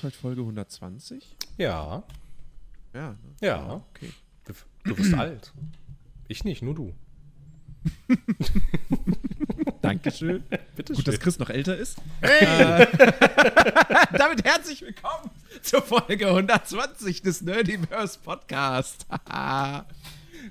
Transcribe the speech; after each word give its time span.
das 0.00 0.12
heute 0.12 0.18
Folge 0.18 0.40
120? 0.40 1.36
Ja. 1.58 2.02
Ja. 2.94 3.10
Ne? 3.10 3.16
Ja. 3.42 3.82
Okay. 3.90 4.10
Du, 4.46 4.54
du 4.84 4.94
bist 4.96 5.12
alt. 5.18 5.52
Ich 6.28 6.44
nicht, 6.44 6.62
nur 6.62 6.74
du. 6.74 6.94
Dankeschön. 9.82 10.42
Bitte 10.76 10.94
Gut, 10.94 11.04
schön. 11.04 11.12
dass 11.12 11.20
Chris 11.20 11.38
noch 11.38 11.50
älter 11.50 11.76
ist. 11.76 11.98
Hey! 12.22 12.86
damit 14.16 14.44
herzlich 14.44 14.80
willkommen 14.82 15.30
zur 15.62 15.82
Folge 15.82 16.28
120 16.28 17.20
des 17.22 17.42
Nerdiverse 17.42 18.18
Podcast. 18.20 19.06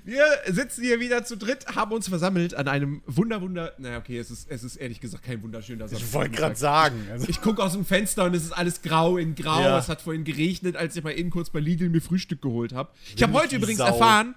Wir 0.04 0.24
sitzen 0.48 0.82
hier 0.82 1.00
wieder 1.00 1.24
zu 1.24 1.36
dritt, 1.36 1.66
haben 1.74 1.92
uns 1.92 2.08
versammelt 2.08 2.54
an 2.54 2.68
einem 2.68 3.02
wunder, 3.06 3.40
wunder. 3.40 3.72
Naja, 3.78 3.98
okay, 3.98 4.18
es 4.18 4.30
ist, 4.30 4.50
es 4.50 4.64
ist 4.64 4.76
ehrlich 4.76 5.00
gesagt 5.00 5.24
kein 5.24 5.42
wunderschöner 5.42 5.88
Samstag. 5.88 6.06
Ich 6.08 6.14
wollte 6.14 6.36
gerade 6.36 6.56
sagen. 6.56 7.06
Also, 7.10 7.26
Ich 7.28 7.40
gucke 7.40 7.62
aus 7.62 7.72
dem 7.72 7.84
Fenster 7.84 8.24
und 8.24 8.34
es 8.34 8.44
ist 8.44 8.52
alles 8.52 8.82
grau 8.82 9.16
in 9.16 9.34
grau. 9.34 9.60
Ja. 9.60 9.78
Es 9.78 9.88
hat 9.88 10.00
vorhin 10.02 10.24
geregnet, 10.24 10.76
als 10.76 10.96
ich 10.96 11.04
mal 11.04 11.12
eben 11.12 11.30
kurz 11.30 11.50
bei 11.50 11.60
Lidl 11.60 11.88
mir 11.88 12.00
Frühstück 12.00 12.42
geholt 12.42 12.72
habe. 12.72 12.90
Ich 13.14 13.22
habe 13.22 13.32
heute 13.32 13.56
übrigens 13.56 13.78
Sau. 13.78 13.86
erfahren, 13.86 14.34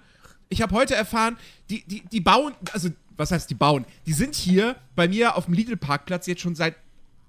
ich 0.48 0.62
habe 0.62 0.74
heute 0.74 0.94
erfahren, 0.94 1.36
die, 1.70 1.82
die, 1.86 2.02
die 2.10 2.20
bauen, 2.20 2.54
also 2.72 2.90
was 3.16 3.30
heißt 3.30 3.48
die 3.50 3.54
bauen? 3.54 3.84
Die 4.06 4.12
sind 4.12 4.34
hier 4.34 4.76
bei 4.94 5.08
mir 5.08 5.36
auf 5.36 5.46
dem 5.46 5.54
Lidl-Parkplatz 5.54 6.26
jetzt 6.26 6.40
schon 6.40 6.54
seit 6.54 6.76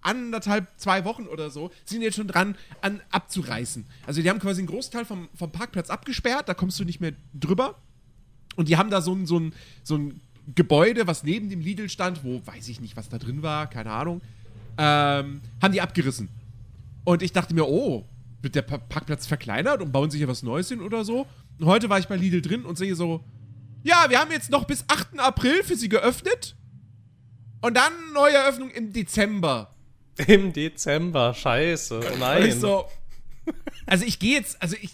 anderthalb, 0.02 0.68
zwei 0.78 1.04
Wochen 1.04 1.26
oder 1.26 1.50
so, 1.50 1.72
sind 1.84 2.02
jetzt 2.02 2.16
schon 2.16 2.28
dran, 2.28 2.56
an 2.82 3.02
abzureißen. 3.10 3.86
Also 4.06 4.22
die 4.22 4.30
haben 4.30 4.40
quasi 4.40 4.62
einen 4.62 4.68
Großteil 4.68 5.04
vom, 5.04 5.30
vom 5.34 5.52
Parkplatz 5.52 5.90
abgesperrt, 5.90 6.48
da 6.48 6.54
kommst 6.54 6.80
du 6.80 6.86
nicht 6.86 7.02
mehr 7.02 7.14
drüber. 7.34 7.76
Und 8.56 8.70
die 8.70 8.78
haben 8.78 8.90
da 8.90 9.02
so 9.02 9.14
ein, 9.14 9.26
so 9.26 9.40
ein, 9.40 9.54
so 9.84 9.96
ein 9.98 10.22
Gebäude, 10.54 11.08
was 11.08 11.24
neben 11.24 11.50
dem 11.50 11.60
Lidl 11.62 11.90
stand, 11.90 12.24
wo 12.24 12.42
weiß 12.46 12.68
ich 12.68 12.80
nicht, 12.80 12.96
was 12.96 13.10
da 13.10 13.18
drin 13.18 13.42
war, 13.42 13.68
keine 13.70 13.92
Ahnung, 13.92 14.22
ähm, 14.78 15.42
haben 15.62 15.72
die 15.72 15.82
abgerissen. 15.82 16.30
Und 17.04 17.22
ich 17.24 17.32
dachte 17.34 17.54
mir, 17.54 17.68
oh, 17.68 18.06
wird 18.42 18.56
der 18.56 18.62
Pa- 18.62 18.78
Parkplatz 18.78 19.26
verkleinert 19.26 19.82
und 19.82 19.92
bauen 19.92 20.10
sich 20.12 20.20
hier 20.20 20.28
was 20.28 20.44
Neues 20.44 20.70
hin 20.70 20.82
oder 20.82 21.04
so? 21.04 21.26
Und 21.60 21.66
heute 21.66 21.90
war 21.90 21.98
ich 22.00 22.08
bei 22.08 22.16
Lidl 22.16 22.42
drin 22.42 22.64
und 22.66 22.78
sehe 22.78 22.96
so, 22.96 23.24
ja, 23.84 24.06
wir 24.10 24.20
haben 24.20 24.32
jetzt 24.32 24.50
noch 24.52 24.66
bis 24.66 24.84
8. 24.88 25.20
April 25.20 25.64
für 25.64 25.76
sie 25.76 25.90
geöffnet. 25.90 26.56
Und 27.62 27.76
dann 27.76 27.92
neue 28.14 28.34
Eröffnung 28.36 28.70
im 28.72 28.94
Dezember. 28.94 29.74
Im 30.28 30.54
Dezember, 30.54 31.34
scheiße. 31.34 32.00
Oh 32.04 32.14
Und 32.14 32.20
nein. 32.20 32.46
ich 32.46 32.56
so. 32.56 32.86
Also 33.88 34.04
ich 34.06 34.18
gehe 34.18 34.34
jetzt, 34.34 34.60
also 34.62 34.76
ich, 34.82 34.92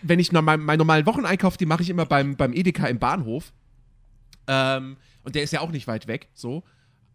wenn 0.00 0.18
ich 0.18 0.32
normal, 0.32 0.56
meinen 0.56 0.78
normalen 0.78 1.04
Wocheneinkauf, 1.04 1.56
den 1.58 1.68
mache 1.68 1.82
ich 1.82 1.90
immer 1.90 2.06
beim, 2.06 2.36
beim 2.36 2.54
Edeka 2.54 2.86
im 2.86 2.98
Bahnhof. 2.98 3.52
Ähm, 4.46 4.96
und 5.24 5.34
der 5.34 5.42
ist 5.42 5.52
ja 5.52 5.60
auch 5.60 5.70
nicht 5.70 5.86
weit 5.86 6.06
weg, 6.06 6.28
so. 6.32 6.64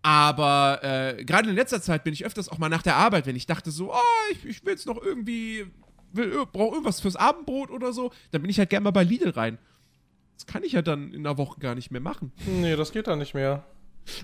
Aber 0.03 0.83
äh, 0.83 1.25
gerade 1.25 1.49
in 1.49 1.55
letzter 1.55 1.81
Zeit 1.81 2.03
bin 2.03 2.13
ich 2.13 2.25
öfters 2.25 2.47
auch 2.49 2.59
mal 2.59 2.69
nach 2.69 2.83
der 2.83 2.95
Arbeit, 2.95 3.25
wenn 3.25 3.35
ich 3.35 3.47
dachte 3.47 3.71
so, 3.71 3.91
oh, 3.91 4.31
ich, 4.31 4.45
ich 4.45 4.63
will 4.63 4.73
jetzt 4.73 4.85
noch 4.85 5.01
irgendwie, 5.01 5.65
brauche 6.13 6.75
irgendwas 6.75 6.99
fürs 6.99 7.15
Abendbrot 7.15 7.71
oder 7.71 7.91
so, 7.91 8.11
dann 8.29 8.43
bin 8.43 8.51
ich 8.51 8.59
halt 8.59 8.69
gerne 8.69 8.83
mal 8.83 8.91
bei 8.91 9.03
Lidl 9.03 9.31
rein. 9.31 9.57
Das 10.35 10.45
kann 10.45 10.63
ich 10.63 10.73
ja 10.73 10.83
dann 10.83 11.11
in 11.11 11.25
einer 11.25 11.39
Woche 11.39 11.59
gar 11.59 11.73
nicht 11.73 11.89
mehr 11.89 12.01
machen. 12.01 12.31
nee, 12.45 12.75
das 12.75 12.91
geht 12.91 13.07
da 13.07 13.15
nicht 13.15 13.33
mehr. 13.33 13.65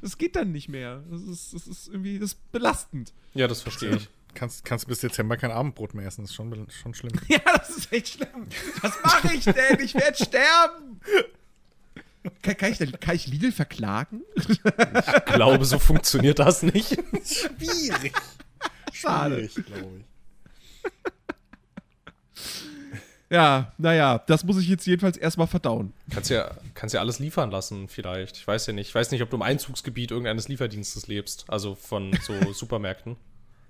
Das 0.02 0.20
geht 0.20 0.36
dann 0.36 0.52
nicht 0.52 0.70
mehr. 0.70 1.04
Das 1.09 1.23
ist, 1.23 1.54
das 1.54 1.67
ist 1.67 1.88
irgendwie, 1.88 2.20
das 2.20 2.34
ist 2.34 2.52
belastend. 2.52 3.14
Ja, 3.34 3.48
das 3.48 3.62
verstehe 3.62 3.95
ich. 3.95 4.09
Kannst, 4.34 4.66
kannst 4.66 4.88
bis 4.88 5.00
Dezember 5.00 5.38
kein 5.38 5.52
Abendbrot 5.52 5.94
mehr 5.94 6.06
essen. 6.08 6.22
Das 6.22 6.32
ist 6.32 6.36
schon, 6.36 6.68
schon 6.70 6.94
schlimm. 6.94 7.14
Ja, 7.28 7.40
das 7.58 7.70
ist 7.70 7.92
echt 7.92 8.08
schlimm. 8.16 8.48
Was 8.82 8.94
mache 9.04 9.34
ich 9.34 9.46
denn? 9.46 9.80
Ich 9.84 9.94
werde 9.96 10.16
sterben. 10.23 11.00
Kann, 12.44 12.56
kann, 12.58 12.72
ich, 12.72 12.78
denn- 12.78 13.00
kann 13.00 13.16
ich 13.16 13.28
Lidl 13.28 13.52
verklagen? 13.52 14.22
Ich 14.36 14.61
glaube, 15.26 15.66
so 15.66 15.80
funktioniert 15.80 16.39
das 16.39 16.61
nicht. 16.64 16.89
Schwierig. 17.26 18.14
Schade. 18.94 19.50
Schwierig, 19.50 19.66
glaube 19.66 19.98
ich. 20.00 20.05
Ja, 23.30 23.72
naja, 23.78 24.17
das 24.28 24.44
muss 24.44 24.58
ich 24.60 24.67
jetzt 24.67 24.86
jedenfalls 24.86 25.16
erstmal 25.16 25.48
verdauen. 25.48 25.94
Kannst 26.10 26.30
ja, 26.30 26.52
kannst 26.73 26.94
ja 26.94 27.00
alles 27.00 27.20
liefern 27.20 27.50
lassen, 27.50 27.88
vielleicht. 27.88 28.36
Ich 28.36 28.45
weiß 28.45 28.67
ja 28.67 28.73
nicht. 28.73 28.89
Ich 28.89 28.95
weiß 28.95 29.10
nicht, 29.11 29.22
ob 29.22 29.30
du 29.30 29.38
im 29.38 29.42
Einzugsgebiet 29.42 30.11
irgendeines 30.11 30.50
Lieferdienstes 30.50 31.08
lebst. 31.08 31.45
Also 31.48 31.76
von 31.76 32.11
so 32.23 32.34
Supermärkten. 32.54 33.16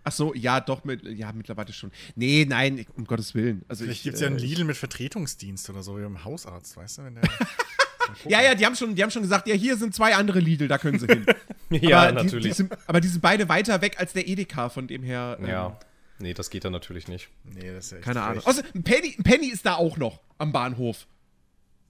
Ach 0.04 0.12
so, 0.12 0.34
ja, 0.34 0.60
doch, 0.60 0.84
mit, 0.84 1.04
ja, 1.04 1.32
mittlerweile 1.32 1.72
schon. 1.74 1.92
Nee, 2.16 2.46
nein, 2.50 2.78
ich- 2.80 2.90
um 2.96 3.06
Gottes 3.06 3.36
Willen. 3.36 3.64
Also 3.68 3.84
Vielleicht 3.84 4.00
ich, 4.00 4.04
gibt 4.04 4.16
es 4.16 4.22
ja 4.22 4.28
einen 4.28 4.38
äh, 4.38 4.42
Lidl 4.42 4.64
mit 4.64 4.78
Vertretungsdienst 4.78 5.70
oder 5.70 5.84
so, 5.84 5.98
wie 5.98 6.02
beim 6.04 6.24
Hausarzt, 6.24 6.76
weißt 6.78 6.98
du? 7.00 7.04
Wenn 7.04 7.16
der, 7.16 7.24
Ja, 8.28 8.42
ja, 8.42 8.56
die 8.56 8.66
haben, 8.66 8.76
schon, 8.76 8.94
die 8.96 9.04
haben 9.04 9.12
schon 9.12 9.22
gesagt, 9.22 9.48
ja, 9.48 9.54
hier 9.56 9.78
sind 9.78 9.96
zwei 9.96 10.16
andere 10.16 10.40
Lidl, 10.40 10.68
da 10.68 10.78
können 10.78 11.00
sie 11.00 11.06
hin. 11.08 11.26
ja, 11.70 12.02
aber 12.02 12.12
Die, 12.12 12.18
die 12.18 12.24
natürlich. 12.26 12.56
sind, 12.56 12.74
aber 12.88 13.00
die 13.00 13.08
sind 13.08 13.22
beide 13.22 13.48
weiter 13.48 13.82
weg 13.82 14.00
als 14.00 14.14
der 14.14 14.28
Edeka, 14.28 14.70
von 14.70 14.88
dem 14.88 15.04
her. 15.04 15.38
ähm, 15.40 15.48
ja. 15.48 15.80
Nee, 16.20 16.34
das 16.34 16.50
geht 16.50 16.66
dann 16.66 16.74
natürlich 16.74 17.08
nicht. 17.08 17.30
nee, 17.46 17.72
das 17.74 17.86
ist 17.86 17.92
ja 17.92 17.98
echt 17.98 18.06
Keine 18.06 18.22
Ahnung. 18.22 18.44
Außer, 18.46 18.64
ein 18.76 18.84
Penny, 18.84 19.16
ein 19.18 19.24
Penny 19.24 19.48
ist 19.48 19.66
da 19.66 19.76
auch 19.76 19.98
noch 19.98 20.20
am 20.40 20.52
Bahnhof. 20.52 21.08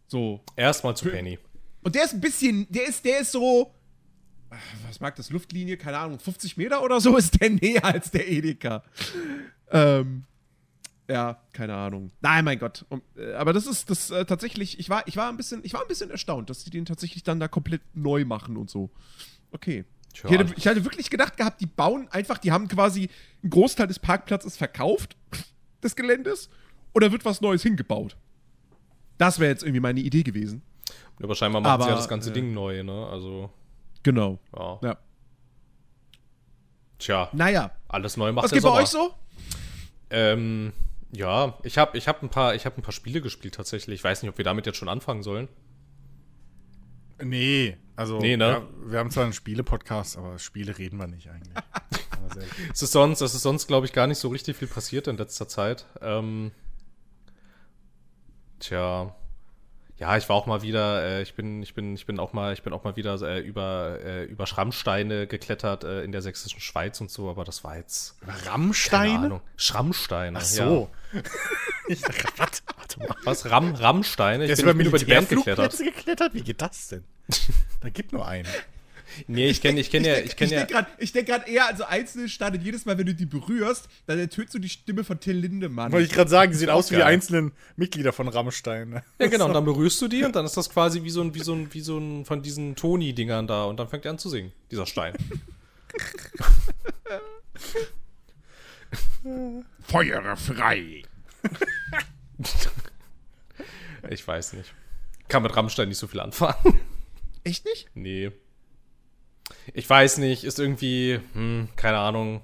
So. 0.08 0.42
Erstmal 0.56 0.96
zu 0.96 1.10
Penny. 1.10 1.40
Und 1.84 1.96
der 1.96 2.04
ist 2.06 2.14
ein 2.14 2.22
bisschen, 2.22 2.68
der 2.70 2.88
ist, 2.88 3.04
der 3.04 3.20
ist 3.22 3.32
so, 3.32 3.74
was 4.88 5.00
mag 5.00 5.16
das, 5.16 5.30
Luftlinie, 5.30 5.78
keine 5.78 5.98
Ahnung, 5.98 6.20
50 6.20 6.58
Meter 6.58 6.84
oder 6.84 7.00
so 7.00 7.18
ist 7.18 7.40
der 7.42 7.50
näher 7.62 7.84
als 7.86 8.12
der 8.12 8.30
Edeka. 8.30 8.84
Ähm, 9.72 10.26
ja, 11.10 11.42
keine 11.52 11.76
Ahnung. 11.76 12.12
Nein, 12.22 12.46
mein 12.46 12.60
Gott. 12.60 12.86
Um, 12.90 13.02
äh, 13.18 13.34
aber 13.34 13.54
das 13.54 13.68
ist 13.68 13.90
das 13.90 14.12
äh, 14.12 14.26
tatsächlich, 14.26 14.80
ich 14.80 14.90
war, 14.90 15.08
ich 15.08 15.18
war 15.18 15.30
ein 15.30 15.38
bisschen, 15.38 15.62
ich 15.64 15.74
war 15.74 15.82
ein 15.82 15.88
bisschen 15.88 16.10
erstaunt, 16.10 16.50
dass 16.50 16.64
die 16.64 16.70
den 16.70 16.86
tatsächlich 16.86 17.24
dann 17.24 17.40
da 17.40 17.48
komplett 17.48 17.82
neu 17.94 18.24
machen 18.26 18.56
und 18.58 18.70
so. 18.70 18.90
Okay. 19.52 19.86
Ich, 20.14 20.24
hätte, 20.24 20.54
ich 20.58 20.68
hatte 20.68 20.84
wirklich 20.84 21.10
gedacht 21.10 21.38
gehabt, 21.38 21.62
die 21.62 21.66
bauen 21.66 22.08
einfach, 22.12 22.38
die 22.38 22.52
haben 22.52 22.68
quasi 22.68 23.10
einen 23.42 23.50
Großteil 23.50 23.88
des 23.88 24.00
Parkplatzes 24.00 24.58
verkauft, 24.58 25.16
des 25.84 25.96
Geländes, 25.96 26.50
oder 26.94 27.12
wird 27.12 27.24
was 27.24 27.42
Neues 27.42 27.64
hingebaut. 27.64 28.18
Das 29.18 29.40
wäre 29.40 29.52
jetzt 29.52 29.64
irgendwie 29.64 29.80
meine 29.80 30.02
Idee 30.02 30.24
gewesen. 30.24 30.62
aber 31.22 31.36
scheinbar 31.36 31.62
machen 31.62 31.82
sie 31.82 31.88
ja 31.88 31.94
Aber, 31.94 32.02
das 32.02 32.10
ganze 32.10 32.32
äh, 32.32 32.34
Ding 32.34 32.54
neu, 32.54 32.84
ne? 32.84 33.08
Also, 33.08 33.50
Genau. 34.04 34.40
ja. 34.58 34.80
Ja. 34.84 34.98
Tja, 36.98 37.30
Naja. 37.34 37.72
alles 37.88 38.16
neu 38.18 38.32
macht 38.32 38.46
Was 38.46 38.52
geht 38.52 38.62
bei 38.64 38.70
euch 38.72 38.88
so? 38.88 39.14
Ähm, 40.12 40.72
ja, 41.12 41.58
ich 41.64 41.78
habe 41.78 41.98
ich 41.98 42.08
hab 42.08 42.22
ein, 42.22 42.30
paar- 42.30 42.54
ich 42.54 42.66
hab 42.66 42.78
ein 42.78 42.84
paar 42.84 42.92
Spiele 42.92 43.22
gespielt 43.22 43.56
tatsächlich. 43.56 43.96
Ich 43.96 44.04
weiß 44.04 44.22
nicht, 44.22 44.30
ob 44.30 44.38
wir 44.38 44.46
damit 44.46 44.66
jetzt 44.68 44.78
schon 44.78 44.90
anfangen 44.90 45.24
sollen. 45.24 45.48
Nee, 47.24 47.78
also 47.96 48.20
Nee, 48.20 48.38
ne? 48.38 48.46
ja, 48.46 48.68
wir 48.92 49.00
haben 49.00 49.12
zwar 49.12 49.24
einen 49.26 49.34
Spiele-Podcast, 49.34 50.18
aber 50.18 50.38
Spiele 50.40 50.78
reden 50.78 50.98
wir 50.98 51.08
nicht 51.08 51.30
eigentlich. 51.30 51.54
Es 52.72 52.82
ist 52.82 52.92
sonst, 52.94 53.22
es 53.22 53.34
ist 53.36 53.42
sonst, 53.44 53.68
glaube 53.68 53.86
ich, 53.86 53.94
gar 53.94 54.08
nicht 54.08 54.18
so 54.20 54.30
richtig 54.30 54.58
viel 54.58 54.68
passiert 54.68 55.08
in 55.08 55.18
letzter 55.18 55.48
Zeit. 55.48 55.86
Ähm, 56.02 56.52
tja. 58.60 59.16
Ja, 60.02 60.18
ich 60.18 60.28
war 60.30 60.36
auch 60.36 60.48
mal 60.48 60.64
wieder, 60.64 61.04
äh, 61.04 61.22
ich 61.22 61.36
bin, 61.36 61.62
ich 61.62 61.76
bin, 61.76 61.94
ich 61.94 62.08
bin 62.08 62.20
auch 62.20 62.34
mal, 62.34 62.54
ich 62.54 62.64
bin 62.64 62.74
auch 62.74 62.84
mal 62.84 62.96
wieder 62.96 63.22
äh, 63.22 63.40
über, 63.40 64.00
äh, 64.04 64.24
über 64.24 64.48
Schrammsteine 64.48 65.28
geklettert 65.28 65.84
äh, 65.84 66.04
in 66.04 66.12
der 66.12 66.24
sächsischen 66.24 66.60
Schweiz 66.60 67.00
und 67.02 67.12
so, 67.12 67.30
aber 67.30 67.44
das 67.44 67.64
war 67.64 67.78
jetzt. 67.78 68.20
Keine 68.20 68.48
Rammsteine? 68.48 69.26
Ahnung. 69.26 69.42
Schrammsteine. 69.58 70.40
Ach 70.40 70.44
so. 70.44 70.90
Ja. 71.14 71.22
Ich 71.88 72.02
dachte, 72.02 72.24
was? 72.38 72.64
Warte 72.78 73.00
mal. 73.00 73.16
Was? 73.26 73.50
Ram, 73.52 73.76
Rammsteine? 73.76 74.46
Ich 74.46 74.52
ist 74.52 74.64
bin, 74.64 74.70
über 74.70 74.72
ich 74.72 74.78
bin 74.78 74.88
über 74.88 74.98
die 74.98 75.06
Band 75.06 75.30
geklettert. 75.30 75.78
Geklettert? 75.78 76.34
Wie 76.34 76.42
geht 76.42 76.62
das 76.62 76.88
denn? 76.88 77.04
Da 77.82 77.90
gibt 77.90 78.14
nur 78.14 78.28
einen. 78.28 78.48
Nee, 79.28 79.50
ich 79.50 79.62
kenne 79.62 79.80
ich 79.80 79.90
kenn 79.90 80.04
ja, 80.04 80.18
ich 80.18 80.36
kenn 80.36 80.50
ja. 80.50 80.66
denke 80.66 80.74
gerade 80.74 81.12
denk 81.12 81.28
grad 81.28 81.48
eher 81.48 81.70
an 81.70 81.78
so 81.78 81.84
einzelne 81.84 82.26
und 82.26 82.62
Jedes 82.62 82.86
Mal, 82.86 82.98
wenn 82.98 83.06
du 83.06 83.14
die 83.14 83.26
berührst, 83.26 83.88
dann 84.06 84.20
ertönst 84.20 84.54
du 84.54 84.60
die 84.60 84.70
Stimme 84.70 85.04
von 85.04 85.20
Till 85.20 85.36
Lindemann. 85.36 85.92
Wollte 85.92 86.08
ich 86.08 86.14
gerade 86.14 86.30
sagen, 86.30 86.52
die 86.52 86.58
sehen 86.58 86.70
aus 86.70 86.92
wie 86.92 86.96
die 86.96 87.02
geil. 87.02 87.14
einzelnen 87.14 87.52
Mitglieder 87.76 88.14
von 88.14 88.28
Rammstein. 88.28 88.90
ne? 88.90 89.04
Ja, 89.20 89.28
genau, 89.28 89.48
und 89.48 89.54
dann 89.54 89.66
berührst 89.66 90.02
du 90.02 90.08
die 90.08 90.24
und 90.24 90.36
dann 90.36 90.46
ist 90.46 90.58
das 90.58 90.70
quasi 90.70 91.04
wie 91.04 91.10
so 91.10 91.22
ein, 91.22 91.34
wie 91.34 91.44
so 91.44 91.54
ein, 91.54 91.74
wie 91.74 91.82
so 91.82 91.98
ein 91.98 92.26
von 92.26 92.42
diesen 92.42 92.76
Toni-Dingern 92.76 93.48
da 93.48 93.66
und 93.66 93.80
dann 93.80 93.88
fängt 93.88 94.06
er 94.06 94.12
an 94.12 94.20
zu 94.20 94.30
singen, 94.30 94.52
dieser 94.70 94.86
Stein. 94.86 95.14
Feuer 99.84 100.36
frei. 100.36 101.04
Ich 104.10 104.28
weiß 104.28 104.54
nicht. 104.54 104.74
Kann 105.28 105.44
mit 105.44 105.56
Rammstein 105.56 105.90
nicht 105.90 106.00
so 106.00 106.08
viel 106.08 106.20
anfangen. 106.20 106.80
Echt 107.44 107.66
nicht? 107.66 107.90
nee. 107.94 108.32
Ich 109.74 109.90
weiß 109.90 110.18
nicht, 110.18 110.44
ist 110.44 110.60
irgendwie, 110.60 111.20
hm, 111.34 111.70
keine 111.76 111.98
Ahnung. 111.98 112.42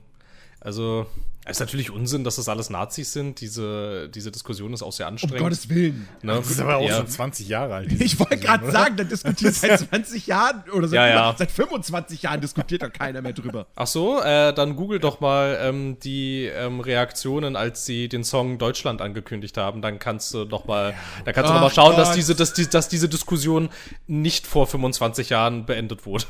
Also, 0.60 1.08
es 1.50 1.52
ist 1.58 1.60
natürlich 1.62 1.92
Unsinn, 1.92 2.26
dass 2.26 2.36
das 2.36 2.50
alles 2.50 2.70
Nazis 2.70 3.14
sind. 3.14 3.40
Diese, 3.40 4.10
diese 4.10 4.32
Diskussion 4.32 4.74
ist 4.74 4.82
auch 4.84 4.92
sehr 4.92 5.08
Um 5.08 5.14
anstrengend. 5.14 5.40
Gottes 5.40 5.70
Willen. 5.70 6.06
ne? 6.22 6.34
Das 6.36 6.52
ist 6.52 6.60
aber 6.60 6.76
auch 6.76 6.90
ja. 6.90 6.98
schon 6.98 7.08
20 7.08 7.48
Jahre 7.48 7.76
alt. 7.76 8.02
Ich 8.02 8.20
wollte 8.20 8.36
gerade 8.36 8.70
sagen, 8.70 8.98
dann 8.98 9.08
diskutiert 9.08 9.54
seit 9.54 9.80
20 9.90 10.28
Jahren 10.28 10.64
oder 10.74 10.90
seit, 10.90 10.98
Ja, 10.98 11.08
ja. 11.08 11.36
seit 11.38 11.50
25 11.50 12.24
Jahren 12.24 12.42
diskutiert 12.42 12.82
doch 12.82 12.92
keiner 12.92 13.22
mehr 13.22 13.32
drüber. 13.32 13.68
Ach 13.78 13.88
so, 13.88 14.22
äh, 14.22 14.54
dann 14.54 14.76
google 14.76 15.00
doch 15.00 15.22
mal 15.22 15.58
ähm, 15.62 15.98
die 16.04 16.48
ähm, 16.54 16.82
Reaktionen, 16.82 17.56
als 17.56 17.86
sie 17.86 18.10
den 18.10 18.26
Song 18.26 18.58
Deutschland 18.58 19.00
angekündigt 19.02 19.56
haben. 19.58 19.82
Dann 19.82 20.00
kannst 20.00 20.34
du 20.34 20.44
doch 20.44 20.66
mal, 20.66 20.96
dann 21.24 21.34
kannst 21.34 21.50
du 21.50 21.54
noch 21.54 21.62
mal 21.62 21.70
schauen, 21.72 21.96
dass 21.96 22.12
diese, 22.12 22.36
dass, 22.36 22.52
die, 22.56 22.68
dass 22.68 22.90
diese 22.90 23.08
Diskussion 23.08 23.70
nicht 24.06 24.46
vor 24.48 24.68
25 24.68 25.30
Jahren 25.30 25.66
beendet 25.66 26.06
wurde. 26.06 26.26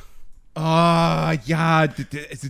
Ah, 0.58 1.34
ja. 1.46 1.88
d- 1.88 2.04
d- 2.06 2.28
also, 2.30 2.48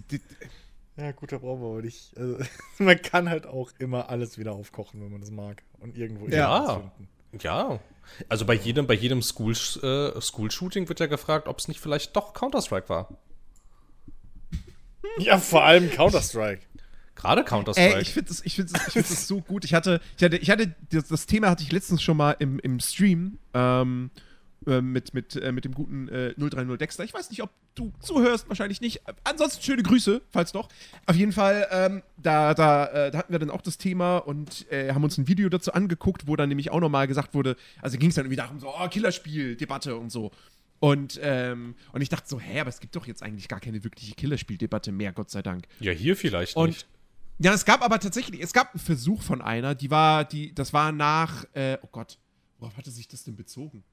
Ja, 0.98 1.12
gut, 1.12 1.32
da 1.32 1.38
brauchen 1.38 1.62
wir 1.62 1.68
aber 1.70 1.82
nicht. 1.82 2.16
Also, 2.18 2.38
man 2.80 3.02
kann 3.02 3.30
halt 3.30 3.46
auch 3.46 3.72
immer 3.80 4.10
alles 4.10 4.38
wieder 4.38 4.54
aufkochen, 4.54 5.02
wenn 5.02 5.12
man 5.12 5.22
das 5.22 5.32
mag. 5.32 5.64
Und 5.80 5.98
irgendwo 5.98 6.28
Ja. 6.28 6.80
finden. 6.80 7.08
Ja. 7.42 7.80
Also 8.30 8.46
bei 8.46 8.54
jedem, 8.54 8.88
bei 8.88 8.94
jedem 8.94 9.22
School, 9.22 9.52
äh, 9.54 10.22
School-Shooting 10.22 10.88
wird 10.88 11.00
ja 11.02 11.08
gefragt, 11.08 11.48
ob 11.48 11.60
es 11.60 11.68
nicht 11.68 11.80
vielleicht 11.82 12.16
doch 12.16 12.34
Counter-Strike 12.34 12.88
war. 12.90 13.10
Ja, 15.20 15.38
vor 15.38 15.64
allem 15.64 15.90
Counter-Strike. 15.90 16.62
Gerade 17.16 17.44
Counter-Strike. 17.44 18.00
Ich 18.02 18.14
finde 18.14 18.30
das, 18.30 18.42
ich 18.46 18.56
find 18.56 18.74
das, 18.74 18.88
ich 18.88 18.94
find 18.94 19.10
das 19.10 19.28
so 19.28 19.42
gut. 19.42 19.66
Ich 19.66 19.74
hatte, 19.74 20.00
ich 20.18 20.24
hatte, 20.24 20.38
ich 20.38 20.50
hatte 20.50 20.76
das, 20.92 21.08
das 21.08 21.26
Thema 21.26 21.50
hatte 21.50 21.64
ich 21.64 21.72
letztens 21.72 22.02
schon 22.02 22.16
mal 22.18 22.32
im, 22.40 22.60
im 22.60 22.80
Stream 22.80 23.40
ähm, 23.54 24.12
äh, 24.68 24.82
mit, 24.82 25.14
mit, 25.14 25.36
äh, 25.36 25.52
mit 25.52 25.66
dem 25.66 25.74
guten 25.74 26.08
äh, 26.10 26.34
030 26.38 26.78
Dexter. 26.78 27.04
Ich 27.04 27.14
weiß 27.14 27.30
nicht, 27.30 27.42
ob 27.42 27.50
du 27.76 27.94
zuhörst, 28.00 28.48
wahrscheinlich 28.50 28.82
nicht. 28.82 29.02
Ansonsten 29.24 29.64
schöne 29.64 29.84
Grüße, 29.84 30.22
falls 30.32 30.52
doch. 30.52 30.70
Auf 31.06 31.16
jeden 31.16 31.32
Fall, 31.32 31.68
ähm, 31.72 32.04
da, 32.18 32.54
da, 32.54 32.86
äh, 32.88 33.12
da 33.12 33.18
hatten 33.20 33.32
wir 33.32 33.40
dann 33.40 33.50
auch 33.50 33.62
das 33.62 33.78
Thema 33.78 34.18
und 34.18 34.70
äh, 34.72 34.94
haben 34.94 35.04
uns 35.04 35.18
ein 35.18 35.28
Video 35.28 35.50
dazu 35.50 35.74
angeguckt, 35.74 36.28
wo 36.28 36.36
dann 36.36 36.50
nämlich 36.50 36.70
auch 36.72 36.80
nochmal 36.80 37.08
gesagt 37.08 37.34
wurde, 37.34 37.56
also 37.82 37.98
ging 37.98 38.10
es 38.10 38.16
dann 38.16 38.26
irgendwie 38.26 38.38
darum, 38.38 38.60
so, 38.60 38.68
oh, 38.70 38.88
Killerspiel, 38.88 39.56
Debatte 39.56 39.96
und 39.96 40.12
so. 40.12 40.32
Und, 40.80 41.20
ähm, 41.24 41.76
und 41.92 42.02
ich 42.02 42.10
dachte 42.10 42.28
so, 42.30 42.40
hä, 42.40 42.60
aber 42.60 42.70
es 42.70 42.80
gibt 42.80 42.96
doch 42.96 43.08
jetzt 43.08 43.24
eigentlich 43.24 43.48
gar 43.48 43.60
keine 43.60 43.84
wirkliche 43.84 44.14
Killerspieldebatte 44.14 44.92
mehr, 44.92 45.12
Gott 45.12 45.32
sei 45.32 45.42
Dank. 45.42 45.66
ja, 45.80 45.92
hier 45.92 46.16
vielleicht 46.16 46.56
Und 46.56 46.68
nicht. 46.70 46.88
ja, 47.40 47.54
es 47.54 47.66
gab 47.66 47.82
aber 47.82 48.00
tatsächlich, 48.00 48.42
es 48.42 48.54
gab 48.54 48.74
einen 48.74 48.80
Versuch 48.80 49.22
von 49.24 49.42
einer, 49.42 49.74
die 49.74 49.90
war, 49.90 50.24
die, 50.26 50.54
das 50.54 50.74
war 50.74 50.92
nach, 50.92 51.46
äh, 51.54 51.78
oh 51.82 51.88
Gott, 51.92 52.20
worauf 52.60 52.78
hatte 52.78 52.92
sich 52.92 53.08
das 53.08 53.24
denn 53.24 53.36
bezogen? 53.36 53.84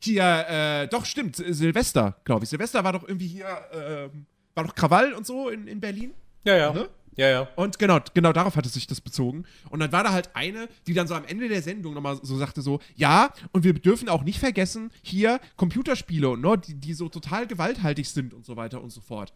Hier, 0.00 0.46
äh, 0.48 0.88
doch, 0.88 1.04
stimmt, 1.04 1.36
Silvester, 1.36 2.16
glaube 2.24 2.44
ich. 2.44 2.50
Silvester 2.50 2.84
war 2.84 2.92
doch 2.92 3.02
irgendwie 3.02 3.26
hier, 3.26 3.46
ähm, 3.72 4.26
war 4.54 4.64
doch 4.64 4.74
Krawall 4.74 5.12
und 5.12 5.26
so 5.26 5.48
in, 5.48 5.66
in 5.66 5.80
Berlin. 5.80 6.14
Ja, 6.44 6.56
ja. 6.56 6.72
Ne? 6.72 6.88
Ja, 7.18 7.28
ja. 7.28 7.48
Und 7.56 7.80
genau, 7.80 7.98
genau 8.14 8.32
darauf 8.32 8.54
hatte 8.54 8.68
sich 8.68 8.86
das 8.86 9.00
bezogen. 9.00 9.44
Und 9.70 9.80
dann 9.80 9.90
war 9.90 10.04
da 10.04 10.12
halt 10.12 10.30
eine, 10.34 10.68
die 10.86 10.94
dann 10.94 11.08
so 11.08 11.14
am 11.14 11.24
Ende 11.24 11.48
der 11.48 11.62
Sendung 11.62 11.92
nochmal 11.92 12.20
so 12.22 12.36
sagte 12.36 12.62
so, 12.62 12.78
ja, 12.94 13.32
und 13.50 13.64
wir 13.64 13.74
dürfen 13.74 14.08
auch 14.08 14.22
nicht 14.22 14.38
vergessen, 14.38 14.92
hier 15.02 15.40
Computerspiele, 15.56 16.38
ne, 16.38 16.56
die, 16.58 16.74
die 16.74 16.94
so 16.94 17.08
total 17.08 17.48
gewalthaltig 17.48 18.08
sind 18.08 18.32
und 18.32 18.46
so 18.46 18.56
weiter 18.56 18.80
und 18.80 18.90
so 18.90 19.00
fort. 19.00 19.32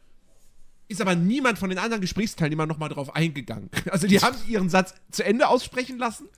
Ist 0.87 1.01
aber 1.01 1.17
niemand 1.17 1.59
von 1.59 1.71
den 1.71 1.79
anderen 1.81 2.01
Gesprächsteilnehmern 2.01 2.69
nochmal 2.69 2.89
drauf 2.89 3.17
eingegangen. 3.17 3.69
Also 3.91 4.07
die 4.07 4.21
haben 4.21 4.37
ihren 4.47 4.69
Satz 4.69 4.95
zu 5.11 5.25
Ende 5.25 5.49
aussprechen 5.49 5.99
lassen 5.99 6.29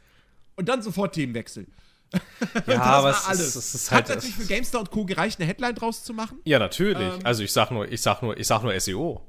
und 0.56 0.70
dann 0.70 0.80
sofort 0.80 1.14
Themenwechsel. 1.14 1.66
Ja, 2.66 2.76
das 2.76 2.80
aber 2.80 3.10
es 3.10 3.40
ist, 3.40 3.56
es 3.56 3.74
ist 3.74 3.90
Hat 3.90 4.08
halt. 4.08 4.16
natürlich 4.16 4.34
für 4.36 4.46
GameStar 4.46 4.80
und 4.80 4.90
Co. 4.90 5.04
gereicht, 5.04 5.40
eine 5.40 5.48
Headline 5.48 5.74
draus 5.74 6.04
zu 6.04 6.12
machen. 6.12 6.38
ja, 6.44 6.58
natürlich. 6.58 7.14
Ähm. 7.14 7.20
also 7.24 7.42
ich 7.42 7.52
sag 7.52 7.70
nur, 7.70 7.90
ich 7.90 8.02
sag 8.02 8.22
nur, 8.22 8.36
ich 8.36 8.46
sag 8.46 8.62
nur 8.62 8.78
SEO. 8.78 9.22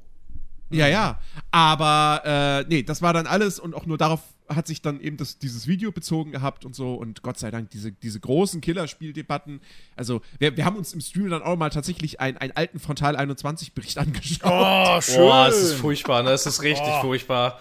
Ja, 0.70 0.86
ja. 0.88 1.20
Aber 1.50 2.22
äh, 2.24 2.68
nee, 2.68 2.82
das 2.82 3.00
war 3.02 3.12
dann 3.12 3.26
alles 3.26 3.58
und 3.58 3.74
auch 3.74 3.86
nur 3.86 3.98
darauf 3.98 4.20
hat 4.48 4.66
sich 4.66 4.82
dann 4.82 5.00
eben 5.00 5.16
das, 5.16 5.38
dieses 5.38 5.66
Video 5.66 5.92
bezogen 5.92 6.30
gehabt 6.32 6.64
und 6.64 6.74
so. 6.74 6.94
Und 6.94 7.22
Gott 7.22 7.38
sei 7.38 7.50
Dank, 7.50 7.70
diese, 7.70 7.92
diese 7.92 8.20
großen 8.20 8.60
Killerspieldebatten. 8.60 9.60
Also, 9.96 10.20
wir, 10.38 10.56
wir 10.56 10.64
haben 10.64 10.76
uns 10.76 10.92
im 10.94 11.00
Stream 11.00 11.30
dann 11.30 11.42
auch 11.42 11.56
mal 11.56 11.70
tatsächlich 11.70 12.20
einen, 12.20 12.36
einen 12.38 12.52
alten 12.52 12.78
Frontal 12.78 13.16
21-Bericht 13.16 13.98
angeschaut. 13.98 14.50
Oh, 14.52 15.00
schön. 15.00 15.16
Boah, 15.16 15.48
es 15.48 15.62
ist 15.62 15.74
furchtbar, 15.74 16.22
ne? 16.22 16.30
Es 16.30 16.46
ist 16.46 16.62
richtig 16.62 16.86
Oh. 16.88 17.00
furchtbar. 17.02 17.60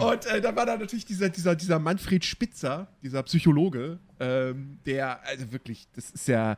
Und 0.00 0.26
äh, 0.26 0.40
da 0.40 0.54
war 0.56 0.66
da 0.66 0.76
natürlich 0.76 1.04
dieser, 1.04 1.28
dieser, 1.28 1.54
dieser 1.56 1.78
Manfred 1.78 2.24
Spitzer, 2.24 2.88
dieser 3.02 3.22
Psychologe, 3.24 3.98
ähm, 4.20 4.78
der, 4.86 5.22
also 5.26 5.52
wirklich, 5.52 5.88
das 5.94 6.10
ist 6.10 6.28
ja. 6.28 6.56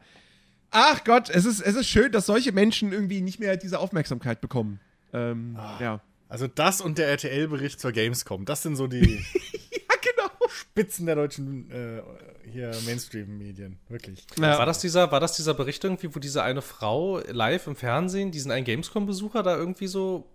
Ach 0.71 1.03
Gott, 1.05 1.31
es 1.31 1.45
ist, 1.47 1.61
es 1.61 1.75
ist 1.75 1.89
schön, 1.89 2.13
dass 2.13 2.27
solche 2.27 2.53
Menschen 2.53 2.93
irgendwie 2.93 3.21
nicht 3.23 3.41
mehr 3.41 3.57
diese 3.57 3.79
Aufmerksamkeit 3.79 4.41
bekommen. 4.41 4.81
Ähm, 5.13 5.57
ja. 5.81 6.01
Also 6.29 6.47
das 6.47 6.81
und 6.81 6.99
der 6.99 7.09
RTL-Bericht 7.09 7.81
zur 7.81 7.93
Gamescom, 7.93 8.45
das 8.45 8.63
sind 8.63 8.77
so 8.77 8.87
die 8.87 9.25
Ja, 9.73 9.95
genau. 10.03 10.49
Spitzen 10.49 11.07
der 11.07 11.15
deutschen 11.15 11.71
äh, 11.71 12.03
hier 12.51 12.71
Mainstream-Medien. 12.87 13.79
Wirklich. 13.89 14.27
Ja. 14.39 14.59
War 14.59 14.67
das 14.67 14.81
dieser, 14.81 15.11
war 15.11 15.21
das 15.21 15.37
dieser 15.37 15.55
Bericht 15.55 15.85
irgendwie, 15.85 16.15
wo 16.15 16.19
diese 16.19 16.43
eine 16.43 16.63
Frau 16.63 17.21
live 17.27 17.67
im 17.67 17.77
Fernsehen 17.77 18.31
diesen 18.31 18.51
einen 18.51 18.65
Gamescom-Besucher 18.65 19.43
da 19.43 19.57
irgendwie 19.57 19.87
so 19.87 20.29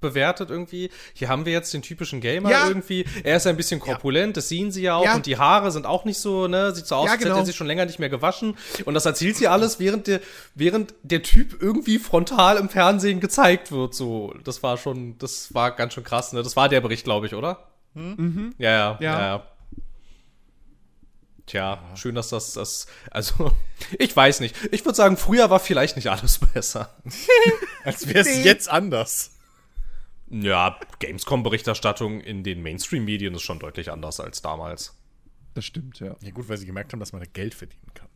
bewertet 0.00 0.50
irgendwie? 0.50 0.90
Hier 1.14 1.28
haben 1.28 1.44
wir 1.46 1.52
jetzt 1.52 1.72
den 1.74 1.82
typischen 1.82 2.20
Gamer 2.20 2.50
Ja. 2.50 2.68
irgendwie. 2.68 3.04
Er 3.24 3.36
ist 3.36 3.46
ein 3.46 3.56
bisschen 3.56 3.80
korpulent, 3.80 4.36
das 4.36 4.48
sehen 4.48 4.70
sie 4.70 4.82
ja 4.82 4.96
auch. 4.96 5.04
Ja. 5.04 5.14
Und 5.14 5.26
die 5.26 5.38
Haare 5.38 5.70
sind 5.72 5.86
auch 5.86 6.04
nicht 6.04 6.18
so, 6.18 6.48
ne? 6.48 6.74
Sieht 6.74 6.86
so 6.86 6.96
aus, 6.96 7.06
Ja, 7.06 7.12
als 7.12 7.20
hätte 7.20 7.30
genau. 7.30 7.40
er 7.40 7.46
sich 7.46 7.56
schon 7.56 7.66
länger 7.66 7.86
nicht 7.86 7.98
mehr 7.98 8.08
gewaschen. 8.08 8.56
Und 8.84 8.94
das 8.94 9.06
erzählt 9.06 9.36
sie 9.36 9.48
alles, 9.48 9.80
während 9.80 10.06
der, 10.06 10.20
während 10.54 10.94
der 11.02 11.22
Typ 11.22 11.60
irgendwie 11.62 11.98
frontal 11.98 12.56
im 12.56 12.68
Fernsehen 12.68 13.20
gezeigt 13.20 13.72
wird. 13.72 13.94
So, 13.94 14.34
das 14.44 14.62
war 14.62 14.76
schon, 14.76 15.16
das 15.18 15.54
war 15.54 15.70
ganz 15.72 15.94
schön 15.94 16.04
krass, 16.04 16.32
ne? 16.32 16.42
Das 16.42 16.56
war 16.56 16.68
der 16.68 16.80
Bericht, 16.80 17.04
glaube 17.04 17.26
ich, 17.26 17.34
oder? 17.34 17.66
Mhm. 17.94 18.54
Ja, 18.58 18.70
ja, 18.70 18.98
ja, 19.00 19.12
Ja. 19.12 19.20
ja. 19.20 19.42
Tja, 21.46 21.78
schön, 21.94 22.16
dass 22.16 22.30
das, 22.30 22.54
das, 22.54 22.86
also, 23.10 23.52
ich 24.00 24.14
weiß 24.16 24.40
nicht. 24.40 24.56
Ich 24.72 24.84
würde 24.84 24.96
sagen, 24.96 25.16
früher 25.16 25.48
war 25.48 25.60
vielleicht 25.60 25.94
nicht 25.94 26.08
alles 26.10 26.40
besser. 26.52 26.90
Als 27.84 28.08
wäre 28.08 28.18
es 28.28 28.44
jetzt 28.44 28.68
anders. 28.68 29.30
Ja, 30.28 30.78
Gamescom-Berichterstattung 30.98 32.20
in 32.20 32.42
den 32.42 32.62
Mainstream-Medien 32.62 33.34
ist 33.34 33.42
schon 33.42 33.58
deutlich 33.58 33.90
anders 33.92 34.18
als 34.20 34.42
damals. 34.42 34.96
Das 35.54 35.64
stimmt, 35.64 36.00
ja. 36.00 36.16
Ja, 36.20 36.30
gut, 36.32 36.48
weil 36.48 36.56
sie 36.58 36.66
gemerkt 36.66 36.92
haben, 36.92 37.00
dass 37.00 37.12
man 37.12 37.22
da 37.22 37.28
Geld 37.32 37.54
verdienen 37.54 37.92
kann. 37.94 38.08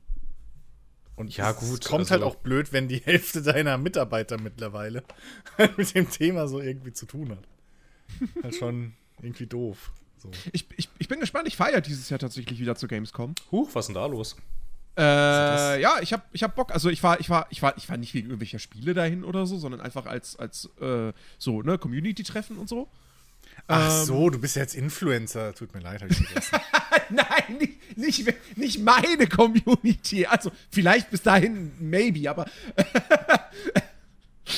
Und 1.16 1.36
Ja, 1.36 1.50
es 1.50 1.58
gut, 1.58 1.84
kommt 1.84 2.00
also- 2.00 2.10
halt 2.12 2.22
auch 2.22 2.34
blöd, 2.36 2.72
wenn 2.72 2.88
die 2.88 2.98
Hälfte 2.98 3.42
deiner 3.42 3.78
Mitarbeiter 3.78 4.40
mittlerweile 4.40 5.04
mit 5.76 5.94
dem 5.94 6.10
Thema 6.10 6.48
so 6.48 6.60
irgendwie 6.60 6.92
zu 6.92 7.06
tun 7.06 7.30
hat. 7.30 7.46
halt 8.42 8.54
schon 8.56 8.94
irgendwie 9.22 9.46
doof. 9.46 9.92
So. 10.18 10.30
Ich, 10.52 10.66
ich, 10.76 10.88
ich 10.98 11.08
bin 11.08 11.20
gespannt, 11.20 11.46
ich 11.48 11.56
feiere 11.56 11.80
dieses 11.80 12.10
Jahr 12.10 12.18
tatsächlich 12.18 12.58
wieder 12.58 12.74
zur 12.74 12.88
Gamescom. 12.88 13.34
Huch, 13.52 13.70
was 13.72 13.84
ist 13.84 13.88
denn 13.88 13.94
da 13.94 14.06
los? 14.06 14.36
Äh, 14.98 15.80
ja, 15.80 15.94
ich 16.00 16.12
hab, 16.12 16.26
ich 16.32 16.42
hab 16.42 16.54
Bock. 16.54 16.72
Also 16.72 16.90
ich 16.90 17.02
war, 17.02 17.20
ich 17.20 17.30
war, 17.30 17.46
ich 17.50 17.62
war, 17.62 17.76
ich 17.76 17.88
war 17.88 17.96
nicht 17.96 18.12
wegen 18.14 18.28
irgendwelcher 18.28 18.58
Spiele 18.58 18.92
dahin 18.94 19.24
oder 19.24 19.46
so, 19.46 19.58
sondern 19.58 19.80
einfach 19.80 20.06
als, 20.06 20.36
als 20.36 20.68
äh, 20.80 21.12
so, 21.38 21.62
ne, 21.62 21.78
Community-Treffen 21.78 22.56
und 22.58 22.68
so. 22.68 22.88
Ach 23.66 24.00
Ähm. 24.00 24.04
so, 24.06 24.30
du 24.30 24.38
bist 24.38 24.56
jetzt 24.56 24.74
Influencer. 24.74 25.54
Tut 25.54 25.72
mir 25.74 25.80
leid, 25.80 26.02
hab 26.02 26.10
ich 26.10 26.16
vergessen. 26.26 26.58
Nein, 27.10 27.58
nicht, 27.96 28.26
nicht, 28.26 28.56
nicht 28.56 28.80
meine 28.80 29.26
Community. 29.26 30.26
Also 30.26 30.50
vielleicht 30.70 31.10
bis 31.10 31.22
dahin, 31.22 31.72
maybe, 31.78 32.28
aber. 32.28 32.46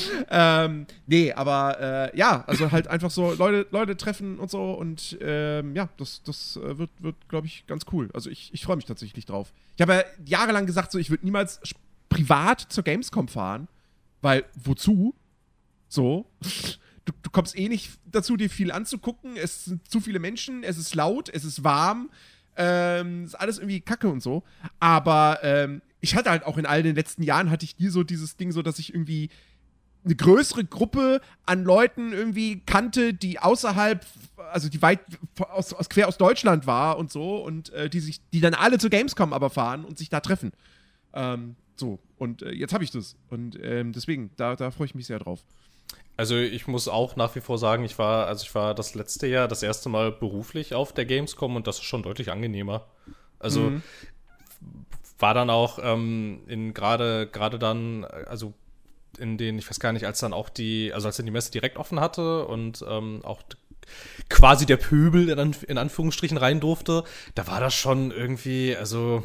ähm, 0.30 0.86
nee, 1.06 1.32
aber 1.32 2.10
äh, 2.12 2.18
ja, 2.18 2.44
also 2.46 2.70
halt 2.70 2.88
einfach 2.88 3.10
so 3.10 3.32
Leute, 3.34 3.66
Leute 3.70 3.96
treffen 3.96 4.38
und 4.38 4.50
so 4.50 4.72
und 4.72 5.16
ähm, 5.20 5.74
ja, 5.74 5.88
das, 5.96 6.22
das 6.22 6.56
äh, 6.56 6.78
wird, 6.78 6.90
wird 7.00 7.16
glaube 7.28 7.46
ich, 7.46 7.66
ganz 7.66 7.84
cool. 7.92 8.10
Also 8.14 8.30
ich, 8.30 8.52
ich 8.52 8.64
freue 8.64 8.76
mich 8.76 8.84
tatsächlich 8.84 9.26
drauf. 9.26 9.52
Ich 9.76 9.82
habe 9.82 9.92
ja 9.94 10.04
jahrelang 10.24 10.66
gesagt, 10.66 10.92
so 10.92 10.98
ich 10.98 11.10
würde 11.10 11.24
niemals 11.24 11.60
privat 12.08 12.60
zur 12.60 12.84
Gamescom 12.84 13.28
fahren, 13.28 13.68
weil 14.20 14.44
wozu? 14.54 15.14
So. 15.88 16.26
Du, 17.04 17.12
du 17.20 17.30
kommst 17.30 17.58
eh 17.58 17.68
nicht 17.68 17.98
dazu, 18.04 18.36
dir 18.36 18.48
viel 18.48 18.70
anzugucken. 18.70 19.36
Es 19.36 19.64
sind 19.64 19.88
zu 19.90 19.98
viele 20.00 20.20
Menschen, 20.20 20.62
es 20.62 20.78
ist 20.78 20.94
laut, 20.94 21.28
es 21.28 21.44
ist 21.44 21.64
warm. 21.64 22.10
Ähm, 22.54 23.24
ist 23.24 23.34
alles 23.34 23.58
irgendwie 23.58 23.80
kacke 23.80 24.08
und 24.08 24.22
so. 24.22 24.44
Aber 24.78 25.40
ähm, 25.42 25.82
ich 26.00 26.14
hatte 26.14 26.30
halt 26.30 26.44
auch 26.44 26.58
in 26.58 26.66
all 26.66 26.82
den 26.82 26.94
letzten 26.94 27.22
Jahren, 27.22 27.50
hatte 27.50 27.64
ich 27.64 27.78
nie 27.78 27.88
so 27.88 28.02
dieses 28.02 28.36
Ding, 28.36 28.52
so 28.52 28.62
dass 28.62 28.78
ich 28.78 28.92
irgendwie 28.92 29.30
eine 30.04 30.14
größere 30.14 30.64
Gruppe 30.64 31.20
an 31.46 31.64
Leuten 31.64 32.12
irgendwie 32.12 32.60
kannte, 32.66 33.14
die 33.14 33.38
außerhalb, 33.38 34.04
also 34.50 34.68
die 34.68 34.82
weit 34.82 35.00
aus, 35.38 35.72
aus 35.72 35.88
quer 35.88 36.08
aus 36.08 36.18
Deutschland 36.18 36.66
war 36.66 36.98
und 36.98 37.12
so 37.12 37.36
und 37.36 37.70
äh, 37.70 37.88
die 37.88 38.00
sich, 38.00 38.20
die 38.32 38.40
dann 38.40 38.54
alle 38.54 38.78
zur 38.78 38.90
Gamescom 38.90 39.32
aber 39.32 39.50
fahren 39.50 39.84
und 39.84 39.98
sich 39.98 40.08
da 40.08 40.20
treffen. 40.20 40.52
Ähm, 41.14 41.56
so, 41.76 41.98
und 42.18 42.42
äh, 42.42 42.52
jetzt 42.52 42.74
habe 42.74 42.84
ich 42.84 42.90
das. 42.90 43.16
Und 43.30 43.58
ähm, 43.62 43.92
deswegen, 43.92 44.30
da, 44.36 44.56
da 44.56 44.70
freue 44.70 44.86
ich 44.86 44.94
mich 44.94 45.06
sehr 45.06 45.18
drauf. 45.18 45.40
Also 46.16 46.36
ich 46.36 46.66
muss 46.66 46.88
auch 46.88 47.16
nach 47.16 47.34
wie 47.34 47.40
vor 47.40 47.58
sagen, 47.58 47.84
ich 47.84 47.98
war, 47.98 48.26
also 48.26 48.44
ich 48.44 48.54
war 48.54 48.74
das 48.74 48.94
letzte 48.94 49.26
Jahr 49.26 49.48
das 49.48 49.62
erste 49.62 49.88
Mal 49.88 50.12
beruflich 50.12 50.74
auf 50.74 50.92
der 50.92 51.04
Gamescom 51.04 51.56
und 51.56 51.66
das 51.66 51.78
ist 51.78 51.84
schon 51.84 52.02
deutlich 52.02 52.30
angenehmer. 52.30 52.86
Also 53.38 53.72
war 55.18 55.34
dann 55.34 55.50
auch 55.50 55.78
ähm, 55.82 56.42
in 56.48 56.74
gerade 56.74 57.28
gerade 57.28 57.58
dann, 57.58 58.04
also 58.04 58.52
in 59.18 59.38
den, 59.38 59.58
ich 59.58 59.68
weiß 59.68 59.80
gar 59.80 59.92
nicht, 59.92 60.06
als 60.06 60.20
dann 60.20 60.32
auch 60.32 60.48
die, 60.48 60.92
also 60.92 61.06
als 61.08 61.16
dann 61.16 61.26
die 61.26 61.32
Messe 61.32 61.50
direkt 61.50 61.76
offen 61.76 62.00
hatte 62.00 62.46
und 62.46 62.84
ähm, 62.88 63.20
auch 63.24 63.42
quasi 64.28 64.66
der 64.66 64.76
Pöbel 64.76 65.28
in, 65.28 65.38
Anf- 65.38 65.64
in 65.64 65.78
Anführungsstrichen 65.78 66.36
rein 66.36 66.60
durfte, 66.60 67.04
da 67.34 67.46
war 67.46 67.60
das 67.60 67.74
schon 67.74 68.10
irgendwie, 68.10 68.76
also 68.76 69.24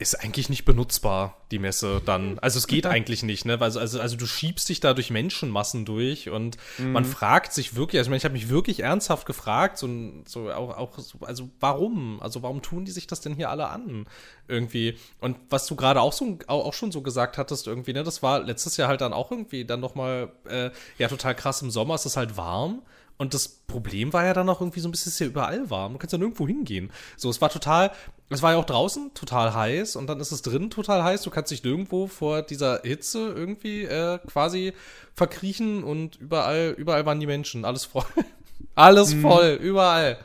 ist 0.00 0.14
eigentlich 0.22 0.48
nicht 0.48 0.64
benutzbar, 0.64 1.36
die 1.50 1.58
Messe 1.58 2.00
dann. 2.04 2.38
Also 2.38 2.58
es 2.58 2.68
geht 2.68 2.86
eigentlich 2.86 3.24
nicht, 3.24 3.44
ne? 3.44 3.60
Also, 3.60 3.80
also, 3.80 4.00
also 4.00 4.16
du 4.16 4.26
schiebst 4.26 4.68
dich 4.68 4.78
da 4.78 4.94
durch 4.94 5.10
Menschenmassen 5.10 5.84
durch 5.84 6.30
und 6.30 6.56
mhm. 6.78 6.92
man 6.92 7.04
fragt 7.04 7.52
sich 7.52 7.74
wirklich, 7.74 7.98
also 7.98 8.06
ich, 8.06 8.10
meine, 8.10 8.18
ich 8.18 8.24
habe 8.24 8.34
mich 8.34 8.48
wirklich 8.48 8.80
ernsthaft 8.80 9.26
gefragt, 9.26 9.76
so, 9.76 9.88
so 10.24 10.52
auch, 10.52 10.76
auch 10.76 10.98
so, 10.98 11.18
also 11.22 11.50
warum? 11.58 12.22
Also 12.22 12.44
warum 12.44 12.62
tun 12.62 12.84
die 12.84 12.92
sich 12.92 13.08
das 13.08 13.22
denn 13.22 13.34
hier 13.34 13.50
alle 13.50 13.68
an? 13.68 14.06
Irgendwie. 14.46 14.96
Und 15.18 15.36
was 15.50 15.66
du 15.66 15.74
gerade 15.74 16.00
auch 16.00 16.12
so 16.12 16.38
auch 16.46 16.74
schon 16.74 16.92
so 16.92 17.02
gesagt 17.02 17.36
hattest, 17.36 17.66
irgendwie, 17.66 17.92
ne, 17.92 18.04
das 18.04 18.22
war 18.22 18.38
letztes 18.38 18.76
Jahr 18.76 18.86
halt 18.86 19.00
dann 19.00 19.12
auch 19.12 19.32
irgendwie 19.32 19.64
dann 19.64 19.80
nochmal, 19.80 20.30
äh, 20.48 20.70
ja, 20.98 21.08
total 21.08 21.34
krass 21.34 21.60
im 21.62 21.72
Sommer, 21.72 21.96
ist 21.96 22.06
es 22.06 22.16
halt 22.16 22.36
warm. 22.36 22.82
Und 23.16 23.34
das 23.34 23.48
Problem 23.48 24.12
war 24.12 24.24
ja 24.24 24.32
dann 24.32 24.48
auch 24.48 24.60
irgendwie 24.60 24.78
so 24.78 24.86
ein 24.88 24.92
bisschen, 24.92 25.08
es 25.10 25.14
ist 25.14 25.18
ja 25.18 25.26
überall 25.26 25.68
warm. 25.70 25.94
Du 25.94 25.98
kannst 25.98 26.12
ja 26.12 26.18
nirgendwo 26.18 26.46
hingehen. 26.46 26.92
So, 27.16 27.28
es 27.28 27.40
war 27.40 27.50
total, 27.50 27.90
es 28.30 28.42
war 28.42 28.52
ja 28.52 28.58
auch 28.58 28.66
draußen 28.66 29.14
total 29.14 29.54
heiß 29.54 29.96
und 29.96 30.06
dann 30.06 30.20
ist 30.20 30.32
es 30.32 30.42
drin 30.42 30.68
total 30.70 31.02
heiß. 31.02 31.22
Du 31.22 31.30
kannst 31.30 31.50
dich 31.50 31.64
nirgendwo 31.64 32.06
vor 32.06 32.42
dieser 32.42 32.82
Hitze 32.82 33.32
irgendwie 33.32 33.84
äh, 33.84 34.18
quasi 34.26 34.74
verkriechen 35.14 35.82
und 35.82 36.16
überall, 36.16 36.74
überall 36.76 37.06
waren 37.06 37.20
die 37.20 37.26
Menschen. 37.26 37.64
Alles 37.64 37.86
voll. 37.86 38.04
Alles 38.74 39.14
mhm. 39.14 39.22
voll, 39.22 39.58
überall. 39.60 40.18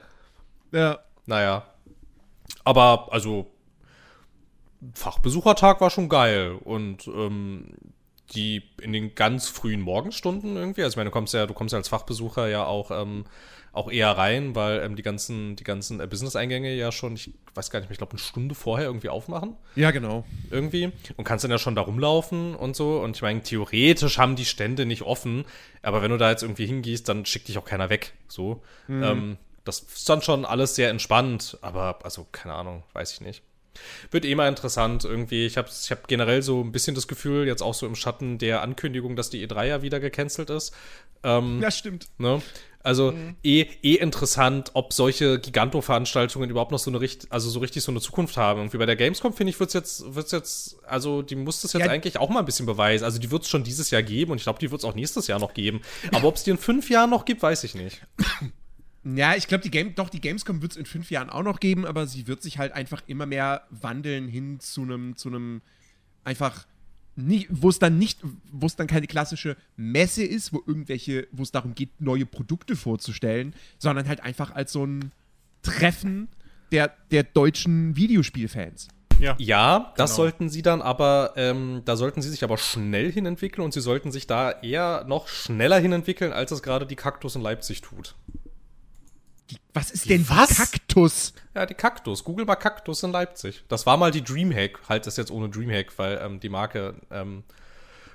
Ja. 0.71 0.99
Naja. 1.25 1.65
Aber, 2.65 3.07
also, 3.11 3.47
Fachbesuchertag 4.93 5.79
war 5.79 5.89
schon 5.89 6.09
geil 6.09 6.57
und 6.63 7.07
ähm, 7.07 7.73
die 8.35 8.63
in 8.81 8.91
den 8.91 9.15
ganz 9.15 9.47
frühen 9.47 9.81
Morgenstunden 9.81 10.55
irgendwie, 10.55 10.83
also 10.83 10.93
ich 10.93 10.97
meine, 10.97 11.09
du 11.09 11.13
kommst 11.13 11.33
ja, 11.33 11.45
du 11.45 11.53
kommst 11.53 11.71
ja 11.71 11.77
als 11.77 11.87
Fachbesucher 11.87 12.47
ja 12.47 12.65
auch, 12.65 12.91
ähm, 12.91 13.25
auch 13.73 13.91
eher 13.91 14.11
rein, 14.11 14.55
weil 14.55 14.81
ähm, 14.83 14.95
die 14.95 15.01
ganzen, 15.01 15.55
die 15.55 15.63
ganzen 15.63 15.99
äh, 15.99 16.05
Business-Eingänge 16.05 16.73
ja 16.75 16.91
schon, 16.91 17.15
ich 17.15 17.31
weiß 17.55 17.71
gar 17.71 17.79
nicht 17.79 17.89
mehr, 17.89 17.93
ich 17.93 17.97
glaube, 17.97 18.11
eine 18.11 18.19
Stunde 18.19 18.53
vorher 18.53 18.85
irgendwie 18.85 19.09
aufmachen. 19.09 19.57
Ja, 19.75 19.89
genau. 19.89 20.23
Irgendwie. 20.51 20.91
Und 21.17 21.23
kannst 21.23 21.43
dann 21.43 21.51
ja 21.51 21.57
schon 21.57 21.75
da 21.75 21.81
rumlaufen 21.81 22.55
und 22.55 22.75
so. 22.75 22.99
Und 22.99 23.15
ich 23.15 23.23
meine, 23.23 23.41
theoretisch 23.41 24.19
haben 24.19 24.35
die 24.35 24.45
Stände 24.45 24.85
nicht 24.85 25.01
offen, 25.01 25.45
aber 25.81 26.03
wenn 26.03 26.11
du 26.11 26.17
da 26.17 26.29
jetzt 26.29 26.43
irgendwie 26.43 26.67
hingehst, 26.67 27.09
dann 27.09 27.25
schickt 27.25 27.47
dich 27.47 27.57
auch 27.57 27.65
keiner 27.65 27.89
weg. 27.89 28.13
So. 28.27 28.61
Mhm. 28.87 29.03
Ähm, 29.03 29.37
das 29.65 29.79
ist 29.79 30.07
dann 30.07 30.21
schon 30.21 30.45
alles 30.45 30.75
sehr 30.75 30.89
entspannt, 30.89 31.57
aber 31.61 31.99
also, 32.03 32.27
keine 32.31 32.53
Ahnung, 32.53 32.83
weiß 32.93 33.13
ich 33.13 33.21
nicht. 33.21 33.41
Wird 34.11 34.25
eh 34.25 34.35
mal 34.35 34.47
interessant 34.47 35.03
irgendwie. 35.03 35.47
Ich 35.47 35.57
habe 35.57 35.67
ich 35.67 35.89
hab 35.89 36.07
generell 36.07 36.43
so 36.43 36.61
ein 36.61 36.71
bisschen 36.71 36.93
das 36.93 37.07
Gefühl, 37.07 37.47
jetzt 37.47 37.63
auch 37.63 37.73
so 37.73 37.87
im 37.87 37.95
Schatten 37.95 38.37
der 38.37 38.61
Ankündigung, 38.61 39.15
dass 39.15 39.31
die 39.31 39.47
E3 39.47 39.65
ja 39.65 39.81
wieder 39.81 39.99
gecancelt 39.99 40.51
ist. 40.51 40.75
Ähm, 41.23 41.59
ja, 41.61 41.71
stimmt. 41.71 42.07
Ne? 42.19 42.41
Also 42.83 43.13
mhm. 43.13 43.35
eh, 43.43 43.65
eh 43.81 43.95
interessant, 43.95 44.71
ob 44.73 44.91
solche 44.91 45.39
Giganto-Veranstaltungen 45.39 46.49
überhaupt 46.49 46.71
noch 46.71 46.79
so 46.79 46.91
eine 46.91 46.99
richtig, 46.99 47.31
also 47.31 47.49
so 47.49 47.59
richtig 47.59 47.81
so 47.81 47.91
eine 47.91 48.01
Zukunft 48.01 48.35
haben. 48.35 48.59
Irgendwie 48.59 48.77
bei 48.77 48.85
der 48.85 48.97
Gamescom, 48.97 49.33
finde 49.33 49.51
ich, 49.51 49.59
wird's 49.59 49.73
jetzt, 49.73 50.13
wird's 50.13 50.31
jetzt, 50.31 50.83
also 50.85 51.21
die 51.21 51.37
muss 51.37 51.61
das 51.61 51.71
jetzt 51.71 51.85
ja. 51.85 51.91
eigentlich 51.91 52.17
auch 52.17 52.29
mal 52.29 52.39
ein 52.39 52.45
bisschen 52.45 52.65
beweisen. 52.65 53.05
Also 53.05 53.19
die 53.19 53.31
wird 53.31 53.43
es 53.43 53.49
schon 53.49 53.63
dieses 53.63 53.89
Jahr 53.89 54.03
geben 54.03 54.31
und 54.31 54.37
ich 54.37 54.43
glaube, 54.43 54.59
die 54.59 54.69
wird 54.69 54.81
es 54.81 54.85
auch 54.85 54.95
nächstes 54.95 55.27
Jahr 55.27 55.39
noch 55.39 55.53
geben. 55.53 55.81
Aber 56.11 56.27
ob 56.27 56.35
es 56.35 56.43
die 56.43 56.51
in 56.51 56.57
fünf 56.57 56.89
Jahren 56.89 57.09
noch 57.09 57.23
gibt, 57.23 57.41
weiß 57.41 57.63
ich 57.63 57.73
nicht. 57.73 58.01
Ja, 59.05 59.35
ich 59.35 59.47
glaube, 59.47 59.63
die 59.63 59.71
Game, 59.71 59.95
doch, 59.95 60.09
die 60.09 60.21
Gamescom 60.21 60.61
wird 60.61 60.73
es 60.73 60.77
in 60.77 60.85
fünf 60.85 61.09
Jahren 61.09 61.29
auch 61.29 61.43
noch 61.43 61.59
geben, 61.59 61.85
aber 61.85 62.07
sie 62.07 62.27
wird 62.27 62.41
sich 62.41 62.57
halt 62.57 62.71
einfach 62.71 63.01
immer 63.07 63.25
mehr 63.25 63.63
wandeln 63.69 64.29
hin 64.29 64.61
zu 64.61 64.81
einem, 64.81 65.17
zu 65.17 65.27
einem 65.29 65.61
einfach 66.23 66.65
wo 67.15 67.69
es 67.69 67.79
dann 67.79 67.97
nicht, 67.97 68.19
wo 68.51 68.65
es 68.65 68.75
dann 68.75 68.87
keine 68.87 69.07
klassische 69.07 69.55
Messe 69.75 70.23
ist, 70.23 70.53
wo 70.53 70.63
irgendwelche, 70.65 71.27
wo 71.31 71.43
es 71.43 71.51
darum 71.51 71.75
geht, 71.75 72.01
neue 72.01 72.25
Produkte 72.25 72.75
vorzustellen, 72.75 73.53
sondern 73.77 74.07
halt 74.07 74.21
einfach 74.21 74.53
als 74.55 74.71
so 74.71 74.85
ein 74.85 75.11
Treffen 75.61 76.27
der, 76.71 76.91
der 77.11 77.23
deutschen 77.23 77.95
Videospielfans. 77.95 78.87
Ja, 79.19 79.35
ja 79.37 79.93
das 79.95 80.11
genau. 80.11 80.23
sollten 80.23 80.49
sie 80.49 80.61
dann 80.63 80.81
aber, 80.81 81.33
ähm, 81.35 81.81
da 81.85 81.95
sollten 81.95 82.21
sie 82.21 82.29
sich 82.29 82.43
aber 82.43 82.57
schnell 82.57 83.11
hinentwickeln 83.11 83.63
und 83.63 83.73
sie 83.73 83.81
sollten 83.81 84.11
sich 84.11 84.27
da 84.27 84.51
eher 84.51 85.05
noch 85.07 85.27
schneller 85.27 85.79
hinentwickeln, 85.79 86.33
als 86.33 86.51
es 86.51 86.63
gerade 86.63 86.85
die 86.85 86.95
Kaktus 86.95 87.35
in 87.35 87.41
Leipzig 87.41 87.81
tut. 87.81 88.15
Die, 89.49 89.57
was 89.73 89.91
ist 89.91 90.05
die 90.05 90.09
denn 90.09 90.29
was? 90.29 90.55
Kaktus? 90.57 91.33
Ja, 91.53 91.65
die 91.65 91.73
Kaktus. 91.73 92.23
Google 92.23 92.45
mal 92.45 92.55
Kaktus 92.55 93.03
in 93.03 93.11
Leipzig. 93.11 93.63
Das 93.67 93.85
war 93.85 93.97
mal 93.97 94.11
die 94.11 94.23
Dreamhack. 94.23 94.79
Halt 94.87 95.05
das 95.05 95.17
jetzt 95.17 95.31
ohne 95.31 95.49
Dreamhack, 95.49 95.97
weil 95.97 96.19
ähm, 96.23 96.39
die 96.39 96.49
Marke 96.49 96.95
ähm, 97.11 97.43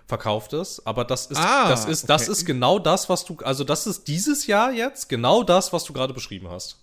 verkauft 0.06 0.54
ist. 0.54 0.86
Aber 0.86 1.04
das 1.04 1.26
ist, 1.26 1.38
ah, 1.38 1.68
das 1.68 1.84
ist, 1.84 2.04
okay. 2.04 2.08
das 2.08 2.28
ist 2.28 2.44
genau 2.46 2.78
das, 2.78 3.08
was 3.08 3.24
du, 3.24 3.36
also 3.44 3.62
das 3.62 3.86
ist 3.86 4.08
dieses 4.08 4.46
Jahr 4.46 4.72
jetzt 4.72 5.08
genau 5.08 5.42
das, 5.42 5.72
was 5.72 5.84
du 5.84 5.92
gerade 5.92 6.14
beschrieben 6.14 6.48
hast. 6.48 6.78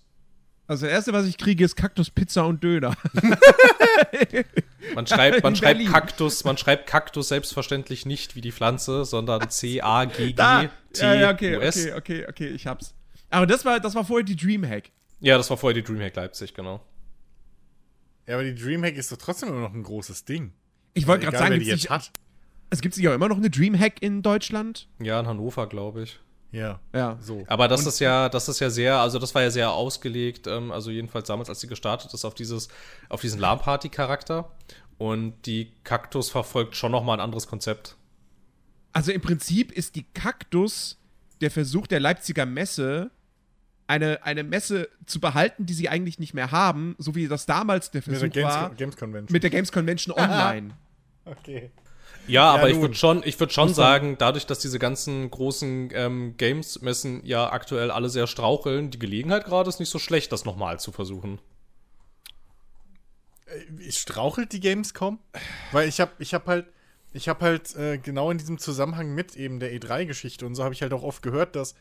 Also 0.68 0.86
das 0.86 0.94
erste, 0.94 1.14
was 1.14 1.26
ich 1.26 1.38
kriege, 1.38 1.64
ist 1.64 1.76
Kaktus, 1.76 2.10
Pizza 2.10 2.46
und 2.46 2.64
Döner. 2.64 2.96
man 4.96 5.06
schreibt, 5.06 5.44
man 5.44 5.56
schreibt 5.56 5.86
Kaktus, 5.86 6.44
man 6.44 6.58
schreibt 6.58 6.88
Kaktus 6.88 7.28
selbstverständlich 7.28 8.06
nicht 8.06 8.36
wie 8.36 8.42
die 8.42 8.52
Pflanze, 8.52 9.06
sondern 9.06 9.48
C-A-G-G-T-U-S. 9.50 11.00
Ja, 11.00 11.14
ja, 11.14 11.32
okay, 11.32 11.58
okay, 11.58 11.94
okay, 11.94 12.26
okay, 12.28 12.48
ich 12.48 12.66
hab's. 12.66 12.96
Aber 13.30 13.46
das 13.48 13.66
war, 13.66 13.80
das 13.80 13.96
war 13.96 14.06
vorher 14.06 14.24
die 14.24 14.36
Dreamhack. 14.36 14.92
Ja, 15.20 15.38
das 15.38 15.50
war 15.50 15.58
vorher 15.58 15.82
die 15.82 15.84
Dreamhack 15.84 16.16
Leipzig, 16.16 16.54
genau. 16.54 16.82
Ja, 18.28 18.36
aber 18.36 18.44
die 18.44 18.56
Dreamhack 18.56 18.96
ist 18.96 19.12
doch 19.12 19.18
trotzdem 19.18 19.50
immer 19.50 19.62
noch 19.62 19.74
ein 19.74 19.84
großes 19.84 20.26
Ding. 20.26 20.54
Ich 20.94 21.08
wollte 21.08 21.26
gerade 21.26 21.38
sagen, 21.38 21.60
die 21.60 21.66
jetzt 21.66 21.90
hat. 21.90 22.12
es 22.70 22.82
gibt 22.82 22.96
ja 22.98 23.14
immer 23.14 23.28
noch 23.28 23.38
eine 23.38 23.50
Dreamhack 23.50 24.02
in 24.02 24.22
Deutschland. 24.22 24.88
Ja, 25.00 25.20
in 25.20 25.28
Hannover, 25.28 25.68
glaube 25.68 26.04
ich. 26.04 26.20
Ja. 26.52 26.80
Ja. 26.94 27.18
So. 27.22 27.44
Aber 27.48 27.68
das 27.68 27.82
Und 27.82 27.88
ist 27.88 28.00
ja, 28.00 28.30
das 28.30 28.48
ist 28.48 28.62
ja 28.62 28.70
sehr, 28.70 28.98
also 28.98 29.20
das 29.20 29.36
war 29.36 29.42
ja 29.42 29.52
sehr 29.52 29.72
ausgelegt, 29.72 30.48
ähm, 30.48 30.72
also 30.72 30.90
jedenfalls 30.90 31.28
damals, 31.28 31.50
als 31.50 31.60
sie 31.60 31.68
gestartet 31.68 32.14
ist, 32.14 32.24
auf 32.24 32.34
dieses, 32.34 32.70
auf 33.10 33.22
diesen 33.22 33.40
LAN-Party-Charakter. 33.40 34.52
Und 34.98 35.46
die 35.46 35.74
Kaktus 35.84 36.30
verfolgt 36.30 36.76
schon 36.78 36.92
nochmal 36.92 37.18
ein 37.18 37.24
anderes 37.24 37.48
Konzept. 37.48 37.98
Also 38.94 39.12
im 39.12 39.20
Prinzip 39.22 39.74
ist 39.74 39.96
die 39.98 40.04
Kaktus 40.04 40.98
der 41.42 41.52
Versuch 41.52 41.86
der 41.88 42.00
Leipziger 42.00 42.46
Messe, 42.46 43.12
eine, 43.88 44.24
eine 44.24 44.44
Messe 44.44 44.90
zu 45.06 45.20
behalten, 45.20 45.66
die 45.66 45.74
sie 45.74 45.90
eigentlich 45.90 46.20
nicht 46.20 46.34
mehr 46.34 46.52
haben, 46.52 46.96
so 46.98 47.16
wie 47.16 47.28
das 47.28 47.46
damals 47.46 47.92
der 47.92 48.02
Versuch 48.02 48.24
mit 48.24 48.36
der 48.36 48.44
Games, 48.44 48.56
war 48.56 48.76
Games 48.76 48.98
Convention. 48.98 49.34
mit 49.34 49.44
der 49.44 49.50
Games 49.50 49.72
Convention 49.72 50.18
online. 50.18 50.74
okay. 51.26 51.72
Ja, 52.28 52.52
aber 52.52 52.70
ja, 52.70 52.76
ich 52.76 52.82
würde 52.82 52.96
schon, 52.96 53.22
ich 53.24 53.40
würd 53.40 53.54
schon 53.54 53.74
sagen, 53.74 54.16
dadurch, 54.18 54.48
dass 54.48 54.60
diese 54.60 54.80
ganzen 54.80 55.30
großen 55.30 55.92
ähm, 55.94 56.38
Games-Messen 56.38 57.24
ja 57.24 57.52
aktuell 57.52 57.92
alle 57.92 58.10
sehr 58.10 58.26
straucheln, 58.26 58.90
die 58.90 59.00
Gelegenheit 59.00 59.46
gerade 59.46 59.70
ist 59.70 59.80
nicht 59.80 59.90
so 59.90 60.00
schlecht, 60.00 60.32
das 60.32 60.44
nochmal 60.44 60.80
zu 60.80 60.92
versuchen. 60.92 61.40
Äh, 63.46 63.92
strauchelt 63.92 64.54
die 64.54 64.60
Gamescom? 64.60 65.20
Weil 65.72 65.88
ich 65.88 66.00
habe 66.00 66.12
ich 66.18 66.34
hab 66.34 66.48
halt, 66.48 66.66
ich 67.14 67.30
habe 67.30 67.46
halt 67.46 67.76
äh, 67.76 68.00
genau 68.00 68.32
in 68.32 68.40
diesem 68.40 68.58
Zusammenhang 68.58 69.14
mit 69.14 69.36
eben 69.36 69.60
der 69.60 69.72
E3-Geschichte 69.74 70.48
und 70.48 70.56
so 70.56 70.64
habe 70.64 70.74
ich 70.74 70.82
halt 70.82 70.94
auch 70.94 71.04
oft 71.04 71.22
gehört, 71.22 71.56
dass 71.56 71.76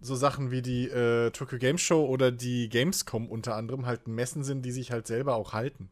so 0.00 0.14
Sachen 0.14 0.50
wie 0.50 0.62
die 0.62 0.88
äh, 0.88 1.30
Tokyo 1.30 1.58
Game 1.58 1.78
Show 1.78 2.04
oder 2.06 2.32
die 2.32 2.68
Gamescom 2.68 3.28
unter 3.28 3.56
anderem 3.56 3.86
halt 3.86 4.08
Messen 4.08 4.44
sind, 4.44 4.62
die 4.62 4.72
sich 4.72 4.92
halt 4.92 5.06
selber 5.06 5.34
auch 5.34 5.52
halten. 5.52 5.90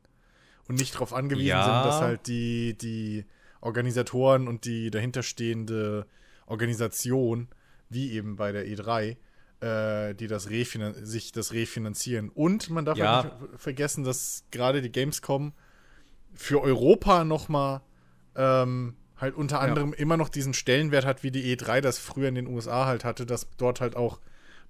Und 0.67 0.79
nicht 0.79 0.95
darauf 0.95 1.15
angewiesen 1.15 1.49
ja. 1.49 1.65
sind, 1.65 1.91
dass 1.91 2.01
halt 2.01 2.27
die, 2.27 2.77
die 2.77 3.25
Organisatoren 3.61 4.49
und 4.49 4.65
die 4.65 4.91
dahinterstehende 4.91 6.07
Organisation, 6.47 7.49
wie 7.89 8.13
eben 8.13 8.37
bei 8.37 8.53
der 8.53 8.67
E3, 8.67 9.17
äh, 9.61 10.15
die 10.15 10.27
das 10.27 10.45
sich 10.45 11.33
das 11.33 11.53
refinanzieren. 11.53 12.31
Und 12.31 12.71
man 12.71 12.85
darf 12.85 12.99
ja. 12.99 13.23
halt 13.23 13.41
nicht 13.41 13.61
vergessen, 13.61 14.05
dass 14.05 14.45
gerade 14.51 14.83
die 14.83 14.93
Gamescom 14.93 15.53
für 16.35 16.63
Europa 16.63 17.25
noch 17.25 17.49
mal 17.49 17.83
ähm, 18.37 18.95
halt 19.19 19.35
unter 19.35 19.61
anderem 19.61 19.93
ja. 19.93 19.99
immer 19.99 20.17
noch 20.17 20.29
diesen 20.29 20.55
Stellenwert 20.55 21.05
hat, 21.05 21.23
wie 21.23 21.31
die 21.31 21.57
E3 21.57 21.81
das 21.81 21.99
früher 21.99 22.29
in 22.29 22.35
den 22.35 22.47
USA 22.47 22.87
halt 22.87 23.05
hatte, 23.05 23.27
dass 23.27 23.49
dort 23.57 23.81
halt 23.81 23.97
auch 23.97 24.19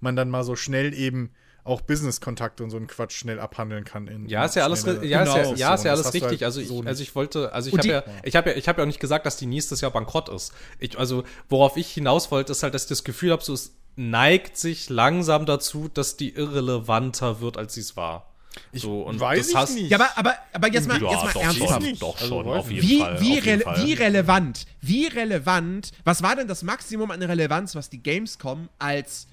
man 0.01 0.17
dann 0.17 0.31
mal 0.31 0.45
so 0.45 0.57
schnell 0.57 0.95
eben 0.95 1.31
auch 1.65 1.83
Business-Kontakte 1.83 2.65
und 2.65 2.71
so 2.71 2.79
einen 2.79 2.87
Quatsch 2.87 3.13
schnell 3.13 3.39
abhandeln 3.39 3.85
kann. 3.85 4.27
ja, 4.27 4.45
ist 4.45 4.57
ja 4.57 4.65
alles, 4.65 4.85
ja, 4.85 4.93
genau. 4.93 5.37
ist 5.37 5.51
ja, 5.51 5.55
ja, 5.55 5.75
ist 5.75 5.85
ja 5.85 5.93
alles 5.93 6.15
richtig. 6.15 6.31
Halt 6.31 6.43
also, 6.45 6.61
ich, 6.61 6.69
so 6.69 6.83
also 6.83 7.03
ich 7.03 7.15
wollte, 7.15 7.53
also 7.53 7.69
ich 7.69 7.77
habe 7.77 7.89
ja, 7.89 8.03
ich 8.23 8.37
habe 8.37 8.51
ja, 8.51 8.57
ich 8.57 8.69
habe 8.69 8.79
ja 8.79 8.85
auch 8.85 8.87
nicht 8.87 9.01
gesagt, 9.01 9.27
dass 9.27 9.37
die 9.37 9.47
nächstes 9.47 9.83
Jahr 9.83 9.91
bankrott 9.91 10.31
ist. 10.31 10.53
Ich, 10.79 10.99
also 10.99 11.25
worauf 11.49 11.77
ich 11.77 11.91
hinaus 11.93 12.31
wollte, 12.31 12.53
ist 12.53 12.63
halt, 12.63 12.75
dass 12.75 12.85
ich 12.85 12.89
das 12.89 13.05
Gefühl 13.05 13.33
habe, 13.33 13.43
so 13.43 13.53
es 13.53 13.75
neigt 13.97 14.57
sich 14.57 14.89
langsam 14.89 15.45
dazu, 15.45 15.89
dass 15.93 16.17
die 16.17 16.31
irrelevanter 16.31 17.41
wird, 17.41 17.59
als 17.59 17.75
sie 17.75 17.81
es 17.81 17.97
war. 17.97 18.28
Ich 18.73 18.83
so, 18.83 19.03
und 19.03 19.19
weiß 19.21 19.49
ich 19.49 19.75
nicht. 19.75 19.91
Ja, 19.91 19.99
aber, 19.99 20.17
aber, 20.17 20.35
aber 20.53 20.73
jetzt 20.73 20.89
mal, 20.89 21.01
ja, 21.01 21.11
jetzt 21.11 21.25
mal 21.25 21.33
doch, 21.33 21.43
ernsthaft. 21.43 21.83
Schon, 21.83 21.99
doch 21.99 22.19
schon, 22.19 22.39
also, 22.39 22.53
auf 22.53 22.71
jeden 22.71 22.89
wie, 22.89 23.01
Fall. 23.01 23.21
Wie, 23.21 23.39
re 23.39 23.59
Fall. 23.61 23.87
wie 23.87 23.93
relevant, 23.95 24.67
wie 24.81 25.07
relevant, 25.07 25.93
was 26.05 26.23
war 26.23 26.37
denn 26.37 26.49
das 26.49 26.63
Maximum 26.63 27.11
an 27.11 27.23
Relevanz, 27.23 27.75
was 27.75 27.91
die 27.91 28.03
Gamescom 28.03 28.69
als, 28.79 29.27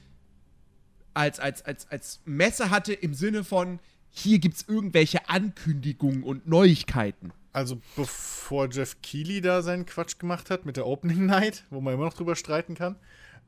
als, 1.14 1.40
als, 1.40 1.66
als, 1.66 1.90
als 1.90 2.22
Messe 2.26 2.70
hatte 2.70 2.94
im 2.94 3.14
Sinne 3.14 3.44
von, 3.44 3.80
hier 4.12 4.40
gibt 4.40 4.56
es 4.56 4.66
irgendwelche 4.68 5.30
Ankündigungen 5.30 6.24
und 6.24 6.48
Neuigkeiten? 6.48 7.32
Also 7.52 7.82
bevor 7.96 8.70
Jeff 8.70 8.98
Keighley 9.02 9.42
da 9.42 9.62
seinen 9.62 9.86
Quatsch 9.86 10.20
gemacht 10.20 10.50
hat 10.50 10.66
mit 10.66 10.78
der 10.78 10.86
Opening 10.88 11.26
Night, 11.26 11.64
wo 11.70 11.82
man 11.82 11.94
immer 11.94 12.06
noch 12.06 12.14
drüber 12.14 12.36
streiten 12.36 12.76
kann. 12.76 12.96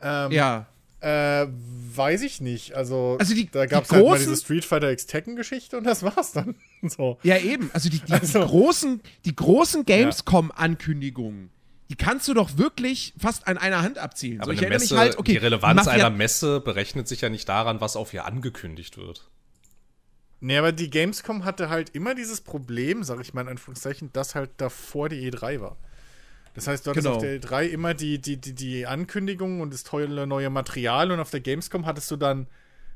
Ähm, 0.02 0.32
ja 0.32 0.68
Äh, 1.00 1.46
weiß 1.96 2.24
ich 2.24 2.42
nicht. 2.42 2.74
Also, 2.74 3.18
Also 3.20 3.36
die- 3.36 3.50
da 3.52 3.66
gab 3.68 3.84
es 3.84 3.92
halt 3.92 4.04
mal 4.06 4.18
diese 4.18 4.36
Street 4.36 4.66
Fighter 4.66 4.92
X 4.92 5.06
Tekken-Geschichte 5.06 5.78
und 5.78 5.84
das 5.84 6.02
war's 6.04 6.32
dann. 6.32 6.56
so. 6.82 7.20
Ja, 7.24 7.38
eben. 7.38 7.70
Also 7.74 7.90
die, 7.90 8.00
die, 8.00 8.12
Also- 8.14 8.40
die 8.42 8.46
großen, 8.48 9.02
die 9.26 9.36
großen 9.36 9.86
Gamescom-Ankündigungen, 9.86 11.50
die 11.90 11.96
kannst 11.96 12.28
du 12.28 12.34
doch 12.34 12.58
wirklich 12.58 13.14
fast 13.18 13.48
an 13.48 13.58
einer 13.58 13.82
Hand 13.82 13.98
abzielen. 13.98 14.42
Aber 14.42 14.56
so, 14.56 14.62
ich 14.62 14.68
Messe, 14.68 14.98
halt, 14.98 15.18
okay, 15.18 15.34
die 15.34 15.38
Relevanz 15.38 15.86
Mafia- 15.86 15.92
einer 15.94 16.10
Messe 16.10 16.60
berechnet 16.62 17.08
sich 17.08 17.22
ja 17.22 17.30
nicht 17.30 17.48
daran, 17.48 17.80
was 17.80 17.96
auf 17.96 18.14
ihr 18.14 18.26
angekündigt 18.26 18.98
wird. 18.98 19.30
Nee, 20.40 20.58
aber 20.58 20.72
die 20.72 20.90
Gamescom 20.90 21.46
hatte 21.46 21.70
halt 21.70 21.92
immer 21.96 22.14
dieses 22.14 22.42
Problem, 22.42 23.04
sag 23.04 23.22
ich 23.22 23.34
mal 23.34 23.42
in 23.42 23.48
Anführungszeichen, 23.50 24.12
dass 24.14 24.36
halt 24.36 24.52
davor 24.58 25.10
die 25.10 25.32
E3 25.32 25.62
war. 25.62 25.78
Das 26.58 26.68
heißt, 26.68 26.86
du 26.86 26.90
hattest 26.90 27.06
Genau. 27.06 27.16
auf 27.18 27.22
der 27.22 27.40
E3 27.40 27.68
immer 27.68 27.94
die, 27.94 28.20
die, 28.20 28.38
die, 28.38 28.54
die 28.54 28.88
Ankündigungen 28.88 29.62
und 29.62 29.72
das 29.74 29.84
tolle 29.84 30.26
neue 30.26 30.50
Material 30.50 31.12
und 31.12 31.20
auf 31.20 31.30
der 31.30 31.40
Gamescom 31.40 31.86
hattest 31.86 32.10
du 32.12 32.16
dann 32.18 32.48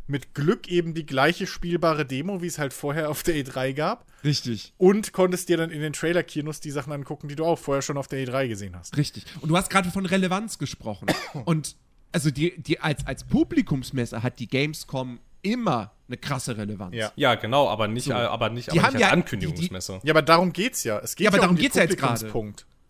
mit 0.08 0.34
Glück 0.34 0.68
eben 0.68 0.94
die 0.96 1.06
gleiche 1.06 1.46
spielbare 1.46 2.06
Demo, 2.06 2.42
wie 2.42 2.48
es 2.48 2.58
halt 2.58 2.74
vorher 2.74 3.10
auf 3.10 3.22
der 3.24 3.36
E3 3.36 3.74
gab. 3.74 4.06
Richtig, 4.24 4.74
Und 4.78 5.14
konntest 5.14 5.48
dir 5.48 5.58
dann 5.58 5.70
in 5.70 5.80
den 5.80 5.94
Trailer-Kinos 5.94 6.60
die 6.60 6.72
Sachen 6.72 6.92
angucken, 6.92 7.28
die 7.28 7.36
du 7.36 7.46
auch 7.46 7.60
vorher 7.60 7.82
schon 7.84 7.98
auf 7.98 8.08
der 8.08 8.26
E3 8.28 8.48
gesehen 8.48 8.76
hast. 8.76 8.98
richtig. 8.98 9.26
Und 9.42 9.50
du 9.50 9.56
hast 9.56 9.70
gerade 9.70 9.90
von 9.92 10.06
Relevanz 10.06 10.58
gesprochen. 10.58 11.08
Und 11.46 11.76
also 12.12 12.30
die, 12.32 12.60
die 12.62 12.80
als, 12.80 13.06
als 13.06 13.24
Publikumsmesse 13.24 14.22
hat 14.24 14.40
die 14.40 14.48
Gamescom 14.48 15.20
immer 15.44 15.92
eine 16.08 16.18
krasse 16.18 16.58
Relevanz. 16.58 16.94
Ja. 16.96 17.12
Ja, 17.16 17.36
genau, 17.36 17.70
aber 17.70 17.88
nicht, 17.88 18.06
So. 18.06 18.12
äh, 18.12 18.16
aber 18.16 18.50
nicht, 18.50 18.68
Die 18.74 18.80
aber 18.80 18.88
haben 18.88 18.94
nicht 18.96 19.04
als 19.06 19.12
ja- 19.12 19.16
Ankündigungsmesse. 19.18 20.00
Ja, 20.04 20.14
aber 20.14 20.22
darum 20.24 20.52
geht's 20.52 20.84
ja. 20.84 21.00
Es 21.00 21.16
geht 21.16 21.26
Ja, 21.26 21.30
aber 21.30 21.38
ja, 21.38 21.42
darum 21.44 21.56
um 21.56 21.58
den 21.58 21.62
geht's 21.64 21.76
ja 21.76 21.84
jetzt 21.84 21.98
gerade. 21.98 22.30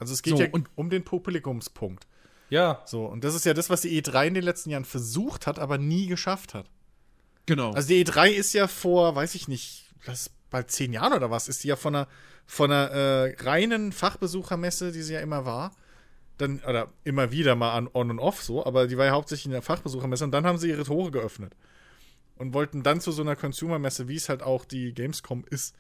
Also 0.02 0.14
es 0.14 0.24
geht 0.24 0.36
So, 0.36 0.42
ja 0.42 0.50
um 0.76 0.90
den 0.90 1.04
Publikumspunkt. 1.04 2.08
Ja, 2.50 2.82
So, 2.86 3.06
und 3.06 3.24
das 3.24 3.36
ist 3.36 3.46
ja 3.46 3.54
das, 3.54 3.70
was 3.70 3.82
die 3.82 4.02
E3 4.02 4.28
in 4.28 4.34
den 4.34 4.44
letzten 4.44 4.72
Jahren 4.72 4.84
versucht 4.84 5.46
hat, 5.46 5.60
aber 5.60 5.78
nie 5.78 6.08
geschafft 6.08 6.56
hat. 6.56 6.66
Genau. 7.46 7.72
Also 7.72 7.88
die 7.90 8.04
E3 8.04 8.30
ist 8.32 8.54
ja 8.54 8.68
vor, 8.68 9.16
weiß 9.16 9.36
ich 9.36 9.48
nicht, 9.48 9.86
das 10.06 10.32
bald 10.50 10.72
zehn 10.72 10.92
Jahren 10.92 11.14
oder 11.14 11.30
was, 11.30 11.48
ist 11.48 11.64
die 11.64 11.68
ja 11.68 11.76
von 11.76 11.96
einer, 11.96 12.08
von 12.48 12.72
einer 12.72 12.90
äh, 12.92 13.36
reinen 13.44 13.92
Fachbesuchermesse, 13.92 14.92
die 14.92 15.04
sie 15.04 15.14
ja 15.14 15.20
immer 15.20 15.46
war, 15.46 15.72
dann, 16.40 16.60
oder 16.68 16.90
immer 17.04 17.32
wieder 17.32 17.56
mal 17.56 17.74
an 17.74 17.88
on 17.94 18.10
und 18.10 18.20
off 18.20 18.42
so, 18.42 18.66
aber 18.66 18.88
die 18.88 18.98
war 18.98 19.06
ja 19.06 19.12
hauptsächlich 19.12 19.46
in 19.46 19.52
der 19.52 19.62
Fachbesuchermesse 19.62 20.24
und 20.24 20.32
dann 20.32 20.48
haben 20.48 20.58
sie 20.58 20.70
ihre 20.70 20.84
Tore 20.84 21.12
geöffnet. 21.12 21.56
Und 22.38 22.56
wollten 22.56 22.82
dann 22.82 23.02
zu 23.02 23.12
so 23.12 23.22
einer 23.22 23.36
Consumer-Messe, 23.36 24.08
wie 24.08 24.16
es 24.16 24.28
halt 24.28 24.42
auch 24.42 24.66
die 24.66 24.94
Gamescom 24.96 25.46
ist, 25.48 25.76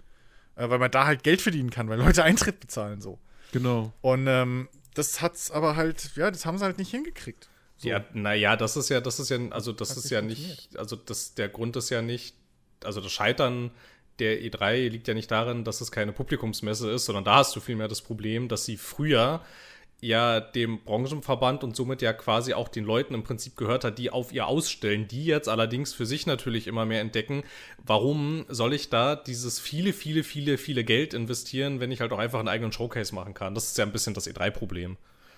äh, 0.55 0.69
weil 0.69 0.77
man 0.77 0.91
da 0.91 1.07
halt 1.07 1.23
Geld 1.23 1.41
verdienen 1.41 1.71
kann, 1.71 1.89
weil 1.89 1.97
Leute 1.99 2.23
Eintritt 2.23 2.59
bezahlen 2.59 3.01
so. 3.01 3.17
Genau. 3.51 3.93
Und 4.01 4.27
ähm, 4.27 4.70
das 4.93 5.22
hat's 5.22 5.51
aber 5.51 5.75
halt, 5.75 6.12
ja, 6.15 6.31
das 6.31 6.46
haben 6.46 6.58
sie 6.58 6.65
halt 6.65 6.77
nicht 6.77 6.91
hingekriegt. 6.91 7.50
So. 7.77 7.89
Ja, 7.89 8.05
naja, 8.13 8.55
das 8.55 8.77
ist 8.77 8.89
ja, 8.89 9.01
das 9.01 9.20
ist 9.20 9.29
ja, 9.29 9.39
also 9.50 9.72
das 9.72 9.91
Hat 9.91 9.98
ist 9.98 10.10
ja 10.12 10.22
nicht, 10.22 10.77
also 10.77 10.96
das, 10.96 11.34
der 11.34 11.50
Grund 11.50 11.75
ist 11.75 11.89
ja 11.89 12.01
nicht, 12.01 12.36
also 12.84 13.01
das 13.01 13.12
Scheitern 13.12 13.72
der 14.20 14.39
E3 14.41 14.89
liegt 14.89 15.08
ja 15.08 15.13
nicht 15.13 15.31
darin, 15.31 15.63
dass 15.63 15.81
es 15.81 15.91
keine 15.91 16.12
Publikumsmesse 16.12 16.91
ist, 16.91 17.05
sondern 17.05 17.24
da 17.24 17.38
hast 17.38 17.55
du 17.55 17.60
vielmehr 17.60 17.88
das 17.88 18.01
Problem, 18.01 18.50
dass 18.50 18.65
sie 18.65 18.77
früher 18.77 19.41
ja 20.01 20.39
dem 20.39 20.79
Branchenverband 20.84 21.63
und 21.63 21.75
somit 21.75 22.01
ja 22.01 22.12
quasi 22.12 22.53
auch 22.53 22.67
den 22.67 22.84
Leuten 22.84 23.13
im 23.13 23.24
Prinzip 23.24 23.55
gehört 23.55 23.84
hat, 23.84 24.00
die 24.00 24.10
auf 24.10 24.34
ihr 24.34 24.48
ausstellen, 24.48 25.08
die 25.08 25.25
jetzt 25.25 25.48
allerdings 25.48 25.93
für 25.93 26.05
sich 26.08 26.25
natürlich 26.25 26.65
immer 26.67 26.86
mehr 26.86 27.01
entdecken, 27.01 27.43
warum 27.86 28.46
soll 28.50 28.74
ich 28.74 28.89
da 28.89 29.15
dieses 29.15 29.60
viele, 29.60 29.93
viele, 29.93 30.24
viele, 30.24 30.58
viele 30.58 30.84
Geld 30.84 31.13
investieren, 31.13 31.79
wenn 31.79 31.91
ich 31.91 32.01
halt 32.01 32.12
auch 32.13 32.20
einfach 32.20 32.39
einen 32.39 32.48
eigenen 32.48 32.72
Showcase 32.72 33.13
machen 33.13 33.34
kann. 33.36 33.53
Das 33.53 33.67
ist 33.67 33.77
ja 33.77 33.86
ein 33.86 33.91
bisschen 33.91 34.13
das 34.15 34.27
E3-Problem. 34.27 34.98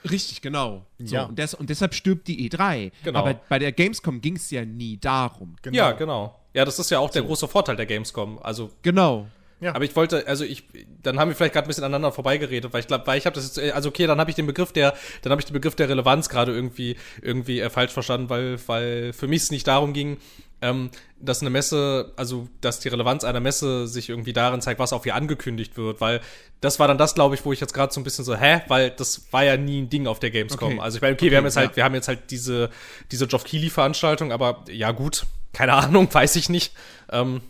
Richtig, 0.10 0.42
genau. 0.42 0.86
So, 1.00 1.16
Ja. 1.16 1.24
und, 1.26 1.38
des, 1.40 1.54
und 1.54 1.70
deshalb 1.70 1.94
stirbt 1.94 2.28
die 2.28 2.50
E3. 2.50 2.92
Genau. 3.04 3.20
Aber 3.20 3.34
bei 3.50 3.60
der 3.60 3.72
Gamescom 3.72 4.22
ging 4.22 4.36
es 4.36 4.50
ja 4.52 4.66
nie 4.66 4.98
darum. 4.98 5.56
Genau. 5.62 5.78
Ja, 5.78 5.92
genau. 5.94 6.40
Ja, 6.54 6.66
das 6.66 6.78
ist 6.80 6.90
ja 6.90 7.00
auch 7.00 7.10
der 7.10 7.24
große 7.24 7.48
Vorteil 7.48 7.76
der 7.76 7.86
Gamescom. 7.86 8.38
Also 8.40 8.70
Genau. 8.82 9.28
Ja. 9.64 9.76
Aber 9.76 9.86
ich 9.86 9.96
wollte, 9.96 10.28
also 10.28 10.44
ich, 10.44 10.66
dann 11.02 11.20
haben 11.20 11.30
wir 11.30 11.36
vielleicht 11.36 11.54
gerade 11.54 11.66
ein 11.66 11.70
bisschen 11.70 11.86
aneinander 11.86 12.12
vorbeigeredet, 12.12 12.74
weil 12.74 12.82
ich 12.82 12.88
glaube, 12.88 13.08
weil 13.08 13.18
ich 13.18 13.26
habe 13.26 13.36
das 13.36 13.56
jetzt, 13.56 13.74
also 13.74 13.90
okay, 13.90 14.08
dann 14.08 14.20
habe 14.20 14.30
ich 14.30 14.36
den 14.36 14.46
Begriff 14.46 14.74
der, 14.74 14.94
dann 15.22 15.32
habe 15.32 15.42
ich 15.42 15.46
den 15.46 15.54
Begriff 15.54 15.76
der 15.76 15.88
Relevanz 15.88 16.28
gerade 16.28 16.54
irgendwie, 16.54 16.98
irgendwie 17.22 17.62
äh, 17.62 17.70
falsch 17.70 17.94
verstanden, 17.94 18.30
weil, 18.30 18.58
weil 18.68 19.14
für 19.14 19.28
mich 19.28 19.44
es 19.44 19.52
nicht 19.52 19.68
darum 19.68 19.94
ging, 19.94 20.18
ähm, 20.62 20.92
dass 21.20 21.42
eine 21.42 21.50
Messe, 21.50 22.12
also 22.18 22.48
dass 22.62 22.80
die 22.80 22.90
Relevanz 22.90 23.24
einer 23.24 23.40
Messe 23.40 23.88
sich 23.88 24.10
irgendwie 24.10 24.34
darin 24.34 24.62
zeigt, 24.62 24.80
was 24.80 24.92
auf 24.92 25.06
ihr 25.06 25.16
angekündigt 25.16 25.78
wird, 25.78 26.02
weil 26.02 26.20
das 26.62 26.80
war 26.80 26.88
dann 26.88 26.98
das, 26.98 27.16
glaube 27.16 27.36
ich, 27.36 27.44
wo 27.46 27.52
ich 27.52 27.60
jetzt 27.60 27.74
gerade 27.74 27.94
so 27.94 28.00
ein 28.00 28.04
bisschen 28.04 28.24
so, 28.26 28.36
hä, 28.36 28.62
weil 28.68 28.90
das 28.92 29.32
war 29.32 29.44
ja 29.44 29.58
nie 29.58 29.82
ein 29.82 29.90
Ding 29.90 30.08
auf 30.08 30.20
der 30.20 30.32
Gamescom. 30.32 30.74
Okay. 30.74 30.82
Also 30.82 30.98
ich 30.98 31.02
meine, 31.02 31.14
okay, 31.14 31.30
wir 31.30 31.38
haben 31.38 31.46
jetzt 31.46 31.58
halt, 31.58 31.72
ja. 31.72 31.76
wir 31.78 31.84
haben 31.84 31.96
jetzt 31.96 32.08
halt 32.08 32.32
diese, 32.32 32.70
diese 33.12 33.28
Geoff 33.28 33.44
Keighley-Veranstaltung, 33.44 34.32
aber 34.32 34.64
ja 34.70 34.92
gut, 34.92 35.26
keine 35.52 35.74
Ahnung, 35.74 36.08
weiß 36.14 36.38
ich 36.38 36.48
nicht. 36.48 36.74
Ähm, 37.12 37.42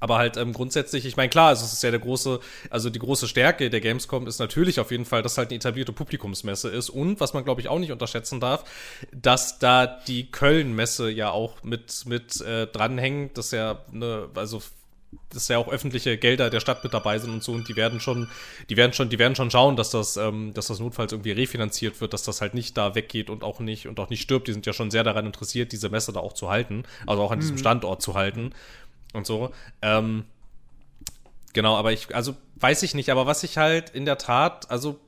aber 0.00 0.18
halt 0.18 0.36
ähm, 0.36 0.52
grundsätzlich, 0.52 1.04
ich 1.06 1.16
meine, 1.16 1.28
klar, 1.28 1.48
also 1.48 1.64
es 1.64 1.72
ist 1.72 1.82
ja 1.82 1.90
der 1.90 2.00
große, 2.00 2.40
also 2.70 2.90
die 2.90 2.98
große 2.98 3.28
Stärke 3.28 3.70
der 3.70 3.80
Gamescom 3.80 4.26
ist 4.26 4.38
natürlich 4.38 4.80
auf 4.80 4.90
jeden 4.90 5.04
Fall, 5.04 5.22
dass 5.22 5.38
halt 5.38 5.50
eine 5.50 5.56
etablierte 5.56 5.92
Publikumsmesse 5.92 6.68
ist. 6.68 6.90
Und 6.90 7.20
was 7.20 7.34
man 7.34 7.44
glaube 7.44 7.60
ich 7.60 7.68
auch 7.68 7.78
nicht 7.78 7.92
unterschätzen 7.92 8.40
darf, 8.40 8.64
dass 9.12 9.58
da 9.58 9.86
die 9.86 10.30
Köln-Messe 10.30 11.10
ja 11.10 11.30
auch 11.30 11.62
mit 11.62 12.04
mit 12.06 12.40
äh, 12.40 12.66
dranhängt, 12.66 13.38
dass 13.38 13.50
ja 13.50 13.84
ne, 13.90 14.28
also 14.34 14.62
dass 15.30 15.48
ja 15.48 15.58
auch 15.58 15.68
öffentliche 15.68 16.18
Gelder 16.18 16.50
der 16.50 16.60
Stadt 16.60 16.84
mit 16.84 16.92
dabei 16.92 17.18
sind 17.18 17.30
und 17.30 17.42
so. 17.42 17.52
Und 17.52 17.68
die 17.68 17.76
werden 17.76 18.00
schon, 18.00 18.28
die 18.68 18.76
werden 18.76 18.92
schon, 18.92 19.08
die 19.08 19.18
werden 19.18 19.34
schon 19.34 19.50
schauen, 19.50 19.76
dass 19.76 19.90
das, 19.90 20.16
ähm, 20.16 20.52
dass 20.54 20.66
das 20.66 20.80
notfalls 20.80 21.12
irgendwie 21.12 21.32
refinanziert 21.32 22.00
wird, 22.00 22.12
dass 22.12 22.22
das 22.22 22.40
halt 22.40 22.54
nicht 22.54 22.76
da 22.76 22.94
weggeht 22.94 23.30
und 23.30 23.42
auch 23.42 23.60
nicht 23.60 23.88
und 23.88 23.98
auch 24.00 24.10
nicht 24.10 24.22
stirbt. 24.22 24.48
Die 24.48 24.52
sind 24.52 24.66
ja 24.66 24.72
schon 24.72 24.90
sehr 24.90 25.04
daran 25.04 25.26
interessiert, 25.26 25.72
diese 25.72 25.88
Messe 25.88 26.12
da 26.12 26.20
auch 26.20 26.34
zu 26.34 26.50
halten, 26.50 26.84
also 27.06 27.22
auch 27.22 27.30
an 27.30 27.40
diesem 27.40 27.58
Standort 27.58 28.02
zu 28.02 28.14
halten 28.14 28.52
und 29.12 29.26
so. 29.26 29.50
Ähm, 29.82 30.24
genau, 31.52 31.76
aber 31.76 31.92
ich, 31.92 32.14
also 32.14 32.36
weiß 32.56 32.82
ich 32.82 32.94
nicht, 32.94 33.10
aber 33.10 33.26
was 33.26 33.42
ich 33.42 33.58
halt 33.58 33.90
in 33.90 34.04
der 34.04 34.18
Tat, 34.18 34.70
also 34.70 35.00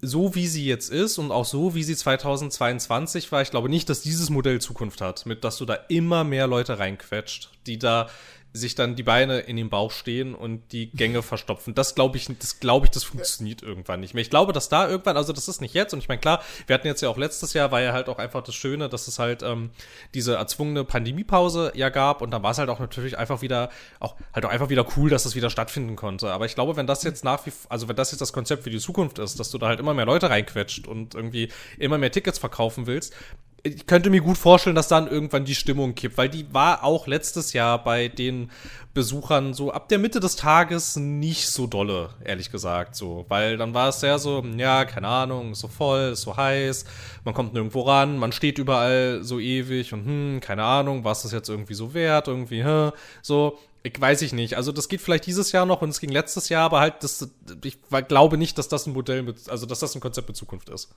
so 0.00 0.34
wie 0.34 0.48
sie 0.48 0.66
jetzt 0.66 0.90
ist 0.90 1.18
und 1.18 1.30
auch 1.30 1.44
so 1.44 1.76
wie 1.76 1.84
sie 1.84 1.94
2022 1.94 3.30
war, 3.30 3.40
ich 3.40 3.50
glaube 3.50 3.68
nicht, 3.68 3.88
dass 3.88 4.02
dieses 4.02 4.30
Modell 4.30 4.60
Zukunft 4.60 5.00
hat, 5.00 5.26
mit 5.26 5.44
dass 5.44 5.58
du 5.58 5.64
da 5.64 5.74
immer 5.88 6.24
mehr 6.24 6.48
Leute 6.48 6.80
reinquetscht, 6.80 7.50
die 7.66 7.78
da 7.78 8.08
sich 8.52 8.74
dann 8.74 8.96
die 8.96 9.02
Beine 9.02 9.40
in 9.40 9.56
den 9.56 9.70
Bauch 9.70 9.90
stehen 9.90 10.34
und 10.34 10.72
die 10.72 10.90
Gänge 10.90 11.22
verstopfen. 11.22 11.74
Das 11.74 11.94
glaube 11.94 12.18
ich, 12.18 12.28
das 12.38 12.60
glaube 12.60 12.86
ich, 12.86 12.90
das 12.90 13.04
funktioniert 13.04 13.62
irgendwann 13.62 14.00
nicht 14.00 14.12
mehr. 14.12 14.20
Ich 14.20 14.30
glaube, 14.30 14.52
dass 14.52 14.68
da 14.68 14.88
irgendwann, 14.88 15.16
also 15.16 15.32
das 15.32 15.48
ist 15.48 15.60
nicht 15.62 15.74
jetzt, 15.74 15.94
und 15.94 16.00
ich 16.00 16.08
meine, 16.08 16.20
klar, 16.20 16.42
wir 16.66 16.74
hatten 16.74 16.86
jetzt 16.86 17.00
ja 17.00 17.08
auch 17.08 17.16
letztes 17.16 17.54
Jahr, 17.54 17.72
war 17.72 17.80
ja 17.80 17.92
halt 17.92 18.08
auch 18.08 18.18
einfach 18.18 18.42
das 18.42 18.54
Schöne, 18.54 18.90
dass 18.90 19.08
es 19.08 19.18
halt 19.18 19.42
ähm, 19.42 19.70
diese 20.12 20.34
erzwungene 20.34 20.84
Pandemiepause 20.84 21.72
ja 21.74 21.88
gab 21.88 22.20
und 22.20 22.30
dann 22.30 22.42
war 22.42 22.50
es 22.50 22.58
halt 22.58 22.68
auch 22.68 22.78
natürlich 22.80 23.16
einfach 23.16 23.40
wieder, 23.40 23.70
auch 24.00 24.16
halt 24.34 24.44
auch 24.44 24.50
einfach 24.50 24.68
wieder 24.68 24.86
cool, 24.96 25.08
dass 25.08 25.22
das 25.22 25.34
wieder 25.34 25.48
stattfinden 25.48 25.96
konnte. 25.96 26.30
Aber 26.30 26.44
ich 26.44 26.54
glaube, 26.54 26.76
wenn 26.76 26.86
das 26.86 27.02
jetzt 27.04 27.24
nach 27.24 27.46
wie, 27.46 27.52
also 27.70 27.88
wenn 27.88 27.96
das 27.96 28.10
jetzt 28.10 28.20
das 28.20 28.34
Konzept 28.34 28.64
für 28.64 28.70
die 28.70 28.80
Zukunft 28.80 29.18
ist, 29.18 29.40
dass 29.40 29.50
du 29.50 29.56
da 29.56 29.68
halt 29.68 29.80
immer 29.80 29.94
mehr 29.94 30.06
Leute 30.06 30.28
reinquetscht 30.28 30.86
und 30.86 31.14
irgendwie 31.14 31.48
immer 31.78 31.96
mehr 31.96 32.12
Tickets 32.12 32.38
verkaufen 32.38 32.86
willst, 32.86 33.14
ich 33.64 33.86
könnte 33.86 34.10
mir 34.10 34.20
gut 34.20 34.38
vorstellen, 34.38 34.74
dass 34.74 34.88
dann 34.88 35.06
irgendwann 35.06 35.44
die 35.44 35.54
Stimmung 35.54 35.94
kippt, 35.94 36.18
weil 36.18 36.28
die 36.28 36.52
war 36.52 36.82
auch 36.82 37.06
letztes 37.06 37.52
Jahr 37.52 37.82
bei 37.82 38.08
den 38.08 38.50
Besuchern 38.92 39.54
so 39.54 39.70
ab 39.70 39.88
der 39.88 39.98
Mitte 39.98 40.18
des 40.18 40.34
Tages 40.34 40.96
nicht 40.96 41.48
so 41.48 41.68
dolle, 41.68 42.10
ehrlich 42.24 42.50
gesagt, 42.50 42.96
so, 42.96 43.24
weil 43.28 43.56
dann 43.56 43.72
war 43.72 43.88
es 43.88 44.00
sehr 44.00 44.18
so, 44.18 44.44
ja, 44.56 44.84
keine 44.84 45.06
Ahnung, 45.06 45.52
ist 45.52 45.60
so 45.60 45.68
voll, 45.68 46.10
ist 46.12 46.22
so 46.22 46.36
heiß, 46.36 46.84
man 47.24 47.34
kommt 47.34 47.54
nirgendwo 47.54 47.82
ran, 47.82 48.18
man 48.18 48.32
steht 48.32 48.58
überall 48.58 49.20
so 49.22 49.38
ewig 49.38 49.92
und 49.92 50.04
hm, 50.04 50.40
keine 50.40 50.64
Ahnung, 50.64 51.04
was 51.04 51.24
ist 51.24 51.32
jetzt 51.32 51.48
irgendwie 51.48 51.74
so 51.74 51.94
wert, 51.94 52.26
irgendwie, 52.26 52.64
hä, 52.64 52.90
so, 53.22 53.58
ich 53.84 53.98
weiß 53.98 54.22
ich 54.22 54.32
nicht. 54.32 54.56
Also 54.56 54.72
das 54.72 54.88
geht 54.88 55.00
vielleicht 55.00 55.26
dieses 55.26 55.52
Jahr 55.52 55.66
noch 55.66 55.82
und 55.82 55.88
es 55.88 56.00
ging 56.00 56.10
letztes 56.10 56.48
Jahr, 56.48 56.64
aber 56.64 56.80
halt, 56.80 56.94
das, 57.00 57.28
ich 57.64 57.78
glaube 58.08 58.38
nicht, 58.38 58.58
dass 58.58 58.68
das 58.68 58.86
ein 58.86 58.92
Modell 58.92 59.22
mit, 59.22 59.48
also 59.48 59.66
dass 59.66 59.80
das 59.80 59.94
ein 59.94 60.00
Konzept 60.00 60.28
mit 60.28 60.36
Zukunft 60.36 60.68
ist. 60.68 60.88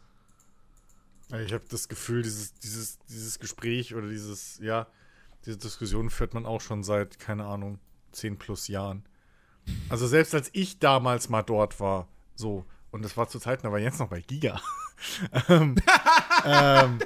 Ich 1.44 1.54
habe 1.54 1.64
das 1.70 1.88
Gefühl, 1.88 2.22
dieses, 2.22 2.54
dieses, 2.54 3.00
dieses 3.10 3.40
Gespräch 3.40 3.96
oder 3.96 4.08
dieses, 4.10 4.60
ja, 4.60 4.88
diese 5.46 5.58
Diskussion 5.58 6.10
führt 6.10 6.34
man 6.34 6.46
auch 6.46 6.62
schon 6.62 6.84
seit, 6.84 7.20
keine 7.20 7.46
Ahnung, 7.46 7.80
10 8.12 8.38
plus 8.38 8.68
Jahren. 8.68 9.04
Also 9.90 10.08
selbst 10.08 10.36
als 10.36 10.50
ich 10.54 10.78
damals 10.80 11.30
mal 11.30 11.42
dort 11.42 11.80
war, 11.80 12.08
so, 12.36 12.66
und 12.92 13.04
das 13.04 13.18
war 13.18 13.28
zu 13.28 13.40
Zeiten, 13.40 13.70
war 13.72 13.80
Jens 13.80 13.98
noch 14.00 14.10
bei 14.10 14.22
Giga. 14.22 14.62
ähm, 15.50 15.76
ähm, 16.46 17.00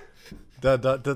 da, 0.61 0.77
da, 0.77 0.97
da, 0.97 1.15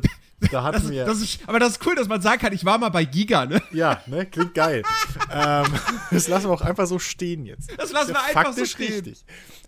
da 0.51 0.63
hatten 0.63 0.81
Das, 0.81 0.89
wir. 0.89 1.05
das 1.05 1.19
ist, 1.21 1.39
aber 1.47 1.59
das 1.59 1.73
ist 1.73 1.85
cool, 1.85 1.95
dass 1.95 2.07
man 2.07 2.21
sagen 2.21 2.39
kann, 2.41 2.53
ich 2.53 2.63
war 2.63 2.77
mal 2.77 2.89
bei 2.89 3.03
Giga, 3.03 3.45
ne? 3.45 3.61
ja, 3.71 4.01
ne, 4.07 4.25
klingt 4.25 4.53
geil. 4.53 4.83
ähm, 5.29 5.65
das 6.11 6.27
lassen 6.29 6.47
wir 6.47 6.53
auch 6.53 6.61
einfach 6.61 6.87
so 6.87 6.99
stehen 6.99 7.45
jetzt. 7.45 7.69
Das 7.77 7.91
lassen 7.91 8.13
Ja 8.13 8.15
wir 8.15 8.23
einfach 8.23 8.53
so 8.53 8.63
faktisch 8.65 8.71
stehen. 8.71 8.93
richtig. 8.93 9.25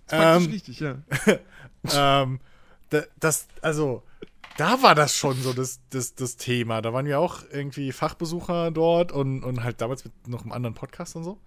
Faktisch 0.08 0.46
Ähm, 0.46 0.52
richtig, 0.52 0.80
ja. 0.80 0.98
ähm, 2.24 2.40
das, 3.20 3.48
also, 3.62 4.04
da 4.58 4.82
war 4.82 4.96
das 4.96 5.16
schon 5.16 5.42
so 5.42 5.54
das, 5.54 5.82
das, 5.90 6.16
das 6.16 6.38
Thema. 6.38 6.82
Da 6.82 6.94
waren 6.94 7.06
wir 7.06 7.20
auch 7.20 7.44
irgendwie 7.52 7.92
Fachbesucher 7.92 8.72
dort 8.72 9.12
und, 9.12 9.44
und 9.44 9.64
halt 9.64 9.82
damals 9.82 10.06
mit 10.06 10.28
noch 10.28 10.44
einem 10.44 10.52
anderen 10.52 10.76
Podcast 10.76 11.16
und 11.16 11.24
so. 11.24 11.40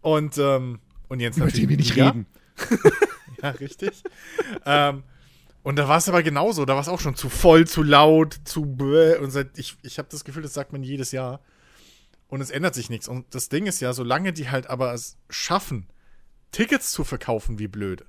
Und, 0.00 0.38
ähm, 0.38 0.80
und 1.08 1.20
jetzt 1.20 1.36
Über 1.36 1.46
natürlich 1.46 1.66
die 1.66 1.68
wir 1.68 1.76
nicht 1.76 1.96
reden. 1.96 2.26
Ja, 3.42 3.50
richtig. 3.50 4.02
ähm, 4.66 5.02
Und 5.62 5.76
da 5.76 5.88
war 5.88 5.98
es 5.98 6.08
aber 6.08 6.22
genauso. 6.22 6.64
Da 6.66 6.74
war 6.74 6.80
es 6.82 6.88
auch 6.88 7.00
schon 7.00 7.16
zu 7.16 7.28
voll, 7.30 7.66
zu 7.66 7.82
laut, 7.82 8.38
zu 8.44 8.66
bäh. 8.66 9.16
Und 9.16 9.30
seit, 9.30 9.58
ich, 9.58 9.76
ich 9.82 9.98
habe 9.98 10.08
das 10.10 10.24
Gefühl, 10.24 10.42
das 10.42 10.52
sagt 10.54 10.72
man 10.72 10.82
jedes 10.82 11.12
Jahr. 11.12 11.40
Und 12.28 12.40
es 12.40 12.50
ändert 12.50 12.74
sich 12.74 12.90
nichts. 12.90 13.08
Und 13.08 13.34
das 13.34 13.48
Ding 13.48 13.66
ist 13.66 13.80
ja, 13.80 13.92
solange 13.94 14.32
die 14.32 14.50
halt 14.50 14.68
aber 14.68 14.92
es 14.92 15.16
schaffen, 15.30 15.88
Tickets 16.52 16.92
zu 16.92 17.02
verkaufen 17.04 17.58
wie 17.58 17.68
blöde, 17.68 18.04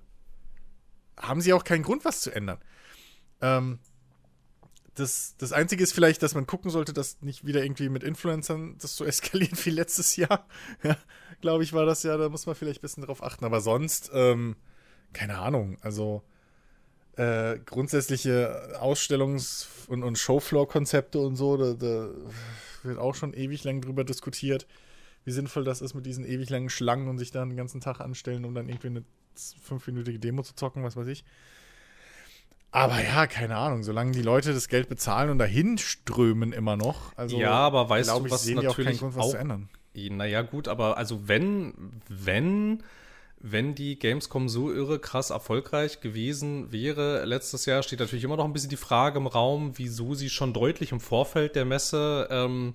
haben 1.22 1.42
sie 1.42 1.54
auch 1.54 1.64
keinen 1.64 1.84
Grund, 1.84 2.06
was 2.06 2.22
zu 2.22 2.32
ändern. 2.32 2.60
Ähm, 3.42 3.80
das, 4.96 5.36
das 5.38 5.54
Einzige 5.54 5.84
ist 5.84 5.94
vielleicht, 5.94 6.22
dass 6.22 6.36
man 6.36 6.46
gucken 6.46 6.70
sollte, 6.70 6.94
dass 6.94 7.22
nicht 7.22 7.46
wieder 7.46 7.64
irgendwie 7.64 7.90
mit 7.90 8.04
Influencern 8.04 8.76
das 8.80 8.96
so 8.96 9.06
eskaliert 9.12 9.66
wie 9.66 9.72
letztes 9.72 10.16
Jahr. 10.16 10.48
Ja, 10.84 10.98
glaube 11.42 11.64
ich, 11.64 11.74
war 11.74 11.86
das 11.86 12.04
ja, 12.04 12.18
da 12.18 12.30
muss 12.30 12.46
man 12.46 12.56
vielleicht 12.56 12.80
ein 12.80 12.82
bisschen 12.82 13.04
drauf 13.04 13.24
achten. 13.24 13.46
Aber 13.46 13.62
sonst, 13.62 14.12
ähm, 14.14 14.56
keine 15.14 15.40
Ahnung, 15.40 15.78
also 15.82 16.24
äh, 17.16 17.60
grundsätzliche 17.60 18.80
Ausstellungs- 18.80 19.68
und, 19.88 20.04
und 20.04 20.18
Showfloor-Konzepte 20.18 21.20
und 21.20 21.36
so, 21.36 21.58
da, 21.58 21.74
da 21.74 22.10
wird 22.84 22.98
auch 23.00 23.16
schon 23.16 23.34
ewig 23.34 23.64
lang 23.64 23.82
drüber 23.82 24.04
diskutiert, 24.04 24.68
wie 25.26 25.32
sinnvoll 25.32 25.64
das 25.64 25.82
ist 25.82 25.94
mit 25.94 26.06
diesen 26.06 26.26
ewig 26.26 26.50
langen 26.50 26.70
Schlangen 26.70 27.08
und 27.08 27.18
sich 27.18 27.32
da 27.32 27.44
den 27.44 27.58
ganzen 27.58 27.82
Tag 27.82 28.00
anstellen, 28.00 28.46
um 28.46 28.54
dann 28.54 28.70
irgendwie 28.70 28.88
eine 28.88 29.04
fünfminütige 29.62 30.20
Demo 30.20 30.44
zu 30.44 30.56
zocken, 30.56 30.84
was 30.84 30.96
weiß 30.96 31.08
ich. 31.08 31.24
Aber 32.72 33.04
ja, 33.04 33.28
keine 33.28 33.58
Ahnung, 33.58 33.84
solange 33.84 34.12
die 34.12 34.22
Leute 34.22 34.54
das 34.54 34.70
Geld 34.70 34.88
bezahlen 34.88 35.30
und 35.30 35.40
dahin 35.40 35.78
strömen 35.78 36.54
immer 36.54 36.78
noch, 36.78 37.16
also 37.18 37.38
ja, 37.38 37.52
aber 37.52 37.90
weißt 37.90 38.10
du, 38.18 38.26
ich, 38.26 38.32
was 38.32 38.44
sehen 38.44 38.62
die 38.62 38.68
auch 38.68 38.76
keinen 38.78 38.86
natürlich 38.86 39.00
Grund, 39.00 39.16
was 39.16 39.26
auch- 39.26 39.32
zu 39.32 39.38
ändern. 39.38 39.70
Naja, 39.94 40.42
gut, 40.42 40.70
aber 40.70 40.98
also 40.98 41.28
wenn, 41.28 41.74
wenn, 42.08 42.82
wenn 43.42 43.76
die 43.76 44.00
Gamescom 44.00 44.48
so 44.48 44.72
irre 44.72 45.00
krass 45.00 45.32
erfolgreich 45.32 46.00
gewesen 46.00 46.72
wäre 46.72 47.26
letztes 47.26 47.66
Jahr, 47.66 47.84
steht 47.84 48.00
natürlich 48.00 48.24
immer 48.24 48.38
noch 48.38 48.46
ein 48.46 48.54
bisschen 48.54 48.70
die 48.70 48.78
Frage 48.78 49.18
im 49.20 49.28
Raum, 49.28 49.74
wieso 49.76 50.14
sie 50.14 50.30
schon 50.30 50.54
deutlich 50.54 50.94
im 50.94 51.02
Vorfeld 51.02 51.58
der 51.58 51.66
Messe 51.66 52.30
ähm, 52.32 52.74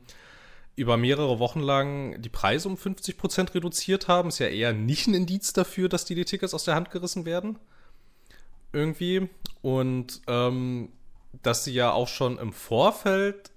über 0.77 0.99
mehrere 0.99 1.39
Wochen 1.39 1.61
lang 1.61 2.21
die 2.21 2.29
Preise 2.29 2.69
um 2.69 2.77
50% 2.77 3.55
reduziert 3.55 4.09
haben. 4.09 4.29
Ist 4.29 4.39
ja 4.39 4.49
eher 4.49 4.75
nicht 4.75 5.07
ein 5.07 5.15
Indiz 5.15 5.55
dafür, 5.55 5.89
dass 5.89 6.05
die 6.05 6.15
die 6.15 6.27
Tickets 6.27 6.55
aus 6.55 6.65
der 6.65 6.75
Hand 6.75 6.91
gerissen 6.91 7.25
werden. 7.25 7.59
Irgendwie. 8.73 9.29
Und 9.63 10.21
ähm, 10.27 10.91
dass 11.43 11.65
sie 11.65 11.73
ja 11.73 11.93
auch 11.93 12.09
schon 12.09 12.39
im 12.39 12.53
Vorfeld 12.53 13.51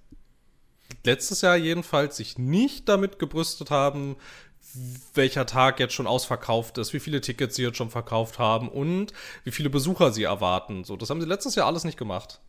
letztes 1.04 1.42
Jahr 1.42 1.56
jedenfalls 1.56 2.16
sich 2.16 2.38
nicht 2.38 2.88
damit 2.88 3.18
gebrüstet 3.18 3.70
haben, 3.70 4.16
welcher 5.14 5.46
Tag 5.46 5.78
jetzt 5.80 5.94
schon 5.94 6.06
ausverkauft 6.06 6.78
ist, 6.78 6.92
wie 6.92 7.00
viele 7.00 7.20
Tickets 7.20 7.56
sie 7.56 7.62
jetzt 7.62 7.76
schon 7.76 7.90
verkauft 7.90 8.38
haben 8.38 8.68
und 8.68 9.12
wie 9.44 9.50
viele 9.50 9.68
Besucher 9.68 10.12
sie 10.12 10.22
erwarten. 10.22 10.84
So, 10.84 10.96
das 10.96 11.10
haben 11.10 11.20
sie 11.20 11.26
letztes 11.26 11.54
Jahr 11.54 11.66
alles 11.66 11.84
nicht 11.84 11.98
gemacht. 11.98 12.40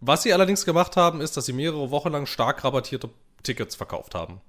Was 0.00 0.22
sie 0.22 0.32
allerdings 0.32 0.64
gemacht 0.64 0.96
haben, 0.96 1.20
ist, 1.20 1.36
dass 1.36 1.46
sie 1.46 1.52
mehrere 1.52 1.90
Wochen 1.90 2.10
lang 2.10 2.26
stark 2.26 2.64
rabattierte 2.64 3.10
Tickets 3.42 3.74
verkauft 3.76 4.14
haben. 4.14 4.40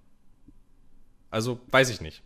Also, 1.30 1.60
weiß 1.72 1.90
ich 1.90 2.02
nicht. 2.02 2.24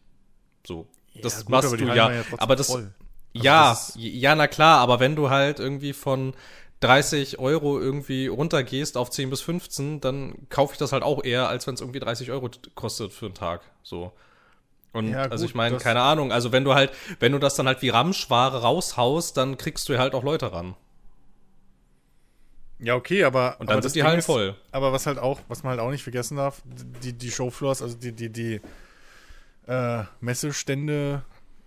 So, 0.65 0.87
das 1.21 1.45
gut, 1.45 1.49
machst 1.49 1.71
du 1.79 1.85
ja. 1.85 2.11
ja 2.11 2.23
aber 2.37 2.55
das, 2.55 2.67
voll. 2.67 2.93
Also 3.35 3.45
ja, 3.45 3.69
das- 3.69 3.93
ja, 3.97 4.35
na 4.35 4.47
klar, 4.47 4.79
aber 4.79 4.99
wenn 4.99 5.15
du 5.15 5.29
halt 5.29 5.59
irgendwie 5.59 5.93
von 5.93 6.33
30 6.79 7.39
Euro 7.39 7.79
irgendwie 7.79 8.27
runtergehst 8.27 8.97
auf 8.97 9.09
10 9.09 9.29
bis 9.29 9.41
15, 9.41 10.01
dann 10.01 10.47
kaufe 10.49 10.73
ich 10.73 10.79
das 10.79 10.91
halt 10.91 11.03
auch 11.03 11.23
eher, 11.23 11.49
als 11.49 11.67
wenn 11.67 11.75
es 11.75 11.81
irgendwie 11.81 11.99
30 11.99 12.31
Euro 12.31 12.49
kostet 12.75 13.13
für 13.13 13.25
einen 13.25 13.35
Tag. 13.35 13.61
So. 13.83 14.13
Und 14.93 15.09
Ja, 15.09 15.23
also 15.23 15.43
gut, 15.43 15.49
ich 15.49 15.55
meine, 15.55 15.77
keine 15.77 16.01
Ahnung, 16.01 16.31
also 16.31 16.51
wenn 16.51 16.63
du 16.63 16.73
halt, 16.73 16.91
wenn 17.19 17.33
du 17.33 17.39
das 17.39 17.55
dann 17.55 17.67
halt 17.67 17.81
wie 17.81 17.89
Ramschware 17.89 18.61
raushaust, 18.61 19.35
dann 19.35 19.57
kriegst 19.57 19.89
du 19.89 19.97
halt 19.97 20.13
auch 20.15 20.23
Leute 20.23 20.53
ran. 20.53 20.75
Ja, 22.79 22.95
okay, 22.95 23.23
aber. 23.23 23.55
Und 23.59 23.69
dann 23.69 23.77
aber 23.77 23.83
sind 23.83 23.95
die 23.95 24.03
Hallen 24.03 24.21
voll. 24.21 24.55
Aber 24.71 24.91
was 24.91 25.05
halt 25.05 25.17
auch, 25.17 25.39
was 25.47 25.63
man 25.63 25.71
halt 25.71 25.79
auch 25.79 25.91
nicht 25.91 26.03
vergessen 26.03 26.37
darf, 26.37 26.61
die, 27.03 27.13
die 27.13 27.31
Showfloors, 27.31 27.81
also 27.81 27.95
die, 27.97 28.11
die, 28.11 28.29
die 28.29 28.61
äh, 29.67 30.03
Messestände 30.19 31.23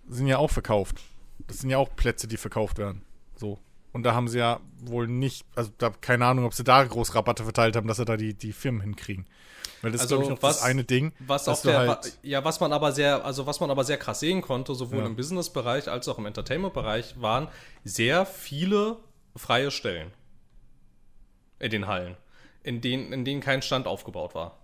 sind 0.07 0.27
ja 0.27 0.37
auch 0.37 0.51
verkauft. 0.51 0.97
Das 1.47 1.59
sind 1.59 1.69
ja 1.69 1.77
auch 1.77 1.95
Plätze, 1.95 2.27
die 2.27 2.37
verkauft 2.37 2.77
werden. 2.77 3.01
So. 3.35 3.59
Und 3.91 4.03
da 4.03 4.13
haben 4.13 4.27
sie 4.27 4.37
ja 4.37 4.59
wohl 4.81 5.07
nicht, 5.07 5.45
also 5.55 5.71
da 5.79 5.89
keine 5.89 6.25
Ahnung, 6.25 6.45
ob 6.45 6.53
sie 6.53 6.63
da 6.63 6.83
groß 6.83 7.15
Rabatte 7.15 7.43
verteilt 7.43 7.75
haben, 7.75 7.87
dass 7.87 7.97
sie 7.97 8.05
da 8.05 8.17
die, 8.17 8.33
die 8.35 8.53
Firmen 8.53 8.81
hinkriegen. 8.81 9.25
Weil 9.81 9.91
das 9.91 10.01
Also 10.01 10.15
ist, 10.15 10.19
glaube 10.19 10.23
ich, 10.25 10.29
noch 10.41 10.43
was- 10.47 10.57
das 10.57 10.65
eine 10.65 10.83
Ding. 10.83 11.11
Was 11.19 11.45
du 11.45 11.53
der, 11.63 11.79
halt- 11.79 12.17
ja, 12.21 12.43
was 12.43 12.59
man 12.59 12.71
aber 12.71 12.91
sehr, 12.91 13.25
also 13.25 13.47
was 13.47 13.59
man 13.59 13.71
aber 13.71 13.83
sehr 13.83 13.97
krass 13.97 14.19
sehen 14.19 14.41
konnte, 14.41 14.75
sowohl 14.75 14.99
Ja. 14.99 15.05
im 15.07 15.15
Business-Bereich 15.15 15.89
als 15.89 16.07
auch 16.07 16.19
im 16.19 16.25
Entertainment-Bereich, 16.27 17.19
waren 17.19 17.47
sehr 17.83 18.25
viele 18.27 18.97
freie 19.35 19.71
Stellen 19.71 20.11
in 21.59 21.71
den 21.71 21.87
Hallen, 21.87 22.17
in 22.63 22.81
denen, 22.81 23.13
in 23.13 23.25
denen 23.25 23.41
kein 23.41 23.61
Stand 23.61 23.87
aufgebaut 23.87 24.35
war. 24.35 24.57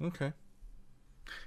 Okay. 0.00 0.32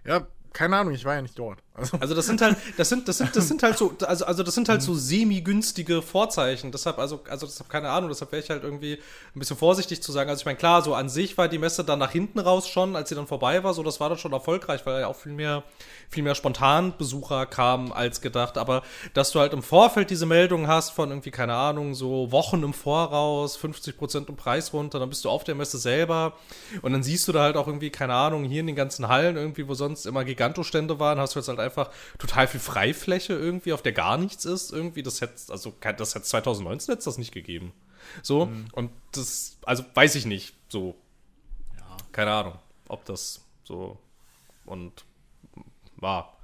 Ja, 0.06 0.28
keine 0.54 0.78
Ahnung, 0.78 0.94
ich 0.94 1.06
war 1.06 1.16
ja 1.16 1.22
nicht 1.22 1.38
dort. 1.38 1.62
Also, 1.80 2.10
Also 2.10 2.16
das 2.16 2.26
sind 2.26 2.42
halt, 2.42 2.58
das 2.76 2.90
sind, 2.90 3.08
das 3.08 3.20
sind, 3.20 3.36
das 3.36 3.48
sind 3.48 3.62
halt 3.62 3.78
so, 3.78 3.94
also, 4.04 4.26
also 4.26 4.42
das 4.42 4.56
sind 4.56 4.68
halt 4.68 4.82
so 4.82 4.96
semi-günstige 4.96 6.02
Vorzeichen. 6.02 6.72
Deshalb, 6.72 6.98
also, 6.98 7.22
also 7.30 7.46
deshalb 7.46 7.70
keine 7.70 7.90
Ahnung, 7.90 8.10
deshalb 8.10 8.32
wäre 8.32 8.42
ich 8.42 8.50
halt 8.50 8.64
irgendwie 8.64 8.94
ein 9.36 9.40
bisschen 9.40 9.58
vorsichtig 9.58 10.02
zu 10.02 10.12
sagen. 10.12 10.28
Also 10.28 10.42
ich 10.42 10.46
meine, 10.48 10.58
klar, 10.58 10.82
so 10.82 10.96
an 10.96 11.08
sich 11.08 11.38
war 11.38 11.48
die 11.48 11.60
Messe 11.60 11.84
dann 11.84 12.00
nach 12.00 12.10
hinten 12.10 12.40
raus 12.40 12.68
schon, 12.68 12.96
als 12.96 13.10
sie 13.10 13.16
dann 13.16 13.28
vorbei 13.28 13.64
war, 13.64 13.76
so 13.76 13.84
das 13.84 14.00
war 14.00 14.10
dann 14.10 14.18
schon 14.18 14.34
erfolgreich, 14.34 14.86
weil 14.88 15.02
ja 15.02 15.08
auch 15.08 15.16
viel 15.16 15.34
mehr, 15.34 15.64
viel 16.10 16.24
mehr 16.24 16.34
spontan 16.34 16.96
Besucher 16.98 17.46
kamen 17.46 17.92
als 17.92 18.22
gedacht. 18.22 18.58
Aber 18.58 18.82
dass 19.14 19.30
du 19.30 19.40
halt 19.40 19.54
im 19.54 19.62
Vorfeld 19.62 20.10
diese 20.10 20.26
Meldung 20.26 20.68
hast 20.68 20.90
von 20.90 21.10
irgendwie, 21.10 21.32
keine 21.32 21.54
Ahnung, 21.54 21.94
so 21.94 22.32
Wochen 22.32 22.64
im 22.64 22.74
Voraus, 22.74 23.56
50% 23.60 24.30
im 24.30 24.36
Preis 24.36 24.74
runter, 24.74 24.98
dann 24.98 25.10
bist 25.10 25.26
du 25.26 25.30
auf 25.30 25.44
der 25.44 25.54
Messe 25.54 25.78
selber 25.78 26.34
und 26.82 26.92
dann 26.92 27.04
siehst 27.04 27.28
du 27.28 27.34
da 27.34 27.42
halt 27.44 27.56
auch 27.56 27.68
irgendwie, 27.68 27.92
keine 27.92 28.16
Ahnung, 28.16 28.46
hier 28.46 28.62
in 28.62 28.68
den 28.68 28.76
ganzen 28.76 29.10
Hallen 29.10 29.38
irgendwie, 29.38 29.68
wo 29.68 29.76
sonst 29.76 30.08
immer 30.08 30.24
Gigantostände 30.24 31.00
waren, 31.00 31.20
hast 31.20 31.36
du 31.36 31.40
jetzt 31.40 31.50
halt 31.50 31.60
einfach 31.60 31.69
total 32.18 32.48
viel 32.48 32.60
Freifläche 32.60 33.34
irgendwie, 33.34 33.74
auf 33.74 33.82
der 33.82 33.92
gar 33.94 34.18
nichts 34.18 34.46
ist 34.46 34.72
irgendwie. 34.72 35.04
Das 35.04 35.22
hätte, 35.22 35.52
also 35.52 35.72
kein- 35.72 35.98
das 35.98 36.16
hätte 36.16 36.26
2019 36.26 36.94
hätte 36.94 37.06
das 37.06 37.18
nicht 37.18 37.32
gegeben. 37.34 37.74
So, 38.24 38.50
und 38.74 38.92
das, 39.12 39.58
also 39.66 39.84
weiß 39.94 40.16
ich 40.16 40.26
nicht, 40.26 40.56
so, 40.70 40.96
keine 42.12 42.32
Ahnung, 42.32 42.60
ob 42.88 43.06
das 43.06 43.46
so 43.64 43.98
und 44.66 45.06
war. 45.98 46.36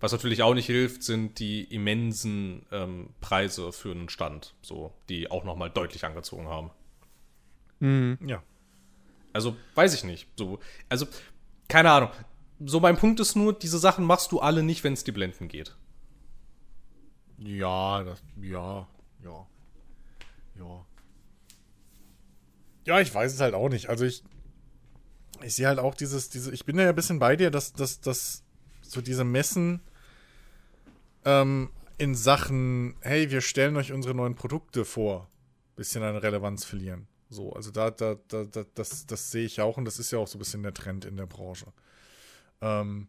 Was 0.00 0.12
natürlich 0.12 0.42
auch 0.42 0.54
nicht 0.54 0.64
hilft, 0.66 1.02
sind 1.02 1.38
die 1.40 1.64
immensen 1.64 2.64
ähm, 2.72 3.10
Preise 3.20 3.70
für 3.72 3.90
einen 3.90 4.08
Stand, 4.08 4.54
so, 4.62 4.94
die 5.10 5.30
auch 5.30 5.44
nochmal 5.44 5.68
deutlich 5.68 6.04
angezogen 6.04 6.48
haben. 6.48 6.70
ja. 8.26 8.42
Also, 9.32 9.56
weiß 9.74 9.94
ich 9.94 10.04
nicht. 10.04 10.26
So, 10.36 10.58
also, 10.88 11.06
keine 11.68 11.90
Ahnung. 11.90 12.10
So, 12.62 12.78
mein 12.78 12.98
Punkt 12.98 13.20
ist 13.20 13.36
nur, 13.36 13.54
diese 13.54 13.78
Sachen 13.78 14.04
machst 14.04 14.32
du 14.32 14.40
alle 14.40 14.62
nicht, 14.62 14.84
wenn 14.84 14.92
es 14.92 15.02
die 15.02 15.12
Blenden 15.12 15.48
geht. 15.48 15.76
Ja, 17.38 18.04
das, 18.04 18.22
ja, 18.40 18.86
ja, 19.24 19.46
ja. 20.58 20.86
Ja, 22.84 23.00
ich 23.00 23.14
weiß 23.14 23.32
es 23.32 23.40
halt 23.40 23.54
auch 23.54 23.70
nicht. 23.70 23.88
Also 23.88 24.04
ich, 24.04 24.22
ich 25.42 25.54
sehe 25.54 25.68
halt 25.68 25.78
auch 25.78 25.94
dieses, 25.94 26.28
diese, 26.28 26.52
ich 26.52 26.66
bin 26.66 26.78
ja 26.78 26.90
ein 26.90 26.94
bisschen 26.94 27.18
bei 27.18 27.34
dir, 27.34 27.50
dass, 27.50 27.72
dass, 27.72 28.00
dass 28.02 28.42
so 28.82 29.00
diese 29.00 29.24
Messen 29.24 29.80
ähm, 31.24 31.70
in 31.96 32.14
Sachen, 32.14 32.94
hey, 33.00 33.30
wir 33.30 33.40
stellen 33.40 33.76
euch 33.76 33.92
unsere 33.92 34.14
neuen 34.14 34.34
Produkte 34.34 34.84
vor, 34.84 35.30
bisschen 35.76 36.02
an 36.02 36.16
Relevanz 36.16 36.66
verlieren. 36.66 37.06
So, 37.30 37.54
also 37.54 37.70
da, 37.70 37.90
da, 37.90 38.16
da, 38.28 38.44
da 38.44 38.64
das, 38.74 39.06
das 39.06 39.30
sehe 39.30 39.46
ich 39.46 39.62
auch 39.62 39.78
und 39.78 39.86
das 39.86 39.98
ist 39.98 40.10
ja 40.10 40.18
auch 40.18 40.26
so 40.26 40.36
ein 40.36 40.40
bisschen 40.40 40.62
der 40.62 40.74
Trend 40.74 41.06
in 41.06 41.16
der 41.16 41.26
Branche. 41.26 41.72
Ähm, 42.60 43.08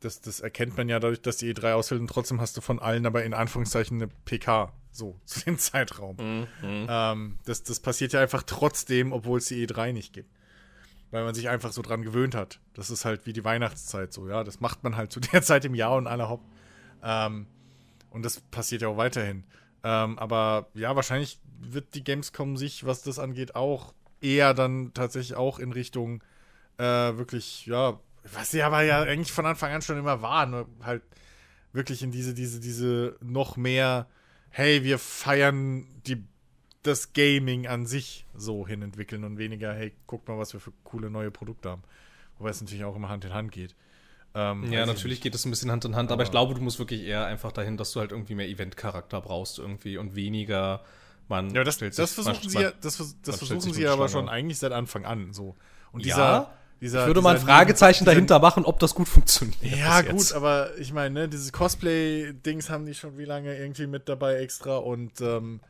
das, 0.00 0.20
das 0.20 0.40
erkennt 0.40 0.76
man 0.76 0.88
ja 0.88 0.98
dadurch, 0.98 1.22
dass 1.22 1.36
die 1.36 1.54
E3 1.54 1.74
ausfällt 1.74 2.00
und 2.00 2.08
trotzdem 2.08 2.40
hast 2.40 2.56
du 2.56 2.60
von 2.60 2.78
allen 2.78 3.06
aber 3.06 3.24
in 3.24 3.34
Anführungszeichen 3.34 4.02
eine 4.02 4.10
PK, 4.24 4.72
so, 4.90 5.18
zu 5.24 5.40
dem 5.40 5.58
Zeitraum. 5.58 6.16
Ähm, 6.62 7.38
das, 7.44 7.62
das 7.62 7.80
passiert 7.80 8.12
ja 8.12 8.20
einfach 8.20 8.42
trotzdem, 8.42 9.12
obwohl 9.12 9.38
es 9.38 9.46
die 9.46 9.66
E3 9.66 9.92
nicht 9.92 10.12
gibt. 10.12 10.30
Weil 11.10 11.24
man 11.24 11.34
sich 11.34 11.48
einfach 11.50 11.72
so 11.72 11.82
dran 11.82 12.02
gewöhnt 12.02 12.34
hat. 12.34 12.58
Das 12.72 12.88
ist 12.88 13.04
halt 13.04 13.26
wie 13.26 13.34
die 13.34 13.44
Weihnachtszeit 13.44 14.12
so, 14.12 14.28
ja. 14.28 14.44
Das 14.44 14.60
macht 14.60 14.82
man 14.82 14.96
halt 14.96 15.12
zu 15.12 15.20
der 15.32 15.42
Zeit 15.42 15.64
im 15.64 15.74
Jahr 15.74 15.96
und 15.96 16.06
aller 16.06 16.28
Hopp. 16.28 16.42
Ähm, 17.02 17.46
und 18.10 18.24
das 18.24 18.40
passiert 18.40 18.82
ja 18.82 18.88
auch 18.88 18.96
weiterhin. 18.96 19.44
Ähm, 19.84 20.18
aber 20.18 20.68
ja, 20.74 20.94
wahrscheinlich 20.96 21.38
wird 21.60 21.94
die 21.94 22.04
Gamescom 22.04 22.56
sich, 22.56 22.84
was 22.84 23.02
das 23.02 23.18
angeht, 23.18 23.54
auch 23.54 23.94
eher 24.20 24.54
dann 24.54 24.92
tatsächlich 24.94 25.36
auch 25.36 25.58
in 25.58 25.72
Richtung 25.72 26.22
äh, 26.78 26.84
wirklich, 26.84 27.66
ja, 27.66 27.98
was 28.24 28.50
sie 28.50 28.62
aber 28.62 28.82
ja 28.82 29.02
eigentlich 29.02 29.32
von 29.32 29.46
Anfang 29.46 29.72
an 29.72 29.82
schon 29.82 29.98
immer 29.98 30.22
war, 30.22 30.46
nur 30.46 30.68
halt 30.82 31.02
wirklich 31.72 32.02
in 32.02 32.10
diese, 32.10 32.34
diese, 32.34 32.60
diese 32.60 33.16
noch 33.20 33.56
mehr, 33.56 34.06
hey, 34.50 34.84
wir 34.84 34.98
feiern 34.98 35.86
die, 36.06 36.22
das 36.82 37.12
Gaming 37.12 37.66
an 37.66 37.86
sich 37.86 38.26
so 38.34 38.66
hin 38.66 38.82
entwickeln 38.82 39.24
und 39.24 39.38
weniger, 39.38 39.72
hey, 39.74 39.92
guck 40.06 40.26
mal, 40.28 40.38
was 40.38 40.52
wir 40.52 40.60
für 40.60 40.72
coole 40.84 41.10
neue 41.10 41.30
Produkte 41.30 41.70
haben. 41.70 41.82
Wobei 42.38 42.50
es 42.50 42.60
natürlich 42.60 42.84
auch 42.84 42.96
immer 42.96 43.08
Hand 43.08 43.24
in 43.24 43.32
Hand 43.32 43.52
geht. 43.52 43.74
Ähm, 44.34 44.72
Ja, 44.72 44.86
natürlich 44.86 45.20
geht 45.20 45.34
es 45.34 45.44
ein 45.44 45.50
bisschen 45.50 45.70
Hand 45.70 45.84
in 45.84 45.94
Hand, 45.96 46.10
aber, 46.10 46.22
ich 46.22 46.30
glaube, 46.30 46.54
du 46.54 46.60
musst 46.60 46.78
wirklich 46.78 47.02
eher 47.02 47.26
einfach 47.26 47.52
dahin, 47.52 47.76
dass 47.76 47.92
du 47.92 48.00
halt 48.00 48.12
irgendwie 48.12 48.34
mehr 48.34 48.48
Event-Charakter 48.48 49.20
brauchst 49.20 49.58
irgendwie 49.58 49.96
und 49.98 50.14
weniger 50.14 50.82
man. 51.28 51.54
Ja, 51.54 51.64
das, 51.64 51.76
stellt 51.76 51.98
das 51.98 52.14
versuchen 52.14 52.40
man- 52.42 52.50
sie 52.50 52.60
ja, 52.60 52.72
das, 52.80 52.96
das 53.22 53.38
versuchen 53.38 53.72
sie 53.72 53.86
aber 53.86 54.08
schon 54.08 54.28
eigentlich 54.28 54.58
seit 54.58 54.72
Anfang 54.72 55.04
an 55.04 55.32
so. 55.32 55.54
Und 55.92 56.04
Ja, 56.04 56.14
dieser, 56.16 56.54
dieser 56.82 57.00
Ich 57.02 57.06
würde 57.06 57.22
mal 57.22 57.30
ein 57.30 57.36
dieser 57.36 57.46
Fragezeichen 57.46 58.04
Neben- 58.04 58.14
dahinter 58.14 58.38
machen, 58.40 58.66
ob 58.66 58.78
das 58.80 58.94
gut 58.94 59.08
funktioniert. 59.08 59.56
Ja, 59.62 60.02
gut, 60.02 60.32
aber 60.34 60.76
ich 60.78 60.92
meine, 60.92 61.14
ne, 61.20 61.28
dieses 61.30 61.50
Cosplay-Dings 61.52 62.68
haben 62.68 62.84
die 62.84 62.94
schon 62.94 63.16
wie 63.16 63.24
lange 63.24 63.56
irgendwie 63.56 63.86
mit 63.86 64.08
dabei 64.10 64.34
extra 64.40 64.76
und 64.76 65.20
ähm, 65.22 65.60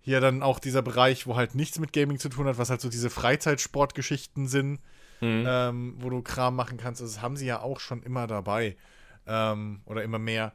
hier 0.00 0.20
dann 0.20 0.42
auch 0.42 0.58
dieser 0.58 0.80
Bereich, 0.82 1.26
wo 1.26 1.36
halt 1.36 1.54
nichts 1.54 1.78
mit 1.78 1.92
Gaming 1.92 2.18
zu 2.18 2.28
tun 2.30 2.46
hat, 2.46 2.56
was 2.58 2.70
halt 2.70 2.80
so 2.80 2.88
diese 2.88 3.10
Freizeitsportgeschichten 3.10 4.48
sind, 4.48 4.80
Mhm. 5.20 5.44
ähm, 5.46 5.94
wo 5.98 6.10
du 6.10 6.20
Kram 6.22 6.56
machen 6.56 6.78
kannst. 6.78 7.00
Das 7.00 7.20
haben 7.22 7.36
sie 7.36 7.46
ja 7.46 7.60
auch 7.60 7.78
schon 7.78 8.02
immer 8.02 8.26
dabei. 8.26 8.76
Ähm, 9.26 9.82
oder 9.86 10.02
immer 10.02 10.18
mehr. 10.18 10.52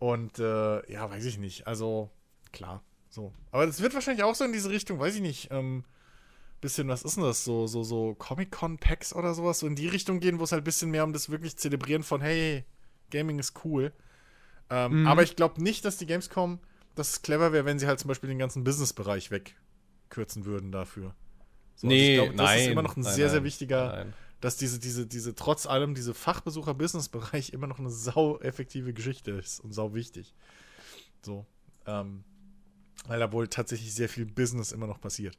Und 0.00 0.40
äh, 0.40 0.92
ja, 0.92 1.08
weiß 1.08 1.24
ich 1.26 1.38
nicht. 1.38 1.68
Also, 1.68 2.10
klar. 2.50 2.82
So. 3.08 3.32
Aber 3.52 3.66
das 3.66 3.80
wird 3.80 3.94
wahrscheinlich 3.94 4.24
auch 4.24 4.34
so 4.34 4.44
in 4.44 4.52
diese 4.52 4.68
Richtung, 4.70 4.98
weiß 4.98 5.14
ich 5.14 5.20
nicht. 5.20 5.48
Ähm, 5.52 5.84
bisschen, 6.60 6.88
was 6.88 7.02
ist 7.02 7.16
denn 7.16 7.24
das? 7.24 7.44
So, 7.44 7.66
so, 7.66 7.82
so 7.82 8.14
Comic-Con-Packs 8.14 9.14
oder 9.14 9.34
sowas? 9.34 9.60
So 9.60 9.66
in 9.66 9.76
die 9.76 9.88
Richtung 9.88 10.20
gehen, 10.20 10.38
wo 10.38 10.44
es 10.44 10.52
halt 10.52 10.62
ein 10.62 10.64
bisschen 10.64 10.90
mehr 10.90 11.04
um 11.04 11.12
das 11.12 11.30
wirklich 11.30 11.56
Zelebrieren 11.56 12.02
von, 12.02 12.20
hey, 12.20 12.64
Gaming 13.10 13.38
ist 13.38 13.64
cool. 13.64 13.92
Ähm, 14.70 15.00
Mhm. 15.02 15.06
Aber 15.06 15.22
ich 15.22 15.36
glaube 15.36 15.62
nicht, 15.62 15.84
dass 15.84 15.96
die 15.96 16.06
Gamescom, 16.06 16.58
dass 16.94 17.10
es 17.10 17.22
clever 17.22 17.52
wäre, 17.52 17.64
wenn 17.64 17.78
sie 17.78 17.86
halt 17.86 17.98
zum 18.00 18.08
Beispiel 18.08 18.28
den 18.28 18.38
ganzen 18.38 18.62
Business-Bereich 18.64 19.30
wegkürzen 19.30 20.44
würden 20.44 20.70
dafür. 20.72 21.14
So, 21.76 21.86
also 21.86 21.88
Nee, 21.88 22.10
ich 22.10 22.22
glaub, 22.22 22.36
das 22.36 22.46
nein. 22.46 22.60
ist 22.60 22.66
immer 22.68 22.82
noch 22.82 22.96
ein 22.96 23.02
nein, 23.02 23.14
sehr, 23.14 23.30
sehr 23.30 23.42
wichtiger, 23.44 23.88
Nein. 23.96 24.12
dass 24.40 24.56
diese, 24.56 24.78
diese, 24.78 25.06
diese, 25.06 25.34
trotz 25.34 25.66
allem, 25.66 25.94
diese 25.94 26.14
Fachbesucher-Business-Bereich 26.14 27.50
immer 27.52 27.66
noch 27.66 27.78
eine 27.78 27.90
sau 27.90 28.38
effektive 28.40 28.92
Geschichte 28.92 29.30
ist 29.32 29.60
und 29.60 29.72
sau 29.72 29.94
wichtig. 29.94 30.34
So. 31.22 31.46
Ähm, 31.86 32.24
weil 33.06 33.18
da 33.18 33.32
wohl 33.32 33.48
tatsächlich 33.48 33.94
sehr 33.94 34.08
viel 34.10 34.26
Business 34.26 34.72
immer 34.72 34.86
noch 34.86 35.00
passiert. 35.00 35.38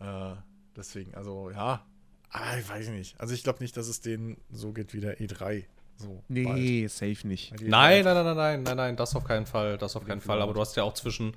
Äh, 0.00 0.34
deswegen, 0.76 1.14
also 1.14 1.50
ja, 1.50 1.84
ah, 2.30 2.58
ich 2.58 2.68
weiß 2.68 2.88
nicht. 2.88 3.18
Also 3.20 3.34
ich 3.34 3.42
glaube 3.42 3.60
nicht, 3.60 3.76
dass 3.76 3.88
es 3.88 4.00
denen 4.00 4.36
so 4.50 4.72
geht 4.72 4.92
wie 4.94 5.00
der 5.00 5.20
E3. 5.20 5.64
So 5.98 6.08
bald. 6.28 6.28
Nee, 6.28 6.86
safe 6.88 7.26
nicht. 7.26 7.58
Die 7.58 7.68
Nein, 7.68 8.06
einfach- 8.06 8.14
nein, 8.14 8.24
nein, 8.24 8.36
nein, 8.36 8.36
nein, 8.36 8.62
nein, 8.64 8.76
nein, 8.76 8.96
das 8.96 9.16
auf 9.16 9.24
keinen 9.24 9.46
Fall, 9.46 9.78
das 9.78 9.96
auf 9.96 10.04
keinen 10.04 10.20
Fall. 10.20 10.42
Aber 10.42 10.52
du 10.52 10.60
hast 10.60 10.76
ja 10.76 10.82
auch 10.82 10.92
zwischen, 10.92 11.34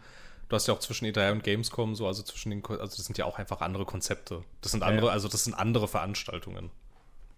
du 0.50 0.56
hast 0.56 0.68
ja 0.68 0.74
auch 0.74 0.80
zwischen 0.80 1.06
E3 1.06 1.32
und 1.32 1.44
Gamescom 1.44 1.96
so, 1.96 2.06
also 2.08 2.24
zwischen 2.24 2.50
den, 2.50 2.66
also 2.66 2.98
das 2.98 3.06
sind 3.06 3.18
ja 3.18 3.24
auch 3.26 3.40
einfach 3.40 3.62
andere 3.62 3.86
Konzepte. 3.86 4.44
Das 4.60 4.72
sind 4.74 4.82
Ja, 4.82 4.88
andere, 4.88 5.08
ja. 5.08 5.14
also 5.14 5.30
das 5.30 5.46
sind 5.46 5.54
andere 5.54 5.88
Veranstaltungen. 5.88 6.72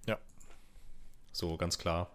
Ja. 0.08 0.18
So, 1.32 1.58
ganz 1.58 1.78
klar. 1.78 2.10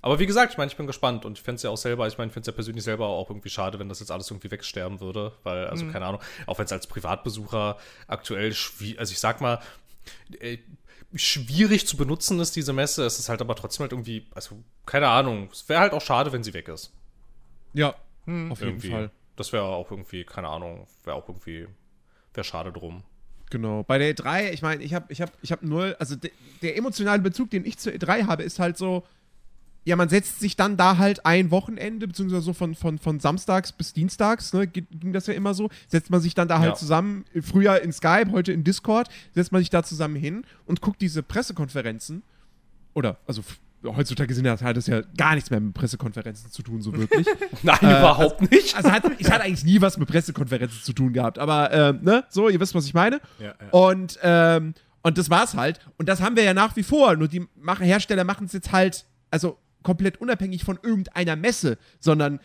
Aber 0.00 0.18
wie 0.18 0.26
gesagt, 0.26 0.52
ich 0.52 0.58
meine, 0.58 0.70
ich 0.70 0.76
bin 0.76 0.86
gespannt 0.86 1.24
und 1.24 1.38
ich 1.38 1.42
fände 1.44 1.56
es 1.56 1.62
ja 1.62 1.70
auch 1.70 1.76
selber, 1.76 2.06
ich 2.06 2.18
meine, 2.18 2.28
ich 2.28 2.32
finde 2.32 2.42
es 2.48 2.52
ja 2.52 2.56
persönlich 2.56 2.84
selber 2.84 3.06
auch 3.06 3.30
irgendwie 3.30 3.50
schade, 3.50 3.78
wenn 3.78 3.88
das 3.88 4.00
jetzt 4.00 4.10
alles 4.10 4.30
irgendwie 4.30 4.50
wegsterben 4.50 5.00
würde, 5.00 5.32
weil, 5.42 5.66
also 5.66 5.84
Mhm. 5.84 5.92
keine 5.92 6.06
Ahnung, 6.06 6.20
auch 6.46 6.58
wenn 6.58 6.66
es 6.66 6.72
als 6.72 6.86
Privatbesucher 6.86 7.76
aktuell, 8.06 8.54
also 8.96 9.12
ich 9.12 9.18
sag 9.18 9.40
mal, 9.40 9.60
äh, 10.40 10.58
schwierig 11.14 11.86
zu 11.86 11.96
benutzen 11.96 12.38
ist, 12.40 12.54
diese 12.54 12.72
Messe, 12.72 13.04
es 13.04 13.18
ist 13.18 13.28
halt 13.28 13.40
aber 13.40 13.54
trotzdem 13.56 13.82
halt 13.84 13.92
irgendwie, 13.92 14.26
also 14.34 14.62
keine 14.86 15.08
Ahnung, 15.08 15.48
es 15.52 15.68
wäre 15.68 15.80
halt 15.80 15.92
auch 15.92 16.02
schade, 16.02 16.32
wenn 16.32 16.42
sie 16.44 16.54
weg 16.54 16.68
ist. 16.68 16.92
Ja, 17.72 17.94
Hm. 18.26 18.52
auf 18.52 18.60
jeden 18.60 18.72
Irgendwie. 18.72 18.90
Fall. 18.90 19.10
Das 19.36 19.52
wäre 19.52 19.64
auch 19.64 19.90
irgendwie, 19.90 20.24
keine 20.24 20.48
Ahnung, 20.48 20.86
wäre 21.04 21.16
auch 21.16 21.28
irgendwie, 21.28 21.66
wäre 22.34 22.44
schade 22.44 22.72
drum. 22.72 23.04
Genau. 23.50 23.82
Bei 23.84 23.96
der 23.98 24.14
E3, 24.14 24.50
ich 24.52 24.60
meine, 24.62 24.82
ich 24.82 24.92
habe 24.94 25.10
ich 25.12 25.22
hab, 25.22 25.32
ich 25.42 25.50
hab 25.52 25.62
null, 25.62 25.96
also 25.98 26.16
de, 26.16 26.30
der 26.60 26.76
emotionale 26.76 27.22
Bezug, 27.22 27.50
den 27.50 27.64
ich 27.64 27.78
zur 27.78 27.92
E3 27.92 28.26
habe, 28.26 28.42
ist 28.42 28.58
halt 28.58 28.76
so, 28.76 29.06
ja, 29.88 29.96
man 29.96 30.08
setzt 30.08 30.38
sich 30.40 30.54
dann 30.54 30.76
da 30.76 30.98
halt 30.98 31.24
ein 31.26 31.50
Wochenende, 31.50 32.06
beziehungsweise 32.06 32.42
so 32.42 32.52
von, 32.52 32.74
von, 32.74 32.98
von 32.98 33.18
samstags 33.20 33.72
bis 33.72 33.92
dienstags, 33.94 34.52
ne, 34.52 34.66
ging 34.68 35.12
das 35.12 35.26
ja 35.26 35.34
immer 35.34 35.54
so, 35.54 35.70
setzt 35.88 36.10
man 36.10 36.20
sich 36.20 36.34
dann 36.34 36.46
da 36.46 36.58
halt 36.58 36.70
Ja. 36.70 36.74
zusammen, 36.74 37.24
früher 37.42 37.80
in 37.82 37.92
Skype, 37.92 38.30
heute 38.30 38.52
in 38.52 38.64
Discord, 38.64 39.08
setzt 39.34 39.50
man 39.50 39.60
sich 39.60 39.70
da 39.70 39.82
zusammen 39.82 40.16
hin 40.16 40.44
und 40.66 40.80
guckt 40.80 41.00
diese 41.00 41.22
Pressekonferenzen, 41.22 42.22
oder, 42.94 43.16
also 43.26 43.42
heutzutage 43.84 44.34
sind 44.34 44.44
das, 44.44 44.60
hat 44.62 44.76
das 44.76 44.88
ja 44.88 45.02
gar 45.16 45.34
nichts 45.36 45.50
mehr 45.50 45.60
mit 45.60 45.72
Pressekonferenzen 45.74 46.50
zu 46.50 46.62
tun, 46.62 46.82
so 46.82 46.92
wirklich. 46.96 47.26
Nein, 47.62 47.78
Äh, 47.80 47.98
überhaupt 47.98 48.50
nicht. 48.50 48.76
Also 48.76 48.90
hat, 48.90 49.04
ich 49.18 49.30
hatte 49.30 49.44
eigentlich 49.44 49.64
nie 49.64 49.80
was 49.80 49.96
mit 49.98 50.08
Pressekonferenzen 50.08 50.82
zu 50.82 50.92
tun 50.92 51.12
gehabt, 51.12 51.38
aber 51.38 51.72
ähm, 51.72 52.00
ne, 52.02 52.24
so, 52.28 52.48
ihr 52.48 52.58
wisst, 52.60 52.74
was 52.74 52.86
ich 52.86 52.94
meine. 52.94 53.20
Ja, 53.38 53.46
ja. 53.46 53.54
Und, 53.70 54.18
ähm, 54.22 54.74
und 55.02 55.16
das 55.16 55.30
war's 55.30 55.54
halt. 55.54 55.78
Und 55.96 56.08
das 56.08 56.20
haben 56.20 56.34
wir 56.36 56.42
ja 56.42 56.54
nach 56.54 56.74
wie 56.76 56.82
vor. 56.82 57.14
Nur 57.16 57.28
die 57.28 57.46
Hersteller 57.78 58.24
machen 58.24 58.46
es 58.46 58.52
jetzt 58.52 58.72
halt, 58.72 59.06
also 59.30 59.56
komplett 59.88 60.20
unabhängig 60.20 60.64
von 60.64 60.78
irgendeiner 60.82 61.34
Messe, 61.34 61.78
sondern 61.98 62.40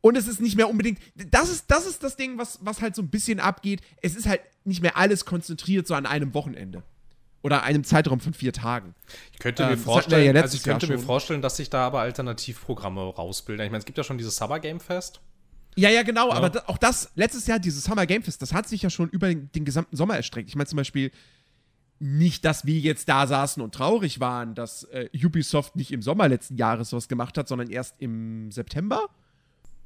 und 0.00 0.16
es 0.16 0.26
ist 0.26 0.40
nicht 0.40 0.56
mehr 0.56 0.68
unbedingt. 0.68 0.98
Das 1.30 1.48
ist, 1.48 1.70
das 1.70 1.86
ist 1.86 2.02
das 2.02 2.16
Ding, 2.16 2.36
was, 2.36 2.58
was 2.62 2.82
halt 2.82 2.94
so 2.96 3.00
ein 3.02 3.08
bisschen 3.08 3.38
abgeht. 3.40 3.80
Es 4.02 4.16
ist 4.16 4.26
halt 4.26 4.40
nicht 4.64 4.82
mehr 4.82 4.96
alles 4.96 5.24
konzentriert 5.24 5.86
so 5.86 5.94
an 5.94 6.04
einem 6.04 6.34
Wochenende. 6.34 6.82
Oder 7.42 7.62
einem 7.62 7.84
Zeitraum 7.84 8.20
von 8.20 8.34
vier 8.34 8.52
Tagen. 8.52 8.94
Ich 9.32 9.38
könnte 9.38 9.62
Ähm, 9.62 9.70
mir 9.70 9.76
vorstellen, 9.78 10.34
ja 10.34 10.42
also 10.42 10.56
ich 10.56 10.62
könnte 10.64 10.88
mir 10.88 10.98
vorstellen, 10.98 11.42
dass 11.42 11.56
sich 11.56 11.70
da 11.70 11.86
aber 11.86 12.00
Alternativprogramme 12.00 13.00
rausbilden. 13.14 13.64
Ich 13.64 13.70
meine, 13.70 13.78
es 13.80 13.84
gibt 13.86 13.96
ja 13.98 14.04
schon 14.04 14.18
dieses 14.18 14.36
Summer 14.36 14.58
Game 14.60 14.80
Fest. 14.80 15.20
Ja, 15.76 15.90
ja, 15.90 16.02
genau, 16.02 16.28
Ja. 16.30 16.34
aber 16.34 16.50
da, 16.50 16.64
auch 16.66 16.78
das, 16.78 17.10
letztes 17.14 17.46
Jahr, 17.46 17.58
dieses 17.58 17.84
Summer 17.84 18.06
Game 18.06 18.22
Fest, 18.22 18.42
das 18.42 18.52
hat 18.52 18.68
sich 18.68 18.82
ja 18.82 18.90
schon 18.90 19.08
über 19.10 19.28
den, 19.28 19.50
den 19.52 19.64
gesamten 19.64 19.96
Sommer 19.96 20.16
erstreckt. 20.16 20.48
Ich 20.48 20.56
meine 20.56 20.66
zum 20.66 20.76
Beispiel 20.76 21.12
nicht, 21.98 22.44
dass 22.44 22.66
wir 22.66 22.78
jetzt 22.78 23.08
da 23.08 23.26
saßen 23.26 23.62
und 23.62 23.74
traurig 23.74 24.20
waren, 24.20 24.54
dass 24.54 24.84
äh, 24.84 25.08
Ubisoft 25.14 25.76
nicht 25.76 25.92
im 25.92 26.02
Sommer 26.02 26.28
letzten 26.28 26.56
Jahres 26.56 26.92
was 26.92 27.08
gemacht 27.08 27.38
hat, 27.38 27.48
sondern 27.48 27.70
erst 27.70 27.94
im 28.00 28.50
September. 28.50 29.08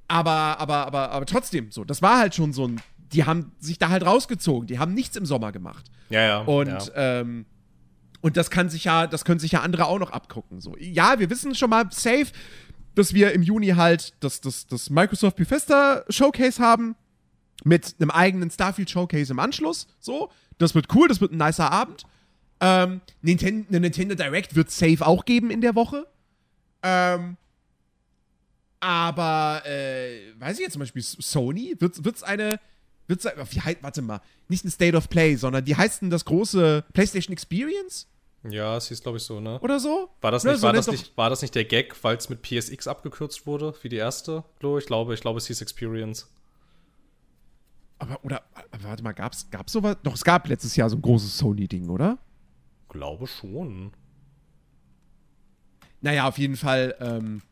Aber, 0.08 0.58
aber, 0.58 0.86
aber, 0.86 1.10
aber 1.10 1.26
trotzdem 1.26 1.70
so. 1.70 1.84
Das 1.84 2.00
war 2.00 2.18
halt 2.18 2.34
schon 2.34 2.52
so 2.52 2.66
ein. 2.66 2.80
Die 3.12 3.24
haben 3.24 3.52
sich 3.58 3.78
da 3.78 3.88
halt 3.88 4.04
rausgezogen. 4.04 4.66
Die 4.66 4.78
haben 4.78 4.94
nichts 4.94 5.16
im 5.16 5.24
Sommer 5.26 5.52
gemacht. 5.52 5.86
Ja, 6.10 6.22
ja. 6.22 6.38
Und, 6.40 6.68
ja. 6.68 7.20
ähm, 7.20 7.46
und 8.20 8.36
das 8.36 8.50
kann 8.50 8.68
sich 8.68 8.84
ja, 8.84 9.06
das 9.06 9.24
können 9.24 9.40
sich 9.40 9.52
ja 9.52 9.60
andere 9.60 9.86
auch 9.86 9.98
noch 9.98 10.10
abgucken. 10.10 10.60
So. 10.60 10.76
Ja, 10.78 11.18
wir 11.18 11.30
wissen 11.30 11.54
schon 11.54 11.70
mal 11.70 11.90
safe, 11.90 12.26
dass 12.94 13.14
wir 13.14 13.32
im 13.32 13.42
Juni 13.42 13.68
halt 13.68 14.14
das, 14.20 14.40
das, 14.40 14.66
das 14.66 14.90
Microsoft 14.90 15.36
Bethesda 15.36 16.04
Showcase 16.08 16.62
haben. 16.62 16.96
Mit 17.64 17.96
einem 17.98 18.10
eigenen 18.10 18.50
Starfield 18.50 18.88
Showcase 18.88 19.32
im 19.32 19.38
Anschluss. 19.38 19.88
So. 20.00 20.30
Das 20.58 20.74
wird 20.74 20.94
cool, 20.94 21.08
das 21.08 21.20
wird 21.20 21.32
ein 21.32 21.38
nicer 21.38 21.70
Abend. 21.70 22.04
Ähm, 22.60 23.00
Ninten 23.22 23.66
eine 23.68 23.80
Nintendo 23.80 24.14
Direct 24.14 24.56
wird 24.56 24.70
safe 24.70 25.06
auch 25.06 25.24
geben 25.24 25.50
in 25.50 25.60
der 25.60 25.74
Woche. 25.74 26.06
Ähm, 26.82 27.36
aber, 28.80 29.62
äh, 29.64 30.32
weiß 30.38 30.56
ich 30.58 30.62
jetzt 30.62 30.72
zum 30.72 30.80
Beispiel, 30.80 31.02
Sony, 31.02 31.76
wird 31.78 31.98
es 31.98 32.22
eine, 32.22 32.60
wird's, 33.06 33.24
wie 33.24 33.76
warte 33.80 34.02
mal, 34.02 34.20
nicht 34.48 34.64
ein 34.64 34.70
State 34.70 34.96
of 34.96 35.08
Play, 35.08 35.36
sondern 35.36 35.66
wie 35.66 35.76
heißt 35.76 36.02
denn 36.02 36.10
das 36.10 36.24
große 36.24 36.84
PlayStation 36.92 37.32
Experience 37.32 38.06
ja, 38.44 38.76
es 38.76 38.88
hieß, 38.88 39.02
glaube 39.02 39.18
ich, 39.18 39.24
so, 39.24 39.40
ne? 39.40 39.58
oder 39.60 39.80
so? 39.80 40.10
War 40.20 40.30
das 40.30 40.44
Ne, 40.44 40.52
nicht, 40.52 40.60
so 40.60 40.66
war 40.66 40.72
das 40.72 40.86
nicht, 40.86 41.16
war 41.16 41.30
das 41.30 41.42
nicht 41.42 41.54
der 41.54 41.64
Gag, 41.64 41.94
weil 42.02 42.16
es 42.16 42.28
mit 42.28 42.42
PSX 42.42 42.86
abgekürzt 42.86 43.46
wurde, 43.46 43.74
wie 43.82 43.88
die 43.88 43.96
erste? 43.96 44.44
Ich 44.78 44.86
glaube, 44.86 45.14
ich 45.14 45.20
glaube, 45.20 45.38
es 45.38 45.46
hieß 45.46 45.60
Experience. 45.60 46.28
Aber, 47.98 48.24
oder, 48.24 48.42
warte 48.80 49.02
mal, 49.02 49.12
gab's, 49.12 49.50
gab's 49.50 49.72
sowas? 49.72 49.96
Doch, 50.02 50.14
es 50.14 50.24
gab 50.24 50.46
letztes 50.48 50.76
Jahr 50.76 50.88
so 50.88 50.96
ein 50.96 51.02
großes 51.02 51.37
Sony-Ding, 51.38 51.88
oder? 51.88 52.18
Glaube 52.88 53.26
schon. 53.26 53.92
Naja, 56.00 56.28
auf 56.28 56.38
jeden 56.38 56.56
Fall, 56.56 56.94
ähm, 57.00 57.42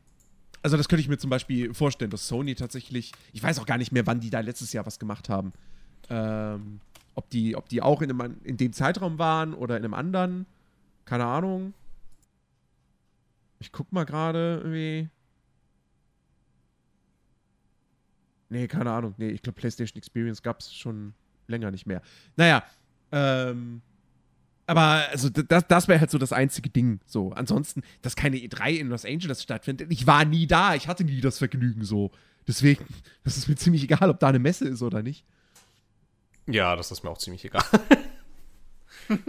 also 0.62 0.76
das 0.76 0.88
könnte 0.88 1.00
ich 1.00 1.08
mir 1.08 1.18
zum 1.18 1.30
Beispiel 1.30 1.74
vorstellen, 1.74 2.10
dass 2.10 2.28
Sony 2.28 2.54
tatsächlich, 2.54 3.12
ich 3.32 3.42
weiß 3.42 3.58
auch 3.58 3.66
gar 3.66 3.78
nicht 3.78 3.90
mehr, 3.92 4.06
wann 4.06 4.20
die 4.20 4.30
da 4.30 4.40
letztes 4.40 4.72
Jahr 4.72 4.86
was 4.86 4.98
gemacht 4.98 5.28
haben. 5.28 5.52
Ähm, 6.08 6.80
ob 7.16 7.28
die, 7.30 7.56
ob 7.56 7.68
die 7.68 7.82
auch 7.82 8.02
in, 8.02 8.10
einem, 8.10 8.36
in 8.44 8.56
dem 8.56 8.72
Zeitraum 8.72 9.18
waren 9.18 9.52
oder 9.54 9.76
in 9.76 9.84
einem 9.84 9.94
anderen, 9.94 10.46
keine 11.04 11.24
Ahnung. 11.24 11.74
Ich 13.58 13.72
guck 13.72 13.90
mal 13.92 14.04
gerade 14.04 14.60
irgendwie. 14.62 15.08
Nee, 18.48 18.68
keine 18.68 18.90
Ahnung. 18.90 19.14
Nee, 19.18 19.28
ich 19.28 19.42
glaube, 19.42 19.58
PlayStation 19.58 19.98
Experience 19.98 20.42
gab 20.42 20.60
es 20.60 20.74
schon 20.74 21.14
länger 21.48 21.70
nicht 21.70 21.86
mehr. 21.86 22.02
Naja, 22.36 22.64
ähm, 23.12 23.82
aber 24.66 25.06
also 25.10 25.28
das, 25.28 25.66
das 25.68 25.88
wäre 25.88 26.00
halt 26.00 26.10
so 26.10 26.18
das 26.18 26.32
einzige 26.32 26.70
Ding. 26.70 27.00
So, 27.06 27.32
ansonsten, 27.32 27.82
dass 28.02 28.16
keine 28.16 28.36
E3 28.36 28.70
in 28.72 28.88
Los 28.88 29.04
Angeles 29.04 29.42
stattfindet. 29.42 29.92
Ich 29.92 30.06
war 30.06 30.24
nie 30.24 30.46
da, 30.46 30.74
ich 30.74 30.88
hatte 30.88 31.04
nie 31.04 31.20
das 31.20 31.38
Vergnügen 31.38 31.84
so. 31.84 32.10
Deswegen, 32.48 32.84
das 33.24 33.36
ist 33.36 33.48
mir 33.48 33.56
ziemlich 33.56 33.84
egal, 33.84 34.10
ob 34.10 34.18
da 34.20 34.28
eine 34.28 34.38
Messe 34.38 34.68
ist 34.68 34.82
oder 34.82 35.02
nicht. 35.02 35.24
Ja, 36.46 36.76
das 36.76 36.90
ist 36.90 37.02
mir 37.02 37.10
auch 37.10 37.18
ziemlich 37.18 37.44
egal. 37.44 37.64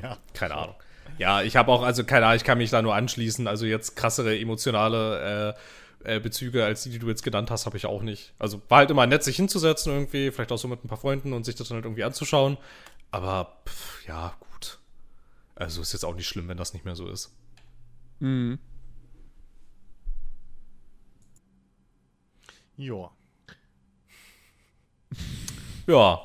Ja. 0.00 0.18
Keine 0.34 0.54
Ahnung. 0.54 0.74
Ja, 1.18 1.42
ich 1.42 1.56
habe 1.56 1.70
auch, 1.70 1.82
also 1.82 2.04
keine 2.04 2.26
Ahnung, 2.26 2.36
ich 2.36 2.44
kann 2.44 2.58
mich 2.58 2.70
da 2.70 2.82
nur 2.82 2.94
anschließen. 2.94 3.46
Also 3.46 3.66
jetzt 3.66 3.96
krassere 3.96 4.38
emotionale 4.38 5.54
äh, 5.54 5.60
äh, 6.04 6.20
Bezüge 6.20 6.64
als 6.64 6.82
die, 6.82 6.90
die 6.90 6.98
du 6.98 7.08
jetzt 7.08 7.22
genannt 7.22 7.50
hast, 7.50 7.66
habe 7.66 7.76
ich 7.76 7.86
auch 7.86 8.02
nicht. 8.02 8.34
Also 8.38 8.60
war 8.68 8.78
halt 8.78 8.90
immer 8.90 9.06
nett, 9.06 9.22
sich 9.24 9.36
hinzusetzen 9.36 9.92
irgendwie, 9.92 10.30
vielleicht 10.30 10.52
auch 10.52 10.58
so 10.58 10.68
mit 10.68 10.84
ein 10.84 10.88
paar 10.88 10.98
Freunden 10.98 11.32
und 11.32 11.44
sich 11.44 11.54
das 11.54 11.68
dann 11.68 11.76
halt 11.76 11.84
irgendwie 11.84 12.04
anzuschauen. 12.04 12.58
Aber 13.10 13.62
pff, 13.68 14.06
ja, 14.06 14.34
gut. 14.40 14.78
Also 15.54 15.82
ist 15.82 15.92
jetzt 15.92 16.04
auch 16.04 16.14
nicht 16.14 16.28
schlimm, 16.28 16.48
wenn 16.48 16.56
das 16.56 16.72
nicht 16.72 16.84
mehr 16.84 16.96
so 16.96 17.08
ist. 17.08 17.34
Mhm. 18.20 18.58
Ja. 22.76 23.10
Ja. 25.88 26.20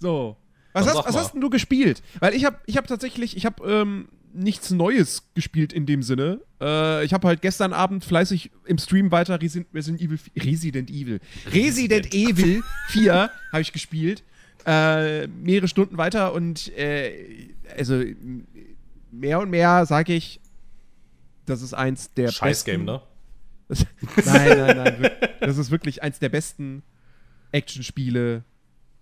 So. 0.00 0.36
Was, 0.72 0.86
hast, 0.86 1.06
was 1.06 1.16
hast 1.16 1.32
denn 1.32 1.40
du 1.40 1.48
gespielt? 1.48 2.02
Weil 2.18 2.34
ich 2.34 2.44
habe 2.44 2.58
ich 2.66 2.76
hab 2.76 2.88
tatsächlich, 2.88 3.36
ich 3.36 3.46
habe 3.46 3.64
ähm, 3.70 4.08
nichts 4.32 4.70
Neues 4.70 5.28
gespielt 5.34 5.72
in 5.72 5.86
dem 5.86 6.02
Sinne. 6.02 6.40
Äh, 6.60 7.04
ich 7.04 7.12
habe 7.14 7.26
halt 7.28 7.40
gestern 7.42 7.72
Abend 7.72 8.04
fleißig 8.04 8.50
im 8.66 8.78
Stream 8.78 9.10
weiter 9.10 9.40
Resi 9.40 9.64
Resident 9.74 10.00
Evil, 10.00 10.18
Resident 10.36 10.90
Evil, 10.90 11.20
Resident 11.52 12.14
Evil 12.14 12.62
4 12.88 13.30
habe 13.52 13.62
ich 13.62 13.72
gespielt. 13.72 14.22
Äh, 14.66 15.28
mehrere 15.28 15.68
Stunden 15.68 15.96
weiter 15.98 16.32
und 16.34 16.68
äh, 16.76 17.48
also 17.76 18.02
mehr 19.10 19.40
und 19.40 19.50
mehr 19.50 19.86
sage 19.86 20.12
ich, 20.14 20.40
das 21.46 21.62
ist 21.62 21.72
eins 21.74 22.12
der 22.14 22.30
Scheiß-Game, 22.30 22.84
besten- 22.84 23.00
ne? 23.00 23.02
Das, 23.68 23.86
nein, 24.26 24.58
nein, 24.58 24.96
nein. 25.00 25.10
Das 25.40 25.56
ist 25.58 25.70
wirklich 25.70 26.02
eins 26.02 26.18
der 26.18 26.28
besten 26.28 26.82
Actionspiele 27.52 28.42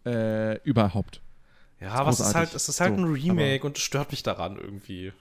äh, 0.04 0.58
überhaupt. 0.62 1.20
Ja, 1.80 1.90
aber 1.92 2.10
es 2.10 2.20
ist 2.20 2.34
halt, 2.34 2.54
es 2.54 2.68
ist 2.68 2.80
halt 2.80 2.96
So, 2.96 3.02
ein 3.02 3.12
Remake 3.12 3.66
und 3.66 3.76
es 3.76 3.82
stört 3.82 4.10
mich 4.10 4.22
daran 4.22 4.56
irgendwie. 4.56 5.12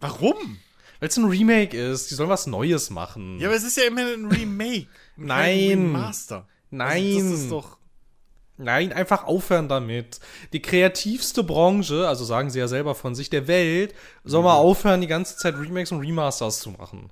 Warum? 0.00 0.58
Weil 1.00 1.08
es 1.08 1.16
ein 1.16 1.24
Remake 1.24 1.76
ist, 1.76 2.10
die 2.10 2.14
sollen 2.14 2.28
was 2.30 2.46
Neues 2.46 2.90
machen. 2.90 3.38
Ja, 3.40 3.48
aber 3.48 3.56
es 3.56 3.64
ist 3.64 3.76
ja 3.76 3.84
immer 3.84 4.02
ein 4.02 4.26
Remake. 4.26 4.86
Nein. 5.16 5.68
Remaster. 5.70 6.46
Nein. 6.70 7.14
Also 7.16 7.30
das 7.30 7.40
ist 7.40 7.50
doch. 7.50 7.78
Nein, 8.56 8.92
einfach 8.92 9.24
aufhören 9.24 9.68
damit. 9.68 10.20
Die 10.52 10.62
kreativste 10.62 11.42
Branche, 11.42 12.06
also 12.06 12.24
sagen 12.24 12.50
sie 12.50 12.60
ja 12.60 12.68
selber 12.68 12.94
von 12.94 13.16
sich, 13.16 13.28
der 13.28 13.48
Welt, 13.48 13.94
soll 14.22 14.42
Mhm. 14.42 14.44
mal 14.46 14.54
aufhören, 14.54 15.00
die 15.00 15.08
ganze 15.08 15.36
Zeit 15.36 15.56
Remakes 15.58 15.90
und 15.90 16.00
Remasters 16.00 16.60
zu 16.60 16.70
machen. 16.70 17.10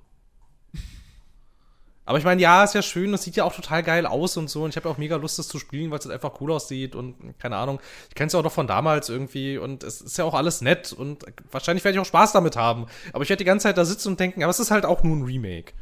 Aber 2.05 2.17
ich 2.17 2.25
meine, 2.25 2.41
ja, 2.41 2.63
ist 2.63 2.75
ja 2.75 2.81
schön, 2.81 3.13
das 3.13 3.23
sieht 3.23 3.37
ja 3.37 3.45
auch 3.45 3.55
total 3.55 3.81
geil 3.81 4.05
aus 4.05 4.35
und 4.35 4.49
so. 4.49 4.63
Und 4.63 4.71
ich 4.71 4.75
habe 4.75 4.89
ja 4.89 4.93
auch 4.93 4.97
mega 4.97 5.15
Lust, 5.15 5.39
das 5.39 5.47
zu 5.47 5.57
spielen, 5.57 5.89
weil 5.89 5.99
es 5.99 6.05
halt 6.05 6.13
einfach 6.13 6.41
cool 6.41 6.51
aussieht 6.51 6.95
und 6.95 7.15
keine 7.39 7.55
Ahnung. 7.55 7.79
Ich 8.09 8.15
kenne 8.15 8.27
es 8.27 8.33
ja 8.33 8.39
auch 8.39 8.43
noch 8.43 8.51
von 8.51 8.67
damals 8.67 9.07
irgendwie 9.07 9.57
und 9.57 9.83
es 9.83 10.01
ist 10.01 10.17
ja 10.17 10.25
auch 10.25 10.33
alles 10.33 10.61
nett 10.61 10.91
und 10.91 11.25
wahrscheinlich 11.51 11.83
werde 11.85 11.95
ich 11.95 12.01
auch 12.01 12.05
Spaß 12.05 12.33
damit 12.33 12.57
haben. 12.57 12.87
Aber 13.13 13.23
ich 13.23 13.29
werde 13.29 13.39
die 13.39 13.45
ganze 13.45 13.63
Zeit 13.63 13.77
da 13.77 13.85
sitzen 13.85 14.09
und 14.09 14.19
denken, 14.19 14.43
aber 14.43 14.51
es 14.51 14.59
ist 14.59 14.71
halt 14.71 14.85
auch 14.85 15.03
nur 15.03 15.15
ein 15.15 15.23
Remake. 15.23 15.73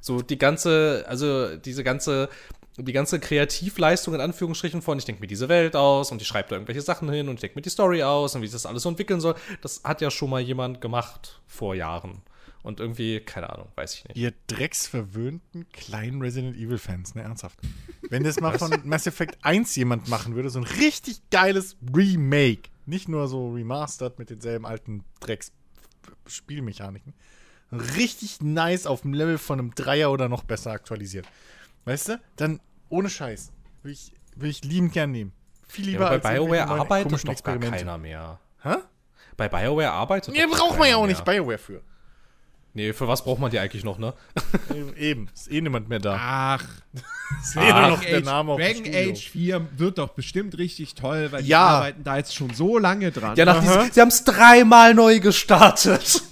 So 0.00 0.22
die 0.22 0.38
ganze, 0.38 1.04
also 1.08 1.56
diese 1.56 1.82
ganze, 1.82 2.28
die 2.76 2.92
ganze 2.92 3.18
Kreativleistung 3.18 4.14
in 4.14 4.20
Anführungsstrichen 4.20 4.80
von, 4.80 4.98
ich 4.98 5.04
denke 5.04 5.20
mir 5.20 5.26
diese 5.26 5.48
Welt 5.48 5.74
aus 5.74 6.12
und 6.12 6.22
ich 6.22 6.28
schreibe 6.28 6.50
da 6.50 6.56
irgendwelche 6.56 6.82
Sachen 6.82 7.10
hin 7.10 7.28
und 7.28 7.34
ich 7.34 7.40
denke 7.40 7.56
mir 7.56 7.62
die 7.62 7.70
Story 7.70 8.04
aus 8.04 8.36
und 8.36 8.42
wie 8.42 8.46
sich 8.46 8.54
das 8.54 8.66
alles 8.66 8.84
so 8.84 8.88
entwickeln 8.88 9.20
soll, 9.20 9.34
das 9.60 9.82
hat 9.82 10.00
ja 10.00 10.10
schon 10.10 10.30
mal 10.30 10.40
jemand 10.40 10.80
gemacht 10.80 11.40
vor 11.48 11.74
Jahren. 11.74 12.22
Und 12.62 12.78
irgendwie, 12.78 13.18
keine 13.20 13.50
Ahnung, 13.50 13.68
weiß 13.74 13.94
ich 13.94 14.04
nicht. 14.04 14.16
Ihr 14.16 14.32
drecksverwöhnten 14.46 15.68
kleinen 15.70 16.22
Resident 16.22 16.56
Evil 16.56 16.78
Fans, 16.78 17.14
ne, 17.14 17.22
ernsthaft. 17.22 17.58
Wenn 18.08 18.22
das 18.22 18.40
mal 18.40 18.56
von 18.56 18.72
Mass 18.84 19.06
Effect 19.06 19.38
1 19.42 19.74
jemand 19.74 20.08
machen 20.08 20.36
würde, 20.36 20.48
so 20.48 20.60
ein 20.60 20.64
richtig 20.64 21.28
geiles 21.30 21.76
Remake. 21.94 22.70
Nicht 22.86 23.08
nur 23.08 23.26
so 23.26 23.50
remastered 23.50 24.18
mit 24.18 24.30
denselben 24.30 24.64
alten 24.64 25.04
Drecks-Spielmechaniken. 25.20 27.14
Richtig 27.72 28.40
nice 28.40 28.86
auf 28.86 29.02
dem 29.02 29.14
Level 29.14 29.38
von 29.38 29.58
einem 29.58 29.74
Dreier 29.74 30.12
oder 30.12 30.28
noch 30.28 30.44
besser 30.44 30.70
aktualisiert. 30.70 31.26
Weißt 31.84 32.10
du? 32.10 32.20
Dann 32.36 32.60
ohne 32.90 33.08
Scheiß. 33.08 33.50
Will 33.82 33.92
ich, 33.92 34.12
will 34.36 34.50
ich 34.50 34.62
liebend 34.62 34.92
gern 34.92 35.10
nehmen. 35.10 35.32
Viel 35.66 35.86
Ja, 35.86 35.90
lieber 35.92 36.10
aber 36.10 36.18
bei 36.18 36.28
als 36.28 36.38
BioWare 36.38 36.68
arbeitet 36.68 37.28
doch 37.28 37.42
gar 37.42 37.58
keiner 37.58 37.98
mehr. 37.98 38.38
Hä? 38.62 38.76
Bei 39.36 39.48
BioWare 39.48 39.90
arbeitet 39.90 40.36
Ja, 40.36 40.46
doch 40.46 40.58
braucht 40.58 40.78
man 40.78 40.88
ja 40.88 40.96
auch 40.96 41.06
nicht 41.06 41.26
mehr. 41.26 41.36
BioWare 41.36 41.58
für. 41.58 41.82
Nee, 42.74 42.92
für 42.94 43.06
was 43.06 43.22
braucht 43.24 43.38
man 43.38 43.50
die 43.50 43.58
eigentlich 43.58 43.84
noch, 43.84 43.98
ne? 43.98 44.14
Eben, 44.96 45.28
ist 45.34 45.50
eh 45.52 45.60
niemand 45.60 45.88
mehr 45.90 45.98
da. 45.98 46.16
Ach, 46.18 46.64
Ist 47.42 47.56
eh 47.56 47.60
nur 47.60 47.74
Ach, 47.74 47.90
noch 47.90 48.00
der 48.04 48.20
Name 48.22 48.52
auf 48.52 48.60
dem 48.60 48.82
Dragon. 48.84 49.10
Age 49.12 49.28
4 49.30 49.66
wird 49.78 49.98
doch 49.98 50.08
bestimmt 50.10 50.56
richtig 50.58 50.94
toll, 50.94 51.28
weil 51.32 51.42
die 51.42 51.48
Ja. 51.50 51.60
arbeiten 51.66 52.02
da 52.04 52.16
jetzt 52.16 52.34
schon 52.34 52.50
so 52.54 52.78
lange 52.78 53.10
dran. 53.10 53.36
Ja, 53.36 53.44
nach 53.44 53.60
diesem, 53.60 53.90
sie 53.92 54.00
haben 54.00 54.08
es 54.08 54.24
dreimal 54.24 54.94
neu 54.94 55.20
gestartet. 55.20 56.22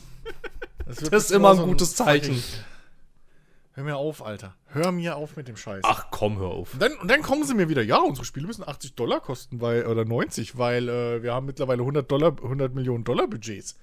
Das, 0.87 0.97
Das 1.11 1.25
ist 1.25 1.31
immer 1.33 1.51
ein 1.51 1.57
so 1.59 1.67
gutes 1.67 1.95
Zeichen. 1.95 2.35
fucking- 2.37 2.65
Hör 3.75 3.85
mir 3.85 3.97
auf, 3.97 4.25
Alter. 4.25 4.55
Hör 4.67 4.93
mir 4.93 5.17
auf 5.17 5.37
mit 5.37 5.47
dem 5.49 5.57
Scheiß. 5.57 5.83
Ach 5.85 6.07
komm, 6.11 6.39
hör 6.39 6.49
auf. 6.49 6.75
Und 6.75 6.83
dann, 6.83 6.93
und 6.99 7.09
dann 7.11 7.23
kommen 7.23 7.45
sie 7.45 7.55
mir 7.55 7.69
wieder, 7.69 7.83
ja, 7.83 7.99
unsere 7.99 8.25
Spiele 8.27 8.47
müssen 8.47 8.67
80 8.67 8.95
Dollar 8.95 9.21
kosten, 9.21 9.61
weil, 9.61 9.87
oder 9.87 10.05
90, 10.05 10.59
weil 10.59 10.89
äh, 10.89 11.23
wir 11.23 11.33
haben 11.33 11.47
mittlerweile 11.47 11.81
100, 11.83 12.11
Dollar, 12.11 12.33
100 12.43 12.75
Millionen 12.75 13.05
Dollar 13.05 13.27
Budgets. 13.29 13.77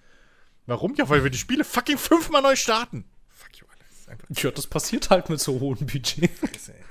Warum? 0.68 0.94
Ja, 0.96 1.10
weil 1.10 1.24
wir 1.24 1.32
die 1.32 1.38
Spiele 1.38 1.64
fucking 1.64 1.98
fünfmal 1.98 2.42
neu 2.42 2.56
starten. 2.56 3.06
Fuck 3.30 3.58
you, 3.58 3.66
einfach 4.08 4.44
Ja, 4.44 4.52
das 4.52 4.68
passiert 4.68 5.10
halt 5.10 5.30
mit 5.30 5.40
so 5.40 5.60
hohem 5.60 5.88
Budget. 5.88 6.30
Das 6.42 6.68
nicht. 6.68 6.88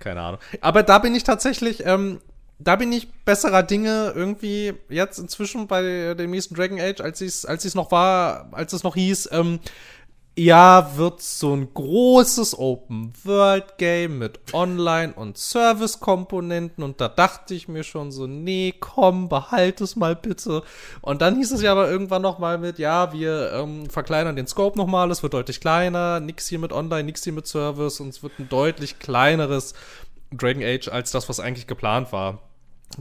Keine 0.00 0.20
Ahnung. 0.20 0.40
Aber 0.60 0.82
da 0.82 0.98
bin 0.98 1.14
ich 1.14 1.24
tatsächlich, 1.24 1.84
ähm, 1.86 2.20
da 2.58 2.76
bin 2.76 2.92
ich 2.92 3.10
besserer 3.24 3.62
Dinge 3.62 4.12
irgendwie 4.14 4.74
jetzt 4.88 5.18
inzwischen 5.18 5.66
bei 5.68 6.14
dem 6.14 6.30
nächsten 6.30 6.54
Dragon 6.54 6.80
Age, 6.80 7.00
als 7.00 7.20
es 7.20 7.44
als 7.44 7.64
es 7.64 7.74
noch 7.74 7.90
war, 7.90 8.48
als 8.52 8.72
es 8.72 8.82
noch 8.82 8.94
hieß, 8.94 9.28
ähm, 9.32 9.60
ja, 10.38 10.96
wird 10.96 11.22
so 11.22 11.56
ein 11.56 11.72
großes 11.72 12.58
Open-World-Game 12.58 14.18
mit 14.18 14.38
Online- 14.52 15.14
und 15.14 15.38
Service-Komponenten 15.38 16.84
und 16.84 17.00
da 17.00 17.08
dachte 17.08 17.54
ich 17.54 17.68
mir 17.68 17.84
schon 17.84 18.12
so, 18.12 18.26
nee, 18.26 18.74
komm, 18.78 19.30
behalt 19.30 19.80
es 19.80 19.96
mal 19.96 20.14
bitte. 20.14 20.62
Und 21.00 21.22
dann 21.22 21.36
hieß 21.36 21.52
es 21.52 21.62
ja 21.62 21.72
aber 21.72 21.90
irgendwann 21.90 22.20
noch 22.20 22.38
mal 22.38 22.58
mit, 22.58 22.78
ja, 22.78 23.14
wir 23.14 23.50
ähm, 23.54 23.88
verkleinern 23.88 24.36
den 24.36 24.46
Scope 24.46 24.76
noch 24.76 24.86
mal, 24.86 25.10
es 25.10 25.22
wird 25.22 25.32
deutlich 25.32 25.58
kleiner, 25.58 26.20
nix 26.20 26.46
hier 26.48 26.58
mit 26.58 26.72
Online, 26.72 27.04
nix 27.04 27.24
hier 27.24 27.32
mit 27.32 27.46
Service 27.46 27.98
und 28.00 28.10
es 28.10 28.22
wird 28.22 28.38
ein 28.38 28.50
deutlich 28.50 28.98
kleineres 28.98 29.72
Dragon 30.32 30.62
Age 30.62 30.88
als 30.88 31.12
das, 31.12 31.30
was 31.30 31.40
eigentlich 31.40 31.66
geplant 31.66 32.12
war. 32.12 32.42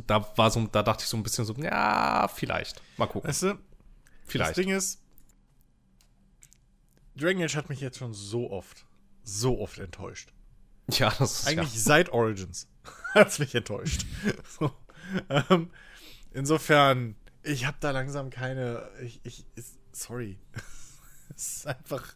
Da 0.08 0.26
war 0.38 0.52
so, 0.52 0.66
da 0.72 0.84
dachte 0.84 1.04
ich 1.04 1.10
so 1.10 1.18
ein 1.18 1.24
bisschen 1.24 1.44
so, 1.44 1.54
ja, 1.56 2.30
vielleicht. 2.34 2.82
Mal 2.96 3.08
gucken. 3.08 3.28
Weißt 3.28 3.44
du, 3.44 3.58
Vielleicht. 4.26 4.52
das 4.52 4.56
Ding 4.56 4.74
ist, 4.74 5.00
Dragon 7.16 7.44
Age 7.44 7.56
hat 7.56 7.70
mich 7.70 7.80
jetzt 7.80 7.98
schon 7.98 8.14
so 8.14 8.52
oft, 8.52 8.86
so 9.24 9.60
oft 9.60 9.80
enttäuscht. 9.80 10.34
Ja, 10.92 11.14
das 11.18 11.40
ist 11.40 11.48
Eigentlich 11.48 11.74
ja. 11.74 11.80
seit 11.82 12.10
Origins 12.10 12.68
hat 13.14 13.30
es 13.30 13.40
mich 13.40 13.56
enttäuscht. 13.56 14.06
so. 14.60 14.72
ähm, 15.30 15.72
insofern, 16.32 17.16
ich 17.44 17.66
habe 17.66 17.78
da 17.80 17.92
langsam 17.92 18.30
keine. 18.30 18.90
Ich, 19.04 19.22
ich, 19.24 19.46
ist, 19.56 19.78
sorry. 19.92 20.38
es 21.36 21.58
ist 21.58 21.68
einfach. 21.68 22.16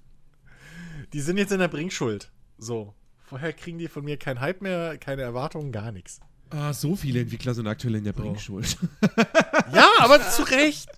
Die 1.13 1.21
sind 1.21 1.37
jetzt 1.37 1.51
in 1.51 1.59
der 1.59 1.67
Bringschuld. 1.67 2.31
So. 2.57 2.93
Vorher 3.19 3.53
kriegen 3.53 3.77
die 3.77 3.87
von 3.87 4.03
mir 4.03 4.17
keinen 4.17 4.39
Hype 4.39 4.61
mehr, 4.61 4.97
keine 4.97 5.21
Erwartungen, 5.21 5.71
gar 5.71 5.91
nichts. 5.91 6.19
Ah, 6.49 6.73
so 6.73 6.95
viele 6.95 7.21
Entwickler 7.21 7.53
sind 7.53 7.67
aktuell 7.67 7.95
in 7.95 8.03
der 8.03 8.13
Bringschuld. 8.13 8.77
Ja, 9.71 9.87
aber 9.99 10.19
zu 10.31 10.41
Recht. 10.43 10.89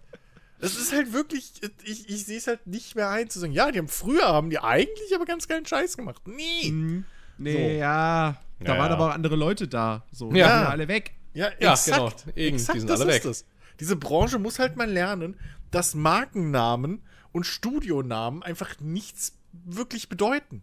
Es 0.62 0.78
ist 0.78 0.94
halt 0.94 1.12
wirklich, 1.14 1.54
ich, 1.84 2.08
ich 2.10 2.26
sehe 2.26 2.38
es 2.38 2.48
halt 2.48 2.66
nicht 2.68 2.96
mehr 2.96 3.10
ein 3.10 3.30
zu 3.30 3.40
sagen, 3.40 3.52
ja, 3.54 3.72
die 3.72 3.80
haben 3.80 3.88
früher 3.88 4.28
haben 4.28 4.50
die 4.50 4.60
eigentlich 4.60 5.14
aber 5.16 5.26
ganz 5.26 5.48
geilen 5.48 5.66
Scheiß 5.66 5.98
gemacht. 5.98 6.22
Nee. 6.28 6.64
Hm, 6.70 7.06
nee, 7.38 7.54
So. 7.54 7.80
ja. 7.80 8.42
Da 8.60 8.74
Ja, 8.74 8.80
waren 8.80 8.90
ja. 8.92 8.96
aber 8.96 9.08
auch 9.08 9.14
andere 9.16 9.36
Leute 9.36 9.68
da. 9.68 10.06
So, 10.12 10.32
die 10.32 10.38
Ja. 10.40 10.48
sind 10.50 10.64
ja 10.64 10.70
alle 10.70 10.88
weg. 10.88 11.14
Ja, 11.34 11.50
Ja, 11.60 11.74
exakt. 11.74 12.26
genau. 12.26 12.36
Exakt 12.36 12.76
die 12.76 12.80
sind 12.82 12.90
das 12.90 13.02
alle 13.02 13.16
ist 13.18 13.26
weg. 13.26 13.32
es. 13.32 13.46
Diese 13.80 13.96
Branche 13.96 14.38
muss 14.38 14.60
halt 14.60 14.76
mal 14.78 14.90
lernen, 14.90 15.40
dass 15.72 15.96
Markennamen 15.96 17.02
und 17.32 17.46
Studionamen 17.46 18.44
einfach 18.44 18.80
nichts 18.80 19.38
wirklich 19.54 20.10
bedeuten. 20.10 20.62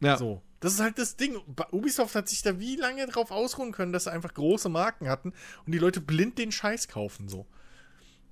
Ja. 0.00 0.16
So. 0.16 0.42
Das 0.60 0.72
ist 0.74 0.80
halt 0.80 0.98
das 0.98 1.16
Ding. 1.16 1.36
Ubisoft 1.72 2.14
hat 2.14 2.28
sich 2.28 2.42
da 2.42 2.58
wie 2.60 2.76
lange 2.76 3.06
drauf 3.06 3.30
ausruhen 3.30 3.72
können, 3.72 3.92
dass 3.92 4.04
sie 4.04 4.12
einfach 4.12 4.32
große 4.32 4.68
Marken 4.68 5.08
hatten 5.08 5.32
und 5.66 5.72
die 5.72 5.78
Leute 5.78 6.00
blind 6.00 6.38
den 6.38 6.52
Scheiß 6.52 6.88
kaufen, 6.88 7.28
so. 7.28 7.46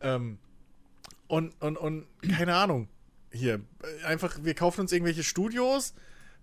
Ähm, 0.01 0.38
und, 1.33 1.55
und, 1.62 1.79
und, 1.79 2.07
keine 2.37 2.55
Ahnung. 2.55 2.90
Hier, 3.31 3.62
einfach, 4.05 4.40
wir 4.42 4.53
kaufen 4.53 4.83
uns 4.83 4.92
irgendwelche 4.92 5.23
Studios, 5.23 5.95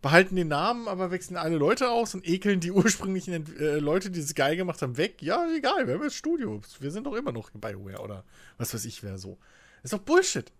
behalten 0.02 0.36
den 0.36 0.48
Namen, 0.48 0.88
aber 0.88 1.12
wechseln 1.12 1.38
alle 1.38 1.58
Leute 1.58 1.92
aus 1.92 2.16
und 2.16 2.28
ekeln 2.28 2.60
die 2.60 2.72
ursprünglichen 2.72 3.56
äh, 3.60 3.78
Leute, 3.78 4.10
die 4.10 4.20
es 4.20 4.34
geil 4.34 4.56
gemacht 4.56 4.82
haben, 4.82 4.98
weg. 4.98 5.22
Ja, 5.22 5.48
egal, 5.56 5.86
wir 5.86 5.94
haben 5.94 6.02
jetzt 6.02 6.16
Studio. 6.16 6.60
Wir 6.80 6.90
sind 6.90 7.06
doch 7.06 7.14
immer 7.14 7.32
noch 7.32 7.52
BioWare 7.52 8.02
oder 8.02 8.24
was 8.58 8.74
weiß 8.74 8.84
ich 8.86 9.04
wer 9.04 9.20
so. 9.20 9.38
Das 9.84 9.92
ist 9.92 9.94
doch 9.94 10.04
Bullshit. 10.04 10.52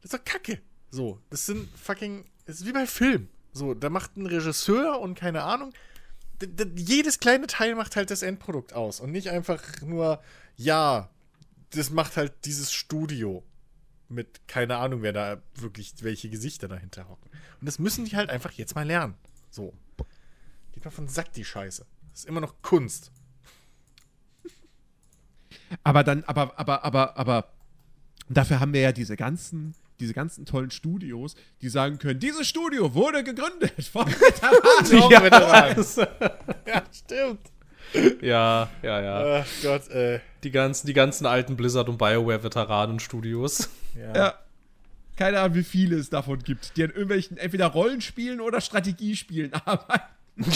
Das 0.00 0.12
ist 0.12 0.14
doch 0.14 0.24
Kacke. 0.24 0.60
So, 0.90 1.20
das 1.30 1.46
sind 1.46 1.68
fucking. 1.78 2.24
Das 2.46 2.56
ist 2.56 2.66
wie 2.66 2.72
bei 2.72 2.84
Film. 2.84 3.28
So, 3.52 3.74
da 3.74 3.90
macht 3.90 4.16
ein 4.16 4.26
Regisseur 4.26 4.98
und 4.98 5.14
keine 5.14 5.44
Ahnung. 5.44 5.72
Jedes 6.74 7.20
kleine 7.20 7.46
Teil 7.46 7.76
macht 7.76 7.94
halt 7.94 8.10
das 8.10 8.22
Endprodukt 8.22 8.72
aus 8.72 8.98
und 8.98 9.12
nicht 9.12 9.30
einfach 9.30 9.62
nur, 9.82 10.20
ja, 10.56 11.10
das 11.70 11.90
macht 11.90 12.16
halt 12.16 12.32
dieses 12.44 12.72
Studio 12.72 13.44
mit 14.12 14.46
keine 14.46 14.76
Ahnung, 14.76 15.02
wer 15.02 15.12
da 15.12 15.42
wirklich, 15.54 15.94
welche 16.00 16.30
Gesichter 16.30 16.68
dahinter 16.68 17.08
hocken. 17.08 17.30
Und 17.60 17.66
das 17.66 17.78
müssen 17.78 18.04
die 18.04 18.16
halt 18.16 18.30
einfach 18.30 18.52
jetzt 18.52 18.74
mal 18.74 18.86
lernen. 18.86 19.14
So. 19.50 19.72
Geht 20.72 20.84
mal 20.84 20.90
von 20.90 21.08
Sack 21.08 21.32
die 21.32 21.44
Scheiße. 21.44 21.84
Das 22.10 22.20
ist 22.20 22.26
immer 22.26 22.40
noch 22.40 22.60
Kunst. 22.62 23.12
Aber 25.82 26.04
dann, 26.04 26.24
aber, 26.24 26.58
aber, 26.58 26.84
aber, 26.84 27.16
aber, 27.16 27.52
dafür 28.28 28.60
haben 28.60 28.72
wir 28.72 28.80
ja 28.80 28.92
diese 28.92 29.16
ganzen, 29.16 29.74
diese 30.00 30.12
ganzen 30.12 30.44
tollen 30.44 30.70
Studios, 30.70 31.34
die 31.60 31.68
sagen 31.68 31.98
können, 31.98 32.20
dieses 32.20 32.48
Studio 32.48 32.94
wurde 32.94 33.24
gegründet 33.24 33.84
von 33.84 34.06
Veteranen. 34.08 35.10
ja, 35.10 36.36
ja, 36.66 36.82
stimmt. 36.92 37.51
Ja, 38.20 38.68
ja, 38.82 39.00
ja. 39.00 39.42
Ach 39.42 39.46
Gott, 39.62 39.88
äh. 39.90 40.20
Die 40.44 40.50
ganzen, 40.50 40.86
die 40.86 40.92
ganzen 40.92 41.26
alten 41.26 41.56
Blizzard- 41.56 41.88
und 41.88 41.98
BioWare-Veteranen-Studios. 41.98 43.68
Ja. 43.96 44.14
ja. 44.14 44.34
Keine 45.16 45.40
Ahnung, 45.40 45.56
wie 45.56 45.62
viele 45.62 45.96
es 45.96 46.10
davon 46.10 46.38
gibt, 46.40 46.76
die 46.76 46.84
an 46.84 46.90
irgendwelchen 46.90 47.36
entweder 47.36 47.66
Rollenspielen 47.66 48.40
oder 48.40 48.60
Strategiespielen 48.60 49.52
arbeiten. 49.64 50.02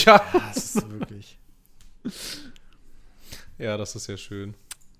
Ja. 0.04 0.22
Das 0.32 0.76
ist 0.76 0.90
wirklich. 0.90 1.38
Ja, 3.58 3.76
das 3.76 3.94
ist 3.94 4.06
ja 4.06 4.16
schön. 4.16 4.54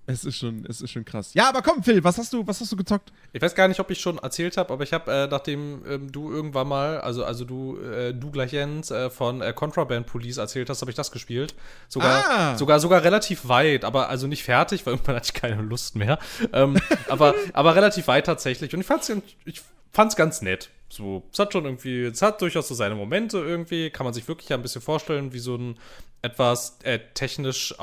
Es 0.09 0.23
ist 0.23 0.37
schon, 0.37 0.65
es 0.69 0.79
ist 0.79 0.91
schon 0.91 1.03
krass. 1.03 1.33
Ja, 1.33 1.49
aber 1.49 1.61
komm, 1.61 1.83
Phil, 1.83 2.01
was 2.01 2.17
hast 2.17 2.31
du, 2.31 2.47
was 2.47 2.61
hast 2.61 2.71
du 2.71 2.77
gezockt? 2.77 3.11
Ich 3.33 3.41
weiß 3.41 3.53
gar 3.55 3.67
nicht, 3.67 3.79
ob 3.81 3.91
ich 3.91 3.99
schon 3.99 4.17
erzählt 4.19 4.55
habe, 4.55 4.71
aber 4.71 4.83
ich 4.83 4.93
habe, 4.93 5.11
äh, 5.11 5.27
nachdem 5.27 5.83
ähm, 5.85 6.09
du 6.11 6.31
irgendwann 6.31 6.69
mal, 6.69 7.01
also, 7.01 7.25
also 7.25 7.43
du, 7.43 7.77
äh, 7.81 8.13
du 8.13 8.31
gleich 8.31 8.53
Jens, 8.53 8.89
äh, 8.89 9.09
von 9.09 9.41
äh, 9.41 9.51
Contraband 9.51 10.07
Police 10.07 10.37
erzählt 10.37 10.69
hast, 10.69 10.79
habe 10.79 10.91
ich 10.91 10.95
das 10.95 11.11
gespielt. 11.11 11.55
Sogar, 11.89 12.23
Ah. 12.25 12.57
sogar, 12.57 12.79
sogar 12.79 13.03
relativ 13.03 13.49
weit, 13.49 13.83
aber 13.83 14.07
also 14.07 14.27
nicht 14.27 14.43
fertig, 14.43 14.85
weil 14.85 14.93
irgendwann 14.95 15.17
hatte 15.17 15.31
ich 15.33 15.39
keine 15.41 15.61
Lust 15.61 15.97
mehr. 15.97 16.19
Ähm, 16.53 16.77
aber, 17.09 17.35
aber 17.53 17.75
relativ 17.75 18.07
weit 18.07 18.25
tatsächlich. 18.27 18.73
Und 18.73 18.79
ich 18.79 18.87
fand's, 18.87 19.11
ich 19.43 19.61
fand's 19.91 20.15
ganz 20.15 20.41
nett. 20.41 20.69
So, 20.89 21.23
es 21.33 21.39
hat 21.39 21.51
schon 21.51 21.65
irgendwie, 21.65 22.03
es 22.03 22.21
hat 22.21 22.39
durchaus 22.41 22.69
so 22.69 22.75
seine 22.75 22.95
Momente 22.95 23.39
irgendwie, 23.39 23.89
kann 23.89 24.05
man 24.05 24.13
sich 24.13 24.25
wirklich 24.29 24.47
ja 24.47 24.55
ein 24.55 24.61
bisschen 24.61 24.81
vorstellen, 24.81 25.33
wie 25.33 25.39
so 25.39 25.55
ein 25.55 25.77
etwas 26.21 26.79
äh, 26.83 26.99
technisch 27.13 27.75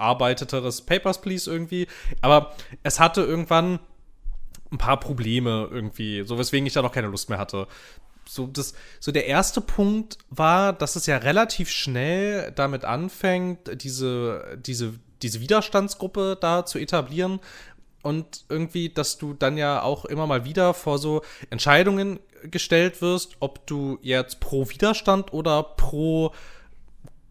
ausgearbeiteteres 0.00 0.82
Papers, 0.82 1.20
Please 1.20 1.50
irgendwie. 1.50 1.86
Aber 2.20 2.54
es 2.82 2.98
hatte 2.98 3.22
irgendwann 3.22 3.78
ein 4.72 4.78
paar 4.78 4.98
Probleme 4.98 5.68
irgendwie, 5.70 6.22
so 6.24 6.38
weswegen 6.38 6.66
ich 6.66 6.72
da 6.72 6.82
noch 6.82 6.92
keine 6.92 7.08
Lust 7.08 7.28
mehr 7.28 7.38
hatte. 7.38 7.66
So, 8.26 8.46
das, 8.46 8.74
so 9.00 9.10
der 9.10 9.26
erste 9.26 9.60
Punkt 9.60 10.18
war, 10.30 10.72
dass 10.72 10.96
es 10.96 11.06
ja 11.06 11.16
relativ 11.16 11.70
schnell 11.70 12.52
damit 12.52 12.84
anfängt, 12.84 13.82
diese, 13.82 14.58
diese, 14.64 14.94
diese 15.22 15.40
Widerstandsgruppe 15.40 16.38
da 16.40 16.64
zu 16.64 16.78
etablieren. 16.78 17.40
Und 18.02 18.44
irgendwie, 18.48 18.88
dass 18.88 19.18
du 19.18 19.34
dann 19.34 19.58
ja 19.58 19.82
auch 19.82 20.06
immer 20.06 20.26
mal 20.26 20.44
wieder 20.44 20.72
vor 20.72 20.98
so 20.98 21.22
Entscheidungen 21.50 22.20
gestellt 22.44 23.02
wirst, 23.02 23.36
ob 23.40 23.66
du 23.66 23.98
jetzt 24.00 24.40
pro 24.40 24.70
Widerstand 24.70 25.34
oder 25.34 25.62
pro 25.62 26.32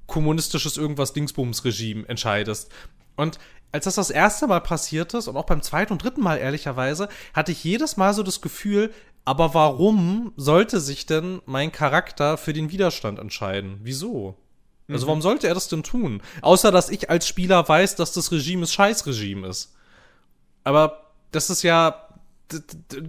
kommunistisches 0.09 0.75
irgendwas 0.75 1.13
Dingsbums-Regime 1.13 2.07
entscheidest. 2.09 2.69
Und 3.15 3.39
als 3.71 3.85
das 3.85 3.95
das 3.95 4.09
erste 4.09 4.47
Mal 4.47 4.61
passiert 4.61 5.13
ist 5.13 5.27
und 5.27 5.37
auch 5.37 5.45
beim 5.45 5.61
zweiten 5.61 5.93
und 5.93 6.03
dritten 6.03 6.21
Mal 6.21 6.37
ehrlicherweise, 6.37 7.07
hatte 7.33 7.51
ich 7.51 7.63
jedes 7.63 7.97
Mal 7.97 8.13
so 8.13 8.23
das 8.23 8.41
Gefühl, 8.41 8.91
aber 9.25 9.53
warum 9.53 10.33
sollte 10.35 10.79
sich 10.79 11.05
denn 11.05 11.41
mein 11.45 11.71
Charakter 11.71 12.37
für 12.37 12.53
den 12.53 12.71
Widerstand 12.71 13.19
entscheiden? 13.19 13.79
Wieso? 13.83 14.35
Also 14.87 15.05
warum 15.05 15.21
sollte 15.21 15.47
er 15.47 15.53
das 15.53 15.67
denn 15.67 15.83
tun? 15.83 16.21
Außer 16.41 16.71
dass 16.71 16.89
ich 16.89 17.09
als 17.11 17.27
Spieler 17.27 17.67
weiß, 17.67 17.95
dass 17.95 18.11
das 18.11 18.31
Regime 18.31 18.63
ein 18.63 18.67
Scheißregime 18.67 19.47
ist. 19.47 19.75
Aber 20.63 21.11
das 21.31 21.51
ist 21.51 21.61
ja, 21.61 22.09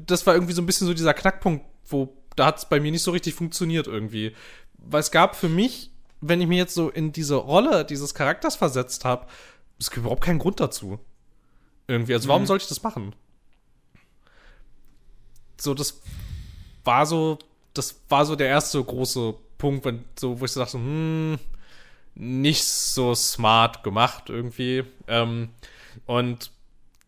das 0.06 0.26
war 0.26 0.34
irgendwie 0.34 0.52
so 0.52 0.60
ein 0.60 0.66
bisschen 0.66 0.86
so 0.86 0.92
dieser 0.92 1.14
Knackpunkt, 1.14 1.64
wo 1.86 2.14
da 2.36 2.46
hat 2.46 2.58
es 2.58 2.64
bei 2.66 2.80
mir 2.80 2.92
nicht 2.92 3.02
so 3.02 3.10
richtig 3.12 3.34
funktioniert 3.34 3.86
irgendwie. 3.86 4.34
Weil 4.76 5.00
es 5.00 5.10
gab 5.10 5.36
für 5.36 5.48
mich, 5.48 5.89
wenn 6.20 6.40
ich 6.40 6.46
mir 6.46 6.58
jetzt 6.58 6.74
so 6.74 6.90
in 6.90 7.12
diese 7.12 7.36
Rolle 7.36 7.84
dieses 7.84 8.14
Charakters 8.14 8.56
versetzt 8.56 9.04
habe, 9.04 9.26
es 9.78 9.90
gibt 9.90 10.04
überhaupt 10.04 10.22
keinen 10.22 10.38
Grund 10.38 10.60
dazu. 10.60 10.98
Irgendwie. 11.86 12.14
Also 12.14 12.28
warum 12.28 12.46
sollte 12.46 12.62
ich 12.62 12.68
das 12.68 12.82
machen? 12.82 13.14
So, 15.58 15.74
das 15.74 16.00
war 16.84 17.06
so, 17.06 17.38
das 17.74 18.00
war 18.08 18.24
so 18.24 18.36
der 18.36 18.48
erste 18.48 18.82
große 18.82 19.34
Punkt, 19.58 19.84
wenn, 19.84 20.04
so, 20.18 20.40
wo 20.40 20.44
ich 20.44 20.52
so 20.52 20.60
dachte, 20.60 20.78
hm, 20.78 21.38
nicht 22.14 22.64
so 22.64 23.14
smart 23.14 23.82
gemacht 23.82 24.28
irgendwie. 24.28 24.84
Ähm, 25.08 25.50
und 26.06 26.50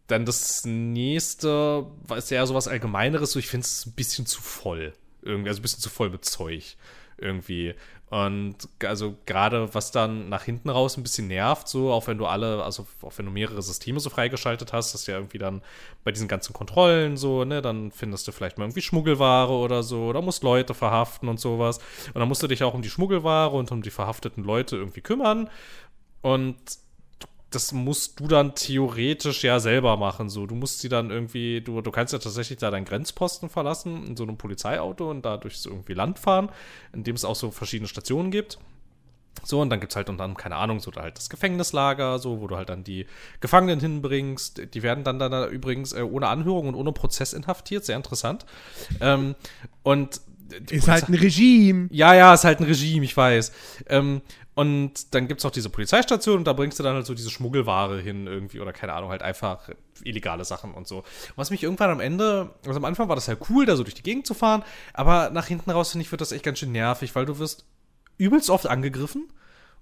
dann 0.07 0.27
das 0.27 0.65
nächste, 0.65 1.87
ist 2.17 2.31
ja 2.31 2.45
sowas 2.47 2.69
Allgemeineres, 2.69 3.33
so 3.33 3.39
ich 3.39 3.49
finde 3.49 3.65
es 3.65 3.87
ein 3.87 3.93
bisschen 3.93 4.27
zu 4.27 4.41
voll. 4.43 4.93
Irgendwie, 5.23 5.49
also 5.49 5.61
ein 5.61 5.63
bisschen 5.63 5.81
zu 5.81 5.91
voll 5.91 6.11
mit 6.11 6.25
Zeug. 6.25 6.77
Irgendwie. 7.19 7.75
Und 8.13 8.69
also 8.85 9.15
gerade 9.25 9.73
was 9.73 9.91
dann 9.91 10.29
nach 10.29 10.43
hinten 10.43 10.69
raus 10.69 10.99
ein 10.99 11.03
bisschen 11.03 11.29
nervt, 11.29 11.67
so, 11.67 11.91
auch 11.91 12.09
wenn 12.09 12.19
du 12.19 12.27
alle, 12.27 12.63
also 12.63 12.87
auch 13.01 13.17
wenn 13.17 13.25
du 13.25 13.33
mehrere 13.33 13.63
Systeme 13.63 14.01
so 14.01 14.11
freigeschaltet 14.11 14.75
hast, 14.75 14.93
dass 14.93 15.07
ja 15.07 15.15
irgendwie 15.15 15.39
dann 15.39 15.63
bei 16.05 16.13
diesen 16.13 16.29
ganzen 16.29 16.53
Kontrollen 16.53 17.17
so, 17.17 17.47
ne, 17.47 17.63
dann 17.63 17.91
findest 17.91 18.29
du 18.29 18.33
vielleicht 18.33 18.59
mal 18.59 18.65
irgendwie 18.65 18.83
Schmuggelware 18.83 19.51
oder 19.51 19.83
so, 19.83 20.09
oder 20.09 20.21
musst 20.21 20.43
Leute 20.43 20.75
verhaften 20.75 21.27
und 21.27 21.41
sowas. 21.41 21.79
Und 22.09 22.17
dann 22.21 22.29
musst 22.29 22.43
du 22.43 22.49
dich 22.49 22.63
auch 22.63 22.75
um 22.75 22.83
die 22.83 22.91
Schmuggelware 22.91 23.57
und 23.57 23.73
um 23.73 23.81
die 23.81 23.89
verhafteten 23.89 24.45
Leute 24.45 24.77
irgendwie 24.77 25.01
kümmern. 25.01 25.49
Und 26.21 26.57
das 27.55 27.73
musst 27.73 28.21
du 28.21 28.27
dann 28.27 28.55
theoretisch 28.55 29.45
ja 29.45 29.61
selber 29.61 29.97
machen. 29.97 30.29
So, 30.29 30.47
du 30.47 30.55
musst 30.55 30.81
sie 30.81 30.89
dann 30.89 31.11
irgendwie, 31.11 31.61
du, 31.61 31.81
du 31.81 31.91
kannst 31.91 32.13
ja 32.13 32.19
tatsächlich 32.19 32.59
da 32.59 32.71
deinen 32.71 32.85
Grenzposten 32.85 33.49
verlassen 33.49 34.07
in 34.07 34.17
so 34.17 34.25
einem 34.25 34.37
Polizeiauto 34.37 35.11
und 35.11 35.25
da 35.25 35.37
durch 35.37 35.59
so 35.59 35.71
irgendwie 35.71 35.95
Land 35.95 36.19
fahren, 36.19 36.51
in 36.93 37.05
dem 37.05 37.15
es 37.15 37.25
auch 37.25 37.37
so 37.37 37.51
verschiedene 37.51 37.89
Stationen 37.89 38.31
gibt. 38.31 38.59
So, 39.45 39.61
und 39.61 39.71
dann 39.71 39.81
gibt's 39.81 39.97
halt 39.97 40.09
und 40.09 40.19
dann, 40.19 40.37
keine 40.37 40.57
Ahnung, 40.57 40.81
so 40.81 40.91
da 40.91 41.03
halt 41.03 41.17
das 41.17 41.31
Gefängnislager, 41.31 42.19
so, 42.19 42.41
wo 42.41 42.47
du 42.47 42.57
halt 42.57 42.69
dann 42.69 42.85
die 42.85 43.07
Gefangenen 43.41 43.81
hinbringst. 43.81 44.75
Die 44.75 44.83
werden 44.83 45.05
dann, 45.05 45.19
dann 45.19 45.33
da 45.33 45.47
übrigens 45.49 45.93
äh, 45.93 46.03
ohne 46.03 46.29
Anhörung 46.29 46.69
und 46.69 46.75
ohne 46.75 46.93
Prozess 46.93 47.33
inhaftiert, 47.33 47.85
sehr 47.85 47.97
interessant. 47.97 48.45
Ähm, 49.01 49.35
und 49.83 50.21
Ist 50.71 50.87
halt 50.87 51.09
ein 51.09 51.15
Regime. 51.15 51.89
ja, 51.91 52.15
ja, 52.15 52.35
ist 52.35 52.45
halt 52.45 52.61
ein 52.61 52.67
Regime, 52.67 53.05
ich 53.05 53.17
weiß. 53.17 53.53
Ähm, 53.89 54.21
und 54.55 55.15
dann 55.15 55.29
gibt's 55.29 55.45
auch 55.45 55.51
diese 55.51 55.71
Polizeistation 55.71 56.39
und 56.39 56.45
da 56.45 56.53
bringst 56.53 56.79
du 56.79 56.83
dann 56.83 56.95
halt 56.95 57.07
so 57.07 57.15
diese 57.15 57.31
Schmuggelware 57.31 58.01
hin 58.01 58.27
irgendwie 58.27 58.61
oder 58.61 58.73
keine 58.73 58.93
Ahnung, 58.93 59.11
halt 59.11 59.23
einfach 59.23 59.71
illegale 60.05 60.45
Sachen 60.45 60.75
und 60.75 60.87
so. 60.87 61.05
Was 61.37 61.51
mich 61.51 61.63
irgendwann 61.63 61.91
am 61.91 62.01
Ende, 62.01 62.51
also 62.67 62.79
am 62.79 62.85
Anfang 62.85 63.09
war 63.09 63.17
das 63.17 63.29
halt 63.29 63.39
cool, 63.49 63.65
da 63.65 63.77
so 63.77 63.83
durch 63.83 63.95
die 63.95 64.03
Gegend 64.03 64.27
zu 64.27 64.35
fahren, 64.35 64.63
aber 64.93 65.31
nach 65.31 65.47
hinten 65.47 65.71
raus 65.71 65.93
finde 65.93 66.05
ich, 66.05 66.13
wird 66.13 66.21
das 66.21 66.33
echt 66.33 66.45
ganz 66.45 66.59
schön 66.59 66.73
nervig, 66.73 67.15
weil 67.15 67.25
du 67.25 67.39
wirst 67.39 67.65
übelst 68.19 68.51
oft 68.51 68.67
angegriffen 68.67 69.33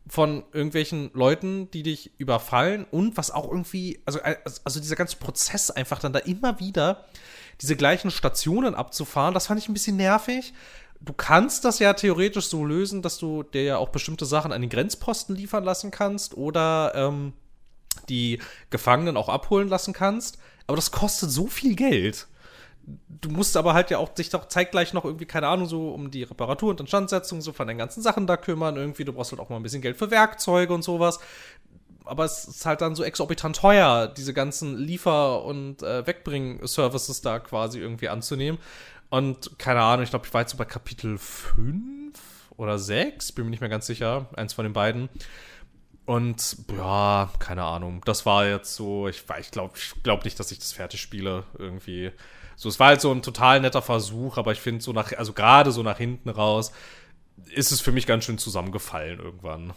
von 0.07 0.45
irgendwelchen 0.53 1.11
Leuten, 1.14 1.71
die 1.73 1.83
dich 1.83 2.12
überfallen 2.18 2.87
und 2.91 3.16
was 3.16 3.31
auch 3.31 3.49
irgendwie, 3.51 4.01
also, 4.07 4.21
also 4.21 4.81
dieser 4.81 4.97
ganze 4.97 5.16
Prozess 5.16 5.71
einfach 5.71 5.99
dann 5.99 6.12
da 6.12 6.21
immer 6.21 6.61
wieder 6.61 7.05
diese 7.61 7.77
gleichen 7.77 8.11
Stationen 8.11 8.75
abzufahren, 8.75 9.35
das 9.35 9.49
fand 9.49 9.61
ich 9.61 9.68
ein 9.68 9.75
bisschen 9.75 9.97
nervig. 9.97 10.55
Du 11.03 11.12
kannst 11.14 11.64
das 11.64 11.78
ja 11.78 11.94
theoretisch 11.94 12.46
so 12.48 12.64
lösen, 12.64 13.01
dass 13.01 13.18
du 13.18 13.42
dir 13.42 13.62
ja 13.62 13.76
auch 13.78 13.88
bestimmte 13.88 14.26
Sachen 14.26 14.53
an 14.53 14.61
den 14.61 14.70
Grenzposten 14.70 15.34
liefern 15.34 15.64
lassen 15.64 15.90
kannst 15.90 16.36
oder 16.36 16.92
ähm, 16.94 17.32
die 18.09 18.38
Gefangenen 18.68 19.16
auch 19.16 19.28
abholen 19.28 19.68
lassen 19.68 19.94
kannst. 19.94 20.38
Aber 20.66 20.76
das 20.76 20.90
kostet 20.90 21.30
so 21.30 21.46
viel 21.46 21.74
Geld. 21.74 22.26
Du 23.09 23.30
musst 23.30 23.57
aber 23.57 23.74
halt 23.74 23.90
ja 23.90 23.98
auch 23.98 24.09
dich 24.09 24.30
doch 24.30 24.48
zeitgleich 24.48 24.92
noch 24.92 25.05
irgendwie, 25.05 25.26
keine 25.26 25.48
Ahnung, 25.48 25.66
so 25.66 25.90
um 25.90 26.11
die 26.11 26.22
Reparatur 26.22 26.70
und 26.70 26.80
Instandsetzung 26.80 27.40
so 27.40 27.53
von 27.53 27.68
den 27.68 27.78
ganzen 27.78 28.03
Sachen 28.03 28.26
da 28.26 28.36
kümmern. 28.36 28.76
Irgendwie, 28.76 29.05
du 29.05 29.12
brauchst 29.12 29.32
halt 29.32 29.40
auch 29.40 29.48
mal 29.48 29.57
ein 29.57 29.62
bisschen 29.62 29.82
Geld 29.82 29.96
für 29.96 30.11
Werkzeuge 30.11 30.74
und 30.74 30.82
sowas. 30.82 31.18
Aber 32.05 32.24
es 32.24 32.44
ist 32.44 32.66
halt 32.66 32.80
dann 32.80 32.94
so 32.94 33.05
exorbitant 33.05 33.57
teuer, 33.57 34.09
diese 34.09 34.34
ganzen 34.34 34.76
Liefer- 34.76 35.44
und 35.44 35.82
äh, 35.82 36.07
Wegbring-Services 36.07 37.20
da 37.20 37.38
quasi 37.38 37.78
irgendwie 37.78 38.09
anzunehmen. 38.09 38.59
Und 39.11 39.58
keine 39.58 39.82
Ahnung, 39.82 40.04
ich 40.04 40.11
glaube, 40.11 40.26
ich 40.26 40.32
war 40.34 40.42
jetzt 40.42 40.52
so 40.52 40.56
bei 40.56 40.64
Kapitel 40.64 41.18
5 41.18 42.18
oder 42.56 42.78
6, 42.78 43.32
bin 43.32 43.44
mir 43.44 43.50
nicht 43.50 43.61
mehr 43.61 43.68
ganz 43.68 43.86
sicher, 43.86 44.28
eins 44.36 44.52
von 44.52 44.64
den 44.64 44.72
beiden. 44.72 45.08
Und 46.06 46.56
ja, 46.76 47.30
keine 47.38 47.64
Ahnung, 47.64 48.02
das 48.04 48.26
war 48.26 48.46
jetzt 48.46 48.74
so, 48.74 49.08
ich, 49.08 49.24
ich 49.40 49.50
glaube 49.50 49.74
ich 49.76 50.02
glaub 50.02 50.24
nicht, 50.24 50.38
dass 50.40 50.50
ich 50.50 50.58
das 50.58 50.72
fertig 50.72 51.00
spiele 51.00 51.44
irgendwie. 51.58 52.11
So, 52.56 52.68
es 52.68 52.78
war 52.80 52.88
halt 52.88 53.00
so 53.00 53.12
ein 53.12 53.22
total 53.22 53.61
netter 53.61 53.82
Versuch, 53.82 54.36
aber 54.36 54.52
ich 54.52 54.61
finde 54.61 54.82
so 54.82 54.92
nach, 54.92 55.12
also 55.12 55.32
gerade 55.32 55.72
so 55.72 55.82
nach 55.82 55.98
hinten 55.98 56.28
raus, 56.28 56.72
ist 57.54 57.72
es 57.72 57.80
für 57.80 57.92
mich 57.92 58.06
ganz 58.06 58.24
schön 58.24 58.38
zusammengefallen 58.38 59.18
irgendwann. 59.18 59.72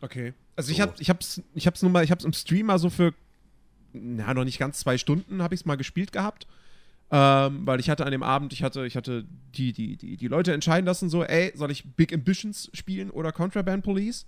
Okay. 0.00 0.34
Also 0.56 0.70
ich 0.70 0.78
So. 0.78 0.82
hab, 0.84 1.00
ich 1.00 1.10
hab's, 1.10 1.42
ich 1.54 1.66
hab's 1.66 1.82
nur 1.82 1.90
mal, 1.90 2.04
ich 2.04 2.10
hab's 2.10 2.24
im 2.24 2.32
Stream 2.32 2.66
mal 2.66 2.78
so 2.78 2.90
für, 2.90 3.12
na, 3.92 4.32
noch 4.34 4.44
nicht 4.44 4.58
ganz 4.58 4.80
zwei 4.80 4.98
Stunden 4.98 5.42
habe 5.42 5.54
ich's 5.54 5.64
mal 5.64 5.76
gespielt 5.76 6.12
gehabt. 6.12 6.46
Ähm, 7.10 7.66
weil 7.66 7.78
ich 7.78 7.88
hatte 7.88 8.04
an 8.04 8.10
dem 8.10 8.24
Abend, 8.24 8.52
ich 8.52 8.62
hatte, 8.64 8.84
ich 8.84 8.96
hatte 8.96 9.24
die, 9.54 9.72
die, 9.72 9.96
die, 9.96 10.16
die 10.16 10.28
Leute 10.28 10.52
entscheiden 10.52 10.86
lassen, 10.86 11.08
so, 11.08 11.22
ey, 11.22 11.52
soll 11.54 11.70
ich 11.70 11.94
Big 11.94 12.12
Ambitions 12.12 12.68
spielen 12.74 13.10
oder 13.10 13.30
Contraband 13.30 13.84
Police? 13.84 14.26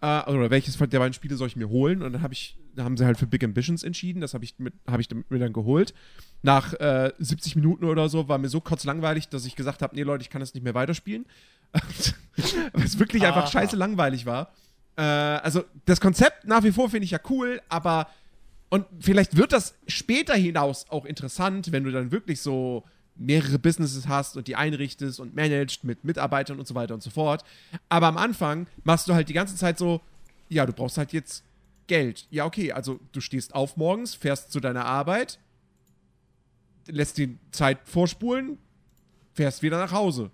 Äh, 0.00 0.22
oder 0.30 0.50
welches 0.50 0.76
der 0.76 0.98
beiden 0.98 1.12
Spiele 1.12 1.36
soll 1.36 1.48
ich 1.48 1.56
mir 1.56 1.68
holen? 1.68 2.02
Und 2.02 2.12
dann 2.12 2.22
habe 2.22 2.34
ich, 2.34 2.58
da 2.74 2.84
haben 2.84 2.96
sie 2.96 3.04
halt 3.04 3.18
für 3.18 3.26
Big 3.26 3.44
Ambitions 3.44 3.84
entschieden. 3.84 4.20
Das 4.20 4.34
habe 4.34 4.44
ich, 4.44 4.58
mit, 4.58 4.74
hab 4.86 4.98
ich 4.98 5.08
mir 5.28 5.38
dann 5.38 5.52
geholt. 5.52 5.94
Nach 6.42 6.72
äh, 6.74 7.12
70 7.18 7.56
Minuten 7.56 7.84
oder 7.84 8.08
so 8.08 8.26
war 8.28 8.38
mir 8.38 8.48
so 8.48 8.60
kotzlangweilig, 8.60 9.28
dass 9.28 9.44
ich 9.44 9.54
gesagt 9.54 9.82
habe, 9.82 9.94
nee 9.94 10.02
Leute, 10.02 10.22
ich 10.22 10.30
kann 10.30 10.40
das 10.40 10.54
nicht 10.54 10.64
mehr 10.64 10.74
weiterspielen. 10.74 11.26
Weil 12.72 12.84
es 12.84 12.98
wirklich 12.98 13.24
einfach 13.24 13.44
Aha. 13.44 13.50
scheiße 13.50 13.76
langweilig 13.76 14.26
war. 14.26 14.52
Äh, 14.96 15.02
also 15.02 15.64
das 15.84 16.00
Konzept 16.00 16.46
nach 16.46 16.64
wie 16.64 16.72
vor 16.72 16.90
finde 16.90 17.04
ich 17.04 17.12
ja 17.12 17.20
cool, 17.28 17.60
aber 17.68 18.08
Und 18.70 18.86
vielleicht 19.00 19.36
wird 19.36 19.52
das 19.52 19.74
später 19.88 20.34
hinaus 20.34 20.86
auch 20.88 21.04
interessant, 21.04 21.72
wenn 21.72 21.84
du 21.84 21.90
dann 21.90 22.12
wirklich 22.12 22.40
so 22.40 22.84
mehrere 23.16 23.58
Businesses 23.58 24.08
hast 24.08 24.36
und 24.36 24.46
die 24.48 24.56
einrichtest 24.56 25.20
und 25.20 25.34
managst 25.34 25.84
mit 25.84 26.04
Mitarbeitern 26.04 26.58
und 26.58 26.66
so 26.66 26.74
weiter 26.74 26.94
und 26.94 27.02
so 27.02 27.10
fort. 27.10 27.44
Aber 27.88 28.06
am 28.06 28.16
Anfang 28.16 28.66
machst 28.84 29.08
du 29.08 29.14
halt 29.14 29.28
die 29.28 29.34
ganze 29.34 29.56
Zeit 29.56 29.76
so, 29.76 30.00
ja, 30.48 30.64
du 30.64 30.72
brauchst 30.72 30.96
halt 30.96 31.12
jetzt 31.12 31.44
Geld. 31.86 32.26
Ja, 32.30 32.46
okay, 32.46 32.72
also 32.72 33.00
du 33.12 33.20
stehst 33.20 33.54
auf 33.54 33.76
morgens, 33.76 34.14
fährst 34.14 34.52
zu 34.52 34.60
deiner 34.60 34.86
Arbeit, 34.86 35.40
lässt 36.86 37.18
die 37.18 37.36
Zeit 37.50 37.80
vorspulen, 37.84 38.58
fährst 39.34 39.62
wieder 39.62 39.78
nach 39.78 39.92
Hause. 39.92 40.30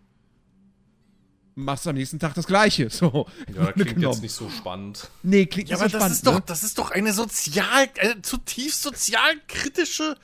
Machst 1.58 1.86
am 1.88 1.94
nächsten 1.96 2.18
Tag 2.18 2.34
das 2.34 2.46
Gleiche. 2.46 2.88
So. 2.96 3.26
Ja, 3.54 3.72
klingt 3.72 4.00
jetzt 4.00 4.22
nicht 4.22 4.32
so 4.34 4.48
spannend. 4.50 5.10
Nee, 5.22 5.46
klingt 5.46 5.68
Ja, 5.70 5.76
nicht 5.76 5.82
aber 5.82 5.90
so 5.90 5.98
das, 5.98 6.00
spannend. 6.00 6.16
ist 6.16 6.26
doch, 6.26 6.34
ne? 6.34 6.42
das 6.46 6.62
ist 6.62 6.78
doch 6.78 6.90
eine 6.90 7.12
sozial, 7.12 7.88
eine 7.98 8.22
zutiefst 8.22 8.82
sozialkritische, 8.82 10.16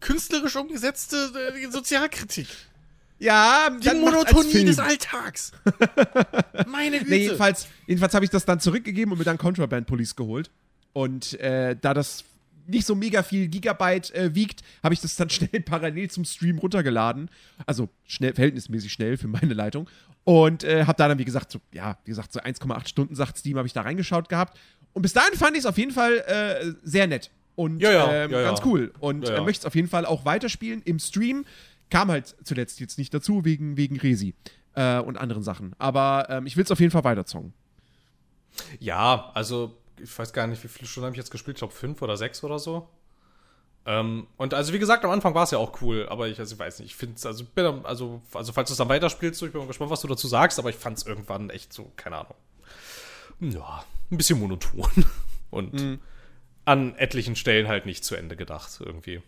künstlerisch 0.00 0.56
umgesetzte 0.56 1.16
äh, 1.62 1.70
Sozialkritik. 1.70 2.48
Ja, 3.18 3.68
Die 3.70 3.90
Monotonie 3.96 4.64
des 4.64 4.78
Alltags. 4.78 5.52
Meine 6.68 6.98
Güte. 7.00 7.10
Nee, 7.10 7.18
jedenfalls, 7.24 7.66
jedenfalls 7.86 8.14
habe 8.14 8.24
ich 8.24 8.30
das 8.30 8.44
dann 8.44 8.60
zurückgegeben 8.60 9.12
und 9.12 9.18
mir 9.18 9.24
dann 9.24 9.38
Contraband 9.38 9.86
Police 9.86 10.14
geholt. 10.16 10.50
Und 10.92 11.38
äh, 11.40 11.76
da 11.80 11.94
das 11.94 12.24
nicht 12.66 12.86
so 12.86 12.94
mega 12.94 13.22
viel 13.22 13.48
Gigabyte 13.48 14.10
äh, 14.14 14.34
wiegt, 14.34 14.62
habe 14.82 14.94
ich 14.94 15.00
das 15.00 15.16
dann 15.16 15.28
schnell 15.30 15.60
parallel 15.62 16.10
zum 16.10 16.24
Stream 16.24 16.58
runtergeladen. 16.58 17.28
Also 17.66 17.88
schnell, 18.06 18.34
verhältnismäßig 18.34 18.92
schnell 18.92 19.16
für 19.18 19.28
meine 19.28 19.52
Leitung. 19.54 19.88
Und 20.28 20.62
äh, 20.62 20.84
habe 20.84 20.98
da 20.98 21.08
dann, 21.08 21.18
wie 21.18 21.24
gesagt, 21.24 21.50
so, 21.50 21.58
ja, 21.72 21.96
wie 22.04 22.10
gesagt, 22.10 22.34
so 22.34 22.40
1,8 22.40 22.86
Stunden, 22.86 23.14
sagt 23.14 23.38
Steam, 23.38 23.56
habe 23.56 23.66
ich 23.66 23.72
da 23.72 23.80
reingeschaut 23.80 24.28
gehabt. 24.28 24.58
Und 24.92 25.00
bis 25.00 25.14
dahin 25.14 25.32
fand 25.38 25.52
ich 25.52 25.60
es 25.60 25.64
auf 25.64 25.78
jeden 25.78 25.90
Fall 25.90 26.18
äh, 26.18 26.70
sehr 26.82 27.06
nett. 27.06 27.30
Und 27.54 27.80
Ja, 27.80 27.90
ja, 27.92 28.12
ähm, 28.12 28.30
ja, 28.30 28.42
ganz 28.42 28.60
cool. 28.62 28.92
Und 29.00 29.26
Ja, 29.26 29.36
äh, 29.36 29.40
möchte 29.40 29.62
es 29.62 29.64
auf 29.64 29.74
jeden 29.74 29.88
Fall 29.88 30.04
auch 30.04 30.26
weiterspielen 30.26 30.82
im 30.82 30.98
Stream. 30.98 31.46
Kam 31.88 32.10
halt 32.10 32.36
zuletzt 32.44 32.78
jetzt 32.78 32.98
nicht 32.98 33.14
dazu, 33.14 33.46
wegen, 33.46 33.78
wegen 33.78 33.98
Resi 33.98 34.34
äh, 34.74 34.98
und 34.98 35.16
anderen 35.16 35.42
Sachen. 35.42 35.72
Aber 35.78 36.26
ähm, 36.28 36.44
ich 36.44 36.58
will 36.58 36.64
es 36.64 36.70
auf 36.70 36.80
jeden 36.80 36.92
Fall 36.92 37.04
weiterzocken. 37.04 37.54
Ja, 38.80 39.30
also 39.32 39.78
ich 39.98 40.18
weiß 40.18 40.34
gar 40.34 40.46
nicht, 40.46 40.62
wie 40.62 40.68
viele 40.68 40.88
Stunden 40.88 41.06
habe 41.06 41.14
ich 41.14 41.18
jetzt 41.20 41.30
gespielt. 41.30 41.56
Ich 41.56 41.60
glaube 41.60 41.72
fünf 41.72 42.02
oder 42.02 42.18
sechs 42.18 42.44
oder 42.44 42.58
so. 42.58 42.86
Ähm, 43.88 44.26
und 44.36 44.52
also 44.52 44.74
wie 44.74 44.78
gesagt, 44.78 45.02
am 45.06 45.10
Anfang 45.10 45.34
war 45.34 45.44
es 45.44 45.50
ja 45.50 45.56
auch 45.56 45.80
cool, 45.80 46.06
aber 46.10 46.28
ich, 46.28 46.38
also 46.38 46.54
ich 46.54 46.58
weiß 46.58 46.80
nicht, 46.80 46.90
ich 46.90 46.94
finde 46.94 47.14
es, 47.16 47.24
also, 47.24 47.42
bin 47.42 47.64
also, 47.86 48.20
also 48.34 48.52
falls 48.52 48.68
du 48.68 48.74
es 48.74 48.76
dann 48.76 48.90
weiterspielst, 48.90 49.40
so, 49.40 49.46
ich 49.46 49.52
bin 49.52 49.62
mal 49.62 49.66
gespannt, 49.66 49.90
was 49.90 50.02
du 50.02 50.08
dazu 50.08 50.28
sagst, 50.28 50.58
aber 50.58 50.68
ich 50.68 50.76
fand 50.76 50.98
es 50.98 51.06
irgendwann 51.06 51.48
echt 51.48 51.72
so, 51.72 51.90
keine 51.96 52.18
Ahnung. 52.18 52.34
Ja, 53.40 53.82
ein 54.10 54.18
bisschen 54.18 54.40
monoton. 54.40 54.90
Und 55.50 56.00
an 56.66 56.94
etlichen 56.96 57.34
Stellen 57.34 57.66
halt 57.66 57.86
nicht 57.86 58.04
zu 58.04 58.14
Ende 58.14 58.36
gedacht, 58.36 58.78
irgendwie. 58.78 59.22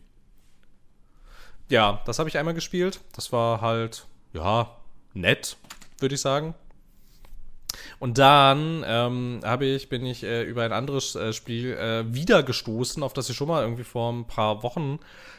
Ja, 1.70 2.02
das 2.04 2.18
habe 2.18 2.28
ich 2.28 2.36
einmal 2.36 2.52
gespielt. 2.52 3.00
Das 3.14 3.32
war 3.32 3.62
halt, 3.62 4.06
ja, 4.34 4.76
nett, 5.14 5.56
würde 6.00 6.16
ich 6.16 6.20
sagen. 6.20 6.54
Und 7.98 8.18
dann 8.18 8.84
ähm, 8.86 9.40
habe 9.44 9.66
ich, 9.66 9.88
bin 9.88 10.04
ich 10.06 10.22
äh, 10.22 10.42
über 10.42 10.64
ein 10.64 10.72
anderes 10.72 11.14
äh, 11.14 11.32
Spiel 11.32 11.72
äh, 11.72 12.12
wieder 12.12 12.42
gestoßen, 12.42 13.02
auf 13.02 13.12
das 13.12 13.28
ich 13.28 13.36
schon 13.36 13.48
mal 13.48 13.62
irgendwie 13.62 13.84
vor 13.84 14.12
ein 14.12 14.26
paar 14.26 14.62
Wochen 14.62 14.98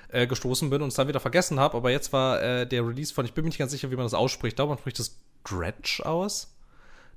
äh, 0.09 0.27
gestoßen 0.27 0.69
bin 0.69 0.81
und 0.81 0.89
es 0.89 0.95
dann 0.95 1.07
wieder 1.07 1.19
vergessen 1.19 1.59
habe. 1.59 1.77
Aber 1.77 1.91
jetzt 1.91 2.13
war 2.13 2.41
äh, 2.41 2.67
der 2.67 2.85
Release 2.85 3.13
von, 3.13 3.25
ich 3.25 3.33
bin 3.33 3.43
mir 3.43 3.49
nicht 3.49 3.57
ganz 3.57 3.71
sicher, 3.71 3.91
wie 3.91 3.95
man 3.95 4.05
das 4.05 4.13
ausspricht. 4.13 4.53
Ich 4.53 4.55
glaube, 4.57 4.69
man 4.69 4.77
spricht 4.77 4.99
das 4.99 5.17
Dredge 5.43 6.01
aus. 6.05 6.53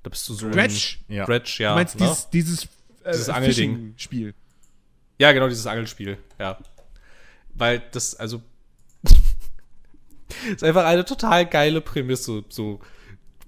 Da 0.02 0.10
bist 0.10 0.28
du 0.28 0.34
so. 0.34 0.50
Dredge? 0.50 0.96
Ein, 1.08 1.14
Ja. 1.14 1.24
Dredge, 1.24 1.56
ja. 1.58 1.70
du 1.70 1.74
meinst 1.76 1.98
ne? 1.98 2.06
dieses, 2.06 2.30
dieses, 2.30 2.64
äh, 3.04 3.12
Dieses 3.12 3.28
Angelding. 3.28 3.70
Fishing-Spiel. 3.74 4.34
Ja, 5.18 5.32
genau, 5.32 5.48
dieses 5.48 5.66
Angelspiel, 5.66 6.18
ja. 6.38 6.58
Weil 7.54 7.82
das, 7.92 8.16
also. 8.16 8.42
ist 10.50 10.64
einfach 10.64 10.84
eine 10.84 11.04
total 11.04 11.46
geile 11.46 11.80
Prämisse. 11.80 12.44
So, 12.48 12.72
du 12.72 12.80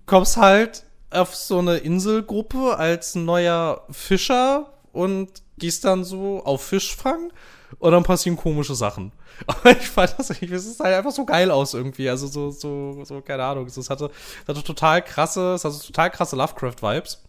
kommst 0.06 0.36
halt 0.36 0.84
auf 1.10 1.34
so 1.34 1.58
eine 1.58 1.78
Inselgruppe 1.78 2.76
als 2.76 3.14
neuer 3.14 3.84
Fischer 3.90 4.72
und 4.92 5.28
gehst 5.58 5.84
dann 5.84 6.04
so 6.04 6.42
auf 6.44 6.64
Fischfang 6.64 7.32
und 7.78 7.92
dann 7.92 8.02
passieren 8.02 8.36
komische 8.36 8.74
Sachen. 8.74 9.12
Aber 9.46 9.70
ich 9.70 9.88
fand 9.88 10.14
das, 10.18 10.30
ich, 10.30 10.50
es 10.50 10.66
ist 10.66 10.80
halt 10.80 10.94
einfach 10.94 11.12
so 11.12 11.24
geil 11.24 11.50
aus 11.50 11.74
irgendwie. 11.74 12.08
Also 12.08 12.26
so, 12.26 12.50
so, 12.50 13.04
so, 13.04 13.20
keine 13.20 13.44
Ahnung. 13.44 13.66
Es 13.66 13.90
hatte, 13.90 14.10
es 14.42 14.48
hatte 14.48 14.62
total 14.62 15.02
krasse, 15.02 15.54
es 15.54 15.64
hatte 15.64 15.78
total 15.78 16.10
krasse 16.10 16.36
Lovecraft-Vibes. 16.36 17.22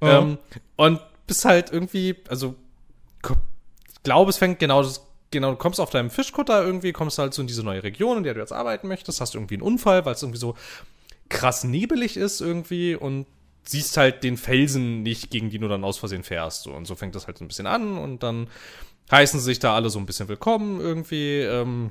Ähm, 0.00 0.38
und 0.76 1.00
bist 1.26 1.44
halt 1.44 1.72
irgendwie, 1.72 2.16
also 2.28 2.54
ich 3.22 4.02
glaube, 4.02 4.30
es 4.30 4.38
fängt 4.38 4.58
genau 4.58 4.82
das. 4.82 5.04
Genau, 5.30 5.50
du 5.50 5.56
kommst 5.56 5.78
auf 5.78 5.90
deinem 5.90 6.08
Fischkutter 6.08 6.64
irgendwie, 6.64 6.90
kommst 6.92 7.18
halt 7.18 7.34
so 7.34 7.42
in 7.42 7.48
diese 7.48 7.62
neue 7.62 7.82
Region, 7.82 8.16
in 8.16 8.22
der 8.22 8.32
du 8.32 8.40
jetzt 8.40 8.52
arbeiten 8.52 8.88
möchtest, 8.88 9.20
hast 9.20 9.34
irgendwie 9.34 9.56
einen 9.56 9.62
Unfall, 9.62 10.06
weil 10.06 10.14
es 10.14 10.22
irgendwie 10.22 10.38
so 10.38 10.54
krass 11.28 11.64
nebelig 11.64 12.16
ist 12.16 12.40
irgendwie 12.40 12.94
und 12.94 13.26
siehst 13.64 13.96
halt 13.96 14.24
den 14.24 14.36
Felsen 14.36 15.02
nicht, 15.02 15.30
gegen 15.30 15.50
die 15.50 15.58
du 15.58 15.68
dann 15.68 15.84
aus 15.84 15.98
Versehen 15.98 16.22
fährst. 16.22 16.62
So. 16.62 16.72
Und 16.72 16.86
so 16.86 16.94
fängt 16.94 17.14
das 17.14 17.26
halt 17.26 17.40
ein 17.40 17.48
bisschen 17.48 17.66
an 17.66 17.98
und 17.98 18.22
dann 18.22 18.48
heißen 19.10 19.40
sie 19.40 19.44
sich 19.44 19.58
da 19.58 19.74
alle 19.74 19.90
so 19.90 19.98
ein 19.98 20.06
bisschen 20.06 20.28
willkommen 20.28 20.80
irgendwie, 20.80 21.40
ähm, 21.40 21.90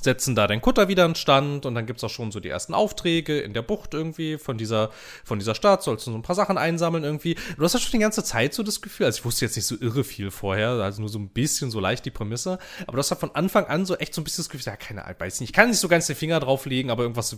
setzen 0.00 0.34
da 0.34 0.46
den 0.46 0.60
Kutter 0.60 0.88
wieder 0.88 1.04
in 1.04 1.14
Stand 1.14 1.64
und 1.64 1.74
dann 1.74 1.86
gibt's 1.86 2.02
auch 2.02 2.10
schon 2.10 2.32
so 2.32 2.40
die 2.40 2.48
ersten 2.48 2.74
Aufträge 2.74 3.40
in 3.40 3.52
der 3.52 3.62
Bucht 3.62 3.94
irgendwie 3.94 4.38
von 4.38 4.58
dieser, 4.58 4.90
von 5.24 5.38
dieser 5.38 5.54
Stadt, 5.54 5.82
sollst 5.82 6.06
du 6.06 6.10
so 6.10 6.16
ein 6.16 6.22
paar 6.22 6.34
Sachen 6.34 6.58
einsammeln 6.58 7.04
irgendwie. 7.04 7.36
Du 7.56 7.62
hast 7.62 7.74
ja 7.74 7.80
schon 7.80 7.92
die 7.92 7.98
ganze 7.98 8.24
Zeit 8.24 8.54
so 8.54 8.62
das 8.62 8.80
Gefühl, 8.80 9.06
also 9.06 9.18
ich 9.18 9.24
wusste 9.24 9.44
jetzt 9.44 9.56
nicht 9.56 9.66
so 9.66 9.76
irre 9.80 10.04
viel 10.04 10.30
vorher, 10.30 10.70
also 10.70 11.00
nur 11.00 11.08
so 11.08 11.18
ein 11.18 11.28
bisschen 11.28 11.70
so 11.70 11.80
leicht 11.80 12.04
die 12.04 12.10
Prämisse, 12.10 12.58
aber 12.82 12.92
du 12.92 12.98
hast 12.98 13.10
halt 13.10 13.20
von 13.20 13.34
Anfang 13.34 13.66
an 13.66 13.86
so 13.86 13.96
echt 13.96 14.14
so 14.14 14.20
ein 14.20 14.24
bisschen 14.24 14.42
das 14.42 14.48
Gefühl, 14.48 14.72
ja, 14.72 14.76
keine 14.76 15.04
Ahnung, 15.04 15.20
weiß 15.20 15.40
nicht, 15.40 15.50
ich 15.50 15.54
kann 15.54 15.68
nicht 15.68 15.78
so 15.78 15.88
ganz 15.88 16.06
den 16.06 16.16
Finger 16.16 16.40
drauflegen, 16.40 16.90
aber 16.90 17.02
irgendwas, 17.02 17.36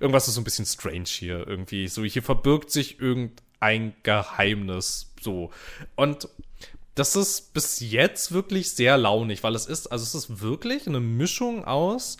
irgendwas 0.00 0.28
ist 0.28 0.34
so 0.34 0.40
ein 0.40 0.44
bisschen 0.44 0.66
strange 0.66 1.04
hier 1.06 1.46
irgendwie. 1.46 1.88
So, 1.88 2.04
hier 2.04 2.22
verbirgt 2.22 2.70
sich 2.70 3.00
irgendein 3.00 3.94
Geheimnis, 4.02 5.12
so. 5.20 5.50
Und 5.96 6.28
das 7.00 7.16
ist 7.16 7.54
bis 7.54 7.80
jetzt 7.80 8.30
wirklich 8.32 8.72
sehr 8.72 8.98
launig, 8.98 9.42
weil 9.42 9.54
es 9.54 9.64
ist, 9.66 9.90
also 9.90 10.04
es 10.04 10.14
ist 10.14 10.42
wirklich 10.42 10.86
eine 10.86 11.00
Mischung 11.00 11.64
aus 11.64 12.18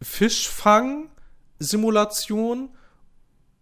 Fischfang-Simulation 0.00 2.68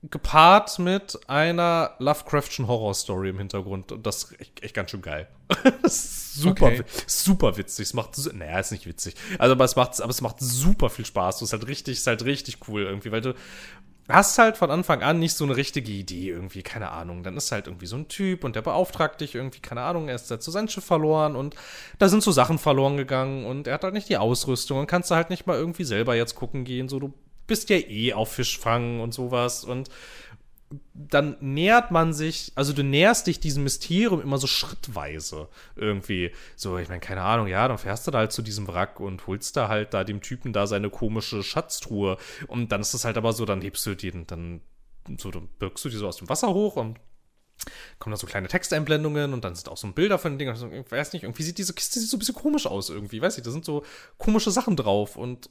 gepaart 0.03 0.79
mit 0.79 1.19
einer 1.29 1.95
Lovecraftschen 1.99 2.69
Horror-Story 2.69 3.31
im 3.31 3.39
Hintergrund. 3.39 3.91
Und 3.93 4.07
das 4.07 4.25
ist 4.25 4.39
echt, 4.41 4.63
echt 4.63 4.75
ganz 4.75 4.91
schön 4.91 5.01
geil. 5.03 5.27
Super, 5.85 6.67
Okay. 6.67 6.83
super 7.07 7.57
witzig. 7.57 7.87
Es 7.87 7.95
macht, 7.95 8.19
naja, 8.35 8.61
ist 8.61 8.73
nicht 8.73 8.87
witzig. 8.87 9.15
Also, 9.39 9.53
aber 9.53 9.65
es 9.65 9.75
macht, 9.75 9.99
aber 10.03 10.11
es 10.11 10.21
macht 10.21 10.37
super 10.41 10.91
viel 10.91 11.07
Spaß. 11.07 11.39
Das 11.39 11.49
ist 11.49 11.53
halt 11.55 11.67
richtig, 11.67 11.97
ist 11.97 12.07
halt 12.07 12.27
richtig 12.27 12.59
cool 12.69 12.83
irgendwie, 12.83 13.11
weil 13.11 13.23
du 13.23 13.35
hast 14.09 14.39
halt 14.39 14.57
von 14.57 14.71
Anfang 14.71 15.03
an 15.03 15.19
nicht 15.19 15.35
so 15.35 15.45
eine 15.45 15.57
richtige 15.57 15.91
Idee 15.91 16.29
irgendwie, 16.29 16.63
keine 16.63 16.91
Ahnung. 16.91 17.23
Dann 17.23 17.37
ist 17.37 17.51
halt 17.53 17.67
irgendwie 17.67 17.87
so 17.87 17.97
ein 17.97 18.09
Typ 18.09 18.45
und 18.45 18.57
der 18.57 18.63
beauftragt 18.63 19.21
dich 19.21 19.35
irgendwie, 19.35 19.61
keine 19.61 19.83
Ahnung, 19.83 20.09
er 20.09 20.15
ist 20.15 20.29
so 20.29 20.51
sein 20.51 20.69
Schiff 20.69 20.85
verloren 20.85 21.37
und 21.37 21.57
da 21.99 22.09
sind 22.09 22.23
so 22.23 22.33
Sachen 22.33 22.59
verloren 22.59 22.97
gegangen 22.97 23.45
und 23.45 23.67
er 23.67 23.75
hat 23.75 23.85
halt 23.85 23.95
nicht 23.95 24.09
die 24.09 24.17
Ausrüstung 24.17 24.79
und 24.79 24.87
kannst 24.87 25.11
du 25.11 25.15
halt 25.15 25.31
nicht 25.31 25.47
mal 25.47 25.57
irgendwie 25.57 25.85
selber 25.85 26.15
jetzt 26.15 26.35
gucken 26.35 26.65
gehen, 26.65 26.89
so 26.89 27.01
du 27.01 27.13
bist 27.47 27.71
ja 27.71 27.77
eh 27.77 28.13
auf 28.13 28.33
Fischfangen 28.33 29.01
und 29.01 29.15
sowas 29.15 29.65
und 29.65 29.89
dann 30.95 31.37
nähert 31.41 31.91
man 31.91 32.13
sich, 32.13 32.53
also 32.57 32.73
du 32.73 32.83
näherst 32.83 33.27
dich 33.27 33.39
diesem 33.39 33.63
Mysterium 33.63 34.21
immer 34.21 34.39
so 34.39 34.47
schrittweise 34.47 35.49
irgendwie. 35.77 36.33
So, 36.57 36.79
ich 36.79 36.89
meine, 36.89 37.01
keine 37.01 37.23
Ahnung, 37.23 37.47
ja, 37.47 37.69
dann 37.69 37.79
fährst 37.79 38.07
du 38.07 38.11
da 38.11 38.19
halt 38.19 38.33
zu 38.33 38.43
diesem 38.43 38.67
Wrack 38.67 38.99
und 38.99 39.27
holst 39.27 39.57
da 39.57 39.69
halt 39.69 39.95
da 39.95 40.03
dem 40.03 40.21
Typen 40.21 40.53
da 40.53 40.67
seine 40.67 40.91
komische 40.91 41.43
Schatztruhe. 41.43 42.17
Und 42.49 42.73
dann 42.73 42.81
ist 42.81 42.95
es 42.95 43.05
halt 43.05 43.17
aber 43.17 43.33
so, 43.33 43.45
dann 43.45 43.61
hebst 43.61 43.87
du 43.87 43.95
den, 43.95 44.27
dann 44.27 44.61
so, 45.19 45.31
dann 45.31 45.49
birgst 45.59 45.85
du 45.85 45.89
die 45.89 45.97
so 45.97 46.09
aus 46.09 46.17
dem 46.17 46.29
Wasser 46.29 46.53
hoch 46.53 46.77
und 46.77 46.99
kommen 47.99 48.13
da 48.13 48.17
so 48.17 48.27
kleine 48.27 48.49
Texteinblendungen 48.49 49.33
und 49.33 49.45
dann 49.45 49.55
sind 49.55 49.69
auch 49.69 49.77
so 49.77 49.91
Bilder 49.93 50.19
von 50.19 50.33
den 50.33 50.39
Dingen. 50.39 50.51
Also, 50.51 50.69
Ich 50.69 50.91
weiß 50.91 51.13
nicht, 51.13 51.23
irgendwie 51.23 51.43
sieht 51.43 51.59
diese 51.59 51.75
Kiste 51.75 52.01
sieht 52.01 52.09
so 52.09 52.17
ein 52.17 52.19
bisschen 52.19 52.35
komisch 52.35 52.67
aus 52.67 52.91
irgendwie. 52.91 53.23
Weiß 53.23 53.39
ich, 53.39 53.45
da 53.45 53.51
sind 53.51 53.65
so 53.65 53.85
komische 54.19 54.51
Sachen 54.51 54.77
drauf 54.77 55.17
und 55.17 55.49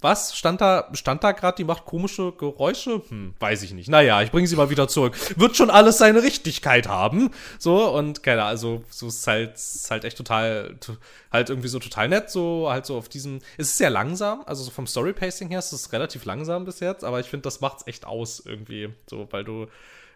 was? 0.00 0.36
Stand 0.36 0.60
da, 0.60 0.88
stand 0.92 1.24
da 1.24 1.32
gerade, 1.32 1.56
die 1.56 1.64
macht 1.64 1.84
komische 1.84 2.32
Geräusche? 2.32 3.02
Hm, 3.08 3.34
weiß 3.38 3.62
ich 3.62 3.72
nicht. 3.72 3.88
Naja, 3.88 4.20
ich 4.22 4.30
bringe 4.30 4.46
sie 4.46 4.56
mal 4.56 4.70
wieder 4.70 4.86
zurück. 4.88 5.16
Wird 5.38 5.56
schon 5.56 5.70
alles 5.70 5.98
seine 5.98 6.22
Richtigkeit 6.22 6.88
haben. 6.88 7.30
So, 7.58 7.88
und 7.94 8.22
keine 8.22 8.42
Ahnung, 8.42 8.50
also, 8.50 8.84
so 8.90 9.08
ist 9.08 9.26
halt, 9.26 9.54
ist 9.54 9.90
halt 9.90 10.04
echt 10.04 10.16
total, 10.18 10.76
to- 10.80 10.96
halt 11.32 11.48
irgendwie 11.50 11.68
so 11.68 11.78
total 11.78 12.08
nett, 12.08 12.30
so, 12.30 12.68
halt 12.70 12.86
so 12.86 12.96
auf 12.96 13.08
diesem, 13.08 13.40
es 13.56 13.68
ist 13.68 13.78
sehr 13.78 13.90
langsam, 13.90 14.42
also 14.46 14.62
so 14.64 14.70
vom 14.70 14.86
Story-Pacing 14.86 15.48
her 15.48 15.58
ist 15.58 15.72
es 15.72 15.92
relativ 15.92 16.24
langsam 16.24 16.64
bis 16.64 16.80
jetzt, 16.80 17.04
aber 17.04 17.20
ich 17.20 17.26
finde, 17.26 17.42
das 17.44 17.60
macht's 17.60 17.86
echt 17.86 18.04
aus 18.06 18.42
irgendwie, 18.44 18.90
so, 19.08 19.26
weil 19.30 19.44
du, 19.44 19.66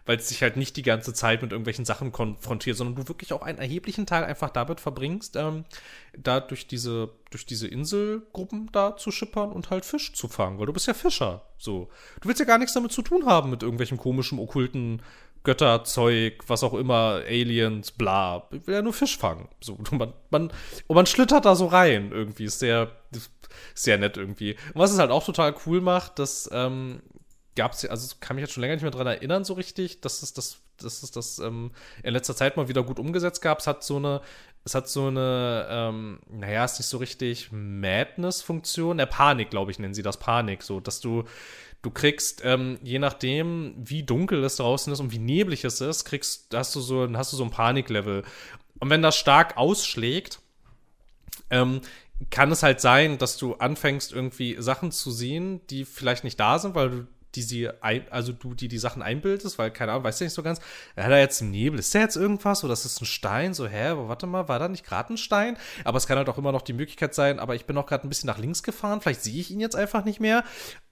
weil 0.09 0.17
es 0.17 0.29
dich 0.29 0.41
halt 0.41 0.57
nicht 0.57 0.75
die 0.75 0.81
ganze 0.81 1.13
Zeit 1.13 1.43
mit 1.43 1.51
irgendwelchen 1.51 1.85
Sachen 1.85 2.11
konfrontiert, 2.11 2.75
sondern 2.75 2.95
du 2.95 3.07
wirklich 3.07 3.31
auch 3.31 3.43
einen 3.43 3.59
erheblichen 3.59 4.07
Teil 4.07 4.23
einfach 4.23 4.49
damit 4.49 4.79
verbringst, 4.79 5.35
ähm, 5.35 5.65
da 6.17 6.39
durch 6.39 6.65
diese, 6.65 7.11
durch 7.29 7.45
diese 7.45 7.67
Inselgruppen 7.67 8.71
da 8.71 8.97
zu 8.97 9.11
schippern 9.11 9.51
und 9.51 9.69
halt 9.69 9.85
Fisch 9.85 10.13
zu 10.13 10.27
fangen, 10.27 10.57
weil 10.57 10.65
du 10.65 10.73
bist 10.73 10.87
ja 10.87 10.95
Fischer, 10.95 11.43
so. 11.59 11.89
Du 12.21 12.27
willst 12.27 12.39
ja 12.39 12.47
gar 12.47 12.57
nichts 12.57 12.73
damit 12.73 12.91
zu 12.91 13.03
tun 13.03 13.27
haben 13.27 13.51
mit 13.51 13.61
irgendwelchen 13.61 13.99
komischen, 13.99 14.39
okkulten 14.39 15.03
Götterzeug, 15.43 16.43
was 16.47 16.63
auch 16.63 16.73
immer, 16.73 17.21
Aliens, 17.27 17.91
bla. 17.91 18.47
Ich 18.49 18.65
will 18.65 18.73
ja 18.73 18.81
nur 18.81 18.93
Fisch 18.93 19.15
fangen. 19.15 19.47
So, 19.61 19.75
und 19.75 19.91
man, 19.91 20.13
man, 20.31 20.51
und 20.87 20.95
man 20.95 21.05
schlittert 21.05 21.45
da 21.45 21.55
so 21.55 21.67
rein 21.67 22.11
irgendwie. 22.11 22.45
Ist 22.45 22.57
sehr, 22.57 22.89
sehr 23.75 23.99
nett 23.99 24.17
irgendwie. 24.17 24.53
Und 24.73 24.81
was 24.81 24.91
es 24.91 24.97
halt 24.97 25.11
auch 25.11 25.23
total 25.23 25.53
cool 25.67 25.81
macht, 25.81 26.17
das 26.17 26.49
ähm, 26.51 27.03
gab 27.59 27.73
es, 27.73 27.85
also 27.85 28.15
kann 28.21 28.35
mich 28.35 28.43
jetzt 28.43 28.53
schon 28.53 28.61
länger 28.61 28.75
nicht 28.75 28.83
mehr 28.83 28.91
dran 28.91 29.05
erinnern, 29.05 29.43
so 29.43 29.53
richtig, 29.53 29.99
dass 29.99 30.23
es 30.23 30.33
das, 30.33 30.59
dass 30.77 31.03
es 31.03 31.11
das 31.11 31.39
ähm, 31.39 31.71
in 32.03 32.13
letzter 32.13 32.35
Zeit 32.35 32.55
mal 32.55 32.69
wieder 32.69 32.83
gut 32.83 32.99
umgesetzt 32.99 33.41
gab. 33.41 33.59
Es 33.59 33.67
hat 33.67 33.83
so 33.83 33.97
eine, 33.97 34.21
es 34.63 34.75
hat 34.75 34.87
so 34.87 35.07
eine, 35.07 35.67
ähm, 35.69 36.19
naja, 36.29 36.63
ist 36.63 36.79
nicht 36.79 36.87
so 36.87 36.97
richtig 36.97 37.49
Madness-Funktion. 37.51 38.97
Der 38.97 39.07
Panik, 39.07 39.49
glaube 39.49 39.71
ich, 39.71 39.79
nennen 39.79 39.93
sie 39.93 40.03
das 40.03 40.17
Panik, 40.17 40.63
so, 40.63 40.79
dass 40.79 41.01
du 41.01 41.25
Du 41.81 41.91
kriegst, 41.91 42.41
ähm, 42.43 42.77
je 42.83 42.99
nachdem, 42.99 43.73
wie 43.77 44.03
dunkel 44.03 44.43
es 44.43 44.57
draußen 44.57 44.91
ist 44.91 44.99
und 44.99 45.13
wie 45.13 45.17
neblig 45.17 45.63
es 45.63 45.79
ist, 45.79 46.03
kriegst, 46.03 46.53
hast 46.53 46.75
du 46.75 46.81
so, 46.81 47.07
hast 47.13 47.31
du 47.31 47.37
so 47.37 47.43
ein 47.45 47.51
Paniklevel. 47.51 48.23
Und 48.79 48.89
wenn 48.89 49.01
das 49.01 49.15
stark 49.15 49.55
ausschlägt, 49.55 50.41
ähm, 51.49 51.79
kann 52.31 52.51
es 52.51 52.63
halt 52.63 52.81
sein, 52.81 53.17
dass 53.17 53.37
du 53.37 53.53
anfängst, 53.55 54.11
irgendwie 54.11 54.57
Sachen 54.59 54.91
zu 54.91 55.09
sehen, 55.09 55.65
die 55.67 55.85
vielleicht 55.85 56.25
nicht 56.25 56.37
da 56.37 56.59
sind, 56.59 56.75
weil 56.75 56.89
du 56.89 57.07
die 57.35 57.41
sie 57.41 57.69
ein, 57.81 58.05
also 58.11 58.31
du, 58.31 58.53
die 58.53 58.67
die 58.67 58.77
Sachen 58.77 59.01
einbildest, 59.01 59.57
weil, 59.59 59.71
keine 59.71 59.91
Ahnung, 59.91 60.03
weißt 60.03 60.21
du 60.21 60.25
nicht 60.25 60.33
so 60.33 60.43
ganz, 60.43 60.59
hat 60.95 61.11
er 61.11 61.19
jetzt 61.19 61.41
einen 61.41 61.51
Nebel, 61.51 61.79
ist 61.79 61.93
der 61.93 62.01
jetzt 62.01 62.15
irgendwas 62.15 62.63
oder 62.63 62.73
ist 62.73 62.85
es 62.85 62.99
ein 63.01 63.05
Stein? 63.05 63.53
So, 63.53 63.67
hä, 63.67 63.89
aber 63.89 64.09
warte 64.09 64.27
mal, 64.27 64.47
war 64.47 64.59
da 64.59 64.67
nicht 64.67 64.85
gerade 64.85 65.13
ein 65.13 65.17
Stein? 65.17 65.57
Aber 65.83 65.97
es 65.97 66.07
kann 66.07 66.17
halt 66.17 66.29
auch 66.29 66.37
immer 66.37 66.51
noch 66.51 66.61
die 66.61 66.73
Möglichkeit 66.73 67.13
sein, 67.13 67.39
aber 67.39 67.55
ich 67.55 67.65
bin 67.65 67.77
auch 67.77 67.85
gerade 67.85 68.07
ein 68.07 68.09
bisschen 68.09 68.27
nach 68.27 68.37
links 68.37 68.63
gefahren, 68.63 69.01
vielleicht 69.01 69.23
sehe 69.23 69.39
ich 69.39 69.51
ihn 69.51 69.59
jetzt 69.59 69.75
einfach 69.75 70.05
nicht 70.05 70.19
mehr. 70.19 70.43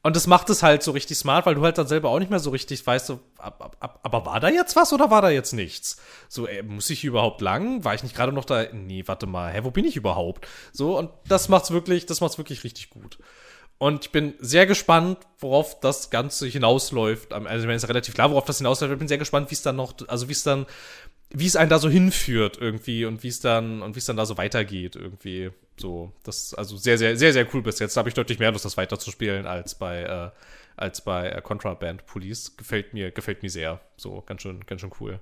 Und 0.04 0.16
das 0.16 0.28
macht 0.28 0.50
es 0.50 0.64
halt 0.64 0.84
so 0.84 0.92
richtig 0.92 1.18
smart, 1.18 1.46
weil 1.46 1.56
du 1.56 1.64
halt 1.64 1.78
dann 1.78 1.88
selber 1.88 2.10
auch 2.10 2.20
nicht 2.20 2.30
mehr 2.30 2.40
so 2.40 2.52
richtig 2.52 2.86
weißt, 2.86 3.08
so, 3.08 3.20
ab, 3.38 3.76
ab, 3.80 4.00
aber 4.04 4.26
war 4.26 4.40
da 4.40 4.50
jetzt 4.50 4.76
was 4.76 4.94
oder 4.94 5.12
war 5.12 5.22
da 5.22 5.30
jetzt 5.30 5.54
nichts? 5.54 5.98
So, 6.30 6.48
ey, 6.48 6.64
muss 6.64 6.90
ich 6.90 7.04
überhaupt 7.04 7.42
lang? 7.42 7.84
War 7.84 7.94
ich 7.94 8.04
nicht 8.04 8.16
gerade 8.16 8.32
noch 8.32 8.46
da? 8.46 8.66
Nee, 8.72 9.04
warte 9.06 9.26
mal, 9.26 9.52
hä, 9.52 9.62
wo 9.64 9.72
bin 9.72 9.86
ich 9.86 9.98
überhaupt? 9.98 10.48
So, 10.72 10.98
und 10.98 11.10
das 11.28 11.50
macht's 11.50 11.72
wirklich, 11.72 12.06
das 12.06 12.22
macht's 12.22 12.38
wirklich 12.38 12.64
richtig 12.64 12.90
gut. 12.90 13.18
Und 13.80 14.06
ich 14.06 14.12
bin 14.12 14.34
sehr 14.40 14.66
gespannt, 14.66 15.20
worauf 15.40 15.80
das 15.80 16.10
Ganze 16.10 16.48
hinausläuft. 16.48 17.32
Also 17.32 17.68
mir 17.68 17.76
ist 17.76 17.88
relativ 17.88 18.16
klar, 18.16 18.32
worauf 18.32 18.46
das 18.46 18.58
hinausläuft. 18.58 18.94
Ich 18.94 19.00
bin 19.00 19.08
sehr 19.08 19.20
gespannt, 19.20 19.52
wie 19.52 19.56
es 19.56 19.62
dann 19.62 19.76
noch, 19.76 19.94
also 20.08 20.28
wie 20.28 20.32
es 20.32 20.44
dann, 20.44 20.66
wie 21.30 21.46
es 21.46 21.56
einen 21.56 21.70
da 21.70 21.78
so 21.78 21.90
hinführt 21.90 22.58
irgendwie 22.60 23.06
und 23.06 23.22
wie 23.24 23.28
es 23.28 23.40
dann 23.40 23.84
und 23.84 23.96
wie 23.96 24.00
es 24.00 24.06
dann 24.06 24.18
da 24.18 24.26
so 24.26 24.38
weitergeht 24.38 24.96
irgendwie. 24.96 25.52
So, 25.80 26.12
das 26.24 26.56
also 26.56 26.76
sehr 26.76 26.98
sehr 26.98 27.18
sehr 27.18 27.34
sehr 27.34 27.48
cool 27.54 27.62
bis 27.62 27.78
jetzt. 27.78 27.96
Da 27.96 28.00
habe 28.00 28.10
ich 28.10 28.16
deutlich 28.16 28.40
mehr 28.40 28.52
Lust, 28.52 28.66
das 28.66 28.78
weiterzuspielen 28.78 29.46
als 29.46 29.76
bei 29.76 30.02
äh, 30.02 30.32
als 30.76 31.02
bei 31.02 31.30
äh, 31.30 31.42
Contraband 31.42 32.08
Police. 32.08 32.58
Gefällt 32.58 32.94
mir 32.96 33.12
gefällt 33.12 33.44
mir 33.44 33.52
sehr. 33.52 33.80
So 33.96 34.24
ganz 34.26 34.42
schön 34.42 34.66
ganz 34.66 34.82
schön 34.82 34.92
cool. 35.00 35.20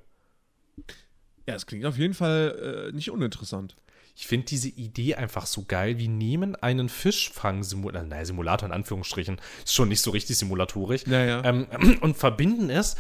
Ja, 1.46 1.56
es 1.56 1.66
klingt 1.66 1.86
auf 1.86 1.98
jeden 1.98 2.14
Fall 2.14 2.88
äh, 2.90 2.96
nicht 2.96 3.12
uninteressant. 3.12 3.76
Ich 4.16 4.28
finde 4.28 4.46
diese 4.46 4.70
Idee 4.70 5.16
einfach 5.16 5.46
so 5.46 5.66
geil. 5.68 5.98
Wir 5.98 6.08
nehmen 6.08 6.56
einen 6.56 6.88
Fischfang-Simulator, 6.88 8.08
naja, 8.08 8.26
Simulator 8.26 8.68
in 8.70 8.74
Anführungsstrichen, 8.74 9.42
ist 9.64 9.74
schon 9.74 9.90
nicht 9.90 10.02
so 10.02 10.12
richtig 10.12 10.38
simulatorisch, 10.38 11.06
naja. 11.06 11.44
ähm, 11.44 11.68
und 12.02 12.16
verbinden 12.16 12.70
es. 12.70 12.96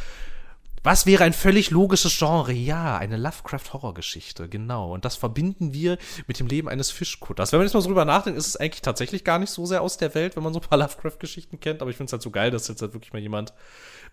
Was 0.83 1.07
wäre 1.07 1.23
ein 1.23 1.33
völlig 1.33 1.71
logisches 1.71 2.15
Genre? 2.19 2.51
Ja, 2.51 2.97
eine 2.97 3.17
Lovecraft-Horrorgeschichte, 3.17 4.47
genau. 4.47 4.93
Und 4.93 5.03
das 5.03 5.15
verbinden 5.15 5.73
wir 5.73 5.97
mit 6.27 6.39
dem 6.39 6.45
Leben 6.45 6.69
eines 6.69 6.91
Fischkutters. 6.91 7.51
Wenn 7.51 7.57
man 7.57 7.65
jetzt 7.65 7.73
mal 7.73 7.81
so 7.81 7.87
drüber 7.87 8.05
nachdenkt, 8.05 8.37
ist 8.37 8.45
es 8.45 8.55
eigentlich 8.57 8.83
tatsächlich 8.83 9.23
gar 9.23 9.39
nicht 9.39 9.49
so 9.49 9.65
sehr 9.65 9.81
aus 9.81 9.97
der 9.97 10.13
Welt, 10.13 10.35
wenn 10.35 10.43
man 10.43 10.53
so 10.53 10.59
ein 10.59 10.67
paar 10.67 10.77
Lovecraft-Geschichten 10.77 11.59
kennt. 11.59 11.81
Aber 11.81 11.89
ich 11.89 11.97
finde 11.97 12.09
es 12.09 12.11
halt 12.11 12.21
so 12.21 12.29
geil, 12.29 12.51
dass 12.51 12.67
jetzt 12.67 12.83
halt 12.83 12.93
wirklich 12.93 13.13
mal 13.13 13.21
jemand, 13.21 13.53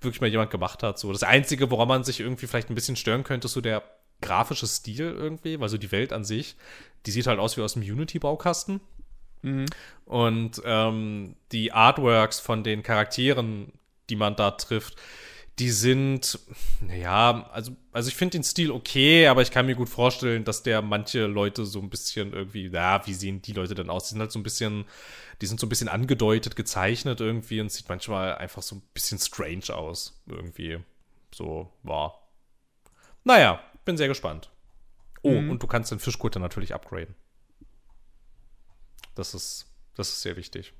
wirklich 0.00 0.22
mal 0.22 0.30
jemand 0.30 0.50
gemacht 0.50 0.82
hat. 0.82 0.98
So 0.98 1.12
das 1.12 1.24
Einzige, 1.24 1.70
woran 1.70 1.88
man 1.88 2.04
sich 2.04 2.20
irgendwie 2.20 2.46
vielleicht 2.46 2.70
ein 2.70 2.74
bisschen 2.74 2.96
stören 2.96 3.22
könnte, 3.22 3.48
ist 3.48 3.52
so 3.52 3.60
der 3.60 3.82
grafische 4.22 4.66
Stil 4.66 5.14
irgendwie, 5.14 5.60
weil 5.60 5.68
so 5.68 5.76
die 5.76 5.92
Welt 5.92 6.12
an 6.12 6.24
sich 6.24 6.56
die 7.06 7.10
sieht 7.10 7.26
halt 7.26 7.38
aus 7.38 7.56
wie 7.56 7.62
aus 7.62 7.74
dem 7.74 7.82
Unity-Baukasten. 7.82 8.80
Mhm. 9.42 9.66
Und 10.04 10.62
ähm, 10.64 11.36
die 11.50 11.72
Artworks 11.72 12.38
von 12.38 12.62
den 12.62 12.82
Charakteren, 12.82 13.72
die 14.08 14.16
man 14.16 14.36
da 14.36 14.52
trifft, 14.52 14.96
die 15.58 15.70
sind, 15.70 16.38
naja, 16.80 17.50
also, 17.52 17.72
also 17.92 18.08
ich 18.08 18.14
finde 18.14 18.38
den 18.38 18.44
Stil 18.44 18.70
okay, 18.70 19.26
aber 19.26 19.42
ich 19.42 19.50
kann 19.50 19.66
mir 19.66 19.74
gut 19.74 19.88
vorstellen, 19.88 20.44
dass 20.44 20.62
der 20.62 20.80
manche 20.80 21.26
Leute 21.26 21.66
so 21.66 21.80
ein 21.80 21.90
bisschen 21.90 22.32
irgendwie, 22.32 22.68
ja, 22.68 23.06
wie 23.06 23.12
sehen 23.12 23.42
die 23.42 23.52
Leute 23.52 23.74
denn 23.74 23.90
aus? 23.90 24.04
Die 24.04 24.10
sind 24.10 24.20
halt 24.20 24.32
so 24.32 24.38
ein 24.38 24.44
bisschen, 24.44 24.86
die 25.42 25.46
sind 25.46 25.60
so 25.60 25.66
ein 25.66 25.68
bisschen 25.68 25.88
angedeutet, 25.88 26.56
gezeichnet 26.56 27.20
irgendwie 27.20 27.60
und 27.60 27.70
sieht 27.70 27.88
manchmal 27.88 28.36
einfach 28.36 28.62
so 28.62 28.76
ein 28.76 28.82
bisschen 28.94 29.18
strange 29.18 29.74
aus, 29.76 30.22
irgendwie. 30.26 30.78
So, 31.34 31.70
war. 31.82 32.30
Naja, 33.24 33.62
bin 33.84 33.96
sehr 33.96 34.08
gespannt. 34.08 34.50
Oh, 35.22 35.30
mhm. 35.30 35.50
und 35.50 35.62
du 35.62 35.66
kannst 35.66 35.90
den 35.90 36.00
Fischkutter 36.00 36.40
natürlich 36.40 36.74
upgraden. 36.74 37.14
Das 39.14 39.34
ist, 39.34 39.66
das 39.94 40.08
ist 40.08 40.22
sehr 40.22 40.36
wichtig. 40.36 40.72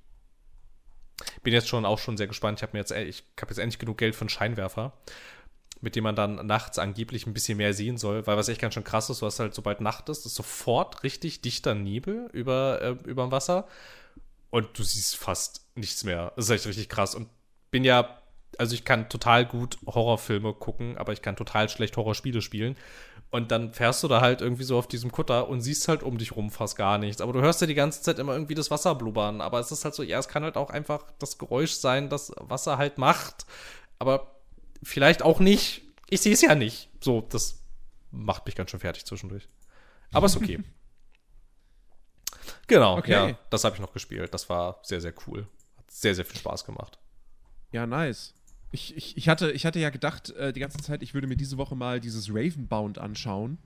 Bin 1.42 1.52
jetzt 1.52 1.68
schon 1.68 1.84
auch 1.84 1.98
schon 1.98 2.16
sehr 2.16 2.26
gespannt. 2.26 2.58
Ich 2.58 2.62
habe 2.62 2.72
mir 2.72 2.80
jetzt, 2.80 2.90
ich 2.90 3.24
habe 3.40 3.50
jetzt 3.50 3.58
endlich 3.58 3.78
genug 3.78 3.98
Geld 3.98 4.16
für 4.16 4.22
einen 4.22 4.30
Scheinwerfer, 4.30 4.92
mit 5.80 5.94
dem 5.94 6.04
man 6.04 6.16
dann 6.16 6.46
nachts 6.46 6.78
angeblich 6.78 7.26
ein 7.26 7.34
bisschen 7.34 7.58
mehr 7.58 7.74
sehen 7.74 7.98
soll, 7.98 8.26
weil 8.26 8.36
was 8.36 8.48
echt 8.48 8.60
ganz 8.60 8.74
schön 8.74 8.84
krass 8.84 9.10
ist, 9.10 9.22
du 9.22 9.26
hast 9.26 9.38
halt, 9.38 9.54
sobald 9.54 9.80
Nacht 9.80 10.08
ist, 10.08 10.26
ist 10.26 10.34
sofort 10.34 11.02
richtig 11.02 11.40
dichter 11.42 11.74
Nebel 11.74 12.28
über, 12.32 12.80
äh, 12.80 12.90
über 13.08 13.24
dem 13.24 13.32
Wasser 13.32 13.68
und 14.50 14.78
du 14.78 14.82
siehst 14.82 15.16
fast 15.16 15.66
nichts 15.76 16.04
mehr. 16.04 16.32
Das 16.36 16.46
ist 16.46 16.50
echt 16.50 16.66
richtig 16.66 16.88
krass 16.88 17.14
und 17.14 17.28
bin 17.70 17.84
ja, 17.84 18.21
also 18.58 18.74
ich 18.74 18.84
kann 18.84 19.08
total 19.08 19.46
gut 19.46 19.78
Horrorfilme 19.86 20.52
gucken, 20.54 20.98
aber 20.98 21.12
ich 21.12 21.22
kann 21.22 21.36
total 21.36 21.68
schlecht 21.68 21.96
Horrorspiele 21.96 22.42
spielen. 22.42 22.76
Und 23.30 23.50
dann 23.50 23.72
fährst 23.72 24.02
du 24.02 24.08
da 24.08 24.20
halt 24.20 24.42
irgendwie 24.42 24.64
so 24.64 24.76
auf 24.76 24.86
diesem 24.86 25.10
Kutter 25.10 25.48
und 25.48 25.62
siehst 25.62 25.88
halt 25.88 26.02
um 26.02 26.18
dich 26.18 26.36
rum 26.36 26.50
fast 26.50 26.76
gar 26.76 26.98
nichts. 26.98 27.22
Aber 27.22 27.32
du 27.32 27.40
hörst 27.40 27.62
ja 27.62 27.66
die 27.66 27.74
ganze 27.74 28.02
Zeit 28.02 28.18
immer 28.18 28.34
irgendwie 28.34 28.54
das 28.54 28.70
Wasser 28.70 28.94
blubbern. 28.94 29.40
Aber 29.40 29.58
es 29.58 29.72
ist 29.72 29.84
halt 29.84 29.94
so, 29.94 30.02
ja, 30.02 30.18
es 30.18 30.28
kann 30.28 30.42
halt 30.42 30.58
auch 30.58 30.68
einfach 30.68 31.04
das 31.18 31.38
Geräusch 31.38 31.72
sein, 31.72 32.10
das 32.10 32.32
Wasser 32.36 32.76
halt 32.76 32.98
macht. 32.98 33.46
Aber 33.98 34.36
vielleicht 34.82 35.22
auch 35.22 35.40
nicht. 35.40 35.80
Ich 36.10 36.20
sehe 36.20 36.34
es 36.34 36.42
ja 36.42 36.54
nicht. 36.54 36.90
So, 37.00 37.22
das 37.22 37.62
macht 38.10 38.44
mich 38.44 38.54
ganz 38.54 38.70
schön 38.70 38.80
fertig 38.80 39.06
zwischendurch. 39.06 39.48
Aber 40.12 40.26
ist 40.26 40.36
okay. 40.36 40.62
genau, 42.66 42.98
okay. 42.98 43.12
ja, 43.12 43.38
das 43.48 43.64
habe 43.64 43.74
ich 43.76 43.80
noch 43.80 43.94
gespielt. 43.94 44.34
Das 44.34 44.50
war 44.50 44.78
sehr, 44.82 45.00
sehr 45.00 45.14
cool. 45.26 45.46
Hat 45.78 45.90
sehr, 45.90 46.14
sehr 46.14 46.26
viel 46.26 46.38
Spaß 46.38 46.66
gemacht. 46.66 46.98
Ja, 47.70 47.86
nice. 47.86 48.34
Ich, 48.72 48.96
ich, 48.96 49.16
ich, 49.16 49.28
hatte, 49.28 49.52
ich 49.52 49.66
hatte 49.66 49.78
ja 49.78 49.90
gedacht, 49.90 50.30
äh, 50.30 50.52
die 50.52 50.60
ganze 50.60 50.78
Zeit, 50.78 51.02
ich 51.02 51.14
würde 51.14 51.26
mir 51.26 51.36
diese 51.36 51.58
Woche 51.58 51.76
mal 51.76 52.00
dieses 52.00 52.30
Ravenbound 52.30 52.98
anschauen. 52.98 53.58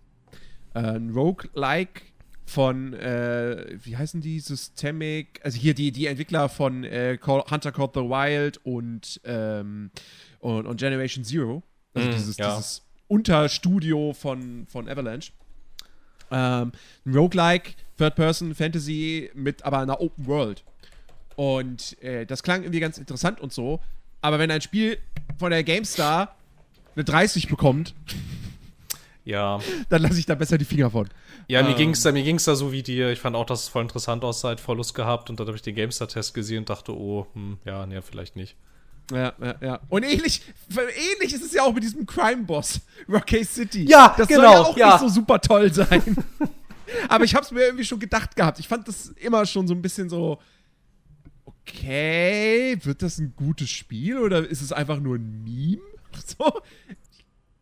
Äh, 0.74 0.80
ein 0.80 1.10
Roguelike 1.10 2.02
von, 2.44 2.92
äh, 2.94 3.78
wie 3.82 3.96
heißen 3.96 4.20
die? 4.20 4.40
Systemic, 4.40 5.40
also 5.42 5.58
hier 5.58 5.74
die, 5.74 5.90
die 5.90 6.06
Entwickler 6.06 6.48
von 6.48 6.84
äh, 6.84 7.18
Call, 7.20 7.44
Hunter 7.50 7.72
Called 7.72 7.92
the 7.94 8.00
Wild 8.00 8.58
und, 8.64 9.20
ähm, 9.24 9.90
und, 10.40 10.66
und, 10.66 10.76
Generation 10.78 11.24
Zero. 11.24 11.62
Also 11.94 12.08
mm, 12.08 12.12
dieses, 12.12 12.36
ja. 12.36 12.56
dieses 12.56 12.82
Unterstudio 13.08 14.12
von, 14.12 14.66
von 14.66 14.88
Avalanche. 14.88 15.32
Ähm, 16.30 16.72
ein 17.04 17.14
Roguelike, 17.14 17.72
Third-Person-Fantasy 17.98 19.30
mit 19.34 19.64
aber 19.64 19.78
einer 19.78 20.00
Open 20.00 20.26
World. 20.26 20.64
Und 21.36 22.00
äh, 22.02 22.26
das 22.26 22.42
klang 22.42 22.62
irgendwie 22.62 22.80
ganz 22.80 22.98
interessant 22.98 23.40
und 23.40 23.52
so. 23.52 23.80
Aber 24.20 24.38
wenn 24.38 24.50
ein 24.50 24.60
Spiel 24.60 24.98
von 25.38 25.50
der 25.50 25.64
GameStar 25.64 26.34
eine 26.94 27.04
30 27.04 27.48
bekommt, 27.48 27.94
ja. 29.24 29.58
dann 29.88 30.02
lasse 30.02 30.18
ich 30.18 30.26
da 30.26 30.34
besser 30.34 30.58
die 30.58 30.64
Finger 30.64 30.90
von. 30.90 31.08
Ja, 31.48 31.62
mir 31.62 31.70
ähm, 31.70 31.76
ging 31.76 31.90
es 31.90 32.02
da, 32.02 32.12
da 32.12 32.56
so 32.56 32.72
wie 32.72 32.82
dir. 32.82 33.10
Ich 33.10 33.20
fand 33.20 33.36
auch, 33.36 33.46
dass 33.46 33.64
es 33.64 33.68
voll 33.68 33.82
interessant 33.82 34.24
aussah, 34.24 34.48
halt 34.48 34.60
voll 34.60 34.76
Lust 34.76 34.94
gehabt 34.94 35.30
und 35.30 35.38
dann 35.38 35.46
habe 35.46 35.56
ich 35.56 35.62
den 35.62 35.74
GameStar-Test 35.74 36.34
gesehen 36.34 36.58
und 36.58 36.70
dachte, 36.70 36.92
oh, 36.96 37.26
hm, 37.34 37.58
ja, 37.64 37.86
nee, 37.86 38.00
vielleicht 38.02 38.36
nicht. 38.36 38.56
Ja, 39.12 39.32
ja, 39.40 39.54
ja. 39.60 39.80
Und 39.88 40.02
ähnlich, 40.02 40.42
ähnlich 40.70 41.32
ist 41.32 41.44
es 41.44 41.52
ja 41.52 41.62
auch 41.62 41.72
mit 41.72 41.84
diesem 41.84 42.06
Crime-Boss, 42.06 42.80
Rocky 43.08 43.44
City. 43.44 43.84
Ja, 43.84 44.14
das 44.16 44.26
genau. 44.26 44.42
Soll 44.42 44.50
ja 44.50 44.60
auch 44.60 44.76
ja. 44.76 44.86
nicht 44.92 45.00
so 45.00 45.08
super 45.08 45.40
toll 45.40 45.72
sein. 45.72 46.02
Aber 47.08 47.24
ich 47.24 47.34
habe 47.34 47.44
es 47.44 47.50
mir 47.50 47.64
irgendwie 47.64 47.84
schon 47.84 47.98
gedacht 47.98 48.34
gehabt. 48.34 48.58
Ich 48.58 48.68
fand 48.68 48.86
das 48.86 49.08
immer 49.20 49.44
schon 49.46 49.66
so 49.66 49.74
ein 49.74 49.82
bisschen 49.82 50.08
so, 50.08 50.38
okay, 51.66 52.78
wird 52.82 53.02
das 53.02 53.18
ein 53.18 53.34
gutes 53.36 53.70
Spiel 53.70 54.18
oder 54.18 54.46
ist 54.46 54.62
es 54.62 54.72
einfach 54.72 55.00
nur 55.00 55.16
ein 55.16 55.44
Meme? 55.44 55.82
So. 56.38 56.62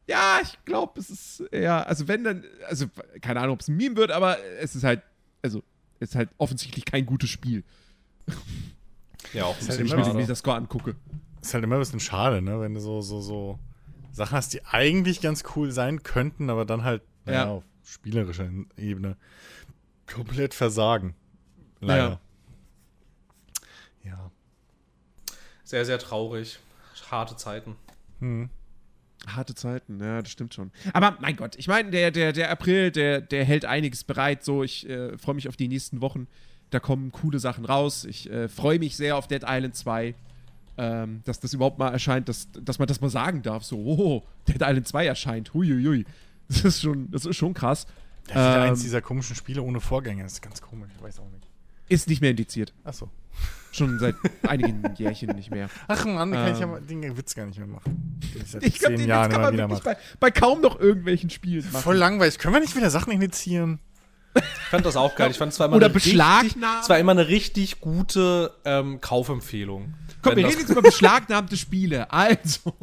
Ja, 0.07 0.38
ich 0.42 0.64
glaube, 0.64 1.00
es 1.00 1.11
ist 1.11 1.40
eher, 1.50 1.88
also 1.88 2.07
wenn 2.07 2.22
dann, 2.22 2.44
also 2.68 2.86
keine 3.20 3.40
Ahnung, 3.40 3.55
ob 3.55 3.62
es 3.62 3.68
ein 3.68 3.76
Meme 3.76 3.96
wird, 3.96 4.11
aber 4.12 4.38
es 4.61 4.76
ist 4.76 4.84
halt, 4.84 5.02
also 5.42 5.62
es 5.98 6.11
ist 6.11 6.14
halt 6.14 6.28
offensichtlich 6.38 6.84
kein 6.84 7.05
gutes 7.05 7.30
Spiel. 7.30 7.64
Ja, 9.32 9.44
auch 9.44 9.59
ist 9.61 9.70
halt 9.70 9.80
wenn 9.80 10.18
ich 10.20 10.26
das 10.26 10.40
Score 10.40 10.57
angucke. 10.57 10.94
Ist 11.40 11.55
halt 11.55 11.64
immer 11.64 11.76
ein 11.76 11.80
bisschen 11.80 12.00
schade, 12.00 12.42
ne, 12.42 12.61
wenn 12.61 12.74
du 12.74 12.80
so, 12.80 13.00
so, 13.00 13.20
so 13.22 13.59
Sachen 14.12 14.36
hast, 14.36 14.52
die 14.52 14.64
eigentlich 14.64 15.20
ganz 15.20 15.42
cool 15.57 15.72
sein 15.72 16.02
könnten, 16.02 16.50
aber 16.50 16.64
dann 16.64 16.84
halt 16.84 17.02
ja. 17.26 17.46
auf 17.46 17.64
spielerischer 17.82 18.48
Ebene 18.76 19.16
komplett 20.07 20.55
versagen. 20.55 21.14
Leider. 21.80 22.20
Ja. 24.02 24.11
Ja. 24.11 24.30
Sehr, 25.65 25.85
sehr 25.85 25.99
traurig. 25.99 26.59
Harte 27.11 27.37
Zeiten. 27.37 27.77
Hm. 28.21 28.51
Harte 29.27 29.55
Zeiten, 29.55 30.01
ja, 30.01 30.21
das 30.21 30.31
stimmt 30.31 30.53
schon. 30.53 30.71
Aber 30.93 31.17
mein 31.21 31.37
Gott, 31.37 31.57
ich 31.57 31.67
meine, 31.67 31.91
der, 31.91 32.11
der, 32.11 32.33
der 32.33 32.51
April, 32.51 32.91
der, 32.91 33.23
der 33.23 33.45
hält 33.45 33.65
einiges 33.65 34.05
bereit. 34.05 34.45
So, 34.45 34.62
ich 34.62 34.89
äh, 34.89 35.17
freue 35.17 35.35
mich 35.35 35.49
auf 35.49 35.57
die 35.57 35.69
nächsten 35.69 36.03
Wochen. 36.03 36.27
Da 36.71 36.81
kommen 36.81 37.11
coole 37.11 37.39
Sachen 37.39 37.65
raus. 37.65 38.05
Ich 38.05 38.31
äh, 38.31 38.49
freue 38.49 38.79
mich 38.79 38.97
sehr 38.97 39.17
auf 39.17 39.27
Dead 39.27 39.43
Island 39.47 39.75
2. 39.77 40.15
Ähm, 40.77 41.23
dass 41.25 41.39
das 41.41 41.55
überhaupt 41.55 41.79
mal 41.79 41.91
erscheint, 41.91 42.29
dass, 42.29 42.49
dass 42.53 42.79
man 42.79 42.89
das 42.89 43.01
mal 43.01 43.09
sagen 43.09 43.43
darf. 43.43 43.65
So, 43.65 43.79
oh, 43.79 44.23
Dead 44.49 44.61
Island 44.61 44.87
2 44.89 45.07
erscheint. 45.07 45.55
Huiuiui. 45.55 46.05
Das 46.49 46.62
ist 46.65 46.83
schon, 46.83 47.11
das 47.11 47.25
ist 47.25 47.37
schon 47.37 47.55
krass. 47.55 47.87
Das 48.27 48.31
ist 48.31 48.35
ja 48.37 48.57
Ähm, 48.57 48.71
eins 48.71 48.83
dieser 48.83 49.01
komischen 49.01 49.37
Spiele 49.37 49.62
ohne 49.62 49.81
Vorgänger. 49.81 50.25
Das 50.25 50.35
ist 50.35 50.43
ganz 50.43 50.61
komisch. 50.61 50.91
Ich 50.95 51.03
weiß 51.03 51.21
auch 51.21 51.31
nicht. 51.31 51.47
Ist 51.89 52.09
nicht 52.09 52.21
mehr 52.21 52.31
indiziert. 52.33 52.75
Achso. 52.85 53.09
Schon 53.72 53.99
seit 53.99 54.14
einigen 54.47 54.82
Jährchen 54.97 55.30
nicht 55.30 55.51
mehr. 55.51 55.68
Ach 55.89 56.05
Mann, 56.05 56.30
den, 56.30 56.41
kann 56.41 56.55
ich 56.55 56.61
Ähm. 56.61 56.68
aber, 56.68 56.80
den 56.80 57.16
Witz 57.16 57.35
gar 57.35 57.47
nicht 57.47 57.59
mehr 57.59 57.66
machen. 57.66 58.20
Den 58.35 58.62
ich 58.62 58.78
glaube, 58.78 58.97
den 58.97 59.09
Jahren 59.09 59.26
Witz 59.26 59.32
kann 59.32 59.43
man 59.43 59.53
wieder 59.55 59.68
wirklich 59.68 59.82
bei, 59.82 59.97
bei 60.20 60.30
kaum 60.30 60.61
noch 60.61 60.78
irgendwelchen 60.78 61.28
Spielen 61.30 61.64
machen. 61.72 61.82
Voll 61.82 61.97
langweilig. 61.97 62.39
Können 62.39 62.55
wir 62.55 62.61
nicht 62.61 62.76
wieder 62.76 62.91
Sachen 62.91 63.12
initiieren? 63.12 63.80
Ich 64.37 64.68
fand 64.70 64.85
das 64.87 64.97
auch 64.97 65.14
geil. 65.14 65.30
Ich 65.30 65.39
fand 65.39 65.53
es 65.53 65.61
war 65.61 65.66
immer 65.66 65.76
Oder 65.76 65.87
eine 65.87 65.95
richtig, 65.95 66.12
beschlagnahmen. 66.12 66.80
es 66.82 66.89
war 66.89 66.99
immer 66.99 67.12
eine 67.12 67.28
richtig 67.28 67.80
gute 67.80 68.53
ähm, 68.64 69.01
Kaufempfehlung. 69.01 69.95
Komm, 70.22 70.37
wir 70.37 70.47
reden 70.47 70.61
jetzt 70.61 70.70
über 70.70 70.82
beschlagnahmte 70.82 71.57
Spiele. 71.57 72.11
Also. 72.12 72.74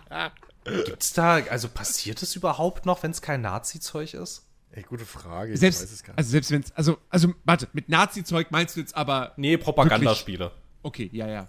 Gibt's 0.84 1.12
da, 1.14 1.36
also 1.50 1.68
passiert 1.68 2.22
es 2.22 2.36
überhaupt 2.36 2.86
noch, 2.86 3.02
wenn 3.02 3.10
es 3.10 3.22
kein 3.22 3.40
Nazi-Zeug 3.40 4.14
ist? 4.14 4.47
Ey, 4.72 4.82
gute 4.82 5.04
Frage. 5.06 5.52
Ich 5.54 5.60
Selbst, 5.60 5.82
weiß 5.82 5.92
es 5.92 6.02
gar 6.02 6.12
nicht. 6.12 6.18
also 6.18 6.30
selbst 6.30 6.50
wenn 6.50 6.60
es, 6.62 6.72
also, 6.72 6.98
also, 7.08 7.34
warte, 7.44 7.68
mit 7.72 7.88
Nazi-Zeug 7.88 8.50
meinst 8.50 8.76
du 8.76 8.80
jetzt 8.80 8.94
aber, 8.96 9.32
Nee, 9.36 9.56
Propagandaspiele. 9.56 10.52
okay, 10.82 11.08
ja, 11.12 11.26
ja. 11.28 11.48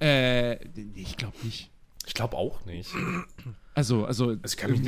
Äh, 0.00 0.56
nee, 0.74 1.02
ich 1.02 1.16
glaube 1.16 1.36
nicht. 1.42 1.70
Ich 2.06 2.14
glaube 2.14 2.36
auch 2.36 2.64
nicht. 2.64 2.90
Also, 3.74 4.04
also, 4.04 4.30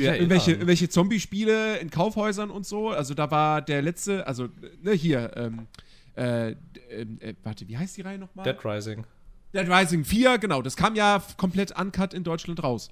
erinnern. 0.07 0.15
irgendwelche, 0.15 0.51
irgendwelche 0.51 0.89
Zombie-Spiele 0.89 1.77
in 1.77 1.89
Kaufhäusern 1.89 2.49
und 2.51 2.65
so, 2.65 2.89
also 2.89 3.13
da 3.13 3.31
war 3.31 3.61
der 3.61 3.81
letzte, 3.81 4.25
also, 4.27 4.49
ne, 4.81 4.91
hier, 4.91 5.31
ähm, 5.35 5.67
äh, 6.15 6.51
ähm, 6.89 7.17
äh, 7.19 7.33
warte, 7.43 7.67
wie 7.67 7.77
heißt 7.77 7.97
die 7.97 8.01
Reihe 8.01 8.17
nochmal? 8.19 8.45
Dead 8.45 8.63
Rising. 8.63 9.05
Dead 9.53 9.69
Rising 9.69 10.03
4, 10.05 10.37
genau, 10.37 10.61
das 10.61 10.75
kam 10.75 10.95
ja 10.95 11.21
komplett 11.37 11.77
uncut 11.79 12.13
in 12.13 12.23
Deutschland 12.23 12.61
raus. 12.63 12.89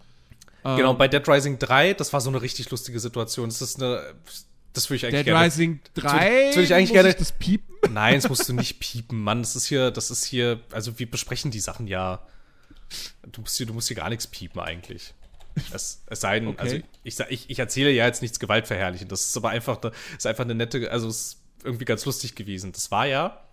Genau, 0.63 0.91
Ähm, 0.91 0.97
bei 0.97 1.07
Dead 1.09 1.27
Rising 1.27 1.59
3, 1.59 1.93
das 1.93 2.13
war 2.13 2.21
so 2.21 2.29
eine 2.29 2.41
richtig 2.41 2.69
lustige 2.71 2.99
Situation. 2.99 3.49
Das 3.49 3.61
ist 3.61 3.81
eine. 3.83 4.15
Das 4.73 4.89
würde 4.89 4.97
ich 4.97 5.05
eigentlich 5.05 5.19
Dead 5.19 5.25
gerne. 5.25 5.45
Rising 5.45 5.79
3, 5.93 6.45
das 6.47 6.55
will 6.57 6.63
ich 6.63 6.73
eigentlich 6.73 6.89
muss 6.89 6.93
gerne- 6.93 7.09
ich 7.09 7.15
das 7.15 7.31
piepen? 7.33 7.93
Nein, 7.93 8.15
das 8.15 8.27
musst 8.29 8.49
du 8.49 8.53
nicht 8.53 8.79
piepen, 8.79 9.19
Mann. 9.21 9.41
Das 9.41 9.55
ist 9.55 9.65
hier, 9.67 9.91
das 9.91 10.09
ist 10.11 10.23
hier, 10.25 10.61
also 10.71 10.97
wir 10.99 11.09
besprechen 11.09 11.51
die 11.51 11.59
Sachen 11.59 11.87
ja. 11.87 12.25
Du 13.31 13.41
musst 13.41 13.57
hier, 13.57 13.65
du 13.65 13.73
musst 13.73 13.87
hier 13.87 13.97
gar 13.97 14.09
nichts 14.09 14.27
piepen 14.27 14.59
eigentlich. 14.61 15.13
Es, 15.71 16.01
es 16.07 16.21
sei 16.21 16.39
denn, 16.39 16.49
Okay. 16.49 16.59
also 16.61 16.75
ich, 17.03 17.19
ich, 17.29 17.49
ich 17.49 17.59
erzähle 17.59 17.91
ja 17.91 18.05
jetzt 18.07 18.21
nichts 18.21 18.39
Gewaltverherrlichendes. 18.39 19.19
Das 19.21 19.27
ist 19.29 19.37
aber 19.37 19.49
einfach, 19.49 19.81
eine, 19.81 19.91
ist 20.17 20.25
einfach 20.25 20.43
eine 20.43 20.55
nette, 20.55 20.89
also 20.91 21.07
es 21.07 21.17
ist 21.17 21.37
irgendwie 21.63 21.85
ganz 21.85 22.05
lustig 22.05 22.33
gewesen. 22.35 22.71
Das 22.71 22.89
war 22.91 23.05
ja, 23.05 23.43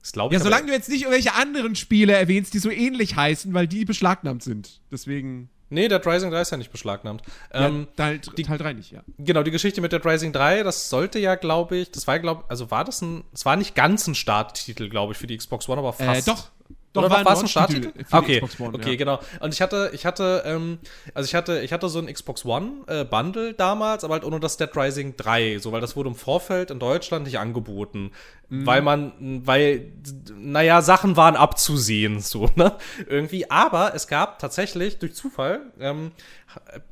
das 0.00 0.12
glaube 0.12 0.34
Ja, 0.34 0.38
ich. 0.38 0.42
solange 0.44 0.62
aber, 0.62 0.70
du 0.70 0.76
jetzt 0.76 0.88
nicht 0.88 1.02
irgendwelche 1.02 1.34
anderen 1.34 1.76
Spiele 1.76 2.14
erwähnst, 2.14 2.54
die 2.54 2.58
so 2.58 2.70
ähnlich 2.70 3.16
heißen, 3.16 3.52
weil 3.52 3.66
die 3.68 3.84
beschlagnahmt 3.84 4.42
sind. 4.42 4.80
Deswegen. 4.90 5.50
Nee, 5.72 5.88
Dead 5.88 6.06
Rising 6.06 6.30
3 6.30 6.40
ist 6.40 6.50
ja 6.50 6.56
nicht 6.56 6.70
beschlagnahmt. 6.70 7.22
Ähm, 7.52 7.88
ja, 7.98 8.04
Teil, 8.04 8.20
Teil 8.20 8.58
3 8.58 8.72
nicht, 8.74 8.92
ja. 8.92 9.02
Genau, 9.18 9.42
die 9.42 9.50
Geschichte 9.50 9.80
mit 9.80 9.92
Dead 9.92 10.04
Rising 10.04 10.32
3, 10.32 10.62
das 10.62 10.88
sollte 10.88 11.18
ja, 11.18 11.34
glaube 11.34 11.76
ich, 11.76 11.90
das 11.90 12.06
war, 12.06 12.18
glaube 12.18 12.44
also 12.48 12.70
war 12.70 12.84
das 12.84 13.02
ein, 13.02 13.24
es 13.32 13.44
war 13.44 13.56
nicht 13.56 13.74
ganz 13.74 14.06
ein 14.06 14.14
Starttitel, 14.14 14.88
glaube 14.88 15.12
ich, 15.12 15.18
für 15.18 15.26
die 15.26 15.36
Xbox 15.36 15.68
One, 15.68 15.78
aber 15.78 15.92
fast. 15.92 16.28
Äh, 16.28 16.30
doch. 16.30 16.48
Oder 16.94 17.10
war 17.10 17.24
war 17.24 17.32
es 17.32 17.40
ein 17.40 17.48
Starttitel? 17.48 17.92
Okay, 18.10 18.40
Xbox 18.40 18.60
One, 18.60 18.74
okay, 18.76 18.90
ja. 18.90 18.96
genau. 18.96 19.20
Und 19.40 19.54
ich 19.54 19.62
hatte, 19.62 19.90
ich 19.94 20.04
hatte, 20.04 20.42
ähm, 20.44 20.78
also 21.14 21.26
ich 21.26 21.34
hatte, 21.34 21.60
ich 21.60 21.72
hatte 21.72 21.88
so 21.88 21.98
ein 21.98 22.12
Xbox 22.12 22.44
One 22.44 22.84
äh, 22.86 23.04
Bundle 23.04 23.54
damals, 23.54 24.04
aber 24.04 24.14
halt 24.14 24.24
ohne 24.24 24.40
das 24.40 24.56
Dead 24.58 24.68
Rising 24.76 25.16
3, 25.16 25.58
so 25.58 25.72
weil 25.72 25.80
das 25.80 25.96
wurde 25.96 26.10
im 26.10 26.14
Vorfeld 26.16 26.70
in 26.70 26.78
Deutschland 26.78 27.24
nicht 27.24 27.38
angeboten, 27.38 28.12
Mhm. 28.52 28.66
weil 28.66 28.82
man, 28.82 29.12
weil, 29.46 29.92
naja, 30.36 30.82
Sachen 30.82 31.16
waren 31.16 31.36
abzusehen, 31.36 32.20
so 32.20 32.50
ne, 32.54 32.76
irgendwie. 33.08 33.50
Aber 33.50 33.94
es 33.94 34.08
gab 34.08 34.38
tatsächlich 34.38 34.98
durch 34.98 35.14
Zufall 35.14 35.60
ähm, 35.80 36.12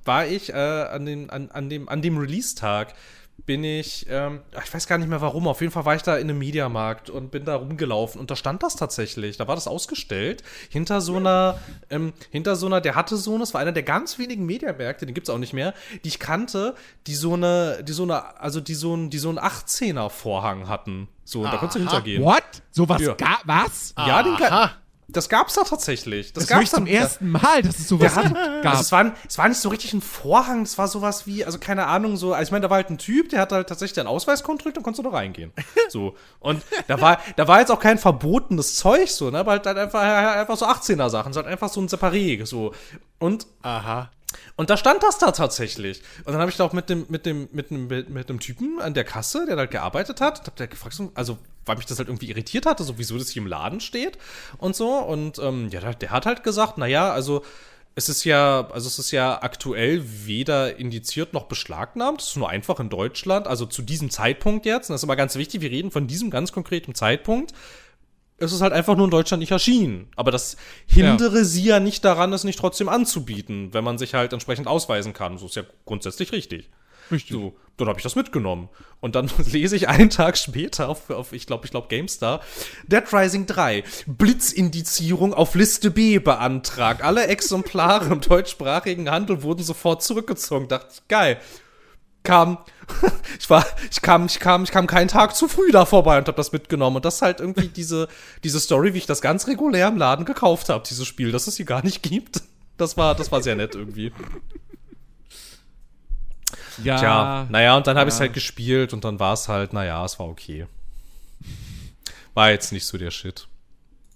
war 0.07 0.27
ich 0.27 0.49
äh, 0.49 0.55
an 0.55 1.05
dem, 1.05 1.29
an, 1.29 1.51
an 1.51 1.69
dem, 1.69 1.91
an 1.91 2.01
dem 2.01 2.17
Release-Tag 2.17 2.95
bin 3.47 3.65
ich, 3.65 4.07
ähm, 4.09 4.41
ich 4.65 4.73
weiß 4.73 4.87
gar 4.87 4.99
nicht 4.99 5.09
mehr 5.09 5.21
warum, 5.21 5.49
auf 5.49 5.61
jeden 5.61 5.73
Fall 5.73 5.85
war 5.85 5.95
ich 5.95 6.03
da 6.03 6.17
in 6.17 6.29
einem 6.29 6.39
Mediamarkt 6.39 7.11
und 7.11 7.31
bin 7.31 7.45
da 7.45 7.57
rumgelaufen 7.57 8.21
und 8.21 8.31
da 8.31 8.37
stand 8.37 8.63
das 8.63 8.77
tatsächlich, 8.77 9.37
da 9.37 9.49
war 9.49 9.55
das 9.55 9.67
ausgestellt, 9.67 10.43
hinter 10.69 11.01
so 11.01 11.17
einer, 11.17 11.59
ähm, 11.91 12.13
hinter 12.31 12.57
so 12.57 12.67
einer, 12.67 12.81
der 12.81 12.95
hatte 12.95 13.17
so 13.17 13.31
eine, 13.31 13.41
das 13.41 13.55
war 13.55 13.61
einer 13.61 13.73
der 13.73 13.83
ganz 13.83 14.19
wenigen 14.19 14.47
Mediamärkte, 14.47 15.07
den 15.07 15.15
gibt's 15.15 15.31
auch 15.31 15.39
nicht 15.39 15.53
mehr, 15.53 15.75
die 16.05 16.09
ich 16.09 16.19
kannte, 16.19 16.75
die 17.07 17.15
so 17.15 17.35
eine, 17.35 17.83
die 17.83 17.93
so 17.93 18.03
eine, 18.05 18.41
also 18.41 18.61
die 18.61 18.75
so 18.75 18.95
ein, 18.95 19.11
die 19.11 19.19
so 19.19 19.29
einen 19.29 19.39
18er 19.39 20.11
Vorhang 20.11 20.69
hatten, 20.69 21.09
so, 21.25 21.43
und 21.43 21.53
da 21.53 21.59
konntest 21.59 21.77
du 21.77 21.81
hintergehen. 21.81 22.25
What? 22.25 22.43
Sowas 22.73 23.01
Ja. 23.03 23.15
ga 23.15 23.39
was? 23.45 23.95
Ja, 23.97 24.23
den 24.23 24.33
Aha. 24.35 24.73
Das 25.13 25.29
gab's 25.29 25.55
da 25.55 25.63
tatsächlich. 25.63 26.33
Das, 26.33 26.47
Das 26.47 26.59
gab's 26.59 26.71
zum 26.71 26.87
ersten 26.87 27.31
Mal, 27.31 27.63
dass 27.63 27.79
es 27.79 27.89
sowas 27.89 28.15
gibt, 28.15 28.35
gab. 28.35 28.67
also 28.67 28.81
es, 28.81 28.93
war, 28.93 29.13
es 29.29 29.39
war 29.39 29.49
nicht 29.49 29.61
so 29.61 29.69
richtig 29.69 29.93
ein 29.93 30.01
Vorhang, 30.01 30.63
es 30.63 30.79
war 30.79 30.89
sowas 30.89 31.27
wie, 31.27 31.45
also 31.45 31.59
keine 31.59 31.87
Ahnung, 31.87 32.17
so, 32.17 32.33
also 32.33 32.49
ich 32.49 32.53
meine, 32.53 32.63
da 32.63 32.71
war 32.71 32.77
halt 32.77 32.91
ein 32.91 32.99
Typ, 32.99 33.29
der 33.31 33.41
hat 33.41 33.53
halt 33.53 33.69
tatsächlich 33.69 33.95
deinen 33.95 34.07
Ausweis 34.07 34.43
kontrolliert 34.43 34.79
und 34.79 34.85
konntest 34.85 35.05
du 35.05 35.11
da 35.11 35.17
reingehen. 35.17 35.53
So. 35.89 36.15
Und 36.39 36.63
da 36.87 37.01
war, 37.01 37.21
da 37.35 37.49
war 37.49 37.59
jetzt 37.59 37.71
auch 37.71 37.81
kein 37.81 37.99
verbotenes 37.99 38.77
Zeug, 38.77 39.11
so, 39.11 39.31
ne, 39.31 39.39
aber 39.39 39.53
halt, 39.53 39.67
halt 39.67 39.77
einfach, 39.77 40.01
einfach 40.01 40.57
so 40.57 40.67
18er-Sachen, 40.67 41.33
so 41.33 41.41
halt 41.41 41.51
einfach 41.51 41.69
so 41.69 41.81
ein 41.81 41.89
Separé, 41.89 42.47
so. 42.47 42.73
Und 43.19 43.47
Aha. 43.63 44.11
und 44.57 44.71
da 44.71 44.77
stand 44.77 45.03
das 45.03 45.19
da 45.19 45.33
tatsächlich. 45.33 46.03
Und 46.25 46.33
dann 46.33 46.41
habe 46.41 46.51
ich 46.51 46.57
da 46.57 46.65
auch 46.65 46.73
mit 46.73 46.89
dem, 46.89 47.07
mit 47.09 47.27
dem, 47.27 47.49
mit 47.51 47.71
dem, 47.71 47.89
mit 47.89 48.29
dem 48.29 48.39
Typen 48.39 48.81
an 48.81 48.95
der 48.95 49.05
Kasse, 49.05 49.47
der 49.47 49.57
da 49.57 49.61
halt 49.61 49.73
gearbeitet 49.73 50.21
hat, 50.21 50.47
hab 50.47 50.55
der 50.57 50.69
gefragt, 50.69 50.95
so, 50.95 51.11
also, 51.15 51.39
weil 51.67 51.77
mich 51.77 51.87
das 51.87 51.99
halt 51.99 52.09
irgendwie 52.09 52.31
irritiert 52.31 52.67
hatte, 52.67 52.85
so 52.85 52.99
wieso 52.99 53.19
das 53.19 53.31
hier 53.31 53.43
im 53.43 53.49
Laden 53.49 53.81
steht 53.81 54.19
und 54.59 54.75
so. 54.75 54.99
Und 54.99 55.39
ähm, 55.39 55.69
ja, 55.71 55.93
der, 55.93 56.11
hat 56.11 56.27
halt 56.27 56.43
gesagt, 56.43 56.79
naja, 56.79 57.13
also 57.13 57.43
es 57.95 58.09
ist 58.09 58.25
ja, 58.25 58.69
also 58.71 58.87
es 58.87 58.99
ist 58.99 59.11
ja 59.11 59.43
aktuell 59.43 60.03
weder 60.05 60.77
indiziert 60.77 61.33
noch 61.33 61.45
beschlagnahmt. 61.45 62.23
Es 62.23 62.29
ist 62.29 62.37
nur 62.37 62.49
einfach 62.49 62.81
in 62.81 62.89
Deutschland, 62.89 63.47
also 63.47 63.67
zu 63.67 63.83
diesem 63.83 64.11
Zeitpunkt 64.11 64.65
jetzt, 64.65 64.89
und 64.89 64.95
das 64.95 65.01
ist 65.01 65.05
immer 65.05 65.17
ganz 65.17 65.37
wichtig, 65.37 65.61
wir 65.61 65.71
reden 65.71 65.91
von 65.91 66.07
diesem 66.07 66.31
ganz 66.31 66.53
konkreten 66.53 66.95
Zeitpunkt. 66.95 67.53
Es 68.39 68.53
ist 68.53 68.63
halt 68.63 68.73
einfach 68.73 68.97
nur 68.97 69.05
in 69.05 69.11
Deutschland 69.11 69.41
nicht 69.41 69.51
erschienen. 69.51 70.09
Aber 70.17 70.31
das 70.31 70.57
hindere 70.87 71.45
sie 71.45 71.65
ja 71.65 71.79
nicht 71.79 72.07
daran, 72.07 72.33
es 72.33 72.43
nicht 72.43 72.59
trotzdem 72.59 72.89
anzubieten, 72.89 73.75
wenn 73.75 73.85
man 73.85 73.99
sich 73.99 74.15
halt 74.15 74.33
entsprechend 74.33 74.67
ausweisen 74.67 75.13
kann. 75.13 75.37
So 75.37 75.47
ist 75.47 75.57
ja 75.57 75.65
grundsätzlich 75.85 76.33
richtig. 76.33 76.71
Richtig. 77.11 77.33
So, 77.33 77.55
dann 77.77 77.89
habe 77.89 77.99
ich 77.99 78.03
das 78.03 78.17
mitgenommen. 78.17 78.69
Und 79.01 79.15
dann 79.15 79.31
lese 79.51 79.77
ich 79.77 79.89
einen 79.89 80.11
Tag 80.11 80.37
später 80.37 80.89
auf, 80.89 81.11
auf 81.11 81.33
ich 81.33 81.47
glaube, 81.47 81.65
ich 81.65 81.71
glaube, 81.71 81.89
GameStar, 81.89 82.41
Dead 82.87 83.05
Rising 83.13 83.47
3, 83.47 83.83
Blitzindizierung 84.07 85.35
auf 85.35 85.55
Liste 85.55 85.91
B 85.91 86.19
beantragt. 86.19 87.03
Alle 87.03 87.27
Exemplare 87.27 88.13
im 88.13 88.21
deutschsprachigen 88.21 89.11
Handel 89.11 89.43
wurden 89.43 89.63
sofort 89.63 90.03
zurückgezogen. 90.03 90.69
Dachte 90.69 90.89
ich, 90.93 91.09
geil. 91.09 91.41
Kam, 92.23 92.59
ich 93.39 93.49
war, 93.49 93.65
ich 93.91 94.03
kam, 94.03 94.27
ich 94.27 94.39
kam, 94.39 94.65
ich 94.65 94.71
kam 94.71 94.87
keinen 94.87 95.09
Tag 95.09 95.35
zu 95.35 95.49
früh 95.49 95.73
da 95.73 95.87
vorbei 95.87 96.19
und 96.19 96.29
habe 96.29 96.37
das 96.37 96.53
mitgenommen. 96.53 96.97
Und 96.97 97.05
das 97.07 97.17
ist 97.17 97.23
halt 97.23 97.41
irgendwie 97.41 97.69
diese, 97.75 98.09
diese 98.45 98.61
Story, 98.61 98.95
wie 98.95 98.99
ich 98.99 99.07
das 99.07 99.23
ganz 99.23 99.47
regulär 99.47 99.89
im 99.89 99.97
Laden 99.97 100.27
gekauft 100.27 100.69
habe, 100.69 100.85
dieses 100.89 101.07
Spiel, 101.07 101.33
dass 101.33 101.47
es 101.47 101.57
hier 101.57 101.67
gar 101.67 101.83
nicht 101.83 102.03
gibt. 102.03 102.43
Das 102.77 102.97
war, 102.97 103.15
das 103.15 103.33
war 103.33 103.43
sehr 103.43 103.57
nett 103.57 103.75
irgendwie. 103.75 104.13
Ja. 106.85 106.97
Tja, 106.99 107.47
naja, 107.51 107.77
und 107.77 107.87
dann 107.87 107.97
habe 107.99 108.09
ich 108.09 108.15
es 108.15 108.19
ja. 108.19 108.25
halt 108.27 108.35
gespielt 108.35 108.93
und 108.93 109.05
dann 109.05 109.19
war 109.19 109.35
es 109.35 109.49
halt, 109.49 109.73
naja, 109.73 110.05
es 110.05 110.19
war 110.19 110.27
okay. 110.29 110.67
War 112.35 112.51
jetzt 112.51 112.73
nicht 112.73 112.87
so 112.87 112.97
der 112.99 113.11
Shit. 113.11 113.49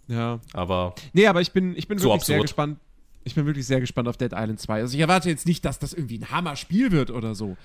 ja. 0.09 0.39
Aber 0.53 0.95
Nee, 1.13 1.27
aber 1.27 1.41
ich 1.41 1.53
bin, 1.53 1.77
ich 1.77 1.89
bin 1.89 1.99
So 1.99 2.09
wirklich 2.11 2.25
sehr 2.25 2.37
absurd. 2.37 2.49
gespannt. 2.49 2.79
Ich 3.25 3.35
bin 3.35 3.47
wirklich 3.47 3.67
sehr 3.67 3.81
gespannt 3.81 4.07
auf 4.09 4.17
Dead 4.19 4.33
Island 4.33 4.61
2. 4.61 4.81
Also 4.81 4.95
ich 4.95 5.01
erwarte 5.01 5.31
jetzt 5.31 5.47
nicht, 5.47 5.65
dass 5.65 5.79
das 5.79 5.95
irgendwie 5.95 6.19
ein 6.19 6.31
Hammer-Spiel 6.31 6.93
wird 6.93 7.11
oder 7.11 7.35
so. 7.35 7.57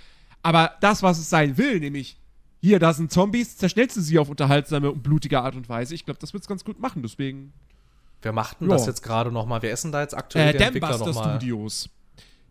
Aber 0.42 0.72
das, 0.80 1.04
was 1.04 1.20
es 1.20 1.30
sein 1.30 1.58
will, 1.58 1.80
nämlich 1.82 2.18
hier, 2.62 2.80
da 2.80 2.94
sind 2.94 3.12
Zombies, 3.12 3.58
zerschnellst 3.58 3.98
du 3.98 4.02
sie 4.02 4.18
auf 4.20 4.30
unterhaltsame 4.30 4.90
und 4.92 5.04
blutige 5.04 5.42
Art 5.42 5.56
und 5.56 5.68
Weise. 5.70 5.96
Ich 5.96 6.06
glaube, 6.06 6.20
das 6.20 6.34
wird 6.34 6.44
es 6.44 6.48
ganz 6.48 6.64
gut 6.64 6.80
machen. 6.80 7.02
Deswegen 7.04 7.52
wer 8.22 8.32
macht 8.32 8.62
denn 8.62 8.70
Ja. 8.70 8.76
das 8.78 8.86
jetzt 8.86 9.02
gerade 9.02 9.32
nochmal? 9.32 9.62
Wer 9.62 9.76
denn 9.76 9.92
da 9.92 10.02
jetzt 10.02 10.16
aktuell 10.16 10.56
äh, 10.56 10.58
der 10.58 10.68
Entwickler 10.68 10.98
nochmal? 10.98 11.36
Studios. 11.38 11.90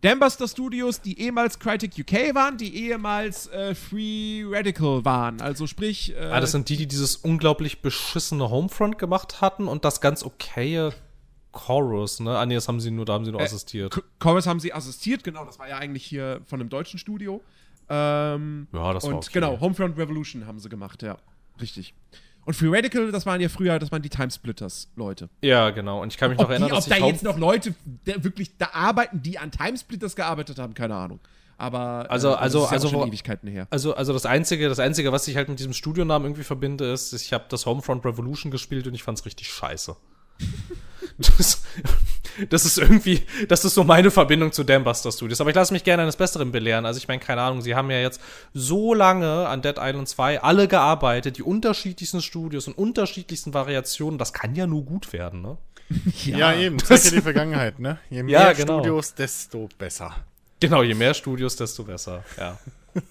Dambuster 0.02 0.46
Studios, 0.46 1.00
die 1.00 1.20
ehemals 1.20 1.58
Crytek 1.58 1.92
UK 1.98 2.34
waren, 2.34 2.56
die 2.56 2.74
ehemals 2.84 3.48
äh, 3.48 3.74
Free 3.74 4.44
Radical 4.46 5.04
waren. 5.04 5.40
Also 5.40 5.66
sprich, 5.66 6.14
äh, 6.14 6.18
Ah, 6.30 6.40
das 6.40 6.52
sind 6.52 6.68
die, 6.68 6.76
die 6.76 6.86
dieses 6.86 7.16
unglaublich 7.16 7.82
beschissene 7.82 8.48
Homefront 8.48 8.98
gemacht 8.98 9.40
hatten 9.40 9.66
und 9.66 9.84
das 9.84 10.00
ganz 10.00 10.22
okaye 10.22 10.92
Chorus, 11.50 12.20
ne? 12.20 12.38
Ah, 12.38 12.46
nee, 12.46 12.54
das 12.54 12.68
haben 12.68 12.78
sie 12.78 12.90
nur, 12.90 13.04
da 13.06 13.14
haben 13.14 13.24
sie 13.24 13.32
nur 13.32 13.40
assistiert. 13.40 13.92
Ch- 13.94 14.02
Chorus 14.20 14.46
haben 14.46 14.60
sie 14.60 14.72
assistiert, 14.72 15.24
genau, 15.24 15.44
das 15.44 15.58
war 15.58 15.68
ja 15.68 15.78
eigentlich 15.78 16.04
hier 16.04 16.42
von 16.46 16.60
einem 16.60 16.68
deutschen 16.68 16.98
Studio. 16.98 17.42
Ähm, 17.88 18.68
Ja, 18.72 18.92
das 18.92 19.02
war 19.04 19.10
und 19.10 19.16
okay. 19.16 19.30
genau, 19.32 19.58
Homefront 19.60 19.96
Revolution 19.98 20.46
haben 20.46 20.58
sie 20.60 20.68
gemacht, 20.68 21.02
ja. 21.02 21.16
Richtig. 21.60 21.94
Und 22.48 22.54
Free 22.54 22.74
Radical, 22.74 23.12
das 23.12 23.26
waren 23.26 23.42
ja 23.42 23.50
früher, 23.50 23.78
das 23.78 23.92
waren 23.92 24.00
die 24.00 24.08
Timesplitters-Leute. 24.08 25.28
Ja, 25.42 25.68
genau. 25.68 26.00
Und 26.00 26.14
ich 26.14 26.16
kann 26.16 26.30
mich 26.30 26.38
Ob, 26.38 26.44
noch 26.44 26.50
erinnern, 26.50 26.70
die, 26.70 26.72
ob 26.72 26.78
dass 26.78 26.88
da 26.88 26.96
ich 26.96 27.04
jetzt 27.04 27.22
noch 27.22 27.36
Leute 27.36 27.74
der 28.06 28.24
wirklich 28.24 28.56
da 28.56 28.70
arbeiten, 28.72 29.20
die 29.22 29.38
an 29.38 29.50
Timesplitters 29.50 30.16
gearbeitet 30.16 30.58
haben, 30.58 30.72
keine 30.72 30.94
Ahnung. 30.94 31.20
Aber 31.58 32.06
äh, 32.06 32.08
Also- 32.10 32.30
das 32.30 32.38
also- 32.38 32.62
ja 32.64 32.68
also 32.70 32.88
schon 32.88 33.00
wo- 33.00 33.04
Ewigkeiten 33.06 33.48
her. 33.50 33.66
Also, 33.68 33.94
also 33.94 34.14
das 34.14 34.24
Einzige, 34.24 34.66
das 34.70 34.78
Einzige, 34.78 35.12
was 35.12 35.28
ich 35.28 35.36
halt 35.36 35.50
mit 35.50 35.58
diesem 35.58 35.74
Studionamen 35.74 36.24
irgendwie 36.26 36.42
verbinde, 36.42 36.90
ist, 36.90 37.12
ich 37.12 37.34
habe 37.34 37.44
das 37.50 37.66
Homefront 37.66 38.02
Revolution 38.06 38.50
gespielt 38.50 38.86
und 38.86 38.94
ich 38.94 39.02
fand's 39.02 39.26
richtig 39.26 39.50
scheiße. 39.52 39.94
das, 41.18 41.62
das 42.50 42.64
ist 42.64 42.78
irgendwie, 42.78 43.22
das 43.48 43.64
ist 43.64 43.74
so 43.74 43.84
meine 43.84 44.10
Verbindung 44.10 44.52
zu 44.52 44.64
Dambuster 44.64 45.12
Studios. 45.12 45.40
Aber 45.40 45.50
ich 45.50 45.56
lasse 45.56 45.72
mich 45.72 45.84
gerne 45.84 46.02
eines 46.02 46.16
Besseren 46.16 46.52
belehren. 46.52 46.86
Also 46.86 46.98
ich 46.98 47.08
meine, 47.08 47.20
keine 47.20 47.40
Ahnung, 47.42 47.60
sie 47.62 47.74
haben 47.74 47.90
ja 47.90 47.98
jetzt 48.00 48.20
so 48.54 48.94
lange 48.94 49.46
an 49.48 49.62
Dead 49.62 49.76
Island 49.78 50.08
2 50.08 50.42
alle 50.42 50.68
gearbeitet, 50.68 51.38
die 51.38 51.42
unterschiedlichsten 51.42 52.22
Studios 52.22 52.66
und 52.68 52.76
unterschiedlichsten 52.78 53.54
Variationen. 53.54 54.18
Das 54.18 54.32
kann 54.32 54.54
ja 54.54 54.66
nur 54.66 54.84
gut 54.84 55.12
werden, 55.12 55.42
ne? 55.42 55.56
Ja, 56.24 56.52
eben. 56.54 56.78
Zeig 56.78 57.02
dir 57.02 57.10
die 57.12 57.20
Vergangenheit, 57.22 57.78
ne? 57.78 57.98
Je 58.10 58.22
mehr 58.22 58.40
Ja, 58.40 58.52
genau. 58.52 58.80
Studios, 58.80 59.14
desto 59.14 59.68
besser. 59.78 60.14
Genau, 60.60 60.82
je 60.82 60.94
mehr 60.94 61.14
Studios, 61.14 61.56
desto 61.56 61.84
besser. 61.84 62.24
Ja. 62.36 62.58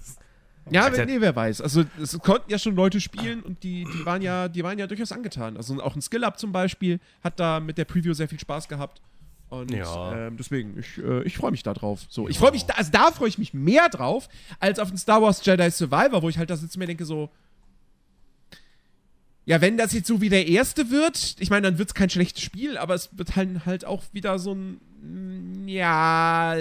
Ja, 0.69 0.89
wer- 0.91 1.05
nee, 1.05 1.21
wer 1.21 1.33
weiß. 1.33 1.61
Also 1.61 1.85
es 2.01 2.19
konnten 2.19 2.51
ja 2.51 2.59
schon 2.59 2.75
Leute 2.75 2.99
spielen 2.99 3.41
und 3.41 3.63
die, 3.63 3.85
die 3.85 4.05
waren 4.05 4.21
ja, 4.21 4.49
die 4.49 4.63
waren 4.65 4.77
ja 4.77 4.85
durchaus 4.85 5.13
angetan. 5.13 5.55
Also 5.55 5.81
auch 5.81 5.95
ein 5.95 6.01
Skill-Up 6.01 6.37
zum 6.37 6.51
Beispiel 6.51 6.99
hat 7.23 7.39
da 7.39 7.61
mit 7.61 7.77
der 7.77 7.85
Preview 7.85 8.13
sehr 8.13 8.27
viel 8.27 8.39
Spaß 8.39 8.67
gehabt. 8.67 9.01
Und 9.49 9.71
Ja. 9.71 10.27
ähm, 10.27 10.37
deswegen, 10.37 10.77
ich, 10.79 10.97
äh, 10.97 11.23
ich 11.23 11.37
freue 11.37 11.51
mich 11.51 11.63
da 11.63 11.73
drauf. 11.73 12.01
So, 12.09 12.27
ich 12.27 12.37
freue 12.37 12.51
mich, 12.51 12.65
da, 12.65 12.73
also 12.73 12.91
da 12.91 13.11
freue 13.11 13.29
ich 13.29 13.37
mich 13.37 13.53
mehr 13.53 13.87
drauf, 13.89 14.27
als 14.59 14.77
auf 14.79 14.89
den 14.89 14.97
Star 14.97 15.21
Wars 15.21 15.43
Jedi 15.45 15.69
Survivor, 15.71 16.21
wo 16.21 16.27
ich 16.29 16.37
halt 16.37 16.49
da 16.49 16.57
sitze 16.57 16.75
und 16.75 16.79
mir 16.79 16.87
denke 16.87 17.05
so, 17.05 17.29
ja, 19.45 19.61
wenn 19.61 19.77
das 19.77 19.93
jetzt 19.93 20.07
so 20.07 20.19
wie 20.19 20.27
der 20.29 20.47
erste 20.47 20.89
wird, 20.91 21.37
ich 21.39 21.49
meine, 21.49 21.61
dann 21.69 21.77
wird 21.77 21.87
es 21.89 21.93
kein 21.95 22.09
schlechtes 22.09 22.43
Spiel, 22.43 22.77
aber 22.77 22.95
es 22.95 23.17
wird 23.17 23.37
halt, 23.37 23.65
halt 23.65 23.85
auch 23.85 24.03
wieder 24.11 24.37
so 24.39 24.53
ein, 24.53 24.81
mm, 25.01 25.67
ja, 25.69 26.57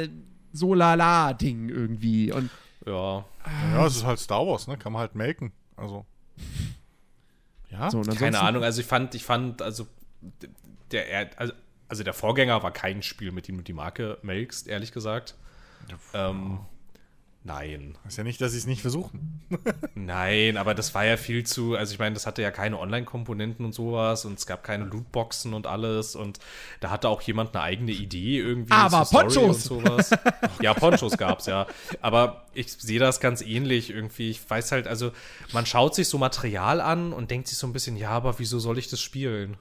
so 0.52 0.72
lala 0.72 1.32
Ding 1.34 1.68
irgendwie. 1.68 2.30
Und 2.32 2.48
Ja. 2.86 3.24
Ja, 3.72 3.86
es 3.86 3.96
ist 3.96 4.04
halt 4.04 4.20
Star 4.20 4.46
Wars, 4.46 4.68
ne? 4.68 4.76
Kann 4.76 4.92
man 4.92 5.00
halt 5.00 5.14
melken. 5.16 5.52
Also. 5.76 6.06
Ja. 7.68 7.90
so, 7.90 8.00
Keine 8.02 8.38
Ahnung, 8.38 8.62
also 8.62 8.80
ich 8.80 8.86
fand, 8.86 9.14
ich 9.16 9.24
fand, 9.24 9.60
also 9.60 9.88
der, 10.92 11.10
er- 11.10 11.30
also, 11.36 11.52
also 11.88 12.02
der 12.02 12.14
Vorgänger 12.14 12.62
war 12.62 12.72
kein 12.72 13.02
Spiel, 13.02 13.32
mit 13.32 13.48
dem 13.48 13.58
du 13.58 13.62
die 13.62 13.72
Marke 13.72 14.18
melkst, 14.22 14.68
ehrlich 14.68 14.92
gesagt. 14.92 15.34
Ähm, 16.14 16.58
nein. 17.44 17.96
Ist 18.08 18.18
ja 18.18 18.24
nicht, 18.24 18.40
dass 18.40 18.52
sie 18.52 18.58
es 18.58 18.66
nicht 18.66 18.82
versuchen. 18.82 19.40
Nein, 19.94 20.56
aber 20.56 20.74
das 20.74 20.94
war 20.94 21.04
ja 21.04 21.16
viel 21.16 21.44
zu, 21.44 21.76
also 21.76 21.92
ich 21.92 21.98
meine, 22.00 22.14
das 22.14 22.26
hatte 22.26 22.42
ja 22.42 22.50
keine 22.50 22.78
Online-Komponenten 22.78 23.64
und 23.64 23.72
sowas 23.72 24.24
und 24.24 24.38
es 24.38 24.46
gab 24.46 24.64
keine 24.64 24.84
Lootboxen 24.84 25.54
und 25.54 25.66
alles 25.66 26.16
und 26.16 26.40
da 26.80 26.90
hatte 26.90 27.08
auch 27.08 27.22
jemand 27.22 27.54
eine 27.54 27.62
eigene 27.62 27.92
Idee 27.92 28.38
irgendwie. 28.38 28.72
Aber 28.72 29.04
Ponchos! 29.04 29.70
Und 29.70 29.84
sowas. 29.84 30.10
ja, 30.60 30.74
Ponchos 30.74 31.16
gab's, 31.16 31.46
ja. 31.46 31.68
Aber 32.00 32.46
ich 32.52 32.72
sehe 32.72 32.98
das 32.98 33.20
ganz 33.20 33.42
ähnlich 33.42 33.90
irgendwie. 33.90 34.30
Ich 34.30 34.48
weiß 34.48 34.72
halt, 34.72 34.88
also 34.88 35.12
man 35.52 35.66
schaut 35.66 35.94
sich 35.94 36.08
so 36.08 36.18
Material 36.18 36.80
an 36.80 37.12
und 37.12 37.30
denkt 37.30 37.46
sich 37.46 37.58
so 37.58 37.66
ein 37.68 37.72
bisschen, 37.72 37.96
ja, 37.96 38.10
aber 38.10 38.40
wieso 38.40 38.58
soll 38.58 38.78
ich 38.78 38.88
das 38.88 39.00
spielen? 39.00 39.56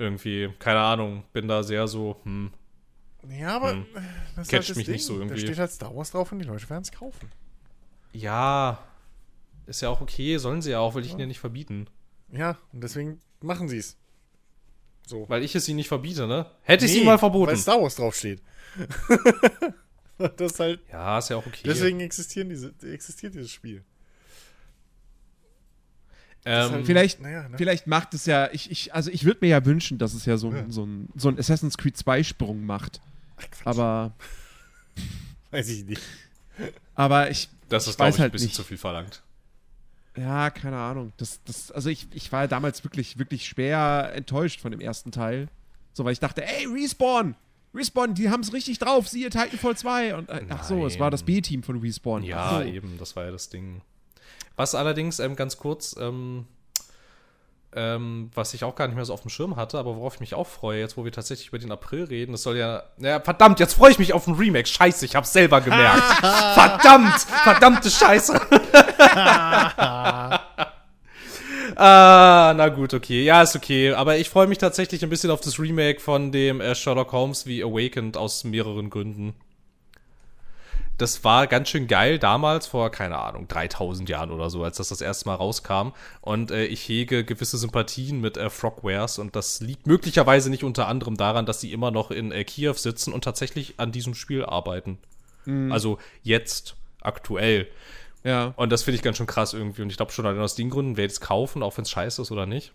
Irgendwie, 0.00 0.48
keine 0.58 0.80
Ahnung, 0.80 1.24
bin 1.34 1.46
da 1.46 1.62
sehr 1.62 1.86
so, 1.86 2.16
hm. 2.24 2.50
Ja, 3.28 3.56
aber 3.56 3.72
Hm. 3.72 3.86
das 4.34 4.48
Catcht 4.48 4.70
das 4.70 4.76
mich 4.78 4.88
nicht 4.88 5.04
so 5.04 5.12
Da 5.18 5.20
irgendwie. 5.24 5.40
steht 5.42 5.58
halt 5.58 5.70
Star 5.70 5.94
Wars 5.94 6.10
drauf 6.10 6.32
und 6.32 6.38
die 6.38 6.46
Leute 6.46 6.68
werden 6.70 6.80
es 6.82 6.90
kaufen. 6.90 7.28
Ja, 8.12 8.78
ist 9.66 9.82
ja 9.82 9.90
auch 9.90 10.00
okay, 10.00 10.38
sollen 10.38 10.62
sie 10.62 10.70
ja 10.70 10.78
auch, 10.80 10.94
will 10.94 11.04
ich 11.04 11.10
ihnen 11.10 11.20
ja 11.20 11.26
nicht 11.26 11.38
verbieten. 11.38 11.86
Ja, 12.32 12.56
und 12.72 12.82
deswegen 12.82 13.20
machen 13.42 13.68
sie 13.68 13.76
es. 13.76 13.98
So. 15.06 15.28
Weil 15.28 15.42
ich 15.42 15.54
es 15.54 15.68
ihnen 15.68 15.76
nicht 15.76 15.88
verbiete, 15.88 16.26
ne? 16.26 16.46
Hätte 16.62 16.86
ich 16.86 16.92
Nee, 16.92 17.00
sie 17.00 17.04
mal 17.04 17.18
verboten. 17.18 17.50
Weil 17.50 17.56
Star 17.58 17.80
Wars 17.82 17.96
draufsteht. 17.96 18.40
das 20.18 20.52
ist 20.52 20.60
halt. 20.60 20.80
Ja, 20.90 21.18
ist 21.18 21.28
ja 21.28 21.36
auch 21.36 21.46
okay. 21.46 21.62
Deswegen 21.64 22.00
existieren 22.00 22.48
diese, 22.48 22.72
existiert 22.90 23.34
dieses 23.34 23.50
Spiel. 23.50 23.84
Ähm, 26.44 26.84
Vielleicht, 26.84 27.20
Naja, 27.20 27.48
ne? 27.48 27.56
vielleicht 27.58 27.86
macht 27.86 28.14
es 28.14 28.26
ja, 28.26 28.48
ich, 28.52 28.70
ich, 28.70 28.94
also 28.94 29.10
ich 29.10 29.24
würde 29.24 29.40
mir 29.42 29.48
ja 29.48 29.64
wünschen, 29.64 29.98
dass 29.98 30.14
es 30.14 30.24
ja 30.24 30.36
so, 30.36 30.50
Ja. 30.52 30.60
ein 30.60 30.70
so, 30.70 30.84
ein, 30.84 31.08
so 31.16 31.28
ein 31.28 31.38
Assassin's 31.38 31.76
Creed 31.78 31.96
2 31.96 32.22
Sprung 32.22 32.64
macht. 32.64 33.00
Ach. 33.36 33.66
Aber, 33.66 34.12
Weiß 35.50 35.68
ich 35.68 35.84
nicht. 35.84 36.02
aber 36.94 37.30
ich, 37.30 37.48
das 37.68 37.88
ist, 37.88 37.96
glaube 37.96 38.10
ich, 38.10 38.16
ein 38.16 38.20
halt 38.22 38.32
bisschen 38.32 38.46
nicht. 38.46 38.56
zu 38.56 38.64
viel 38.64 38.78
verlangt. 38.78 39.22
ja, 40.16 40.50
keine 40.50 40.76
Ahnung. 40.78 41.12
Das, 41.16 41.40
das, 41.44 41.70
also 41.72 41.88
ich, 41.90 42.06
ich 42.12 42.30
war 42.32 42.46
damals 42.48 42.84
wirklich, 42.84 43.18
wirklich 43.18 43.46
schwer 43.46 44.12
enttäuscht 44.14 44.60
von 44.60 44.70
dem 44.70 44.80
ersten 44.80 45.10
Teil. 45.12 45.48
So, 45.92 46.04
weil 46.04 46.12
ich 46.12 46.20
dachte, 46.20 46.44
ey, 46.46 46.66
Respawn! 46.66 47.34
Respawn, 47.74 48.14
die 48.14 48.28
haben 48.30 48.40
es 48.40 48.52
richtig 48.52 48.78
drauf, 48.80 49.06
siehe 49.08 49.30
Titanfall 49.30 49.76
2. 49.76 50.14
Und, 50.16 50.28
äh, 50.28 50.44
ach 50.48 50.64
so, 50.64 50.86
es 50.86 50.98
war 50.98 51.10
das 51.10 51.20
Nein. 51.20 51.26
B-Team 51.26 51.62
von 51.62 51.78
Respawn. 51.80 52.22
Ja, 52.24 52.58
so. 52.58 52.62
eben, 52.64 52.98
das 52.98 53.14
war 53.14 53.24
ja 53.26 53.30
das 53.30 53.48
Ding. 53.48 53.80
Was 54.60 54.74
allerdings, 54.74 55.18
ähm, 55.20 55.36
ganz 55.36 55.56
kurz, 55.56 55.96
ähm, 55.98 56.44
ähm, 57.74 58.30
was 58.34 58.52
ich 58.52 58.62
auch 58.62 58.74
gar 58.74 58.88
nicht 58.88 58.96
mehr 58.96 59.06
so 59.06 59.14
auf 59.14 59.22
dem 59.22 59.30
Schirm 59.30 59.56
hatte, 59.56 59.78
aber 59.78 59.96
worauf 59.96 60.16
ich 60.16 60.20
mich 60.20 60.34
auch 60.34 60.46
freue, 60.46 60.80
jetzt 60.80 60.98
wo 60.98 61.04
wir 61.06 61.12
tatsächlich 61.12 61.48
über 61.48 61.58
den 61.58 61.72
April 61.72 62.04
reden, 62.04 62.32
das 62.32 62.42
soll 62.42 62.58
ja. 62.58 62.82
Ja, 62.98 63.20
verdammt, 63.20 63.58
jetzt 63.58 63.72
freue 63.72 63.90
ich 63.92 63.98
mich 63.98 64.12
auf 64.12 64.26
ein 64.26 64.34
Remake. 64.34 64.68
Scheiße, 64.68 65.06
ich 65.06 65.16
hab's 65.16 65.32
selber 65.32 65.62
gemerkt. 65.62 66.02
verdammt, 66.20 67.20
verdammte 67.20 67.90
Scheiße. 67.90 68.38
ah, 71.76 72.52
na 72.54 72.68
gut, 72.68 72.92
okay. 72.92 73.24
Ja, 73.24 73.40
ist 73.40 73.56
okay. 73.56 73.94
Aber 73.94 74.18
ich 74.18 74.28
freue 74.28 74.46
mich 74.46 74.58
tatsächlich 74.58 75.02
ein 75.02 75.08
bisschen 75.08 75.30
auf 75.30 75.40
das 75.40 75.58
Remake 75.58 76.00
von 76.00 76.32
dem 76.32 76.60
äh, 76.60 76.74
Sherlock 76.74 77.12
Holmes 77.12 77.46
wie 77.46 77.64
Awakened 77.64 78.18
aus 78.18 78.44
mehreren 78.44 78.90
Gründen 78.90 79.34
das 81.00 81.24
war 81.24 81.46
ganz 81.46 81.68
schön 81.68 81.86
geil 81.86 82.18
damals, 82.18 82.66
vor, 82.66 82.90
keine 82.90 83.18
Ahnung, 83.18 83.48
3000 83.48 84.08
Jahren 84.08 84.30
oder 84.30 84.50
so, 84.50 84.64
als 84.64 84.76
das 84.76 84.88
das 84.88 85.00
erste 85.00 85.28
Mal 85.28 85.36
rauskam. 85.36 85.92
Und 86.20 86.50
äh, 86.50 86.64
ich 86.64 86.86
hege 86.88 87.24
gewisse 87.24 87.58
Sympathien 87.58 88.20
mit 88.20 88.36
äh, 88.36 88.50
Frogwares 88.50 89.18
und 89.18 89.34
das 89.34 89.60
liegt 89.60 89.86
möglicherweise 89.86 90.50
nicht 90.50 90.64
unter 90.64 90.88
anderem 90.88 91.16
daran, 91.16 91.46
dass 91.46 91.60
sie 91.60 91.72
immer 91.72 91.90
noch 91.90 92.10
in 92.10 92.32
äh, 92.32 92.44
Kiew 92.44 92.74
sitzen 92.74 93.12
und 93.12 93.24
tatsächlich 93.24 93.74
an 93.78 93.92
diesem 93.92 94.14
Spiel 94.14 94.44
arbeiten. 94.44 94.98
Also 95.72 95.98
jetzt, 96.22 96.76
aktuell. 97.00 97.66
Ja. 98.24 98.52
Und 98.56 98.70
das 98.70 98.82
finde 98.82 98.96
ich 98.96 99.02
ganz 99.02 99.16
schön 99.16 99.26
krass 99.26 99.54
irgendwie. 99.54 99.82
Und 99.82 99.90
ich 99.90 99.96
glaube 99.96 100.12
schon 100.12 100.26
allein 100.26 100.40
aus 100.40 100.54
den 100.54 100.70
Gründen 100.70 100.96
werde 100.96 101.06
ich 101.06 101.14
es 101.14 101.20
kaufen, 101.20 101.62
auch 101.62 101.76
wenn 101.76 101.82
es 101.82 101.90
scheiße 101.90 102.22
ist 102.22 102.30
oder 102.30 102.46
nicht. 102.46 102.72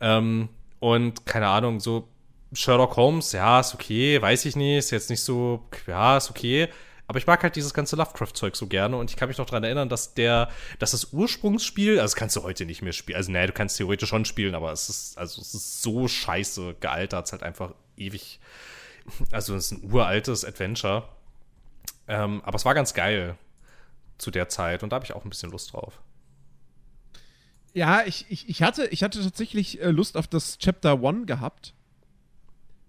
Ähm, 0.00 0.48
und 0.80 1.26
keine 1.26 1.48
Ahnung, 1.48 1.80
so 1.80 2.08
Sherlock 2.52 2.96
Holmes, 2.96 3.32
ja, 3.32 3.60
ist 3.60 3.74
okay, 3.74 4.20
weiß 4.20 4.44
ich 4.46 4.56
nicht, 4.56 4.78
ist 4.78 4.90
jetzt 4.90 5.10
nicht 5.10 5.22
so, 5.22 5.64
ja, 5.86 6.16
ist 6.16 6.30
okay. 6.30 6.68
Aber 7.08 7.18
ich 7.18 7.26
mag 7.26 7.42
halt 7.42 7.54
dieses 7.54 7.72
ganze 7.72 7.94
Lovecraft-Zeug 7.96 8.56
so 8.56 8.66
gerne 8.66 8.96
und 8.96 9.10
ich 9.10 9.16
kann 9.16 9.28
mich 9.28 9.38
noch 9.38 9.46
daran 9.46 9.62
erinnern, 9.62 9.88
dass 9.88 10.14
der, 10.14 10.50
dass 10.80 10.90
das 10.90 11.12
Ursprungsspiel, 11.12 12.00
also 12.00 12.02
das 12.02 12.16
kannst 12.16 12.34
du 12.34 12.42
heute 12.42 12.66
nicht 12.66 12.82
mehr 12.82 12.92
spielen. 12.92 13.16
Also, 13.16 13.30
naja, 13.30 13.46
du 13.46 13.52
kannst 13.52 13.76
theoretisch 13.76 14.08
schon 14.08 14.24
spielen, 14.24 14.54
aber 14.54 14.72
es 14.72 14.88
ist, 14.88 15.18
also 15.18 15.40
es 15.40 15.54
ist 15.54 15.82
so 15.82 16.08
scheiße 16.08 16.76
gealtert, 16.80 17.24
es 17.24 17.28
ist 17.28 17.32
halt 17.32 17.42
einfach 17.42 17.74
ewig. 17.96 18.40
Also, 19.30 19.54
es 19.54 19.70
ist 19.70 19.78
ein 19.78 19.92
uraltes 19.92 20.44
Adventure. 20.44 21.08
Ähm, 22.08 22.42
aber 22.44 22.56
es 22.56 22.64
war 22.64 22.74
ganz 22.74 22.92
geil 22.92 23.36
zu 24.18 24.30
der 24.30 24.48
Zeit 24.48 24.82
und 24.82 24.90
da 24.90 24.96
habe 24.96 25.04
ich 25.04 25.12
auch 25.12 25.24
ein 25.24 25.30
bisschen 25.30 25.50
Lust 25.50 25.72
drauf. 25.72 26.00
Ja, 27.72 28.04
ich, 28.04 28.26
ich, 28.30 28.48
ich, 28.48 28.62
hatte, 28.62 28.86
ich 28.86 29.02
hatte 29.02 29.22
tatsächlich 29.22 29.80
äh, 29.80 29.90
Lust 29.90 30.16
auf 30.16 30.26
das 30.26 30.58
Chapter 30.58 31.04
1 31.04 31.26
gehabt. 31.26 31.74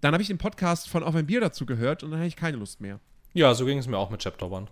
Dann 0.00 0.12
habe 0.12 0.22
ich 0.22 0.28
den 0.28 0.38
Podcast 0.38 0.88
von 0.88 1.02
Auf 1.02 1.14
ein 1.14 1.26
Bier 1.26 1.40
dazu 1.40 1.66
gehört 1.66 2.02
und 2.02 2.10
dann 2.10 2.20
hatte 2.20 2.28
ich 2.28 2.36
keine 2.36 2.56
Lust 2.56 2.80
mehr. 2.80 2.98
Ja, 3.34 3.54
so 3.54 3.64
ging 3.66 3.78
es 3.78 3.86
mir 3.86 3.98
auch 3.98 4.10
mit 4.10 4.20
Chapter 4.20 4.50
One. 4.50 4.66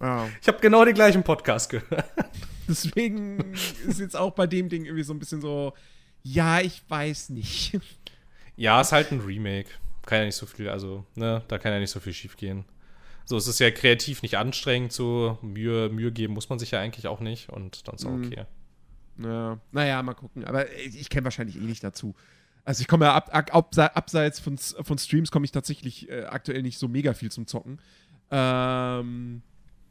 Ja. 0.00 0.28
Ich 0.40 0.48
habe 0.48 0.58
genau 0.60 0.84
den 0.84 0.94
gleichen 0.94 1.22
Podcast 1.22 1.70
gehört. 1.70 2.04
Deswegen 2.68 3.54
ist 3.86 4.00
jetzt 4.00 4.16
auch 4.16 4.32
bei 4.32 4.48
dem 4.48 4.68
Ding 4.68 4.84
irgendwie 4.84 5.04
so 5.04 5.14
ein 5.14 5.20
bisschen 5.20 5.40
so, 5.40 5.74
ja, 6.24 6.60
ich 6.60 6.82
weiß 6.88 7.30
nicht. 7.30 7.78
Ja, 8.56 8.80
ist 8.80 8.90
halt 8.90 9.12
ein 9.12 9.20
Remake. 9.20 9.68
Kann 10.04 10.18
ja 10.18 10.24
nicht 10.24 10.34
so 10.34 10.46
viel, 10.46 10.68
also, 10.68 11.04
ne, 11.14 11.42
da 11.46 11.58
kann 11.58 11.72
ja 11.72 11.78
nicht 11.78 11.90
so 11.90 12.00
viel 12.00 12.12
schief 12.12 12.36
gehen. 12.36 12.64
So, 13.24 13.36
es 13.36 13.46
ist 13.46 13.60
ja 13.60 13.70
kreativ 13.70 14.22
nicht 14.22 14.36
anstrengend, 14.36 14.92
so 14.92 15.38
Mühe, 15.40 15.88
Mühe 15.88 16.10
geben 16.10 16.34
muss 16.34 16.48
man 16.48 16.58
sich 16.58 16.72
ja 16.72 16.80
eigentlich 16.80 17.06
auch 17.06 17.20
nicht 17.20 17.48
und 17.50 17.86
dann 17.86 17.94
ist 17.94 18.04
auch 18.04 18.10
Mhm. 18.10 18.24
okay. 18.26 18.44
Ja, 19.18 19.60
naja, 19.70 20.02
mal 20.02 20.14
gucken. 20.14 20.44
Aber 20.44 20.68
ich 20.72 21.08
kenne 21.10 21.24
wahrscheinlich 21.24 21.54
eh 21.56 21.60
nicht 21.60 21.84
dazu. 21.84 22.16
Also 22.64 22.80
ich 22.82 22.88
komme 22.88 23.06
ja 23.06 23.14
ab, 23.14 23.28
ab, 23.32 23.50
abse- 23.54 23.92
abseits 23.94 24.38
von, 24.40 24.56
von 24.58 24.98
Streams 24.98 25.30
komme 25.30 25.44
ich 25.44 25.50
tatsächlich 25.52 26.08
äh, 26.08 26.24
aktuell 26.24 26.62
nicht 26.62 26.78
so 26.78 26.86
mega 26.88 27.12
viel 27.12 27.30
zum 27.30 27.46
Zocken. 27.46 27.80
Ähm, 28.30 29.42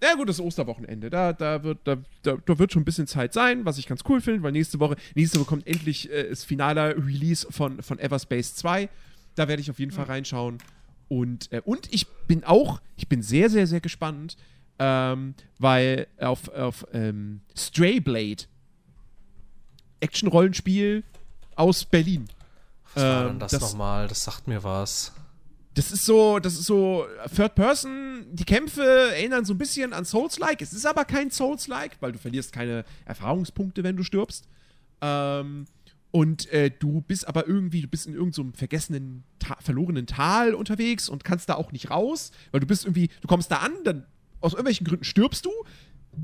ja 0.03 0.15
gut, 0.15 0.30
das 0.30 0.39
Osterwochenende. 0.39 1.09
Da, 1.09 1.34
da, 1.34 1.63
wird, 1.63 1.80
da, 1.84 1.97
da, 2.24 2.38
da 2.45 2.59
wird 2.59 2.72
schon 2.72 2.82
ein 2.82 2.86
bisschen 2.86 3.07
Zeit 3.07 3.34
sein, 3.34 3.65
was 3.65 3.78
ich 3.78 3.88
ganz 3.88 4.01
cool 4.09 4.22
finde, 4.22 4.41
weil 4.43 4.51
nächste 4.53 4.80
Woche, 4.80 4.95
nächste 5.15 5.39
Woche 5.39 5.47
kommt 5.49 5.67
endlich 5.67 6.09
äh, 6.11 6.30
das 6.30 6.43
finale 6.43 6.95
Release 6.97 7.45
von, 7.51 7.82
von 7.84 7.99
Everspace 7.99 8.55
2. 8.55 8.89
Da 9.36 9.47
werde 9.47 9.61
ich 9.61 9.69
auf 9.69 9.80
jeden 9.80 9.91
Fall 9.91 10.05
reinschauen. 10.05 10.57
Und, 11.09 11.51
äh, 11.51 11.61
und 11.65 11.93
ich 11.93 12.07
bin 12.28 12.43
auch, 12.45 12.82
ich 12.95 13.07
bin 13.09 13.22
sehr, 13.22 13.49
sehr, 13.49 13.67
sehr 13.67 13.82
gespannt, 13.82 14.38
Ähm, 14.80 15.36
weil 15.59 16.07
auf, 16.19 16.47
auf 16.49 16.88
ähm, 16.93 17.41
Stray 17.55 17.99
Blade, 17.99 18.45
Action-Rollenspiel 19.99 21.03
aus 21.55 21.86
Berlin. 21.86 22.26
Was 22.96 23.04
war 23.04 23.22
Ähm, 23.24 23.28
denn 23.30 23.39
das, 23.39 23.52
das- 23.52 23.62
nochmal? 23.62 24.08
Das 24.08 24.24
sagt 24.24 24.48
mir 24.48 24.64
was. 24.64 25.12
Das 25.74 25.92
ist 25.94 26.06
so, 26.06 26.39
das 26.39 26.54
ist 26.56 26.66
so 26.66 27.06
Third 27.34 27.56
Person. 27.56 28.26
Die 28.34 28.44
Kämpfe 28.44 28.84
erinnern 28.84 29.46
so 29.46 29.54
ein 29.54 29.58
bisschen 29.58 29.94
an 29.94 30.04
Souls-like. 30.04 30.62
Es 30.62 30.74
ist 30.74 30.86
aber 30.86 31.06
kein 31.06 31.32
Souls-like, 31.32 31.96
weil 32.02 32.12
du 32.12 32.20
verlierst 32.20 32.52
keine 32.52 32.84
Erfahrungspunkte, 33.06 33.82
wenn 33.84 33.96
du 33.96 34.04
stirbst. 34.04 34.50
Ähm, 35.02 35.66
und 36.12 36.52
äh, 36.52 36.72
du 36.78 37.00
bist 37.00 37.26
aber 37.26 37.48
irgendwie, 37.48 37.82
du 37.82 37.88
bist 37.88 38.06
in 38.06 38.14
irgendeinem 38.14 38.54
vergessenen, 38.54 39.24
Ta 39.39 39.56
verlorenen 39.62 40.08
Tal 40.08 40.54
unterwegs 40.56 41.08
und 41.08 41.24
kannst 41.24 41.48
da 41.48 41.56
auch 41.56 41.72
nicht 41.72 41.89
raus, 41.89 42.32
weil 42.52 42.60
du 42.60 42.68
bist 42.68 42.84
irgendwie, 42.84 43.08
du 43.22 43.28
kommst 43.30 43.50
da 43.50 43.58
an, 43.60 43.72
dann 43.86 44.06
aus 44.42 44.52
irgendwelchen 44.52 44.86
Gründen 44.86 45.06
stirbst 45.06 45.46
du, 45.46 45.52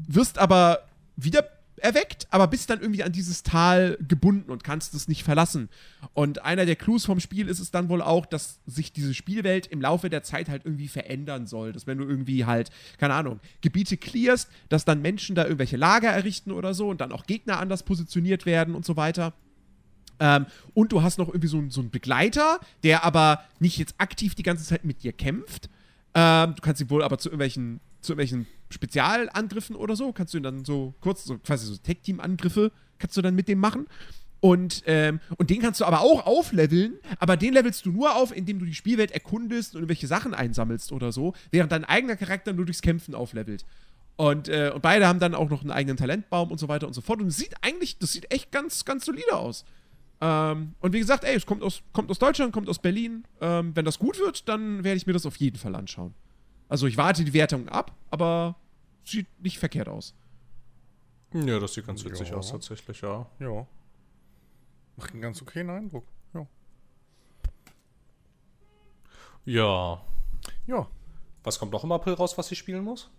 wirst 0.08 0.40
aber 0.40 0.80
wieder 1.16 1.48
erweckt, 1.78 2.28
aber 2.32 2.48
bist 2.48 2.70
dann 2.70 2.82
irgendwie 2.82 3.04
an 3.04 3.12
dieses 3.12 3.44
Tal 3.44 3.98
gebunden 4.08 4.50
und 4.52 4.64
kannst 4.64 4.94
es 4.94 5.08
nicht 5.08 5.24
verlassen. 5.24 5.70
Und 6.14 6.44
einer 6.44 6.66
der 6.66 6.76
Clues 6.76 7.06
vom 7.06 7.20
Spiel 7.20 7.48
ist 7.48 7.60
es 7.60 7.72
dann 7.72 7.90
wohl 7.90 8.02
auch, 8.02 8.26
dass 8.26 8.60
sich 8.66 8.92
diese 8.94 9.14
Spielwelt 9.14 9.68
im 9.68 9.82
Laufe 9.82 10.10
der 10.10 10.24
Zeit 10.24 10.50
halt 10.50 10.66
irgendwie 10.66 10.88
verändern 10.88 11.46
soll. 11.46 11.74
Dass 11.74 11.88
wenn 11.88 11.98
du 11.98 12.06
irgendwie 12.06 12.46
halt, 12.46 12.72
keine 12.98 13.14
Ahnung, 13.14 13.40
Gebiete 13.62 13.98
clearst, 13.98 14.50
dass 14.70 14.86
dann 14.86 15.02
Menschen 15.02 15.36
da 15.36 15.44
irgendwelche 15.44 15.78
Lager 15.78 16.10
errichten 16.10 16.52
oder 16.52 16.74
so 16.74 16.90
und 16.90 17.00
dann 17.02 17.12
auch 17.12 17.26
Gegner 17.26 17.60
anders 17.60 17.84
positioniert 17.84 18.46
werden 18.46 18.74
und 18.76 18.86
so 18.86 18.96
weiter. 18.98 19.34
Ähm, 20.20 20.48
und 20.74 20.92
du 20.92 21.04
hast 21.04 21.20
noch 21.20 21.28
irgendwie 21.28 21.48
so, 21.48 21.58
einen- 21.60 21.70
so 21.70 21.82
einen 21.82 21.92
Begleiter, 21.92 22.60
der 22.84 23.04
aber 23.04 23.44
nicht 23.60 23.78
jetzt 23.78 23.96
aktiv 24.00 24.34
die 24.34 24.44
ganze 24.44 24.64
Zeit 24.66 24.84
mit 24.84 25.04
dir 25.04 25.14
kämpft. 25.14 25.70
Ähm, 26.16 26.56
du 26.56 26.62
kannst 26.62 26.82
ihn 26.82 26.90
wohl 26.90 27.04
aber 27.04 27.20
zu 27.20 27.30
irgendwelchen, 27.30 27.80
zu 28.02 28.14
irgendwelchen 28.14 28.48
Spezialangriffen 28.70 29.76
oder 29.76 29.96
so, 29.96 30.12
kannst 30.12 30.34
du 30.34 30.38
ihn 30.38 30.44
dann 30.44 30.66
so 30.66 30.94
kurz, 31.00 31.24
so 31.24 31.38
quasi 31.38 31.68
so 31.68 31.78
Tech-Team-Angriffe, 31.78 32.72
kannst 32.98 33.18
du 33.18 33.22
dann 33.22 33.36
mit 33.36 33.48
dem 33.48 33.60
machen. 33.60 33.88
Und, 34.40 34.84
ähm, 34.86 35.20
und 35.38 35.50
den 35.50 35.62
kannst 35.62 35.82
du 35.82 35.86
aber 35.86 36.02
auch 36.02 36.26
aufleveln, 36.26 37.00
aber 37.20 37.38
den 37.38 37.54
levelst 37.54 37.86
du 37.86 37.92
nur 37.92 38.16
auf, 38.16 38.36
indem 38.36 38.60
du 38.60 38.66
die 38.66 38.76
Spielwelt 38.76 39.12
erkundest 39.12 39.74
und 39.74 39.82
irgendwelche 39.82 40.08
Sachen 40.08 40.34
einsammelst 40.34 40.92
oder 40.92 41.12
so, 41.12 41.34
während 41.50 41.72
dein 41.72 41.86
eigener 41.86 42.16
Charakter 42.16 42.54
nur 42.54 42.66
durchs 42.66 42.82
Kämpfen 42.82 43.16
auflevelt. 43.16 43.66
Und, 44.16 44.48
äh, 44.50 44.72
und 44.74 44.82
beide 44.82 45.08
haben 45.08 45.20
dann 45.20 45.36
auch 45.36 45.50
noch 45.50 45.62
einen 45.62 45.72
eigenen 45.72 45.98
Talentbaum 45.98 46.52
und 46.52 46.60
so 46.60 46.68
weiter 46.68 46.88
und 46.88 46.94
so 46.94 47.02
fort. 47.02 47.22
Und 47.22 47.30
sieht 47.32 47.56
eigentlich, 47.62 47.98
das 48.00 48.14
sieht 48.14 48.32
echt 48.32 48.52
ganz, 48.52 48.84
ganz 48.84 49.06
solide 49.06 49.34
aus. 49.34 49.64
Ähm, 50.20 50.74
und 50.80 50.94
wie 50.94 51.00
gesagt, 51.00 51.24
ey, 51.24 51.36
es 51.36 51.46
kommt 51.46 51.62
aus, 51.62 51.84
kommt 51.94 52.10
aus 52.10 52.18
Deutschland, 52.18 52.52
kommt 52.52 52.68
aus 52.68 52.80
Berlin. 52.80 53.26
Ähm, 53.42 53.76
wenn 53.76 53.86
das 53.86 54.00
gut 54.00 54.20
wird, 54.20 54.50
dann 54.50 54.84
werde 54.84 54.98
ich 54.98 55.06
mir 55.06 55.14
das 55.14 55.26
auf 55.28 55.36
jeden 55.38 55.58
Fall 55.58 55.76
anschauen. 55.76 56.16
Also 56.70 56.88
ich 56.88 56.98
warte 56.98 57.24
die 57.24 57.34
Wertung 57.34 57.70
ab, 57.70 57.96
aber 58.10 58.56
sieht 59.06 59.28
nicht 59.42 59.58
verkehrt 59.60 59.88
aus. 59.88 60.14
Ja, 61.34 61.60
das 61.60 61.74
sieht 61.74 61.86
ganz 61.88 62.04
witzig 62.06 62.30
Ja. 62.30 62.36
aus, 62.38 62.52
tatsächlich, 62.52 63.02
ja. 63.02 63.26
Ja. 63.40 63.66
Macht 64.96 65.12
einen 65.14 65.22
ganz 65.22 65.42
okayen 65.42 65.70
Eindruck. 65.70 66.06
Ja. 66.34 66.48
Ja. 69.46 70.02
Ja. 70.66 70.88
Was 71.44 71.60
kommt 71.60 71.72
noch 71.72 71.84
im 71.84 71.92
April 71.92 72.14
raus, 72.14 72.38
was 72.38 72.52
ich 72.52 72.58
spielen 72.58 72.84
muss? 72.84 73.10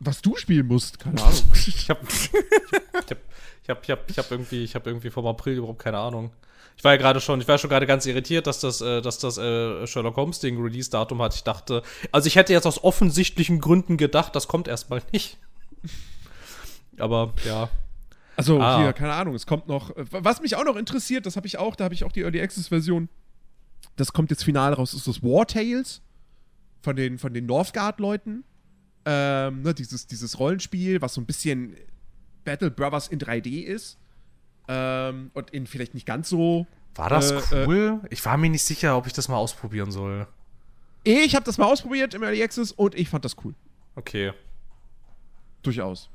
Was 0.00 0.20
du 0.22 0.34
spielen 0.36 0.66
musst, 0.66 0.98
keine 0.98 1.22
Ahnung. 1.22 1.42
Ich 1.54 1.88
hab, 1.90 2.02
ich 2.02 2.30
hab, 2.32 3.18
ich 3.62 3.70
hab, 3.70 3.82
ich 3.84 3.90
hab, 3.90 4.10
ich 4.10 4.18
hab 4.18 4.30
irgendwie, 4.30 4.64
ich 4.64 4.74
hab 4.74 4.86
irgendwie 4.86 5.10
vom 5.10 5.26
April 5.26 5.58
überhaupt 5.58 5.78
keine 5.80 5.98
Ahnung. 5.98 6.32
Ich 6.76 6.84
war 6.84 6.92
ja 6.92 6.98
gerade 6.98 7.20
schon, 7.20 7.40
ich 7.40 7.48
war 7.48 7.58
schon 7.58 7.70
gerade 7.70 7.86
ganz 7.86 8.06
irritiert, 8.06 8.46
dass 8.46 8.60
das, 8.60 8.80
äh, 8.80 9.00
dass 9.02 9.18
das 9.18 9.38
äh, 9.38 9.86
Sherlock 9.86 10.16
Holmes 10.16 10.40
Ding 10.40 10.60
Release-Datum 10.60 11.20
hat. 11.22 11.34
Ich 11.34 11.44
dachte, 11.44 11.82
also 12.10 12.26
ich 12.26 12.36
hätte 12.36 12.52
jetzt 12.52 12.66
aus 12.66 12.82
offensichtlichen 12.82 13.60
Gründen 13.60 13.96
gedacht, 13.96 14.34
das 14.34 14.48
kommt 14.48 14.68
erstmal 14.68 15.02
nicht. 15.12 15.38
Aber 16.98 17.32
ja, 17.46 17.68
Also 18.36 18.60
Ah. 18.60 18.78
hier, 18.82 18.92
keine 18.92 19.12
Ahnung, 19.12 19.34
es 19.34 19.46
kommt 19.46 19.68
noch. 19.68 19.90
äh, 19.96 20.04
Was 20.10 20.40
mich 20.40 20.56
auch 20.56 20.64
noch 20.64 20.76
interessiert, 20.76 21.26
das 21.26 21.36
habe 21.36 21.46
ich 21.46 21.58
auch, 21.58 21.76
da 21.76 21.84
habe 21.84 21.94
ich 21.94 22.04
auch 22.04 22.12
die 22.12 22.22
Early 22.22 22.40
Access 22.40 22.68
Version. 22.68 23.08
Das 23.96 24.12
kommt 24.12 24.30
jetzt 24.30 24.44
final 24.44 24.72
raus, 24.72 24.94
ist 24.94 25.06
das 25.06 25.22
War 25.22 25.46
Tales 25.46 26.00
von 26.80 26.96
den, 26.96 27.18
von 27.18 27.34
den 27.34 27.46
Northgard-Leuten. 27.46 28.44
Ähm, 29.04 29.62
ne, 29.62 29.74
dieses, 29.74 30.06
dieses 30.06 30.38
Rollenspiel, 30.38 31.02
was 31.02 31.14
so 31.14 31.20
ein 31.20 31.26
bisschen 31.26 31.76
Battle 32.44 32.70
Brothers 32.70 33.08
in 33.08 33.18
3D 33.18 33.62
ist. 33.62 33.98
Ähm, 34.68 35.30
und 35.34 35.50
in 35.50 35.66
vielleicht 35.66 35.94
nicht 35.94 36.06
ganz 36.06 36.28
so. 36.28 36.66
war 36.94 37.08
das 37.10 37.52
Äh, 37.52 37.66
cool? 37.66 38.00
ich 38.10 38.24
war 38.24 38.36
mir 38.36 38.50
nicht 38.50 38.62
sicher, 38.64 38.96
ob 38.96 39.06
ich 39.06 39.12
das 39.12 39.28
mal 39.28 39.36
ausprobieren 39.36 39.90
soll. 39.90 40.26
Ich 41.04 41.34
habe 41.34 41.44
das 41.44 41.58
mal 41.58 41.66
ausprobiert 41.66 42.14
im 42.14 42.22
Early 42.22 42.42
Access 42.42 42.70
und 42.72 42.94
ich 42.94 43.08
fand 43.08 43.24
das 43.24 43.36
cool. 43.44 43.54
Okay. 43.96 44.32
Durchaus. 45.62 46.08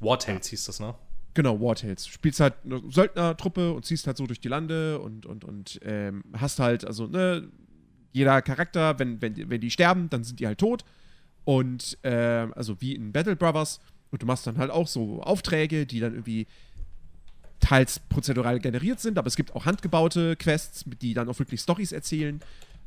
War 0.00 0.18
Tales 0.18 0.48
hieß 0.48 0.64
das, 0.64 0.80
ne? 0.80 0.94
Genau, 1.34 1.60
War 1.60 1.74
Tales. 1.74 2.06
Spielst 2.06 2.40
halt 2.40 2.54
eine 2.64 2.82
Söldnertruppe 2.90 3.72
und 3.72 3.84
ziehst 3.84 4.06
halt 4.06 4.16
so 4.16 4.26
durch 4.26 4.40
die 4.40 4.48
Lande 4.48 4.98
und, 5.00 5.24
und, 5.24 5.44
und 5.44 5.80
ähm, 5.84 6.24
hast 6.36 6.58
halt, 6.58 6.84
also, 6.84 7.06
ne, 7.06 7.48
jeder 8.12 8.42
Charakter, 8.42 8.98
wenn, 8.98 9.22
wenn, 9.22 9.48
wenn 9.48 9.60
die 9.60 9.70
sterben, 9.70 10.10
dann 10.10 10.24
sind 10.24 10.40
die 10.40 10.46
halt 10.46 10.58
tot. 10.58 10.84
Und, 11.44 11.96
ähm, 12.02 12.52
also 12.54 12.80
wie 12.80 12.94
in 12.94 13.12
Battle 13.12 13.36
Brothers. 13.36 13.80
Und 14.10 14.20
du 14.22 14.26
machst 14.26 14.46
dann 14.46 14.58
halt 14.58 14.70
auch 14.70 14.86
so 14.86 15.22
Aufträge, 15.22 15.86
die 15.86 16.00
dann 16.00 16.12
irgendwie 16.12 16.46
teils 17.62 18.00
prozedural 18.00 18.58
generiert 18.58 19.00
sind, 19.00 19.16
aber 19.16 19.28
es 19.28 19.36
gibt 19.36 19.54
auch 19.54 19.64
handgebaute 19.64 20.36
Quests, 20.36 20.84
die 21.00 21.14
dann 21.14 21.28
auch 21.28 21.38
wirklich 21.38 21.60
Stories 21.60 21.92
erzählen. 21.92 22.40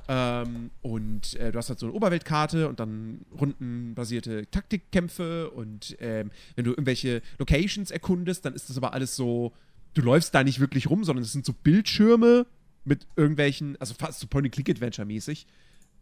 Ähm, 0.07 0.69
und 0.83 1.33
äh, 1.35 1.51
du 1.51 1.57
hast 1.57 1.69
halt 1.69 1.79
so 1.79 1.87
eine 1.87 1.95
Oberweltkarte 1.95 2.69
und 2.69 2.79
dann 2.79 3.25
rundenbasierte 3.39 4.45
Taktikkämpfe 4.51 5.49
und 5.49 5.97
ähm, 5.99 6.29
wenn 6.55 6.65
du 6.65 6.71
irgendwelche 6.71 7.23
Locations 7.39 7.89
erkundest, 7.89 8.45
dann 8.45 8.53
ist 8.53 8.69
das 8.69 8.77
aber 8.77 8.93
alles 8.93 9.15
so, 9.15 9.53
du 9.95 10.01
läufst 10.01 10.35
da 10.35 10.43
nicht 10.43 10.59
wirklich 10.59 10.89
rum, 10.89 11.03
sondern 11.03 11.23
es 11.23 11.31
sind 11.31 11.45
so 11.45 11.53
Bildschirme 11.53 12.45
mit 12.83 13.07
irgendwelchen, 13.15 13.77
also 13.79 13.95
fast 13.97 14.19
so 14.19 14.27
Point-and-Click-Adventure-mäßig. 14.27 15.47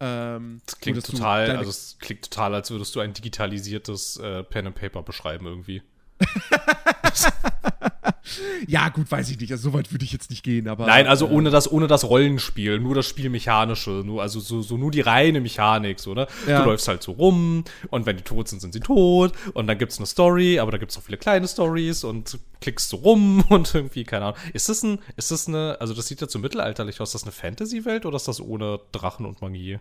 Ähm, 0.01 0.61
Das 0.65 0.79
klingt 0.81 1.05
total, 1.05 1.51
also 1.51 1.69
es 1.69 1.97
klingt 1.99 2.23
total, 2.23 2.55
als 2.55 2.71
würdest 2.71 2.93
du 2.95 2.99
ein 2.99 3.13
digitalisiertes 3.13 4.17
äh, 4.17 4.43
Pen 4.43 4.67
and 4.67 4.75
Paper 4.75 5.01
beschreiben 5.03 5.45
irgendwie. 5.45 5.81
ja, 8.67 8.89
gut, 8.89 9.11
weiß 9.11 9.29
ich 9.29 9.39
nicht. 9.39 9.51
Also, 9.51 9.69
so 9.69 9.73
weit 9.73 9.91
würde 9.91 10.05
ich 10.05 10.11
jetzt 10.11 10.29
nicht 10.29 10.43
gehen, 10.43 10.67
aber. 10.67 10.85
Nein, 10.85 11.07
also 11.07 11.27
äh, 11.27 11.31
ohne 11.31 11.49
das, 11.49 11.71
ohne 11.71 11.87
das 11.87 12.05
Rollenspiel, 12.05 12.79
nur 12.79 12.95
das 12.95 13.07
Spielmechanische, 13.07 14.03
nur, 14.05 14.21
also 14.21 14.39
so, 14.39 14.61
so 14.61 14.77
nur 14.77 14.91
die 14.91 15.01
reine 15.01 15.41
Mechanik, 15.41 15.99
so, 15.99 16.13
ne? 16.13 16.27
Ja. 16.47 16.61
Du 16.61 16.69
läufst 16.69 16.87
halt 16.87 17.03
so 17.03 17.13
rum 17.13 17.63
und 17.89 18.05
wenn 18.05 18.17
die 18.17 18.23
tot 18.23 18.47
sind, 18.47 18.61
sind 18.61 18.73
sie 18.73 18.79
tot 18.79 19.33
und 19.53 19.67
dann 19.67 19.77
gibt's 19.77 19.97
eine 19.97 20.05
Story, 20.05 20.59
aber 20.59 20.71
da 20.71 20.77
gibt's 20.77 20.97
auch 20.97 21.03
viele 21.03 21.17
kleine 21.17 21.47
Stories 21.47 22.03
und 22.03 22.37
klickst 22.61 22.89
so 22.89 22.97
rum 22.97 23.43
und 23.49 23.73
irgendwie, 23.73 24.03
keine 24.03 24.25
Ahnung. 24.25 24.39
Ist 24.53 24.69
das 24.69 24.83
ein, 24.83 24.99
ist 25.15 25.31
das 25.31 25.47
eine, 25.47 25.77
also 25.79 25.93
das 25.93 26.07
sieht 26.07 26.21
ja 26.21 26.29
so 26.29 26.39
mittelalterlich 26.39 26.99
aus, 27.01 27.09
ist 27.09 27.15
das 27.15 27.23
eine 27.23 27.31
Fantasy-Welt 27.31 28.05
oder 28.05 28.15
ist 28.15 28.27
das 28.27 28.39
ohne 28.39 28.79
Drachen 28.91 29.25
und 29.25 29.41
Magie? 29.41 29.79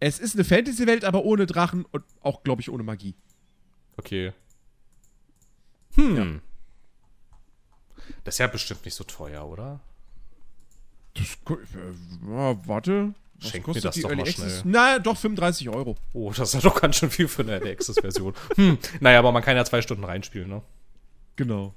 Es 0.00 0.18
ist 0.18 0.34
eine 0.34 0.44
Fantasy-Welt, 0.44 1.04
aber 1.04 1.24
ohne 1.24 1.46
Drachen 1.46 1.86
und 1.90 2.04
auch, 2.20 2.42
glaube 2.42 2.60
ich, 2.60 2.70
ohne 2.70 2.82
Magie. 2.82 3.14
Okay. 3.96 4.32
Hm. 5.94 6.40
Das 8.24 8.34
ist 8.34 8.38
ja 8.38 8.46
bestimmt 8.46 8.84
nicht 8.84 8.94
so 8.94 9.04
teuer, 9.04 9.46
oder? 9.46 9.80
Das, 11.14 11.38
äh, 11.50 12.30
ja, 12.30 12.66
warte. 12.66 13.14
Was 13.40 13.50
Schenk 13.50 13.66
mir 13.66 13.80
das 13.80 13.96
doch 13.96 14.10
Early 14.10 14.22
mal 14.22 14.28
Access? 14.28 14.60
schnell. 14.60 14.72
Na, 14.72 14.98
doch 14.98 15.16
35 15.16 15.68
Euro. 15.68 15.96
Oh, 16.12 16.32
das 16.32 16.48
ist 16.48 16.54
ja 16.54 16.60
doch 16.68 16.80
ganz 16.80 16.96
schön 16.96 17.10
viel 17.10 17.28
für 17.28 17.42
eine 17.42 17.52
Early 17.52 17.70
Access-Version. 17.72 18.34
hm. 18.56 18.78
Naja, 19.00 19.18
aber 19.18 19.32
man 19.32 19.42
kann 19.42 19.56
ja 19.56 19.64
zwei 19.64 19.82
Stunden 19.82 20.04
reinspielen, 20.04 20.48
ne? 20.48 20.62
Genau. 21.36 21.74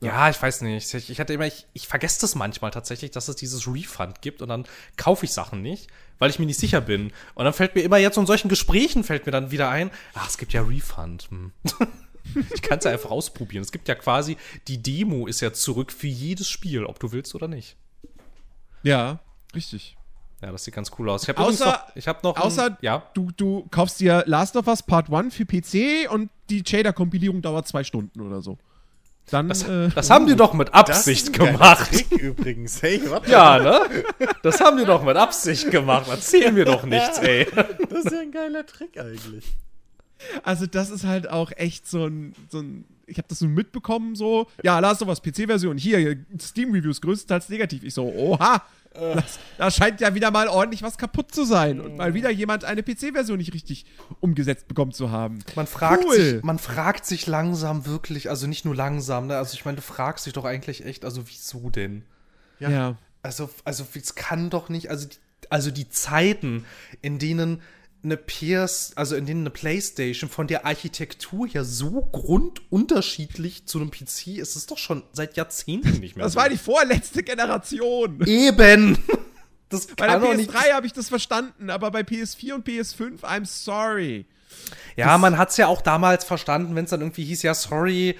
Ja, 0.00 0.28
ich 0.28 0.40
weiß 0.40 0.60
nicht. 0.60 0.92
Ich, 0.94 1.10
ich 1.10 1.20
hatte 1.20 1.32
immer, 1.32 1.46
ich, 1.46 1.66
ich 1.72 1.88
vergesse 1.88 2.20
das 2.20 2.34
manchmal 2.34 2.70
tatsächlich, 2.70 3.12
dass 3.12 3.28
es 3.28 3.36
dieses 3.36 3.66
Refund 3.66 4.20
gibt 4.20 4.42
und 4.42 4.48
dann 4.48 4.66
kaufe 4.96 5.24
ich 5.24 5.32
Sachen 5.32 5.62
nicht, 5.62 5.88
weil 6.18 6.28
ich 6.28 6.38
mir 6.38 6.44
nicht 6.44 6.60
sicher 6.60 6.82
bin. 6.82 7.12
Und 7.34 7.44
dann 7.44 7.54
fällt 7.54 7.74
mir 7.74 7.80
immer 7.80 7.96
jetzt 7.96 8.16
so 8.16 8.20
in 8.20 8.26
solchen 8.26 8.48
Gesprächen 8.48 9.04
fällt 9.04 9.24
mir 9.24 9.32
dann 9.32 9.50
wieder 9.50 9.70
ein, 9.70 9.90
ach, 10.14 10.28
es 10.28 10.36
gibt 10.36 10.52
ja 10.52 10.62
Refund. 10.62 11.28
Hm. 11.30 11.52
ich 12.54 12.62
kann 12.62 12.78
es 12.78 12.84
ja 12.84 12.90
einfach 12.92 13.10
ausprobieren. 13.10 13.62
Es 13.62 13.72
gibt 13.72 13.88
ja 13.88 13.94
quasi, 13.94 14.36
die 14.68 14.82
Demo 14.82 15.26
ist 15.26 15.40
ja 15.40 15.52
zurück 15.52 15.92
für 15.92 16.06
jedes 16.08 16.48
Spiel, 16.48 16.84
ob 16.84 16.98
du 16.98 17.12
willst 17.12 17.34
oder 17.34 17.48
nicht. 17.48 17.76
Ja, 18.82 19.20
richtig. 19.54 19.96
Ja, 20.42 20.52
das 20.52 20.64
sieht 20.64 20.74
ganz 20.74 20.90
cool 20.98 21.08
aus. 21.08 21.22
Ich 21.22 21.28
habe 21.30 21.40
Außer- 21.42 21.64
noch, 21.64 21.96
ich 21.96 22.06
habe 22.08 22.18
noch, 22.22 22.36
ein- 22.36 22.42
Außer 22.42 22.76
ja, 22.82 23.02
du, 23.14 23.30
du 23.36 23.66
kaufst 23.70 24.00
dir 24.00 24.22
Last 24.26 24.54
of 24.56 24.66
Us 24.66 24.82
Part 24.82 25.10
1 25.10 25.34
für 25.34 25.46
PC 25.46 26.10
und 26.10 26.28
die 26.50 26.62
Shader-Kompilierung 26.66 27.40
dauert 27.42 27.66
zwei 27.66 27.82
Stunden 27.84 28.20
oder 28.20 28.42
so. 28.42 28.58
Dann, 29.30 29.48
das, 29.48 29.66
äh, 29.66 29.88
das 29.88 30.08
haben 30.10 30.26
die 30.28 30.36
doch 30.36 30.52
mit 30.52 30.72
Absicht 30.72 31.32
gemacht. 31.32 31.90
Trick 31.90 32.12
übrigens. 32.12 32.80
Hey, 32.80 33.00
warte. 33.10 33.28
Ja, 33.28 33.58
ne? 33.58 33.80
Das 34.44 34.60
haben 34.60 34.76
die 34.76 34.84
doch 34.84 35.02
mit 35.02 35.16
Absicht 35.16 35.68
gemacht. 35.72 36.06
Erzähl 36.08 36.52
mir 36.52 36.64
doch 36.64 36.84
nichts, 36.84 37.18
ey. 37.18 37.44
Das 37.88 38.04
ist 38.04 38.12
ja 38.12 38.20
ein 38.20 38.30
geiler 38.30 38.64
Trick 38.66 38.96
eigentlich. 39.00 39.44
Also 40.42 40.66
das 40.66 40.90
ist 40.90 41.04
halt 41.04 41.28
auch 41.28 41.52
echt 41.56 41.86
so 41.86 42.06
ein, 42.06 42.34
so 42.48 42.60
ein 42.60 42.84
ich 43.06 43.18
habe 43.18 43.28
das 43.28 43.38
so 43.38 43.46
mitbekommen, 43.46 44.16
so, 44.16 44.48
ja, 44.64 44.80
Last 44.80 45.00
of 45.00 45.08
Us 45.08 45.22
PC-Version, 45.22 45.78
hier, 45.78 46.16
Steam-Reviews 46.40 47.00
größtenteils 47.00 47.48
negativ. 47.48 47.84
Ich 47.84 47.94
so, 47.94 48.12
oha, 48.12 48.62
Das, 48.98 49.38
da 49.58 49.70
scheint 49.70 50.00
ja 50.00 50.14
wieder 50.14 50.30
mal 50.30 50.48
ordentlich 50.48 50.82
was 50.82 50.98
kaputt 50.98 51.34
zu 51.34 51.44
sein 51.44 51.80
und 51.80 51.96
mal 51.96 52.14
wieder 52.14 52.30
jemand 52.30 52.64
eine 52.64 52.82
PC-Version 52.82 53.38
nicht 53.38 53.52
richtig 53.54 53.84
umgesetzt 54.20 54.68
bekommen 54.68 54.92
zu 54.92 55.10
haben. 55.10 55.38
Man 55.54 55.66
fragt, 55.66 56.04
Cool. 56.04 56.14
sich, 56.14 56.42
man 56.42 56.58
fragt 56.58 57.06
sich 57.06 57.26
langsam 57.26 57.86
wirklich, 57.86 58.30
also 58.30 58.46
nicht 58.46 58.64
nur 58.64 58.74
langsam, 58.74 59.26
ne? 59.26 59.36
Also 59.36 59.54
ich 59.54 59.64
meine, 59.64 59.76
du 59.76 59.82
fragst 59.82 60.26
dich 60.26 60.32
doch 60.32 60.44
eigentlich 60.44 60.84
echt, 60.84 61.04
also 61.04 61.28
wieso 61.28 61.70
denn? 61.70 62.04
Ja. 62.58 62.96
Also, 63.22 63.50
also 63.64 63.86
es 63.94 64.14
kann 64.14 64.50
doch 64.50 64.68
nicht, 64.68 64.90
also 64.90 65.08
die, 65.08 65.16
also 65.50 65.70
die 65.70 65.88
Zeiten, 65.88 66.64
in 67.02 67.18
denen 67.18 67.60
eine 68.02 68.16
PS, 68.16 68.92
also 68.94 69.16
in 69.16 69.26
denen 69.26 69.40
eine 69.40 69.50
PlayStation 69.50 70.30
von 70.30 70.46
der 70.46 70.64
Architektur 70.64 71.46
ja 71.46 71.64
so 71.64 72.02
grundunterschiedlich 72.12 73.66
zu 73.66 73.78
einem 73.78 73.90
PC 73.90 74.38
ist, 74.38 74.54
ist 74.56 74.70
doch 74.70 74.78
schon 74.78 75.02
seit 75.12 75.36
Jahrzehnten 75.36 75.98
nicht 76.00 76.16
mehr. 76.16 76.24
Das 76.24 76.34
so. 76.34 76.38
war 76.38 76.48
die 76.48 76.56
vorletzte 76.56 77.22
Generation. 77.22 78.20
eben. 78.26 78.98
Das 79.68 79.88
Bei 79.88 80.06
der 80.06 80.20
kann 80.20 80.22
doch 80.22 80.34
nicht. 80.36 80.52
PS3 80.52 80.72
habe 80.74 80.86
ich 80.86 80.92
das 80.92 81.08
verstanden, 81.08 81.70
aber 81.70 81.90
bei 81.90 82.02
PS4 82.02 82.54
und 82.54 82.68
PS5, 82.68 83.22
I'm 83.22 83.46
sorry. 83.46 84.24
Ja, 84.96 85.18
man 85.18 85.36
hat 85.38 85.50
es 85.50 85.56
ja 85.56 85.66
auch 85.66 85.82
damals 85.82 86.24
verstanden, 86.24 86.76
wenn 86.76 86.84
es 86.84 86.90
dann 86.90 87.00
irgendwie 87.00 87.24
hieß, 87.24 87.42
ja, 87.42 87.52
sorry, 87.52 88.16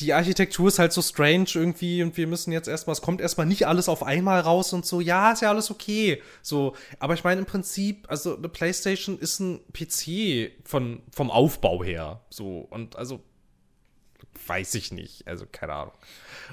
die 0.00 0.14
Architektur 0.14 0.68
ist 0.68 0.78
halt 0.78 0.92
so 0.92 1.02
strange 1.02 1.48
irgendwie 1.54 2.02
und 2.02 2.16
wir 2.16 2.26
müssen 2.26 2.52
jetzt 2.52 2.68
erstmal, 2.68 2.94
es 2.94 3.02
kommt 3.02 3.20
erstmal 3.20 3.46
nicht 3.46 3.66
alles 3.66 3.88
auf 3.88 4.02
einmal 4.02 4.40
raus 4.40 4.72
und 4.72 4.86
so, 4.86 5.00
ja, 5.00 5.32
ist 5.32 5.42
ja 5.42 5.50
alles 5.50 5.70
okay. 5.70 6.22
So, 6.42 6.74
aber 6.98 7.14
ich 7.14 7.24
meine 7.24 7.40
im 7.40 7.46
Prinzip, 7.46 8.06
also 8.08 8.36
eine 8.36 8.48
PlayStation 8.48 9.18
ist 9.18 9.40
ein 9.40 9.60
PC 9.72 10.52
von, 10.64 11.02
vom 11.12 11.30
Aufbau 11.30 11.84
her. 11.84 12.22
So, 12.30 12.66
und 12.70 12.96
also 12.96 13.22
weiß 14.46 14.74
ich 14.74 14.90
nicht, 14.90 15.28
also 15.28 15.44
keine 15.50 15.74
Ahnung. 15.74 15.94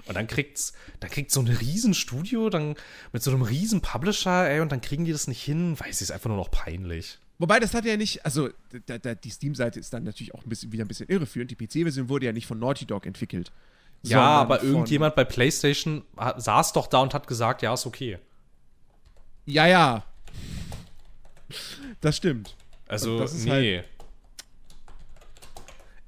Und 0.06 0.16
dann 0.16 0.28
kriegt's, 0.28 0.74
dann 1.00 1.10
kriegt 1.10 1.32
so 1.32 1.40
ein 1.40 1.48
Riesenstudio, 1.48 2.50
dann 2.50 2.76
mit 3.14 3.24
so 3.24 3.32
einem 3.32 3.44
riesen 3.44 3.82
Publisher, 3.82 4.50
ey, 4.50 4.60
und 4.60 4.72
dann 4.72 4.82
kriegen 4.82 5.06
die 5.06 5.14
das 5.14 5.28
nicht 5.28 5.42
hin, 5.42 5.80
weiß 5.80 5.96
ich, 5.96 6.02
ist 6.02 6.12
einfach 6.12 6.30
nur 6.30 6.38
noch 6.38 6.52
peinlich. 6.52 7.20
Wobei, 7.40 7.60
das 7.60 7.74
hat 7.74 7.86
ja 7.86 7.98
nicht, 7.98 8.26
also 8.26 8.50
da, 8.88 8.98
da, 8.98 9.14
die 9.14 9.30
Steam-Seite 9.30 9.80
ist 9.80 9.94
dann 9.94 10.04
natürlich 10.04 10.34
auch 10.34 10.44
ein 10.44 10.50
bisschen, 10.50 10.72
wieder 10.72 10.84
ein 10.86 10.88
bisschen 10.88 11.08
irreführend. 11.08 11.52
Die 11.52 11.56
PC-Version 11.56 12.10
wurde 12.10 12.26
ja 12.26 12.32
nicht 12.32 12.48
von 12.48 12.58
Naughty 12.58 12.86
Dog 12.86 13.06
entwickelt. 13.06 13.52
Ja, 14.04 14.22
aber 14.22 14.64
irgendjemand 14.64 15.16
bei 15.16 15.24
PlayStation 15.24 16.04
saß 16.38 16.74
doch 16.74 16.88
da 16.88 17.00
und 17.00 17.14
hat 17.14 17.28
gesagt, 17.28 17.62
ja, 17.62 17.74
ist 17.74 17.86
okay. 17.86 18.20
Ja, 19.46 19.66
ja. 19.66 20.04
Das 22.02 22.18
stimmt. 22.18 22.56
Also, 22.88 23.14
Und 23.14 23.20
das 23.20 23.34
nee. 23.34 23.84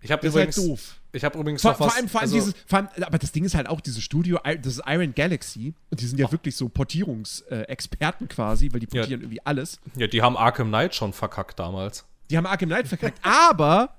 ich 0.02 0.12
habe 0.12 0.22
Das 0.22 0.34
übrigens, 0.34 0.58
halt 0.58 0.68
doof. 0.68 0.99
Ich 1.12 1.24
habe 1.24 1.40
übrigens 1.40 1.62
Vor, 1.62 1.72
noch 1.72 1.80
was. 1.80 1.88
vor 1.88 1.96
allem, 1.98 2.08
vor 2.10 2.22
allem 2.22 2.26
also, 2.34 2.36
dieses, 2.36 2.54
vor 2.68 2.80
allem, 2.80 2.88
aber 3.02 3.18
das 3.18 3.32
Ding 3.32 3.44
ist 3.46 3.56
halt 3.56 3.68
auch, 3.68 3.82
dieses 3.82 4.04
Studio, 4.04 4.40
das 4.44 4.74
ist 4.78 4.82
Iron 4.86 5.14
Galaxy, 5.16 5.74
und 5.90 6.00
die 6.02 6.06
sind 6.06 6.20
ja 6.20 6.32
wirklich 6.32 6.56
so 6.56 6.70
Portierungsexperten 6.70 8.28
quasi, 8.28 8.70
weil 8.72 8.80
die 8.82 8.88
Ja. 8.92 9.02
portieren 9.02 9.22
irgendwie 9.22 9.42
alles. 9.46 9.80
ja, 9.96 10.08
die 10.08 10.22
haben 10.22 10.38
Arkham 10.38 10.68
Knight 10.70 10.94
schon 10.96 11.14
verkackt 11.14 11.58
damals. 11.60 12.06
Die 12.30 12.38
haben 12.38 12.46
Arkham 12.46 12.70
Knight 12.70 12.88
verkackt, 12.88 13.20
aber 13.26 13.96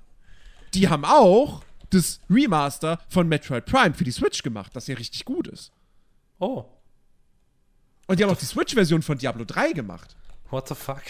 die 0.73 0.87
haben 0.89 1.03
auch 1.05 1.63
das 1.89 2.21
Remaster 2.29 2.99
von 3.09 3.27
Metroid 3.27 3.65
Prime 3.65 3.93
für 3.93 4.05
die 4.05 4.11
Switch 4.11 4.41
gemacht, 4.43 4.71
das 4.75 4.87
ja 4.87 4.95
richtig 4.95 5.25
gut 5.25 5.47
ist. 5.49 5.71
Oh, 6.39 6.63
Und 8.07 8.19
die 8.19 8.23
haben 8.23 8.31
auch 8.31 8.37
die 8.37 8.45
Switch-Version 8.45 9.01
von 9.01 9.17
Diablo 9.17 9.43
3 9.45 9.73
gemacht. 9.73 10.15
what 10.49 10.67
the 10.69 10.75
fuck? 10.75 11.01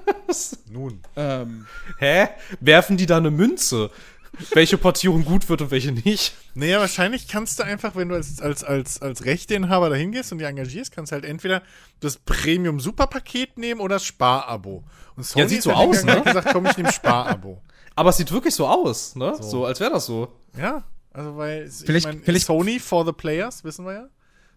Nun. 0.70 1.00
Ähm, 1.16 1.66
Hä? 1.98 2.28
Werfen 2.60 2.96
die 2.96 3.06
da 3.06 3.16
eine 3.16 3.30
Münze? 3.30 3.90
Welche 4.54 4.78
Portierung 4.78 5.24
gut 5.24 5.48
wird 5.48 5.60
und 5.62 5.70
welche 5.70 5.92
nicht? 5.92 6.34
Naja, 6.54 6.78
wahrscheinlich 6.80 7.28
kannst 7.28 7.58
du 7.58 7.64
einfach, 7.64 7.96
wenn 7.96 8.08
du 8.08 8.14
als, 8.14 8.40
als, 8.40 8.64
als, 8.64 9.02
als 9.02 9.24
Rechteinhaber 9.24 9.90
dahin 9.90 10.12
gehst 10.12 10.32
und 10.32 10.38
die 10.38 10.44
engagierst, 10.44 10.92
kannst 10.92 11.12
du 11.12 11.14
halt 11.14 11.24
entweder 11.24 11.62
das 12.00 12.16
Premium-Super-Paket 12.16 13.58
nehmen 13.58 13.80
oder 13.80 13.96
das 13.96 14.04
Spar-Abo. 14.04 14.84
Und 15.16 15.24
Sony 15.24 15.42
Ja, 15.42 15.48
sieht 15.48 15.62
so 15.62 15.72
aus, 15.72 16.04
ne? 16.04 16.12
hat 16.12 16.24
gesagt, 16.24 16.48
komm, 16.52 16.66
ich 16.66 16.76
nehme 16.76 16.92
Spar-Abo. 16.92 17.60
Aber 17.96 18.10
es 18.10 18.16
sieht 18.16 18.30
wirklich 18.32 18.54
so 18.54 18.66
aus, 18.66 19.16
ne? 19.16 19.36
So, 19.40 19.66
als 19.66 19.80
wäre 19.80 19.90
das 19.90 20.06
so. 20.06 20.32
Ja, 20.56 20.84
also 21.12 21.36
weil 21.36 21.66
ich 21.66 21.74
Vielleicht- 21.84 22.06
mein, 22.06 22.22
vielleicht- 22.22 22.46
Sony 22.46 22.78
for 22.78 23.04
the 23.04 23.12
players, 23.12 23.64
wissen 23.64 23.84
wir 23.84 23.92
ja. 23.92 24.08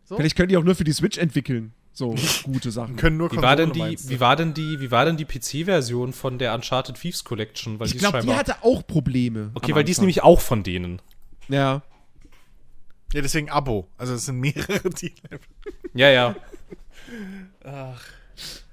So. 0.05 0.15
vielleicht 0.17 0.35
können 0.35 0.49
die 0.49 0.57
auch 0.57 0.63
nur 0.63 0.75
für 0.75 0.83
die 0.83 0.93
Switch 0.93 1.17
entwickeln. 1.17 1.73
So 1.95 2.15
gute 2.43 2.71
Sachen. 2.71 2.95
Können 2.95 3.17
nur 3.17 3.31
Wie 3.31 3.37
war 3.37 3.55
denn 3.55 3.71
die, 3.71 3.97
wie 4.09 4.19
war 4.19 4.35
denn 4.35 4.53
die, 4.53 4.79
wie 4.79 4.89
war 4.91 5.05
denn 5.05 5.15
die 5.17 5.25
PC-Version 5.25 6.11
von 6.13 6.39
der 6.39 6.53
Uncharted 6.55 6.95
Thieves 6.99 7.23
Collection? 7.23 7.79
Weil 7.79 7.87
Ich 7.87 7.97
glaube, 7.99 8.21
die 8.21 8.33
hatte 8.33 8.55
auch 8.63 8.85
Probleme. 8.85 9.51
Okay, 9.53 9.75
weil 9.75 9.83
die 9.83 9.91
ist 9.91 9.99
nämlich 9.99 10.23
auch 10.23 10.41
von 10.41 10.63
denen. 10.63 11.01
Ja. 11.49 11.81
Ja, 13.13 13.21
deswegen 13.21 13.51
Abo. 13.51 13.87
Also 13.97 14.15
es 14.15 14.25
sind 14.25 14.39
mehrere, 14.39 14.89
die. 15.01 15.13
Ja, 15.93 16.09
ja. 16.09 16.35
Ach. 17.63 18.01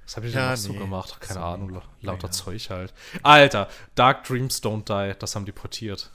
Was 0.05 0.17
habe 0.17 0.27
ich 0.27 0.33
Ja, 0.33 0.41
denn 0.41 0.49
noch 0.51 0.57
so 0.57 0.71
nee. 0.73 0.79
gemacht? 0.79 1.21
Keine 1.21 1.39
So, 1.39 1.45
Ahnung, 1.45 1.69
la- 1.69 1.83
lauter 2.01 2.27
ja. 2.27 2.31
Zeug 2.31 2.69
halt. 2.71 2.91
Alter, 3.21 3.69
Dark 3.93 4.23
Dreams 4.23 4.63
Don't 4.63 4.85
Die, 4.85 5.15
das 5.19 5.35
haben 5.35 5.45
die 5.45 5.51
portiert. 5.51 6.09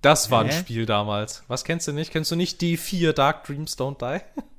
Das 0.00 0.30
war 0.30 0.42
ein 0.42 0.50
Hä? 0.50 0.58
Spiel 0.60 0.86
damals. 0.86 1.42
Was 1.48 1.64
kennst 1.64 1.86
du 1.86 1.92
nicht? 1.92 2.12
Kennst 2.12 2.30
du 2.30 2.36
nicht 2.36 2.60
die 2.60 2.76
vier 2.76 3.12
Dark 3.12 3.44
Dreams 3.44 3.76
Don't 3.78 3.98
Die? 3.98 4.24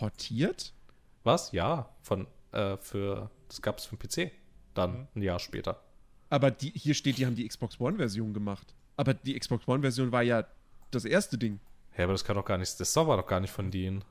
Portiert? 0.00 0.72
Was? 1.24 1.52
Ja, 1.52 1.90
von 2.02 2.26
äh, 2.52 2.76
für 2.78 3.30
das 3.48 3.60
gab 3.60 3.78
es 3.78 3.84
für 3.84 3.96
den 3.96 4.08
PC. 4.28 4.32
Dann 4.74 5.08
ein 5.14 5.22
Jahr 5.22 5.38
später. 5.38 5.82
Aber 6.30 6.50
die, 6.50 6.70
hier 6.74 6.94
steht, 6.94 7.18
die 7.18 7.26
haben 7.26 7.34
die 7.34 7.46
Xbox 7.46 7.78
One-Version 7.80 8.32
gemacht. 8.32 8.74
Aber 8.96 9.12
die 9.14 9.38
Xbox 9.38 9.68
One-Version 9.68 10.10
war 10.12 10.22
ja 10.22 10.44
das 10.90 11.04
erste 11.04 11.36
Ding. 11.36 11.60
Ja, 11.98 12.04
aber 12.04 12.14
das 12.14 12.24
kann 12.24 12.36
doch 12.36 12.44
gar 12.44 12.56
nicht, 12.56 12.78
das 12.80 12.96
war 12.96 13.16
doch 13.16 13.26
gar 13.26 13.40
nicht 13.40 13.52
von 13.52 13.70
denen. 13.70 14.04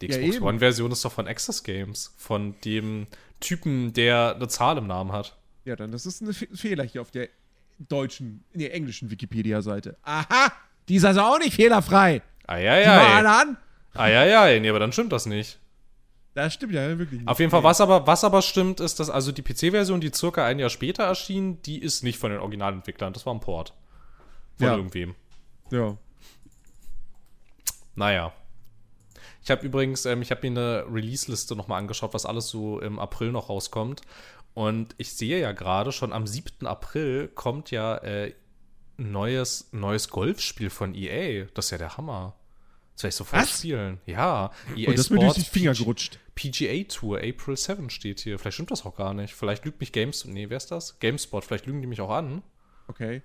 Die 0.00 0.06
Ja, 0.06 0.16
Xbox 0.18 0.36
eben. 0.36 0.44
One 0.44 0.58
Version 0.60 0.92
ist 0.92 1.04
doch 1.04 1.12
von 1.12 1.26
Access 1.26 1.62
Games, 1.64 2.14
von 2.16 2.54
dem 2.64 3.06
Typen, 3.40 3.92
der 3.94 4.34
eine 4.36 4.48
Zahl 4.48 4.78
im 4.78 4.86
Namen 4.86 5.12
hat. 5.12 5.36
Ja, 5.64 5.74
dann 5.76 5.90
das 5.92 6.06
ist 6.06 6.20
ein 6.20 6.32
Fe 6.32 6.46
Fehler 6.54 6.84
hier 6.84 7.00
auf 7.00 7.10
der 7.10 7.28
deutschen, 7.78 8.44
nee, 8.52 8.68
englischen 8.68 9.10
Wikipedia-Seite. 9.10 9.96
Aha! 10.02 10.52
Die 10.88 10.96
ist 10.96 11.04
also 11.04 11.22
auch 11.22 11.38
nicht 11.38 11.54
fehlerfrei. 11.54 12.22
Die 12.42 12.48
war 12.48 12.54
alle 12.56 12.68
Eieiei. 12.68 13.40
an. 13.40 13.56
Eieiei, 13.94 14.58
nee, 14.58 14.68
aber 14.68 14.78
dann 14.80 14.92
stimmt 14.92 15.12
das 15.12 15.26
nicht. 15.26 15.58
Das 16.34 16.52
stimmt 16.54 16.72
ja 16.72 16.98
wirklich 16.98 17.20
nicht. 17.20 17.28
Auf 17.28 17.38
jeden 17.38 17.50
Fall, 17.52 17.62
was 17.62 17.80
aber, 17.80 18.06
was 18.08 18.24
aber 18.24 18.42
stimmt, 18.42 18.80
ist, 18.80 18.98
dass 18.98 19.08
also 19.08 19.30
die 19.30 19.42
PC-Version, 19.42 20.00
die 20.00 20.12
circa 20.12 20.44
ein 20.44 20.58
Jahr 20.58 20.70
später 20.70 21.04
erschien, 21.04 21.62
die 21.62 21.78
ist 21.78 22.02
nicht 22.02 22.18
von 22.18 22.30
den 22.32 22.40
Originalentwicklern. 22.40 23.12
Das 23.12 23.24
war 23.24 23.32
ein 23.34 23.40
Port. 23.40 23.72
Von 24.58 24.66
Ja. 24.66 24.76
irgendwem. 24.76 25.14
Ja. 25.70 25.96
Naja. 27.94 28.32
Ich 29.44 29.50
habe 29.50 29.64
übrigens, 29.64 30.06
ähm, 30.06 30.22
ich 30.22 30.30
habe 30.30 30.48
mir 30.48 30.58
eine 30.58 30.86
Release-Liste 30.92 31.54
nochmal 31.54 31.78
angeschaut, 31.78 32.14
was 32.14 32.26
alles 32.26 32.48
so 32.48 32.80
im 32.80 32.98
April 32.98 33.30
noch 33.30 33.48
rauskommt. 33.48 34.02
Und 34.54 34.94
ich 34.98 35.12
sehe 35.12 35.38
ja 35.40 35.52
gerade, 35.52 35.92
schon 35.92 36.12
am 36.12 36.26
7. 36.26 36.66
April 36.66 37.28
kommt 37.28 37.70
ja 37.70 37.96
äh, 37.98 38.34
ein 38.98 39.12
neues, 39.12 39.68
neues 39.72 40.08
Golfspiel 40.08 40.70
von 40.70 40.94
EA. 40.94 41.46
Das 41.54 41.66
ist 41.66 41.70
ja 41.72 41.78
der 41.78 41.96
Hammer. 41.96 42.34
Das 42.94 43.02
werde 43.02 43.08
ich 43.10 43.14
sofort 43.16 43.48
spielen. 43.48 44.00
Ja. 44.06 44.52
EA 44.76 44.88
Und 44.88 44.98
das 44.98 45.06
ist 45.06 45.10
mir 45.10 45.18
durch 45.20 45.34
die 45.34 45.40
Sports 45.40 45.52
Finger 45.52 45.72
PG 45.72 45.78
gerutscht. 45.78 46.18
PGA 46.36 46.84
Tour, 46.84 47.18
April 47.18 47.56
7 47.56 47.90
steht 47.90 48.20
hier. 48.20 48.38
Vielleicht 48.38 48.54
stimmt 48.54 48.70
das 48.70 48.84
auch 48.84 48.96
gar 48.96 49.14
nicht. 49.14 49.34
Vielleicht 49.34 49.64
lügt 49.64 49.80
mich 49.80 49.92
Games. 49.92 50.24
Nee, 50.24 50.48
wer 50.50 50.56
ist 50.56 50.70
das? 50.70 50.98
GameSpot. 51.00 51.44
Vielleicht 51.44 51.66
lügen 51.66 51.80
die 51.80 51.86
mich 51.88 52.00
auch 52.00 52.10
an. 52.10 52.42
Okay. 52.88 53.22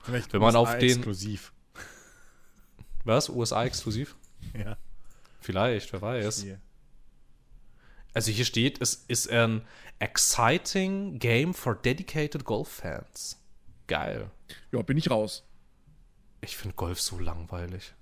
Vielleicht 0.00 0.32
Wenn 0.32 0.40
man 0.40 0.56
auf 0.56 0.78
den- 0.78 0.90
Exklusiv. 0.90 1.52
Was? 3.04 3.28
USA 3.28 3.64
exklusiv? 3.64 4.16
Ja. 4.56 4.76
Vielleicht, 5.40 5.92
wer 5.92 6.02
weiß. 6.02 6.42
Hier. 6.42 6.60
Also 8.14 8.30
hier 8.30 8.44
steht, 8.44 8.80
es 8.80 8.94
ist 9.08 9.28
ein 9.30 9.62
exciting 9.98 11.18
game 11.18 11.54
for 11.54 11.74
dedicated 11.74 12.44
Golf-Fans. 12.44 13.40
Geil. 13.86 14.30
Ja, 14.70 14.82
bin 14.82 14.98
ich 14.98 15.10
raus. 15.10 15.44
Ich 16.42 16.56
finde 16.56 16.76
Golf 16.76 17.00
so 17.00 17.18
langweilig. 17.18 17.94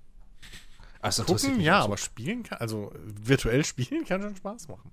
Also 1.01 1.25
Gucken, 1.25 1.61
ja, 1.61 1.81
aber 1.81 1.97
spielen 1.97 2.43
kann, 2.43 2.59
also 2.59 2.93
virtuell 2.95 3.65
spielen 3.65 4.05
kann 4.05 4.21
schon 4.23 4.37
Spaß 4.37 4.69
machen. 4.69 4.91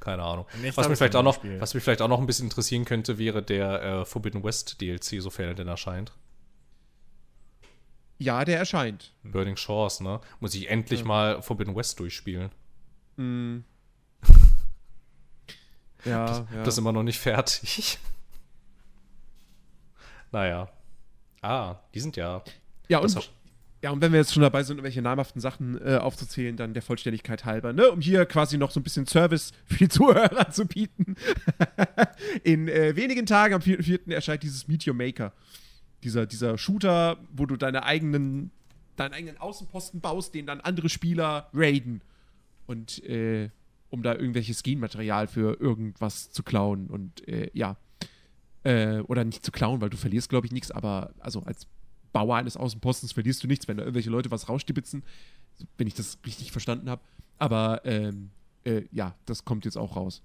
keine 0.00 0.22
Ahnung. 0.22 0.46
Was 0.74 0.88
mich, 0.88 0.98
vielleicht 0.98 1.14
auch 1.16 1.22
noch, 1.22 1.42
was 1.58 1.74
mich 1.74 1.84
vielleicht 1.84 2.02
auch 2.02 2.08
noch 2.08 2.18
ein 2.18 2.26
bisschen 2.26 2.46
interessieren 2.46 2.84
könnte, 2.84 3.18
wäre 3.18 3.42
der 3.42 3.82
äh, 3.82 4.04
Forbidden 4.04 4.42
West 4.42 4.80
DLC, 4.80 5.22
sofern 5.22 5.48
er 5.48 5.54
denn 5.54 5.68
erscheint. 5.68 6.12
Ja, 8.18 8.44
der 8.44 8.58
erscheint. 8.58 9.14
Burning 9.22 9.56
Shores, 9.56 10.00
ne? 10.00 10.20
Muss 10.40 10.54
ich 10.54 10.68
endlich 10.70 11.04
mal 11.04 11.42
Forbidden 11.42 11.74
West 11.76 11.98
durchspielen. 12.00 12.50
Hm. 13.16 13.64
Ja, 16.04 16.48
ja. 16.52 16.64
Das 16.64 16.74
ist 16.74 16.78
immer 16.78 16.90
noch 16.90 17.04
nicht 17.04 17.20
fertig. 17.20 17.96
naja. 20.32 20.68
Ah, 21.40 21.76
die 21.94 22.00
sind 22.00 22.16
ja. 22.16 22.42
Ja, 22.88 22.98
und, 22.98 23.32
ja, 23.82 23.90
und 23.90 24.00
wenn 24.00 24.12
wir 24.12 24.20
jetzt 24.20 24.32
schon 24.32 24.42
dabei 24.42 24.62
sind, 24.62 24.76
irgendwelche 24.76 25.02
namhaften 25.02 25.40
Sachen 25.40 25.80
äh, 25.84 25.96
aufzuzählen, 25.96 26.56
dann 26.56 26.74
der 26.74 26.82
Vollständigkeit 26.82 27.44
halber, 27.44 27.72
ne? 27.72 27.90
Um 27.90 28.00
hier 28.00 28.26
quasi 28.26 28.58
noch 28.58 28.70
so 28.70 28.80
ein 28.80 28.82
bisschen 28.82 29.06
Service 29.06 29.52
für 29.64 29.78
die 29.78 29.88
Zuhörer 29.88 30.50
zu 30.50 30.66
bieten. 30.66 31.16
In 32.44 32.68
äh, 32.68 32.94
wenigen 32.96 33.26
Tagen, 33.26 33.54
am 33.54 33.60
4.4. 33.60 34.12
erscheint 34.12 34.42
dieses 34.42 34.68
Meteor 34.68 34.94
Maker. 34.94 35.32
Dieser, 36.04 36.26
dieser 36.26 36.58
Shooter, 36.58 37.18
wo 37.32 37.46
du 37.46 37.56
deine 37.56 37.84
eigenen 37.84 38.50
deinen 38.96 39.14
eigenen 39.14 39.38
Außenposten 39.38 40.00
baust, 40.00 40.34
den 40.34 40.46
dann 40.46 40.60
andere 40.60 40.88
Spieler 40.88 41.48
raiden. 41.52 42.02
Und 42.66 43.02
äh, 43.04 43.50
um 43.90 44.02
da 44.02 44.14
irgendwelches 44.14 44.62
Genmaterial 44.62 45.26
für 45.26 45.60
irgendwas 45.60 46.30
zu 46.30 46.42
klauen. 46.42 46.88
Und 46.88 47.26
äh, 47.28 47.50
ja. 47.52 47.76
Äh, 48.64 49.00
oder 49.00 49.24
nicht 49.24 49.44
zu 49.44 49.50
klauen, 49.50 49.80
weil 49.80 49.90
du 49.90 49.96
verlierst, 49.96 50.28
glaube 50.28 50.46
ich, 50.46 50.52
nichts, 50.52 50.70
aber 50.70 51.12
also 51.18 51.40
als 51.42 51.66
Bauer 52.12 52.36
eines 52.36 52.56
Außenpostens 52.56 53.12
verlierst 53.12 53.42
du 53.42 53.46
nichts, 53.48 53.68
wenn 53.68 53.76
da 53.76 53.82
irgendwelche 53.84 54.10
Leute 54.10 54.30
was 54.30 54.48
rausstibitzen, 54.48 55.02
wenn 55.78 55.86
ich 55.86 55.94
das 55.94 56.18
richtig 56.26 56.52
verstanden 56.52 56.90
habe. 56.90 57.02
Aber 57.38 57.82
ähm, 57.84 58.30
äh, 58.64 58.82
ja, 58.92 59.14
das 59.26 59.44
kommt 59.44 59.64
jetzt 59.64 59.76
auch 59.76 59.96
raus. 59.96 60.22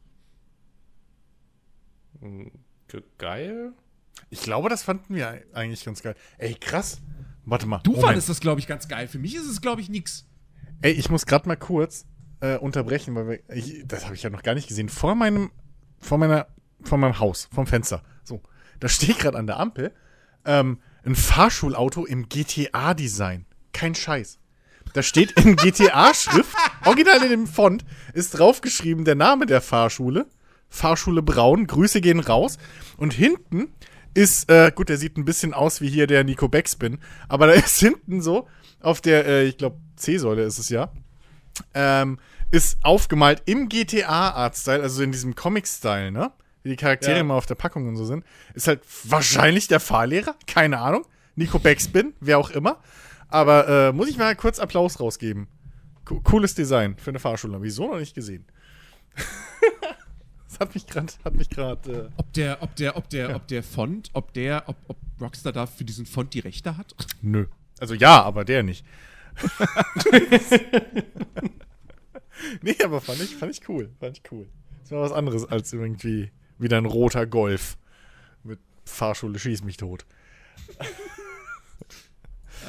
Ge- 2.88 3.04
Geil. 3.18 3.74
Ich 4.30 4.42
glaube, 4.42 4.70
das 4.70 4.84
fanden 4.84 5.14
wir 5.16 5.42
eigentlich 5.54 5.86
ganz 5.86 6.02
geil. 6.02 6.16
Ey, 6.38 6.56
krass. 6.56 7.00
Warte 7.46 7.66
mal. 7.68 7.80
Du 7.84 7.92
Moment. 7.92 8.06
fandest 8.08 8.30
das, 8.30 8.40
glaube 8.40 8.60
ich, 8.60 8.68
ganz 8.68 8.88
geil. 8.88 9.08
Für 9.08 9.20
mich 9.20 9.36
ist 9.36 9.46
es, 9.48 9.62
glaube 9.62 9.82
ich, 9.82 9.90
nix. 9.90 10.26
Ey, 10.82 10.92
ich 10.94 11.10
muss 11.10 11.26
gerade 11.26 11.48
mal 11.48 11.56
kurz 11.56 12.06
äh, 12.42 12.58
unterbrechen, 12.58 13.16
weil 13.16 13.28
wir, 13.28 13.56
ich, 13.56 13.84
das 13.88 14.06
habe 14.06 14.16
ich 14.16 14.24
ja 14.24 14.30
noch 14.30 14.44
gar 14.44 14.56
nicht 14.56 14.68
gesehen. 14.68 14.90
Vor 14.90 15.16
meinem, 15.16 15.52
vor 16.00 16.18
meiner, 16.18 16.48
vor 16.82 16.98
meinem 16.98 17.20
Haus, 17.20 17.48
vom 17.54 17.68
Fenster. 17.68 18.04
So, 18.24 18.42
da 18.80 18.90
steht 18.90 19.20
gerade 19.20 19.38
an 19.38 19.48
der 19.48 19.60
Ampel 19.60 19.92
ähm, 20.46 20.80
ein 21.08 21.16
Fahrschulauto 21.16 22.06
im 22.06 22.28
GTA-Design. 22.30 23.46
Kein 23.74 23.96
Scheiß. 23.96 24.40
Da 24.94 25.02
steht 25.02 25.32
in 25.34 25.56
GTA-Schrift, 25.56 26.56
original 26.86 27.24
in 27.24 27.30
dem 27.30 27.48
Font, 27.48 27.86
ist 28.14 28.32
draufgeschrieben 28.32 29.06
der 29.06 29.16
Name 29.16 29.46
der 29.46 29.62
Fahrschule. 29.62 30.28
Fahrschule 30.70 31.22
Braun, 31.22 31.66
Grüße 31.66 32.02
gehen 32.02 32.20
raus. 32.20 32.58
Und 32.98 33.14
hinten 33.14 33.70
ist, 34.14 34.50
äh, 34.50 34.72
gut, 34.74 34.90
der 34.90 34.98
sieht 34.98 35.18
ein 35.18 35.26
bisschen 35.26 35.54
aus 35.54 35.82
wie 35.82 35.90
hier 35.90 36.08
der 36.08 36.24
Nico 36.24 36.48
Backspin, 36.48 37.00
aber 37.30 37.48
da 37.48 37.54
ist 37.54 37.80
hinten 37.80 38.22
so, 38.22 38.48
auf 38.80 39.02
der, 39.02 39.26
äh, 39.26 39.46
ich 39.46 39.58
glaube, 39.58 39.78
C-Säule 39.96 40.44
ist 40.44 40.60
es 40.60 40.70
ja, 40.70 40.92
ähm, 41.74 42.20
ist 42.52 42.80
aufgemalt 42.84 43.44
im 43.46 43.70
GTA-Art-Style, 43.70 44.82
also 44.82 45.04
in 45.04 45.12
diesem 45.12 45.36
Comic-Style, 45.36 46.12
ne? 46.12 46.32
Wie 46.68 46.72
die 46.72 46.76
Charaktere 46.76 47.14
Ja. 47.16 47.22
immer 47.22 47.36
auf 47.36 47.46
der 47.46 47.56
Packung 47.56 47.88
und 47.88 47.96
so 47.96 48.04
sind. 48.04 48.26
Ist 48.54 48.68
halt 48.68 48.82
wahrscheinlich 49.06 49.70
der 49.70 49.80
Fahrlehrer, 49.80 50.36
keine 50.48 50.80
Ahnung. 50.80 51.06
Nico 51.38 51.60
Backspin, 51.60 52.14
wer 52.20 52.40
auch 52.40 52.50
immer. 52.50 52.82
Aber 53.30 53.70
äh, 53.70 53.94
muss 53.94 54.10
ich 54.10 54.18
mal 54.18 54.36
kurz 54.36 54.60
Applaus 54.60 55.00
rausgeben. 55.00 55.48
Co 56.04 56.20
cooles 56.20 56.56
Design 56.56 56.98
für 56.98 57.12
eine 57.12 57.20
Fahrschule. 57.20 57.54
Habe 57.54 57.66
ich 57.68 57.74
so 57.74 57.88
noch 57.88 58.00
nicht 58.00 58.14
gesehen. 58.16 58.46
das 60.50 60.60
hat 60.60 60.74
mich 60.76 60.88
gerade, 60.88 61.14
hat 61.24 61.36
mich 61.36 61.50
gerade. 61.50 61.90
Äh, 61.90 62.10
Ob 62.18 62.34
der, 62.34 62.62
ob 62.62 62.76
der, 62.76 62.98
ob 62.98 63.10
der, 63.10 63.34
ob 63.34 63.48
der 63.48 63.64
Font, 63.64 64.10
ob 64.12 64.34
der, 64.34 64.64
ob, 64.68 64.76
ob 64.90 64.98
Rockstar 65.22 65.54
da 65.54 65.68
für 65.68 65.86
diesen 65.86 66.06
Font 66.06 66.34
die 66.34 66.40
Rechte 66.40 66.76
hat? 66.78 66.96
nö. 67.22 67.46
Also 67.80 67.94
ja, 67.94 68.24
aber 68.24 68.44
der 68.44 68.64
nicht. 68.64 68.84
nee, 72.62 72.76
aber 72.84 73.00
fand 73.00 73.22
ich, 73.22 73.38
fand 73.38 73.54
ich 73.54 73.70
cool. 73.70 73.90
Fand 74.02 74.18
ich 74.18 74.24
cool. 74.32 74.50
Das 74.82 74.92
war 74.92 75.02
was 75.02 75.12
anderes 75.12 75.44
als 75.46 75.74
irgendwie 75.74 76.32
wieder 76.60 76.78
ein 76.78 76.86
roter 76.86 77.26
Golf. 77.26 77.78
Mit 78.44 78.60
Fahrschule 78.86 79.40
schieß 79.40 79.64
mich 79.64 79.78
tot. 79.78 80.06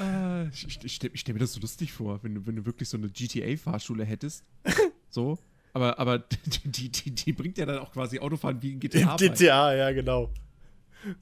Äh, 0.00 0.48
ich 0.48 0.84
ich, 0.84 0.94
stelle 0.94 1.16
stell 1.16 1.34
mir 1.34 1.40
das 1.40 1.52
so 1.52 1.60
lustig 1.60 1.92
vor, 1.92 2.22
wenn 2.22 2.34
du, 2.34 2.46
wenn 2.46 2.56
du 2.56 2.66
wirklich 2.66 2.88
so 2.88 2.96
eine 2.96 3.08
GTA-Fahrschule 3.08 4.04
hättest. 4.04 4.44
So. 5.10 5.38
Aber, 5.72 5.98
aber 5.98 6.18
die, 6.64 6.90
die, 6.90 7.10
die, 7.10 7.32
bringt 7.32 7.58
ja 7.58 7.66
dann 7.66 7.78
auch 7.78 7.92
quasi 7.92 8.18
Autofahren 8.18 8.62
wie 8.62 8.68
in 8.68 8.74
Im 8.74 8.80
GTA. 8.80 9.16
bei. 9.16 9.28
GTA, 9.28 9.74
ja, 9.74 9.92
genau. 9.92 10.32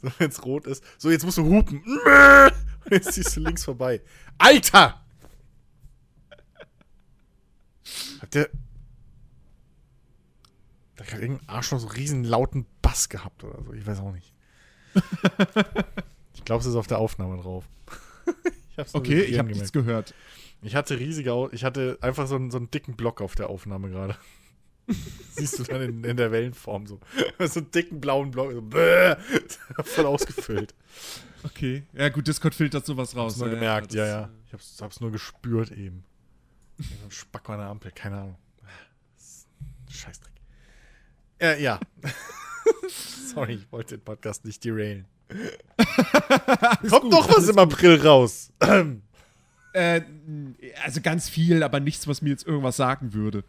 So, 0.02 0.10
wenn 0.18 0.30
es 0.30 0.44
rot 0.44 0.66
ist. 0.66 0.82
So, 0.98 1.10
jetzt 1.10 1.24
musst 1.24 1.38
du 1.38 1.44
hupen. 1.44 1.82
Und 1.82 2.90
jetzt 2.90 3.12
ziehst 3.12 3.36
du 3.36 3.40
links 3.40 3.64
vorbei. 3.64 4.00
Alter! 4.38 5.04
Hat 8.20 8.34
der. 8.34 8.50
Da 10.96 11.04
hat 11.04 11.20
irgendein 11.20 11.48
Arsch 11.48 11.72
noch 11.72 11.78
so 11.78 11.88
einen 11.88 11.96
riesen 11.96 12.24
lauten 12.24 12.66
Bass 12.82 13.08
gehabt 13.08 13.44
oder 13.44 13.62
so. 13.62 13.72
Ich 13.72 13.86
weiß 13.86 14.00
auch 14.00 14.12
nicht. 14.12 14.32
ich 16.34 16.44
glaube, 16.44 16.60
es 16.60 16.66
ist 16.66 16.74
auf 16.74 16.86
der 16.86 16.98
Aufnahme 16.98 17.36
drauf. 17.36 17.68
ich 18.76 18.94
Okay, 18.94 19.22
ich 19.22 19.38
habe 19.38 19.48
nichts 19.48 19.72
gehört. 19.72 20.14
Ich 20.62 20.74
hatte 20.74 20.98
riesige, 20.98 21.32
Au 21.32 21.50
ich 21.50 21.64
hatte 21.64 21.98
einfach 22.00 22.26
so 22.26 22.36
einen, 22.36 22.50
so 22.50 22.56
einen 22.56 22.70
dicken 22.70 22.96
Block 22.96 23.20
auf 23.20 23.34
der 23.34 23.50
Aufnahme 23.50 23.90
gerade. 23.90 24.16
Siehst 25.30 25.58
du 25.58 25.64
dann 25.64 25.82
in, 25.82 26.04
in 26.04 26.16
der 26.16 26.32
Wellenform 26.32 26.86
so. 26.86 27.00
so 27.40 27.60
einen 27.60 27.70
dicken 27.70 28.00
blauen 28.00 28.30
Block. 28.30 28.52
So, 28.52 28.62
bäh, 28.62 29.16
voll 29.82 30.06
ausgefüllt. 30.06 30.74
Okay. 31.42 31.84
Ja, 31.92 32.08
gut, 32.08 32.26
Discord 32.26 32.54
filtert 32.54 32.86
sowas 32.86 33.14
raus. 33.14 33.32
Hab's 33.32 33.40
nur 33.40 33.48
Ja, 33.48 33.54
gemerkt, 33.54 33.94
ja, 33.94 34.06
ja. 34.06 34.30
Ich 34.46 34.52
hab's, 34.52 34.78
hab's 34.80 35.00
nur 35.00 35.12
gespürt 35.12 35.72
eben. 35.72 36.04
Spack 37.08 37.44
der 37.46 37.58
Ampel, 37.60 37.90
keine 37.90 38.16
Ahnung. 38.16 38.38
Scheißdreck. 39.90 40.35
Äh, 41.38 41.62
ja. 41.62 41.80
Sorry, 43.34 43.54
ich 43.54 43.72
wollte 43.72 43.96
den 43.98 44.04
Podcast 44.04 44.44
nicht 44.44 44.64
derailen. 44.64 45.06
Kommt 46.88 47.02
gut, 47.02 47.12
doch 47.12 47.28
was 47.28 47.48
im 47.48 47.58
April 47.58 48.00
raus. 48.00 48.52
Äh, 49.72 50.02
also 50.84 51.00
ganz 51.02 51.28
viel, 51.28 51.62
aber 51.62 51.80
nichts, 51.80 52.06
was 52.08 52.22
mir 52.22 52.30
jetzt 52.30 52.46
irgendwas 52.46 52.76
sagen 52.76 53.12
würde. 53.12 53.44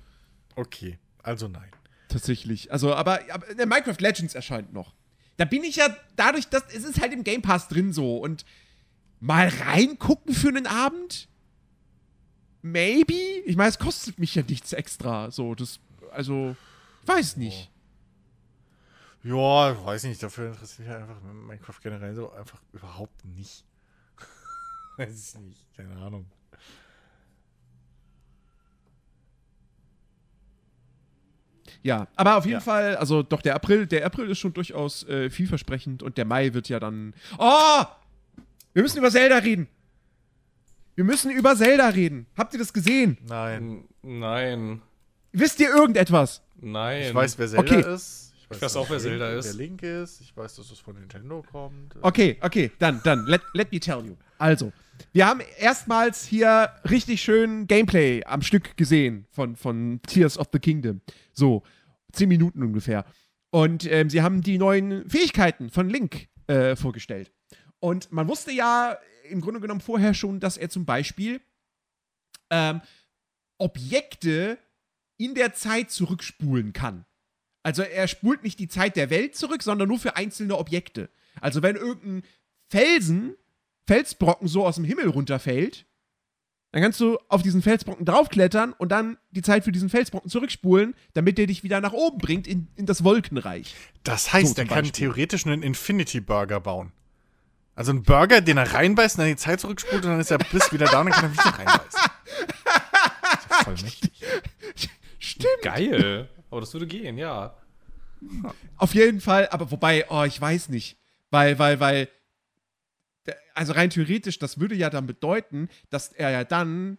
okay, 0.56 0.98
also 1.24 1.48
nein. 1.48 1.70
Tatsächlich. 2.10 2.72
Also, 2.72 2.94
aber, 2.94 3.20
aber 3.32 3.54
der 3.54 3.66
Minecraft 3.66 4.00
Legends 4.00 4.34
erscheint 4.34 4.74
noch. 4.74 4.94
Da 5.36 5.46
bin 5.46 5.64
ich 5.64 5.76
ja 5.76 5.96
dadurch, 6.16 6.48
dass 6.48 6.64
es 6.74 6.84
ist 6.84 7.02
halt 7.02 7.14
im 7.14 7.24
Game 7.24 7.42
Pass 7.42 7.68
drin 7.68 7.94
so 7.94 8.18
und 8.18 8.46
mal 9.20 9.48
reingucken 9.48 10.34
für 10.34 10.48
einen 10.50 10.68
Abend? 10.68 11.28
Maybe? 12.62 13.14
Ich 13.46 13.56
meine, 13.56 13.70
es 13.70 13.78
kostet 13.78 14.20
mich 14.20 14.36
ja 14.36 14.44
nichts 14.44 14.74
extra. 14.74 15.32
So, 15.32 15.54
das, 15.54 15.80
also, 16.12 16.56
ich 17.04 17.08
weiß 17.08 17.38
nicht. 17.38 17.70
Ja, 19.28 19.86
weiß 19.86 20.04
nicht, 20.06 20.22
dafür 20.24 20.48
interessiert 20.50 20.88
mich 20.88 20.98
einfach 20.98 21.22
Minecraft 21.22 21.80
generell 21.84 22.16
so 22.16 22.32
einfach 22.32 22.62
überhaupt 22.72 23.26
nicht. 23.26 23.66
weiß 24.98 25.36
ich 25.36 25.42
nicht, 25.42 25.74
keine 25.76 25.96
Ahnung. 25.98 26.26
Ja, 31.84 32.08
aber 32.16 32.38
auf 32.38 32.46
jeden 32.46 32.56
Ja. 32.58 32.62
Fall, 32.62 32.96
also 32.98 33.24
doch, 33.24 33.42
der 33.42 33.56
April, 33.56 33.88
der 33.88 34.06
April 34.06 34.30
ist 34.30 34.40
schon 34.40 34.54
durchaus 34.54 35.04
äh, 35.08 35.30
vielversprechend 35.30 36.02
und 36.04 36.18
der 36.18 36.26
Mai 36.26 36.54
wird 36.54 36.70
ja 36.70 36.80
dann. 36.80 37.14
Oh! 37.38 37.84
Wir 38.74 38.84
müssen 38.84 38.98
über 39.00 39.12
Zelda 39.12 39.38
reden. 39.38 39.68
Wir 40.96 41.04
müssen 41.04 41.32
über 41.32 41.56
Zelda 41.56 41.90
reden. 41.90 42.26
Habt 42.38 42.54
ihr 42.54 42.60
das 42.60 42.74
gesehen? 42.74 43.18
Nein. 43.28 43.84
N- 44.04 44.20
Nein. 44.20 44.82
Wisst 45.32 45.60
ihr 45.60 45.70
irgendetwas? 45.70 46.42
Nein. 46.60 47.04
Ich 47.04 47.14
weiß, 47.14 47.38
wer 47.38 47.48
Zelda 47.48 47.76
Okay. 47.78 47.94
ist. 47.94 48.27
Ich 48.50 48.62
weiß 48.62 48.76
auch, 48.78 48.90
wer 48.90 49.00
Zelda 49.00 49.32
ist. 49.32 49.46
Wer 49.46 49.54
Link 49.66 49.84
ist. 49.84 50.22
Ich 50.22 50.36
weiß, 50.36 50.56
dass 50.56 50.72
es 50.72 50.80
von 50.80 50.96
Nintendo 50.96 51.44
kommt. 51.44 51.96
Okay, 52.02 52.38
okay, 52.42 52.72
dann, 52.80 53.02
dann, 53.04 53.26
let, 53.26 53.42
let 53.54 53.72
me 53.72 53.80
tell 53.80 54.06
you. 54.06 54.16
Also, 54.38 54.72
wir 55.12 55.28
haben 55.28 55.42
erstmals 55.58 56.26
hier 56.26 56.70
richtig 56.90 57.22
schön 57.22 57.68
Gameplay 57.68 58.24
am 58.24 58.42
Stück 58.42 58.78
gesehen 58.78 59.26
von, 59.32 59.56
von 59.56 60.00
Tears 60.08 60.38
of 60.38 60.48
the 60.54 60.60
Kingdom. 60.60 61.02
So, 61.34 61.64
zehn 62.12 62.30
Minuten 62.30 62.64
ungefähr. 62.64 63.06
Und 63.50 63.90
ähm, 63.92 64.10
sie 64.10 64.22
haben 64.22 64.42
die 64.42 64.58
neuen 64.58 65.10
Fähigkeiten 65.10 65.70
von 65.70 65.90
Link 65.90 66.28
äh, 66.48 66.76
vorgestellt. 66.76 67.32
Und 67.80 68.12
man 68.12 68.28
wusste 68.28 68.52
ja 68.52 68.98
im 69.30 69.42
Grunde 69.42 69.60
genommen 69.60 69.82
vorher 69.82 70.14
schon, 70.14 70.40
dass 70.40 70.58
er 70.58 70.70
zum 70.70 70.86
Beispiel 70.86 71.42
ähm, 72.50 72.82
Objekte 73.58 74.58
in 75.18 75.36
der 75.36 75.54
Zeit 75.54 75.92
zurückspulen 75.92 76.74
kann. 76.74 77.06
Also 77.68 77.82
er 77.82 78.08
spult 78.08 78.44
nicht 78.44 78.60
die 78.60 78.70
Zeit 78.70 78.96
der 78.96 79.10
Welt 79.10 79.36
zurück, 79.36 79.62
sondern 79.62 79.90
nur 79.90 80.00
für 80.00 80.16
einzelne 80.16 80.58
Objekte. 80.58 81.10
Also 81.42 81.62
wenn 81.62 81.76
irgendein 81.76 82.24
Felsen, 82.70 83.36
Felsbrocken 83.86 84.48
so 84.48 84.66
aus 84.66 84.76
dem 84.76 84.86
Himmel 84.86 85.10
runterfällt, 85.10 85.86
dann 86.72 86.82
kannst 86.82 87.02
du 87.02 87.18
auf 87.28 87.42
diesen 87.42 87.62
Felsbrocken 87.62 88.06
draufklettern 88.06 88.72
und 88.72 88.94
dann 88.94 89.18
die 89.32 89.42
Zeit 89.42 89.66
für 89.66 89.74
diesen 89.74 89.90
Felsbrocken 89.90 90.30
zurückspulen, 90.32 90.96
damit 91.12 91.38
der 91.38 91.48
dich 91.48 91.62
wieder 91.62 91.82
nach 91.82 91.92
oben 91.92 92.20
bringt 92.20 92.48
in, 92.48 92.70
in 92.78 92.86
das 92.86 93.04
Wolkenreich. 93.04 93.76
Das 94.06 94.32
heißt, 94.32 94.56
So, 94.56 94.62
er 94.62 94.68
kann 94.70 94.86
theoretisch 94.86 95.46
einen 95.46 95.62
Infinity 95.62 96.22
Burger 96.22 96.62
bauen. 96.62 96.94
Also 97.76 97.92
einen 97.92 98.04
Burger, 98.04 98.40
den 98.40 98.56
er 98.56 98.74
reinbeißt 98.74 99.18
und 99.18 99.24
dann 99.24 99.28
die 99.28 99.36
Zeit 99.36 99.60
zurückspult 99.60 100.06
und 100.06 100.12
dann 100.12 100.22
ist 100.22 100.32
er 100.32 100.38
bis 100.38 100.72
wieder 100.72 100.86
da 100.86 101.02
und 101.02 101.08
dann 101.08 101.20
kann 101.20 101.26
er 101.26 101.34
wieder 101.34 101.58
reinbeißen. 101.60 102.00
Das 103.20 103.44
ist 103.44 103.50
ja 103.50 103.64
voll 103.66 103.76
mächtig. 103.84 104.12
Stimmt. 105.20 105.62
Geil. 105.64 106.30
Aber 106.50 106.62
das 106.62 106.74
würde 106.74 106.88
gehen, 106.88 107.18
ja. 107.18 107.56
Auf 108.78 108.94
jeden 108.96 109.22
Fall, 109.22 109.48
aber 109.50 109.70
wobei, 109.72 110.06
oh, 110.10 110.24
ich 110.24 110.40
weiß 110.40 110.70
nicht. 110.70 110.98
Weil, 111.30 111.60
weil, 111.60 111.80
weil, 111.80 112.10
also 113.54 113.74
rein 113.74 113.90
theoretisch, 113.90 114.40
das 114.40 114.60
würde 114.60 114.76
ja 114.76 114.90
dann 114.90 115.06
bedeuten, 115.08 115.70
dass 115.90 116.14
er 116.14 116.32
ja 116.32 116.44
dann 116.44 116.98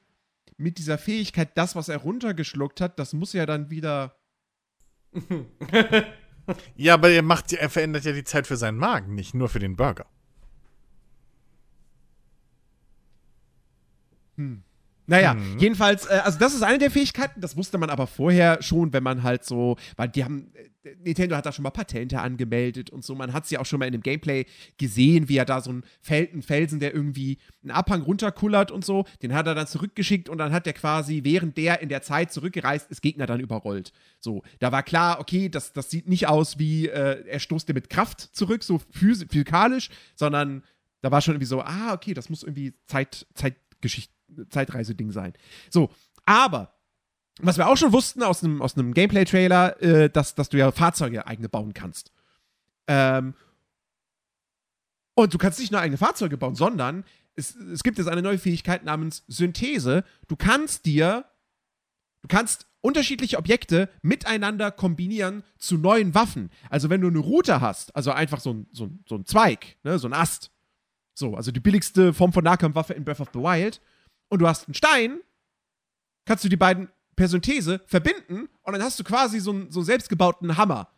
mit 0.57 0.79
dieser 0.79 0.99
Fähigkeit, 0.99 1.57
das, 1.57 1.77
was 1.77 1.89
er 1.89 1.99
runtergeschluckt 1.99 2.81
hat, 2.81 2.99
das 2.99 3.13
muss 3.13 3.33
ja 3.33 3.47
dann 3.47 3.71
wieder. 3.71 4.17
Ja, 6.77 6.95
aber 6.95 7.11
er, 7.11 7.21
macht, 7.21 7.53
ja- 7.53 7.59
er 7.59 7.69
verändert 7.69 8.05
ja 8.07 8.13
die 8.13 8.25
Zeit 8.25 8.47
für 8.47 8.57
seinen 8.57 8.79
Magen, 8.79 9.15
nicht 9.15 9.35
nur 9.35 9.51
für 9.51 9.59
den 9.59 9.77
Burger. 9.77 10.07
Hm. 14.37 14.63
Naja, 15.09 15.35
mhm. 15.35 15.59
jedenfalls, 15.59 16.05
äh, 16.05 16.21
also 16.23 16.39
das 16.39 16.55
ist 16.55 16.63
eine 16.63 16.77
der 16.77 16.91
Fähigkeiten, 16.91 17.41
das 17.41 17.57
wusste 17.57 17.79
man 17.79 17.89
aber 17.89 18.07
vorher 18.07 18.63
schon, 18.63 18.93
wenn 18.93 19.03
man 19.03 19.23
halt 19.23 19.43
so, 19.43 19.77
weil 19.97 20.09
die 20.09 20.23
haben, 20.23 20.53
äh, 20.85 20.95
Nintendo 21.03 21.35
hat 21.35 21.47
da 21.47 21.53
schon 21.53 21.63
mal 21.63 21.71
Patente 21.71 22.21
angemeldet 22.21 22.91
und 22.91 23.03
so, 23.03 23.15
man 23.15 23.33
hat 23.33 23.47
sie 23.47 23.57
auch 23.57 23.65
schon 23.65 23.79
mal 23.79 23.87
in 23.87 23.93
dem 23.93 24.03
Gameplay 24.03 24.45
gesehen, 24.77 25.31
wie 25.31 25.39
er 25.39 25.47
da 25.47 25.63
so 25.63 25.73
ein 25.73 25.83
Feld, 26.03 26.35
ein 26.35 26.43
Felsen, 26.43 26.79
der 26.79 26.95
irgendwie 26.95 27.39
einen 27.63 27.71
Abhang 27.71 28.03
runterkullert 28.03 28.71
und 28.71 28.85
so, 28.85 29.07
den 29.23 29.33
hat 29.33 29.47
er 29.47 29.55
dann 29.55 29.67
zurückgeschickt 29.67 30.29
und 30.29 30.37
dann 30.37 30.53
hat 30.53 30.67
er 30.67 30.75
quasi, 30.75 31.23
während 31.25 31.57
der 31.57 31.81
in 31.81 31.89
der 31.89 32.03
Zeit 32.03 32.31
zurückgereist 32.31 32.91
ist, 32.91 33.01
Gegner 33.01 33.25
dann 33.25 33.41
überrollt. 33.41 33.93
So, 34.21 34.43
da 34.59 34.73
war 34.73 34.83
klar, 34.83 35.21
okay, 35.21 35.49
das, 35.49 35.73
das 35.73 35.89
sieht 35.91 36.07
nicht 36.07 36.29
aus 36.29 36.59
wie, 36.59 36.87
äh, 36.87 37.25
er 37.27 37.41
stoßt 37.41 37.67
dir 37.67 37.75
mit 37.75 37.89
Kraft 37.89 38.21
zurück, 38.37 38.63
so 38.63 38.79
physikalisch, 38.91 39.89
sondern 40.17 40.63
da 41.01 41.11
war 41.11 41.23
schon 41.23 41.33
irgendwie 41.33 41.47
so, 41.47 41.63
ah, 41.63 41.95
okay, 41.95 42.13
das 42.13 42.29
muss 42.29 42.43
irgendwie 42.43 42.75
Zeit, 42.85 43.27
Zeitgeschichte 43.33 44.18
Zeitreise-Ding 44.51 45.13
sein. 45.13 45.33
So, 45.71 45.91
aber 46.25 46.75
was 47.41 47.57
wir 47.57 47.69
auch 47.69 47.77
schon 47.77 47.93
wussten 47.93 48.23
aus 48.23 48.43
einem, 48.43 48.61
aus 48.63 48.77
einem 48.77 48.95
Gameplay-Trailer, 48.95 49.83
äh, 49.83 50.11
dass, 50.11 50.35
dass 50.35 50.49
du 50.49 50.59
ja 50.59 50.73
Fahrzeuge 50.73 51.27
eigene 51.27 51.49
bauen 51.49 51.73
kannst. 51.73 52.13
Ähm, 52.87 53.35
und 55.15 55.35
du 55.35 55.39
kannst 55.39 55.59
nicht 55.59 55.73
nur 55.73 55.81
eigene 55.81 55.99
Fahrzeuge 55.99 56.37
bauen, 56.37 56.55
sondern 56.55 57.05
es, 57.35 57.55
es 57.55 57.83
gibt 57.83 57.99
jetzt 57.99 58.09
eine 58.09 58.23
neue 58.23 58.39
Fähigkeit 58.39 58.85
namens 58.85 59.25
Synthese. 59.29 60.05
Du 60.27 60.37
kannst 60.37 60.87
dir, 60.87 61.25
du 62.23 62.29
kannst 62.29 62.67
unterschiedliche 62.81 63.39
Objekte 63.39 63.89
miteinander 64.03 64.71
kombinieren 64.71 65.43
zu 65.59 65.77
neuen 65.77 66.15
Waffen. 66.15 66.51
Also 66.71 66.91
wenn 66.91 67.01
du 67.01 67.09
eine 67.09 67.19
Route 67.19 67.61
hast, 67.61 67.95
also 67.95 68.13
einfach 68.13 68.41
so 68.41 68.55
ein, 68.55 68.67
so 68.73 68.85
ein, 68.85 69.05
so 69.09 69.17
ein 69.17 69.25
Zweig, 69.25 69.77
ne, 69.83 69.99
so 69.99 70.09
ein 70.09 70.13
Ast. 70.13 70.51
So, 71.15 71.35
also 71.35 71.51
die 71.51 71.61
billigste 71.61 72.15
Form 72.15 72.33
von 72.33 72.45
Nahkampfwaffe 72.45 72.95
in 72.95 73.05
Breath 73.05 73.21
of 73.21 73.31
the 73.33 73.41
Wild 73.41 73.81
und 74.29 74.41
du 74.41 74.49
hast 74.49 74.67
einen 74.67 74.75
Stein, 74.75 75.21
kannst 76.25 76.45
du 76.45 76.49
die 76.49 76.57
beiden 76.57 76.89
per 77.17 77.29
Synthese 77.29 77.81
verbinden 77.87 78.49
und 78.63 78.73
dann 78.73 78.83
hast 78.83 78.99
du 78.99 79.05
quasi 79.05 79.41
so 79.41 79.51
einen, 79.51 79.71
so 79.71 79.83
selbstgebauten 79.83 80.57
Hammer. 80.57 80.89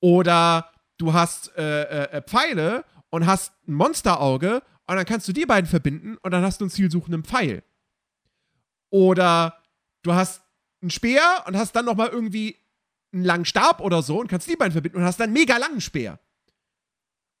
Oder 0.00 0.70
du 0.98 1.12
hast 1.12 1.56
äh, 1.56 2.04
äh, 2.04 2.22
Pfeile 2.22 2.84
und 3.10 3.26
hast 3.26 3.52
ein 3.68 3.74
Monsterauge 3.74 4.62
und 4.86 4.96
dann 4.96 5.06
kannst 5.06 5.28
du 5.28 5.32
die 5.32 5.46
beiden 5.46 5.68
verbinden 5.68 6.16
und 6.18 6.30
dann 6.30 6.42
hast 6.42 6.60
du 6.60 6.64
einen 6.64 6.70
zielsuchenden 6.70 7.24
Pfeil. 7.24 7.62
Oder 8.90 9.62
du 10.02 10.12
hast 10.12 10.42
einen 10.82 10.90
Speer 10.90 11.44
und 11.46 11.56
hast 11.56 11.74
dann 11.74 11.84
nochmal 11.84 12.08
irgendwie 12.08 12.56
einen 13.12 13.24
langen 13.24 13.44
Stab 13.44 13.80
oder 13.80 14.02
so 14.02 14.20
und 14.20 14.28
kannst 14.28 14.48
die 14.48 14.56
beiden 14.56 14.72
verbinden 14.72 14.98
und 14.98 15.04
hast 15.04 15.20
dann 15.20 15.28
einen 15.28 15.34
mega 15.34 15.56
langen 15.56 15.80
Speer. 15.80 16.18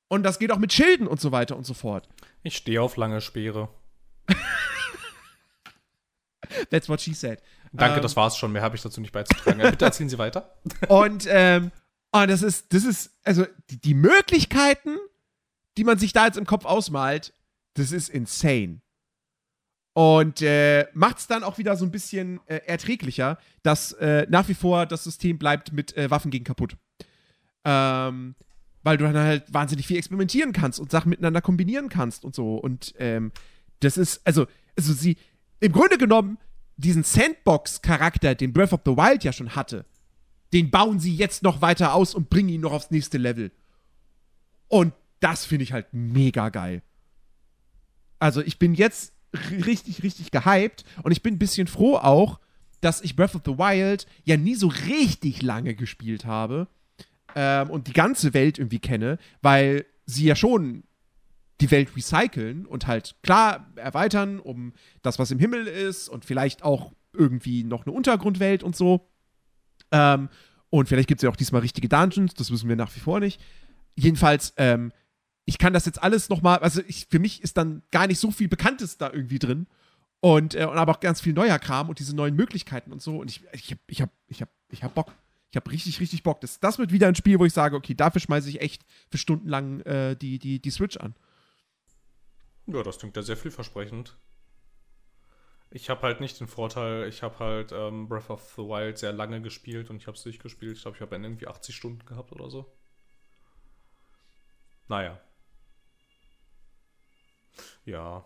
Und 0.08 0.22
das 0.22 0.38
geht 0.38 0.52
auch 0.52 0.58
mit 0.58 0.72
Schilden 0.72 1.06
und 1.06 1.20
so 1.20 1.32
weiter 1.32 1.56
und 1.56 1.64
so 1.64 1.74
fort. 1.74 2.08
Ich 2.42 2.56
stehe 2.56 2.80
auf 2.80 2.96
lange 2.96 3.20
Speere. 3.20 3.68
That's 6.70 6.88
what 6.88 7.00
she 7.00 7.14
said. 7.14 7.40
Danke, 7.72 7.96
ähm, 7.96 8.02
das 8.02 8.16
war's 8.16 8.36
schon. 8.36 8.52
Mehr 8.52 8.62
habe 8.62 8.76
ich 8.76 8.82
dazu 8.82 9.00
nicht 9.00 9.12
beizutragen. 9.12 9.58
Bitte 9.58 9.84
erzählen 9.84 10.08
Sie 10.08 10.18
weiter. 10.18 10.54
und, 10.88 11.26
ähm, 11.28 11.72
und 12.12 12.30
das 12.30 12.42
ist, 12.42 12.72
das 12.72 12.84
ist, 12.84 13.10
also 13.24 13.46
die, 13.70 13.80
die 13.80 13.94
Möglichkeiten, 13.94 14.96
die 15.76 15.84
man 15.84 15.98
sich 15.98 16.12
da 16.12 16.26
jetzt 16.26 16.38
im 16.38 16.46
Kopf 16.46 16.64
ausmalt, 16.64 17.34
das 17.74 17.90
ist 17.90 18.08
insane. 18.08 18.80
Und 19.92 20.42
äh, 20.42 20.86
macht 20.92 21.18
es 21.18 21.26
dann 21.26 21.44
auch 21.44 21.58
wieder 21.58 21.76
so 21.76 21.84
ein 21.84 21.92
bisschen 21.92 22.40
äh, 22.46 22.56
erträglicher, 22.66 23.38
dass 23.62 23.92
äh, 23.92 24.26
nach 24.28 24.48
wie 24.48 24.54
vor 24.54 24.86
das 24.86 25.04
System 25.04 25.38
bleibt 25.38 25.72
mit 25.72 25.96
äh, 25.96 26.10
Waffen 26.10 26.30
gegen 26.30 26.44
kaputt. 26.44 26.76
Ähm, 27.64 28.34
weil 28.82 28.98
du 28.98 29.04
dann 29.04 29.16
halt 29.16 29.52
wahnsinnig 29.52 29.86
viel 29.86 29.96
experimentieren 29.96 30.52
kannst 30.52 30.78
und 30.78 30.90
Sachen 30.90 31.08
miteinander 31.10 31.40
kombinieren 31.40 31.88
kannst 31.88 32.24
und 32.24 32.34
so. 32.34 32.56
Und 32.56 32.94
ähm, 32.98 33.32
das 33.84 33.96
ist, 33.96 34.20
also, 34.24 34.46
also 34.76 34.92
sie, 34.92 35.16
im 35.60 35.72
Grunde 35.72 35.98
genommen, 35.98 36.38
diesen 36.76 37.04
Sandbox-Charakter, 37.04 38.34
den 38.34 38.52
Breath 38.52 38.72
of 38.72 38.80
the 38.84 38.92
Wild 38.92 39.24
ja 39.24 39.32
schon 39.32 39.54
hatte, 39.54 39.84
den 40.52 40.70
bauen 40.70 41.00
sie 41.00 41.14
jetzt 41.14 41.42
noch 41.42 41.62
weiter 41.62 41.94
aus 41.94 42.14
und 42.14 42.30
bringen 42.30 42.48
ihn 42.48 42.60
noch 42.60 42.72
aufs 42.72 42.90
nächste 42.90 43.18
Level. 43.18 43.50
Und 44.68 44.92
das 45.20 45.44
finde 45.44 45.64
ich 45.64 45.72
halt 45.72 45.86
mega 45.92 46.48
geil. 46.48 46.82
Also 48.18 48.40
ich 48.40 48.58
bin 48.58 48.74
jetzt 48.74 49.12
richtig, 49.66 50.02
richtig 50.02 50.30
gehypt 50.30 50.84
und 51.02 51.12
ich 51.12 51.22
bin 51.22 51.34
ein 51.34 51.38
bisschen 51.38 51.66
froh 51.66 51.96
auch, 51.96 52.40
dass 52.80 53.00
ich 53.00 53.16
Breath 53.16 53.34
of 53.34 53.42
the 53.44 53.58
Wild 53.58 54.06
ja 54.24 54.36
nie 54.36 54.54
so 54.54 54.68
richtig 54.68 55.42
lange 55.42 55.74
gespielt 55.74 56.24
habe 56.24 56.68
ähm, 57.34 57.70
und 57.70 57.88
die 57.88 57.92
ganze 57.92 58.34
Welt 58.34 58.58
irgendwie 58.58 58.78
kenne, 58.78 59.18
weil 59.42 59.86
sie 60.06 60.24
ja 60.24 60.36
schon 60.36 60.84
die 61.60 61.70
Welt 61.70 61.96
recyceln 61.96 62.66
und 62.66 62.86
halt 62.86 63.16
klar 63.22 63.70
erweitern, 63.76 64.40
um 64.40 64.72
das, 65.02 65.18
was 65.18 65.30
im 65.30 65.38
Himmel 65.38 65.66
ist 65.66 66.08
und 66.08 66.24
vielleicht 66.24 66.62
auch 66.62 66.92
irgendwie 67.12 67.64
noch 67.64 67.86
eine 67.86 67.94
Untergrundwelt 67.94 68.62
und 68.62 68.74
so. 68.74 69.08
Ähm, 69.92 70.28
und 70.70 70.88
vielleicht 70.88 71.08
gibt 71.08 71.20
es 71.20 71.22
ja 71.22 71.30
auch 71.30 71.36
diesmal 71.36 71.60
richtige 71.60 71.88
Dungeons, 71.88 72.34
das 72.34 72.50
wissen 72.50 72.68
wir 72.68 72.76
nach 72.76 72.94
wie 72.96 73.00
vor 73.00 73.20
nicht. 73.20 73.40
Jedenfalls, 73.94 74.52
ähm, 74.56 74.92
ich 75.44 75.58
kann 75.58 75.72
das 75.72 75.86
jetzt 75.86 76.02
alles 76.02 76.28
nochmal, 76.28 76.58
also 76.58 76.82
ich, 76.88 77.06
für 77.08 77.20
mich 77.20 77.42
ist 77.42 77.56
dann 77.56 77.82
gar 77.92 78.08
nicht 78.08 78.18
so 78.18 78.30
viel 78.30 78.48
Bekanntes 78.48 78.98
da 78.98 79.12
irgendwie 79.12 79.38
drin. 79.38 79.66
Und, 80.20 80.54
äh, 80.54 80.64
und 80.64 80.78
aber 80.78 80.92
auch 80.92 81.00
ganz 81.00 81.20
viel 81.20 81.34
neuer 81.34 81.58
Kram 81.58 81.90
und 81.90 81.98
diese 81.98 82.16
neuen 82.16 82.34
Möglichkeiten 82.34 82.92
und 82.92 83.02
so. 83.02 83.18
Und 83.18 83.30
ich, 83.30 83.44
ich 83.52 83.70
hab, 83.70 83.78
ich 83.86 84.00
hab, 84.02 84.10
ich 84.26 84.40
hab, 84.40 84.48
ich 84.70 84.82
hab 84.82 84.94
Bock. 84.94 85.12
Ich 85.50 85.56
hab 85.56 85.70
richtig, 85.70 86.00
richtig 86.00 86.22
Bock. 86.22 86.40
Das, 86.40 86.58
das 86.58 86.78
wird 86.78 86.92
wieder 86.92 87.06
ein 87.06 87.14
Spiel, 87.14 87.38
wo 87.38 87.44
ich 87.44 87.52
sage, 87.52 87.76
okay, 87.76 87.94
dafür 87.94 88.20
schmeiße 88.20 88.48
ich 88.48 88.60
echt 88.60 88.84
für 89.10 89.18
stundenlang 89.18 89.80
äh, 89.82 90.16
die, 90.16 90.38
die, 90.38 90.60
die 90.60 90.70
Switch 90.70 90.96
an. 90.96 91.14
Ja, 92.66 92.82
das 92.82 92.98
klingt 92.98 93.16
ja 93.16 93.22
sehr 93.22 93.36
vielversprechend. 93.36 94.16
Ich 95.70 95.90
habe 95.90 96.02
halt 96.02 96.20
nicht 96.20 96.38
den 96.38 96.46
Vorteil, 96.46 97.08
ich 97.08 97.22
habe 97.22 97.38
halt 97.40 97.72
ähm, 97.72 98.08
Breath 98.08 98.30
of 98.30 98.52
the 98.56 98.62
Wild 98.62 98.96
sehr 98.96 99.12
lange 99.12 99.42
gespielt 99.42 99.90
und 99.90 99.96
ich 99.96 100.06
habe 100.06 100.16
es 100.16 100.22
durchgespielt. 100.22 100.76
Ich 100.76 100.82
glaube, 100.82 100.96
ich 100.96 101.00
habe 101.00 101.16
irgendwie 101.16 101.48
80 101.48 101.74
Stunden 101.74 102.06
gehabt 102.06 102.32
oder 102.32 102.48
so. 102.48 102.72
Naja. 104.88 105.20
Ja. 107.84 108.24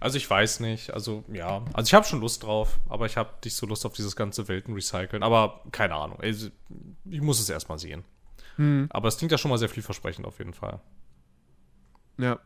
Also 0.00 0.16
ich 0.16 0.28
weiß 0.28 0.60
nicht, 0.60 0.92
also 0.92 1.24
ja, 1.28 1.64
also 1.72 1.88
ich 1.88 1.94
habe 1.94 2.04
schon 2.04 2.20
Lust 2.20 2.42
drauf, 2.42 2.78
aber 2.88 3.06
ich 3.06 3.16
habe 3.16 3.30
nicht 3.44 3.56
so 3.56 3.66
Lust 3.66 3.86
auf 3.86 3.92
dieses 3.92 4.16
ganze 4.16 4.48
Welten 4.48 4.74
recyceln, 4.74 5.22
aber 5.22 5.62
keine 5.72 5.94
Ahnung, 5.94 6.20
also 6.20 6.50
ich 7.04 7.20
muss 7.20 7.40
es 7.40 7.48
erstmal 7.48 7.78
sehen. 7.78 8.04
Hm. 8.56 8.88
Aber 8.90 9.08
es 9.08 9.16
klingt 9.16 9.32
ja 9.32 9.38
schon 9.38 9.50
mal 9.50 9.58
sehr 9.58 9.68
vielversprechend 9.68 10.26
auf 10.26 10.38
jeden 10.38 10.52
Fall. 10.52 10.80
Ja. 12.18 12.38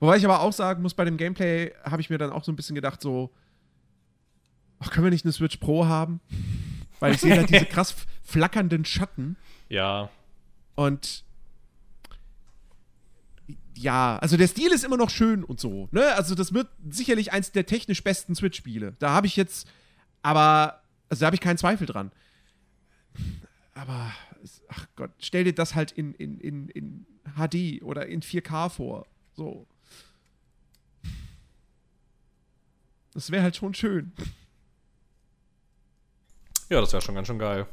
Wobei 0.00 0.16
ich 0.16 0.24
aber 0.24 0.40
auch 0.40 0.52
sagen 0.52 0.82
muss, 0.82 0.94
bei 0.94 1.04
dem 1.04 1.16
Gameplay 1.16 1.72
habe 1.84 2.00
ich 2.00 2.10
mir 2.10 2.18
dann 2.18 2.30
auch 2.30 2.44
so 2.44 2.52
ein 2.52 2.56
bisschen 2.56 2.74
gedacht, 2.74 3.00
so, 3.00 3.30
ach, 4.78 4.90
können 4.90 5.04
wir 5.04 5.10
nicht 5.10 5.24
eine 5.24 5.32
Switch 5.32 5.56
Pro 5.56 5.86
haben? 5.86 6.20
Weil 7.00 7.14
ich 7.14 7.20
sehe 7.20 7.36
halt 7.36 7.50
diese 7.50 7.66
krass 7.66 7.94
flackernden 8.22 8.84
Schatten. 8.84 9.36
Ja. 9.68 10.10
Und 10.74 11.24
ja, 13.76 14.18
also 14.18 14.36
der 14.36 14.46
Stil 14.48 14.72
ist 14.72 14.84
immer 14.84 14.96
noch 14.96 15.10
schön 15.10 15.42
und 15.42 15.58
so, 15.58 15.88
ne? 15.90 16.14
Also 16.14 16.34
das 16.34 16.54
wird 16.54 16.68
sicherlich 16.88 17.32
eins 17.32 17.52
der 17.52 17.66
technisch 17.66 18.02
besten 18.04 18.34
Switch-Spiele. 18.34 18.94
Da 18.98 19.10
habe 19.10 19.26
ich 19.26 19.36
jetzt, 19.36 19.68
aber, 20.22 20.80
also 21.08 21.20
da 21.20 21.26
habe 21.26 21.36
ich 21.36 21.40
keinen 21.40 21.58
Zweifel 21.58 21.86
dran. 21.86 22.12
Aber, 23.74 24.12
ach 24.68 24.86
Gott, 24.94 25.10
stell 25.18 25.44
dir 25.44 25.54
das 25.54 25.74
halt 25.74 25.90
in, 25.92 26.14
in, 26.14 26.38
in, 26.38 26.68
in 26.68 27.06
HD 27.36 27.82
oder 27.82 28.06
in 28.06 28.22
4K 28.22 28.70
vor. 28.70 29.06
So. 29.34 29.66
Das 33.12 33.30
wäre 33.30 33.42
halt 33.42 33.56
schon 33.56 33.74
schön. 33.74 34.12
Ja, 36.68 36.80
das 36.80 36.92
wäre 36.92 37.02
schon 37.02 37.14
ganz 37.14 37.28
schön 37.28 37.38
geil. 37.38 37.66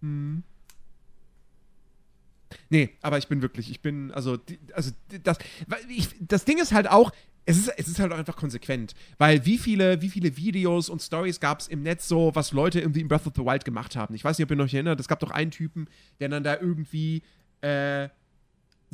Hm. 0.00 0.42
Nee, 2.68 2.90
aber 3.02 3.18
ich 3.18 3.28
bin 3.28 3.42
wirklich, 3.42 3.70
ich 3.70 3.80
bin, 3.80 4.10
also, 4.12 4.38
also 4.72 4.90
das, 5.22 5.38
ich, 5.88 6.08
das 6.20 6.44
Ding 6.44 6.58
ist 6.58 6.72
halt 6.72 6.88
auch, 6.88 7.12
es 7.46 7.58
ist, 7.58 7.68
es 7.76 7.88
ist 7.88 7.98
halt 7.98 8.12
auch 8.12 8.18
einfach 8.18 8.36
konsequent. 8.36 8.94
Weil 9.18 9.44
wie 9.44 9.58
viele, 9.58 10.00
wie 10.02 10.08
viele 10.08 10.36
Videos 10.36 10.88
und 10.88 11.02
Stories 11.02 11.40
gab 11.40 11.60
es 11.60 11.68
im 11.68 11.82
Netz 11.82 12.08
so, 12.08 12.34
was 12.34 12.52
Leute 12.52 12.80
irgendwie 12.80 13.00
in 13.00 13.08
Breath 13.08 13.26
of 13.26 13.34
the 13.36 13.42
Wild 13.42 13.64
gemacht 13.64 13.96
haben? 13.96 14.14
Ich 14.14 14.24
weiß 14.24 14.38
nicht, 14.38 14.50
ob 14.50 14.56
ihr 14.56 14.62
euch 14.62 14.74
erinnert, 14.74 15.00
es 15.00 15.08
gab 15.08 15.20
doch 15.20 15.30
einen 15.30 15.50
Typen, 15.50 15.88
der 16.20 16.28
dann 16.28 16.42
da 16.42 16.58
irgendwie 16.58 17.22
äh, 17.60 18.08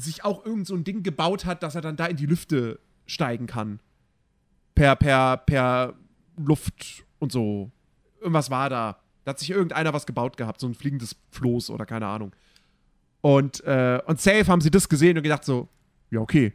sich 0.01 0.25
auch 0.25 0.45
irgend 0.45 0.67
so 0.67 0.75
ein 0.75 0.85
Ding 0.85 1.03
gebaut 1.03 1.45
hat, 1.45 1.63
dass 1.63 1.75
er 1.75 1.81
dann 1.81 1.97
da 1.97 2.07
in 2.07 2.17
die 2.17 2.27
Lüfte 2.27 2.81
steigen 3.07 3.47
kann. 3.47 3.81
Per, 4.75 4.97
per, 4.97 5.37
per 5.39 5.95
Luft 6.37 7.05
und 7.19 7.33
so. 7.33 7.71
Irgendwas 8.21 8.51
war 8.51 8.71
da. 8.71 9.01
Da 9.25 9.31
hat 9.31 9.39
sich 9.39 9.51
irgendeiner 9.51 9.93
was 9.93 10.07
gebaut 10.07 10.37
gehabt, 10.37 10.61
so 10.61 10.67
ein 10.67 10.75
fliegendes 10.75 11.17
Floß 11.31 11.71
oder 11.71 11.87
keine 11.87 12.07
Ahnung. 12.07 12.35
Und, 13.21 13.63
äh, 13.65 14.01
und 14.07 14.21
safe 14.21 14.47
haben 14.47 14.61
sie 14.61 14.71
das 14.71 14.89
gesehen 14.89 15.17
und 15.17 15.23
gedacht 15.23 15.45
so, 15.45 15.69
ja, 16.11 16.21
okay. 16.21 16.55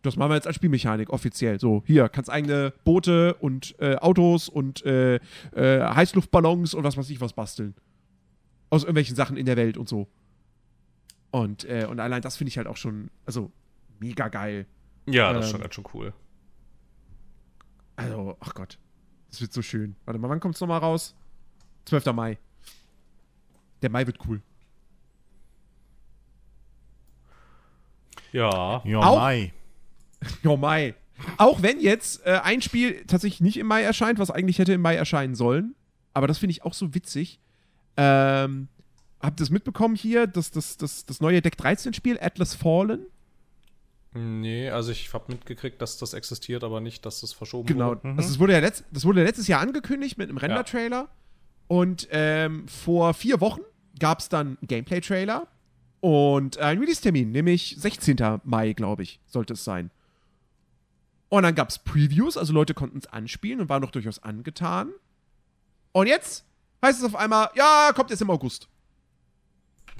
Das 0.00 0.16
machen 0.16 0.30
wir 0.30 0.36
jetzt 0.36 0.46
als 0.46 0.56
Spielmechanik 0.56 1.10
offiziell. 1.10 1.60
So, 1.60 1.82
hier, 1.86 2.08
kannst 2.08 2.30
eigene 2.30 2.72
Boote 2.84 3.34
und 3.34 3.74
äh, 3.78 3.96
Autos 3.96 4.48
und 4.48 4.84
äh, 4.86 5.16
äh 5.16 5.20
Heißluftballons 5.82 6.72
und 6.72 6.84
was 6.84 6.96
weiß 6.96 7.10
ich 7.10 7.20
was 7.20 7.34
basteln. 7.34 7.74
Aus 8.70 8.82
irgendwelchen 8.82 9.14
Sachen 9.14 9.36
in 9.36 9.44
der 9.44 9.56
Welt 9.56 9.76
und 9.76 9.88
so. 9.88 10.08
Und, 11.34 11.64
äh, 11.64 11.84
und 11.90 11.98
allein 11.98 12.22
das 12.22 12.36
finde 12.36 12.50
ich 12.50 12.58
halt 12.58 12.68
auch 12.68 12.76
schon, 12.76 13.10
also 13.26 13.50
mega 13.98 14.28
geil. 14.28 14.66
Ja, 15.06 15.32
das 15.32 15.46
ist 15.46 15.50
Ähm, 15.50 15.52
schon 15.54 15.60
ganz 15.62 15.74
schön 15.74 15.84
cool. 15.92 16.12
Also, 17.96 18.36
ach 18.38 18.54
Gott. 18.54 18.78
Das 19.30 19.40
wird 19.40 19.52
so 19.52 19.60
schön. 19.60 19.96
Warte 20.04 20.20
mal, 20.20 20.28
wann 20.28 20.38
kommt's 20.38 20.60
nochmal 20.60 20.78
raus? 20.78 21.16
12. 21.86 22.12
Mai. 22.12 22.38
Der 23.82 23.90
Mai 23.90 24.06
wird 24.06 24.18
cool. 24.28 24.42
Ja. 28.30 28.80
Ja, 28.84 28.98
Auch- 29.00 29.16
Mai. 29.18 29.52
Oh 30.44 30.56
Mai. 30.56 30.94
Auch 31.36 31.62
wenn 31.62 31.80
jetzt 31.80 32.24
äh, 32.26 32.40
ein 32.42 32.62
Spiel 32.62 33.04
tatsächlich 33.06 33.40
nicht 33.40 33.56
im 33.56 33.66
Mai 33.66 33.82
erscheint, 33.82 34.18
was 34.20 34.30
eigentlich 34.30 34.58
hätte 34.60 34.72
im 34.72 34.80
Mai 34.82 34.94
erscheinen 34.94 35.34
sollen. 35.34 35.74
Aber 36.12 36.28
das 36.28 36.38
finde 36.38 36.52
ich 36.52 36.62
auch 36.64 36.74
so 36.74 36.94
witzig. 36.94 37.40
Ähm, 37.96 38.68
habt 39.24 39.40
ihr 39.40 39.44
das 39.44 39.50
mitbekommen 39.50 39.94
hier? 39.96 40.26
Das, 40.26 40.50
das, 40.50 40.76
das, 40.76 41.04
das 41.06 41.20
neue 41.20 41.40
Deck 41.42 41.54
13-Spiel, 41.58 42.18
Atlas 42.20 42.54
Fallen? 42.54 43.06
Nee, 44.12 44.70
also 44.70 44.92
ich 44.92 45.12
habe 45.12 45.32
mitgekriegt, 45.32 45.82
dass 45.82 45.98
das 45.98 46.12
existiert, 46.12 46.62
aber 46.62 46.80
nicht, 46.80 47.04
dass 47.04 47.20
das 47.20 47.32
verschoben 47.32 47.66
Genau. 47.66 47.88
wurde. 47.90 48.08
Also 48.16 48.28
das, 48.28 48.38
wurde 48.38 48.52
ja 48.52 48.60
letzt, 48.60 48.84
das 48.92 49.04
wurde 49.04 49.20
ja 49.20 49.26
letztes 49.26 49.48
Jahr 49.48 49.60
angekündigt 49.60 50.18
mit 50.18 50.28
einem 50.28 50.38
Render-Trailer. 50.38 51.08
Und 51.66 52.06
ähm, 52.12 52.68
vor 52.68 53.12
vier 53.14 53.40
Wochen 53.40 53.62
gab 53.98 54.20
es 54.20 54.28
dann 54.28 54.58
einen 54.58 54.68
Gameplay-Trailer 54.68 55.48
und 56.00 56.58
einen 56.58 56.78
Release-Termin, 56.80 57.32
nämlich 57.32 57.74
16. 57.78 58.40
Mai, 58.44 58.72
glaube 58.74 59.02
ich, 59.02 59.18
sollte 59.26 59.54
es 59.54 59.64
sein. 59.64 59.90
Und 61.30 61.42
dann 61.42 61.54
gab 61.56 61.70
es 61.70 61.78
Previews, 61.80 62.36
also 62.36 62.52
Leute 62.52 62.74
konnten 62.74 62.98
es 62.98 63.06
anspielen 63.06 63.60
und 63.60 63.68
waren 63.68 63.82
doch 63.82 63.90
durchaus 63.90 64.22
angetan. 64.22 64.90
Und 65.90 66.06
jetzt 66.06 66.44
heißt 66.84 67.00
es 67.00 67.04
auf 67.04 67.16
einmal, 67.16 67.48
ja, 67.56 67.90
kommt 67.96 68.10
jetzt 68.10 68.22
im 68.22 68.30
August. 68.30 68.68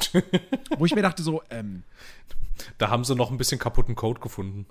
Wo 0.78 0.86
ich 0.86 0.94
mir 0.94 1.02
dachte 1.02 1.22
so, 1.22 1.42
ähm, 1.50 1.82
Da 2.78 2.90
haben 2.90 3.04
sie 3.04 3.14
noch 3.14 3.30
ein 3.30 3.36
bisschen 3.36 3.58
kaputten 3.58 3.94
Code 3.94 4.20
gefunden. 4.20 4.66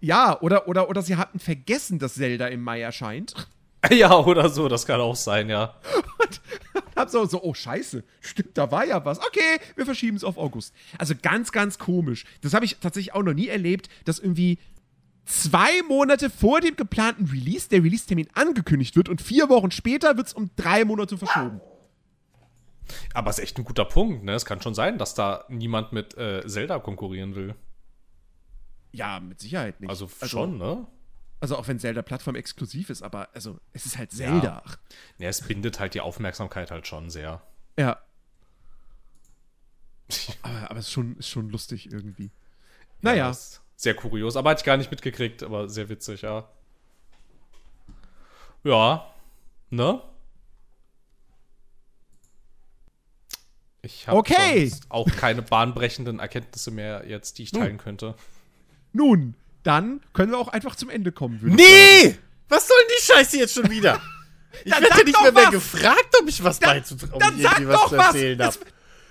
ja, 0.00 0.40
oder, 0.40 0.68
oder, 0.68 0.88
oder 0.88 1.02
sie 1.02 1.16
hatten 1.16 1.38
vergessen, 1.38 1.98
dass 1.98 2.14
Zelda 2.14 2.48
im 2.48 2.62
Mai 2.62 2.80
erscheint. 2.80 3.34
Ja, 3.90 4.14
oder 4.14 4.50
so, 4.50 4.68
das 4.68 4.84
kann 4.84 5.00
auch 5.00 5.16
sein, 5.16 5.48
ja. 5.48 5.74
Hab 6.96 7.08
so, 7.08 7.24
so, 7.24 7.42
oh 7.42 7.54
Scheiße, 7.54 8.04
stimmt, 8.20 8.58
da 8.58 8.70
war 8.70 8.84
ja 8.84 9.02
was. 9.06 9.18
Okay, 9.20 9.58
wir 9.74 9.86
verschieben 9.86 10.18
es 10.18 10.22
auf 10.22 10.36
August. 10.36 10.74
Also 10.98 11.14
ganz, 11.20 11.50
ganz 11.50 11.78
komisch. 11.78 12.26
Das 12.42 12.52
habe 12.52 12.66
ich 12.66 12.76
tatsächlich 12.76 13.14
auch 13.14 13.22
noch 13.22 13.32
nie 13.32 13.48
erlebt, 13.48 13.88
dass 14.04 14.18
irgendwie 14.18 14.58
zwei 15.24 15.82
Monate 15.88 16.28
vor 16.28 16.60
dem 16.60 16.76
geplanten 16.76 17.24
Release 17.26 17.70
der 17.70 17.82
Release-Termin 17.82 18.28
angekündigt 18.34 18.96
wird 18.96 19.08
und 19.08 19.22
vier 19.22 19.48
Wochen 19.48 19.70
später 19.70 20.16
wird 20.16 20.26
es 20.26 20.34
um 20.34 20.50
drei 20.56 20.84
Monate 20.84 21.16
verschoben. 21.16 21.62
Aber 23.14 23.30
ist 23.30 23.38
echt 23.38 23.58
ein 23.58 23.64
guter 23.64 23.84
Punkt, 23.84 24.24
ne? 24.24 24.34
Es 24.34 24.44
kann 24.44 24.60
schon 24.60 24.74
sein, 24.74 24.98
dass 24.98 25.14
da 25.14 25.44
niemand 25.48 25.92
mit 25.92 26.16
äh, 26.16 26.46
Zelda 26.46 26.78
konkurrieren 26.78 27.34
will. 27.34 27.54
Ja, 28.92 29.20
mit 29.20 29.40
Sicherheit 29.40 29.80
nicht. 29.80 29.90
Also, 29.90 30.08
schon, 30.08 30.58
ne? 30.58 30.86
Also 31.40 31.56
auch 31.56 31.68
wenn 31.68 31.78
Zelda 31.78 32.02
plattformexklusiv 32.02 32.90
ist, 32.90 33.02
aber 33.02 33.28
also 33.32 33.58
es 33.72 33.86
ist 33.86 33.96
halt 33.96 34.12
Zelda. 34.12 34.62
Ja, 35.18 35.28
es 35.28 35.40
bindet 35.40 35.80
halt 35.80 35.94
die 35.94 36.02
Aufmerksamkeit 36.02 36.70
halt 36.70 36.86
schon 36.86 37.08
sehr. 37.08 37.42
Ja. 37.78 37.98
Aber, 40.42 40.70
aber 40.70 40.80
es 40.80 40.86
ist 40.86 40.92
schon, 40.92 41.16
ist 41.18 41.28
schon 41.28 41.50
lustig 41.50 41.92
irgendwie. 41.92 42.32
Naja. 43.00 43.30
ist 43.30 43.62
sehr 43.76 43.94
kurios, 43.94 44.36
aber 44.36 44.50
hatte 44.50 44.60
ich 44.60 44.64
gar 44.66 44.76
nicht 44.76 44.90
mitgekriegt, 44.90 45.42
aber 45.42 45.68
sehr 45.68 45.88
witzig, 45.88 46.22
ja. 46.22 46.48
Ja, 48.64 49.14
ne? 49.70 50.02
Ich 53.92 54.06
habe 54.08 54.16
Okay. 54.18 54.72
auch 54.88 55.08
keine 55.16 55.42
bahnbrechenden 55.42 56.18
Erkenntnisse 56.20 56.70
mehr 56.70 57.04
jetzt, 57.06 57.38
die 57.38 57.42
ich 57.44 57.52
teilen 57.52 57.78
könnte. 57.78 58.14
Nun, 58.92 59.34
dann 59.62 60.00
können 60.12 60.32
wir 60.32 60.38
auch 60.38 60.48
einfach 60.48 60.74
zum 60.76 60.90
Ende 60.90 61.12
kommen. 61.12 61.40
würde 61.42 61.56
ich 61.56 61.68
sagen. 61.68 62.08
Nee! 62.08 62.18
Was 62.48 62.66
soll 62.66 62.76
denn 62.80 62.96
die 62.98 63.04
Scheiße 63.12 63.36
jetzt 63.38 63.54
schon 63.54 63.70
wieder? 63.70 64.00
Ich 64.64 64.72
Dann 64.72 64.82
werde 64.82 64.98
ja 64.98 65.04
nicht 65.04 65.22
mehr, 65.22 65.30
mehr 65.32 65.44
was. 65.44 65.50
gefragt, 65.52 66.16
ob 66.20 66.28
ich 66.28 66.42
was 66.42 66.58
beizutragen, 66.58 67.12
ob 67.14 67.20
Dann 67.20 67.36
ich 67.36 67.42
sag 67.44 67.52
irgendwie 67.60 67.72
was 67.72 67.80
doch 67.82 67.88
zu 67.90 67.96
was! 67.98 68.06
erzählen 68.08 68.40
Es, 68.40 68.58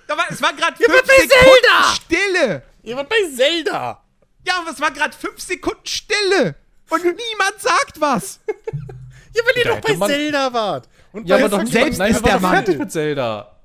da 0.06 0.18
war, 0.18 0.26
es 0.30 0.42
war 0.42 0.54
gerade 0.54 0.76
Ihr 0.84 0.86
fünf 0.90 0.98
wart 0.98 1.08
bei 1.08 1.14
Sekunden 1.14 1.40
Zelda! 1.64 1.94
Stille. 1.96 2.64
Ihr 2.84 2.96
wart 2.98 3.10
bei 3.10 3.16
Zelda! 3.38 4.04
Ja, 4.46 4.54
aber 4.60 4.72
es 4.72 4.82
war 4.82 4.92
gerade 4.92 5.16
fünf 5.16 5.40
Sekunden 5.40 5.86
Stille. 5.86 6.56
Und 6.90 7.04
niemand 7.04 7.54
sagt 7.58 8.02
was. 8.02 8.42
Ja, 9.34 9.42
weil 9.46 9.58
ihr 9.60 9.64
doch 9.64 9.80
bei 9.80 10.08
Zelda 10.08 10.52
wart. 10.54 10.90
Und 11.14 11.26
Ja, 11.30 11.38
aber 11.38 11.48
doch 11.48 11.66
selbst 11.66 12.00
nein, 12.00 12.12
ist 12.12 12.26
der 12.26 12.40
Mann. 12.42 12.56
fertig 12.56 12.78
mit 12.78 12.92
Zelda. 12.92 13.59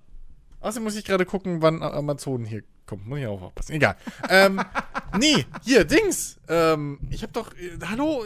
Außerdem 0.65 0.85
muss 0.85 0.97
ich 0.97 1.05
gerade 1.05 1.27
gucken, 1.27 1.61
wann 1.61 1.83
Amazon 1.83 2.47
hier 2.47 2.63
kommt. 2.87 3.07
Muss 3.07 3.19
ich 3.19 3.27
auch 3.27 3.43
aufpassen. 3.43 3.75
Egal. 3.75 3.97
ähm, 4.31 4.63
nee, 5.19 5.45
hier, 5.63 5.85
Dings. 5.85 6.39
Ähm, 6.49 6.99
ich 7.11 7.23
hab 7.23 7.35
doch. 7.35 7.53
Äh, 7.55 7.79
hallo, 7.87 8.25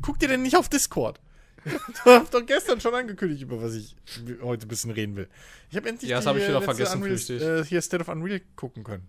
guck 0.00 0.20
dir 0.20 0.28
denn 0.28 0.42
nicht 0.42 0.56
auf 0.56 0.68
Discord? 0.68 1.20
du 1.64 1.70
hast 2.04 2.32
doch 2.32 2.46
gestern 2.46 2.80
schon 2.80 2.94
angekündigt, 2.94 3.42
über 3.42 3.60
was 3.60 3.74
ich 3.74 3.96
heute 4.40 4.66
ein 4.66 4.68
bisschen 4.68 4.92
reden 4.92 5.16
will. 5.16 5.28
Ich 5.68 5.76
habe 5.76 5.88
endlich 5.88 6.08
Ja, 6.08 6.18
das 6.18 6.26
die, 6.26 6.30
hab 6.30 6.36
ich 6.36 6.44
äh, 6.44 6.48
wieder 6.50 6.62
vergessen, 6.62 7.02
Unreal, 7.02 7.60
äh, 7.60 7.64
hier 7.64 7.82
State 7.82 8.02
of 8.02 8.08
Unreal 8.08 8.40
gucken 8.54 8.84
können. 8.84 9.08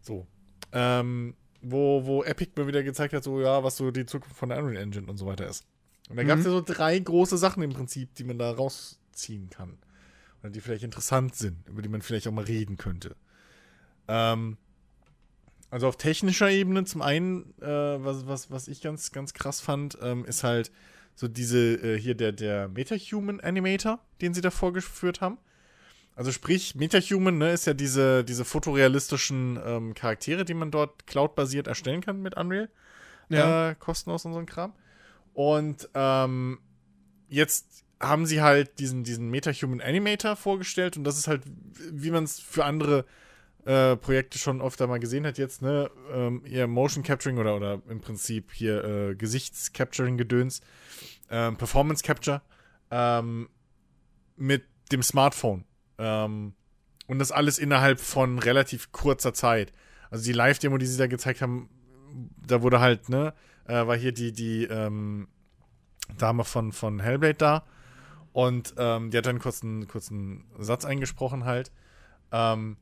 So. 0.00 0.24
Ähm, 0.70 1.34
wo, 1.62 2.06
wo 2.06 2.22
Epic 2.22 2.52
mir 2.54 2.68
wieder 2.68 2.84
gezeigt 2.84 3.12
hat, 3.12 3.24
so, 3.24 3.40
ja, 3.40 3.64
was 3.64 3.76
so 3.76 3.90
die 3.90 4.06
Zukunft 4.06 4.36
von 4.36 4.50
der 4.50 4.58
Unreal 4.58 4.80
Engine 4.80 5.08
und 5.08 5.16
so 5.16 5.26
weiter 5.26 5.48
ist. 5.48 5.66
Und 6.08 6.16
da 6.16 6.22
gab 6.22 6.38
es 6.38 6.44
ja 6.44 6.52
so 6.52 6.62
drei 6.64 6.96
große 6.96 7.36
Sachen 7.36 7.64
im 7.64 7.72
Prinzip, 7.72 8.14
die 8.14 8.22
man 8.22 8.38
da 8.38 8.52
rausziehen 8.52 9.50
kann. 9.50 9.78
Oder 10.40 10.50
die 10.50 10.60
vielleicht 10.60 10.84
interessant 10.84 11.34
sind, 11.34 11.66
über 11.68 11.82
die 11.82 11.88
man 11.88 12.02
vielleicht 12.02 12.28
auch 12.28 12.32
mal 12.32 12.44
reden 12.44 12.76
könnte. 12.76 13.16
Ähm, 14.06 14.56
also 15.70 15.88
auf 15.88 15.96
technischer 15.96 16.50
Ebene 16.50 16.84
zum 16.84 17.02
einen, 17.02 17.54
äh, 17.60 17.66
was, 17.66 18.26
was, 18.26 18.50
was 18.50 18.68
ich 18.68 18.80
ganz, 18.80 19.12
ganz 19.12 19.34
krass 19.34 19.60
fand, 19.60 19.98
ähm, 20.00 20.24
ist 20.24 20.44
halt 20.44 20.70
so 21.14 21.28
diese, 21.28 21.74
äh, 21.74 21.98
hier 21.98 22.14
der, 22.14 22.32
der 22.32 22.68
Metahuman 22.68 23.40
Animator, 23.40 23.98
den 24.20 24.34
sie 24.34 24.40
da 24.40 24.50
vorgeführt 24.50 25.20
haben. 25.20 25.38
Also 26.14 26.32
sprich, 26.32 26.74
Metahuman 26.74 27.38
ne, 27.38 27.52
ist 27.52 27.66
ja 27.66 27.74
diese, 27.74 28.24
diese 28.24 28.44
fotorealistischen 28.44 29.58
ähm, 29.64 29.94
Charaktere, 29.94 30.44
die 30.44 30.54
man 30.54 30.70
dort 30.70 31.06
cloud-basiert 31.06 31.66
erstellen 31.66 32.00
kann 32.00 32.22
mit 32.22 32.36
Unreal. 32.36 32.68
Ja. 33.28 33.70
Äh, 33.70 33.74
kostenlos 33.74 34.24
und 34.24 34.32
so 34.32 34.38
ein 34.38 34.46
Kram. 34.46 34.72
Und 35.34 35.88
ähm, 35.94 36.58
jetzt 37.28 37.84
haben 38.00 38.26
sie 38.26 38.42
halt 38.42 38.78
diesen, 38.78 39.04
diesen 39.04 39.30
Metahuman 39.30 39.80
Animator 39.80 40.36
vorgestellt 40.36 40.96
und 40.96 41.04
das 41.04 41.18
ist 41.18 41.28
halt, 41.28 41.42
wie 41.90 42.10
man 42.10 42.24
es 42.24 42.38
für 42.38 42.64
andere 42.64 43.04
äh, 43.64 43.96
Projekte 43.96 44.38
schon 44.38 44.62
öfter 44.62 44.86
mal 44.86 44.98
gesehen 45.00 45.26
hat, 45.26 45.36
jetzt, 45.36 45.62
ne, 45.62 45.90
ähm, 46.12 46.42
eher 46.44 46.66
Motion 46.66 47.02
Capturing 47.02 47.38
oder, 47.38 47.56
oder 47.56 47.82
im 47.88 48.00
Prinzip 48.00 48.52
hier 48.52 48.84
äh, 48.84 49.14
Gesichtscapturing-Gedöns, 49.14 50.60
ähm, 51.30 51.56
Performance 51.56 52.02
Capture 52.02 52.40
ähm, 52.90 53.48
mit 54.36 54.64
dem 54.92 55.02
Smartphone. 55.02 55.64
Ähm, 55.98 56.54
und 57.08 57.18
das 57.18 57.32
alles 57.32 57.58
innerhalb 57.58 58.00
von 58.00 58.38
relativ 58.38 58.92
kurzer 58.92 59.34
Zeit. 59.34 59.72
Also 60.10 60.24
die 60.24 60.32
Live-Demo, 60.32 60.78
die 60.78 60.86
sie 60.86 60.98
da 60.98 61.06
gezeigt 61.06 61.42
haben, 61.42 61.68
da 62.46 62.62
wurde 62.62 62.80
halt, 62.80 63.08
ne, 63.08 63.34
äh, 63.66 63.86
war 63.86 63.96
hier 63.96 64.12
die, 64.12 64.32
die 64.32 64.64
ähm, 64.64 65.28
Dame 66.16 66.44
von, 66.44 66.72
von 66.72 67.00
Hellblade 67.00 67.34
da. 67.34 67.64
Und 68.38 68.74
ähm, 68.78 69.10
die 69.10 69.18
hat 69.18 69.26
dann 69.26 69.40
einen 69.42 69.88
kurzen 69.88 70.44
Satz 70.60 70.84
eingesprochen 70.84 71.44
halt. 71.44 71.72
Ähm, 72.30 72.76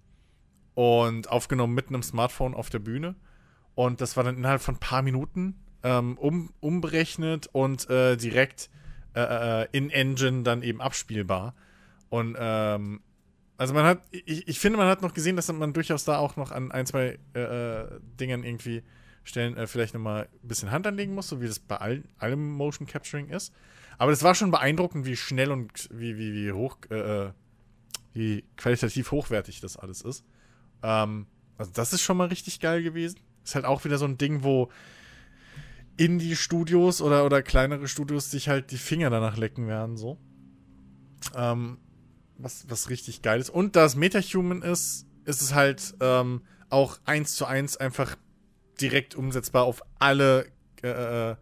und 0.74 1.31
aufgenommen 1.31 1.73
mit 1.73 1.89
einem 1.89 2.03
Smartphone 2.03 2.55
auf 2.55 2.69
der 2.69 2.78
Bühne. 2.78 3.15
Und 3.74 4.03
das 4.03 4.19
war 4.19 4.24
dann 4.24 4.37
innerhalb 4.37 4.61
von 4.61 4.74
ein 4.74 4.81
paar 4.81 5.01
Minuten 5.01 5.55
ähm, 5.83 6.19
um, 6.19 6.53
umberechnet 6.61 7.49
und 7.53 7.89
äh, 7.89 8.19
direkt 8.19 8.69
äh, 9.15 9.62
äh, 9.62 9.69
in 9.73 9.89
Engine 9.89 10.43
dann 10.43 10.62
eben 10.62 10.83
abspielbar. 10.83 11.55
Und 12.11 12.37
ähm, 12.39 13.01
also 13.57 13.73
man 13.73 13.87
hat, 13.87 14.03
ich, 14.11 14.47
ich 14.47 14.61
finde, 14.61 14.77
man 14.77 14.89
hat 14.89 15.01
noch 15.01 15.15
gesehen, 15.15 15.37
dass 15.37 15.51
man 15.51 15.73
durchaus 15.73 16.05
da 16.05 16.19
auch 16.19 16.37
noch 16.37 16.51
an 16.51 16.70
ein, 16.70 16.85
zwei 16.85 17.19
äh, 17.35 17.41
äh, 17.41 18.01
Dingen 18.20 18.45
irgendwie 18.45 18.83
Stellen 19.24 19.57
äh, 19.57 19.66
vielleicht 19.66 19.95
nochmal 19.95 20.28
ein 20.43 20.49
bisschen 20.49 20.70
Hand 20.70 20.87
anlegen 20.87 21.15
muss, 21.15 21.28
so 21.28 21.41
wie 21.41 21.47
das 21.47 21.61
bei 21.61 21.78
all, 21.78 22.03
allem 22.19 22.47
Motion 22.47 22.87
Capturing 22.87 23.31
ist. 23.31 23.55
Aber 23.98 24.10
das 24.10 24.23
war 24.23 24.35
schon 24.35 24.51
beeindruckend, 24.51 25.06
wie 25.06 25.16
schnell 25.16 25.51
und 25.51 25.89
wie, 25.90 26.16
wie, 26.18 26.35
wie 26.35 26.52
hoch, 26.52 26.78
äh, 26.90 27.27
äh, 27.27 27.32
wie 28.12 28.44
qualitativ 28.56 29.10
hochwertig 29.10 29.60
das 29.60 29.77
alles 29.77 30.02
ist. 30.02 30.24
Ähm, 30.82 31.27
also 31.59 31.70
das 31.74 31.93
ist 31.93 32.02
schon 32.02 32.16
mal 32.16 32.28
richtig 32.28 32.60
geil 32.60 32.82
gewesen. 32.82 33.20
Ist 33.44 33.55
halt 33.55 33.64
auch 33.64 33.85
wieder 33.85 33.98
so 33.98 34.05
ein 34.05 34.18
Ding, 34.18 34.43
wo 34.43 34.70
Indie-Studios 35.97 37.01
oder, 37.01 37.24
oder 37.24 37.43
kleinere 37.43 37.89
Studios 37.89 38.31
sich 38.31 38.48
halt 38.48 38.70
die 38.70 38.78
Finger 38.78 39.09
danach 39.09 39.36
lecken 39.36 39.66
werden, 39.66 39.97
so. 39.97 40.18
Ähm, 41.35 41.78
was, 42.39 42.66
was 42.68 42.90
richtig 42.90 43.23
geil 43.23 43.40
ist. 43.40 43.48
Und 43.48 43.77
da 43.77 43.85
es 43.85 43.97
Metahuman 43.97 44.62
ist, 44.62 45.06
ist 45.24 45.40
es 45.40 45.55
halt 45.55 45.94
ähm, 46.01 46.43
auch 46.68 46.98
eins 47.06 47.35
zu 47.35 47.47
eins 47.47 47.77
einfach 47.78 48.16
direkt 48.81 49.14
umsetzbar 49.14 49.64
auf 49.64 49.82
alle 49.98 50.47
äh, 50.82 51.31
äh, 51.31 51.36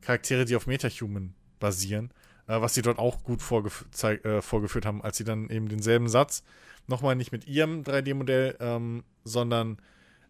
Charaktere, 0.00 0.46
die 0.46 0.56
auf 0.56 0.66
Metahuman 0.66 1.34
basieren. 1.62 2.10
Äh, 2.48 2.60
was 2.60 2.74
sie 2.74 2.82
dort 2.82 2.98
auch 2.98 3.22
gut 3.22 3.40
vorgef 3.40 3.86
äh, 4.02 4.42
vorgeführt 4.42 4.84
haben, 4.84 5.02
als 5.02 5.16
sie 5.16 5.24
dann 5.24 5.48
eben 5.48 5.68
denselben 5.68 6.08
Satz 6.08 6.42
nochmal 6.88 7.14
nicht 7.14 7.30
mit 7.32 7.46
ihrem 7.46 7.82
3D-Modell, 7.82 8.56
ähm, 8.60 9.04
sondern 9.24 9.78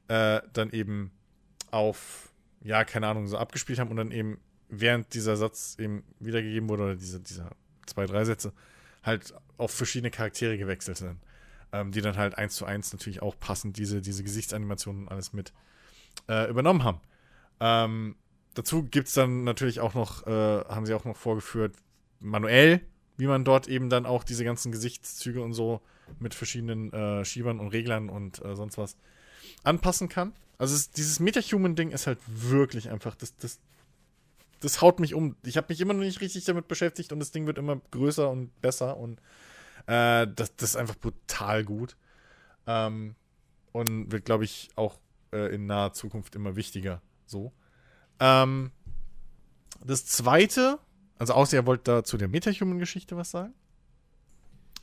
äh, 0.09 0.41
dann 0.53 0.71
eben 0.71 1.11
auf, 1.71 2.33
ja, 2.63 2.85
keine 2.85 3.09
Ahnung, 3.09 3.27
so 3.27 3.39
abgespielt 3.39 3.79
haben 3.79 3.91
und 3.91 3.97
dann 3.97 4.11
eben 4.11 4.39
während 4.69 5.15
dieser 5.15 5.37
Satz 5.37 5.77
eben 5.79 6.05
wiedergegeben 6.21 6.69
wurde 6.69 6.83
oder 6.83 6.97
diese, 6.97 7.21
dieser 7.21 7.51
zwei, 7.87 8.05
drei 8.07 8.25
Sätze 8.25 8.53
halt 9.03 9.35
auf 9.57 9.71
verschiedene 9.71 10.11
Charaktere 10.11 10.59
gewechselt 10.59 10.99
sind. 10.99 11.19
Ähm, 11.73 11.91
die 11.91 12.03
dann 12.03 12.19
halt 12.19 12.37
eins 12.37 12.55
zu 12.55 12.67
eins 12.67 12.93
natürlich 12.93 13.23
auch 13.23 13.39
passend 13.39 13.79
diese, 13.79 14.03
diese 14.03 14.23
Gesichtsanimationen 14.23 15.05
und 15.05 15.09
alles 15.09 15.33
mit 15.33 15.55
äh, 16.29 16.51
übernommen 16.51 16.85
haben. 16.85 17.01
Ähm, 17.61 18.17
dazu 18.55 18.85
gibt 18.85 19.09
es 19.09 19.15
dann 19.15 19.45
natürlich 19.45 19.81
auch 19.81 19.95
noch, 19.95 20.27
äh, 20.27 20.31
haben 20.31 20.87
sie 20.87 20.95
auch 20.95 21.05
noch 21.05 21.17
vorgeführt, 21.17 21.75
manuell, 22.21 22.81
wie 23.17 23.27
man 23.27 23.45
dort 23.45 23.69
eben 23.69 23.91
dann 23.91 24.07
auch 24.07 24.25
diese 24.25 24.45
ganzen 24.45 24.73
Gesichtszüge 24.73 25.43
und 25.43 25.53
so 25.53 25.81
mit 26.19 26.35
verschiedenen 26.35 26.93
äh, 26.93 27.25
Schiebern 27.25 27.61
und 27.61 27.69
Reglern 27.69 28.09
und 28.09 28.45
äh, 28.45 28.55
sonst 28.55 28.79
was 28.79 28.97
anpassen 29.65 30.09
kann. 30.09 30.33
Also 30.59 30.75
es, 30.75 30.91
dieses 30.91 31.21
Metahuman-Ding 31.21 31.91
ist 31.91 32.07
halt 32.07 32.19
wirklich 32.27 32.91
einfach, 32.91 33.15
das, 33.17 33.37
das, 33.37 33.59
das 34.61 34.81
haut 34.81 35.01
mich 35.01 35.15
um. 35.15 35.37
Ich 35.45 35.57
habe 35.57 35.67
mich 35.71 35.81
immer 35.81 35.95
noch 35.95 36.03
nicht 36.03 36.21
richtig 36.21 36.45
damit 36.45 36.69
beschäftigt 36.69 37.13
und 37.13 37.21
das 37.21 37.33
Ding 37.33 37.47
wird 37.47 37.59
immer 37.59 37.81
größer 37.91 38.31
und 38.31 38.61
besser 38.61 38.97
und 38.97 39.19
äh, 39.87 40.27
das, 40.27 40.55
das 40.57 40.71
ist 40.71 40.77
einfach 40.77 40.97
brutal 40.97 41.65
gut. 41.65 41.97
Ähm, 42.67 43.17
und 43.73 44.13
wird, 44.13 44.25
glaube 44.25 44.45
ich, 44.45 44.69
auch 44.77 44.99
äh, 45.33 45.55
in 45.55 45.67
naher 45.67 45.93
Zukunft 45.93 46.35
immer 46.35 46.57
wichtiger. 46.57 47.03
So. 47.27 47.53
Ähm, 48.23 48.71
das 49.85 50.07
zweite, 50.07 50.79
also 51.19 51.33
außer 51.35 51.57
ihr 51.57 51.67
wollt 51.67 51.89
da 51.89 52.05
zu 52.05 52.17
der 52.17 52.29
Metahuman-Geschichte 52.29 53.17
was 53.17 53.33
sagen? 53.33 53.53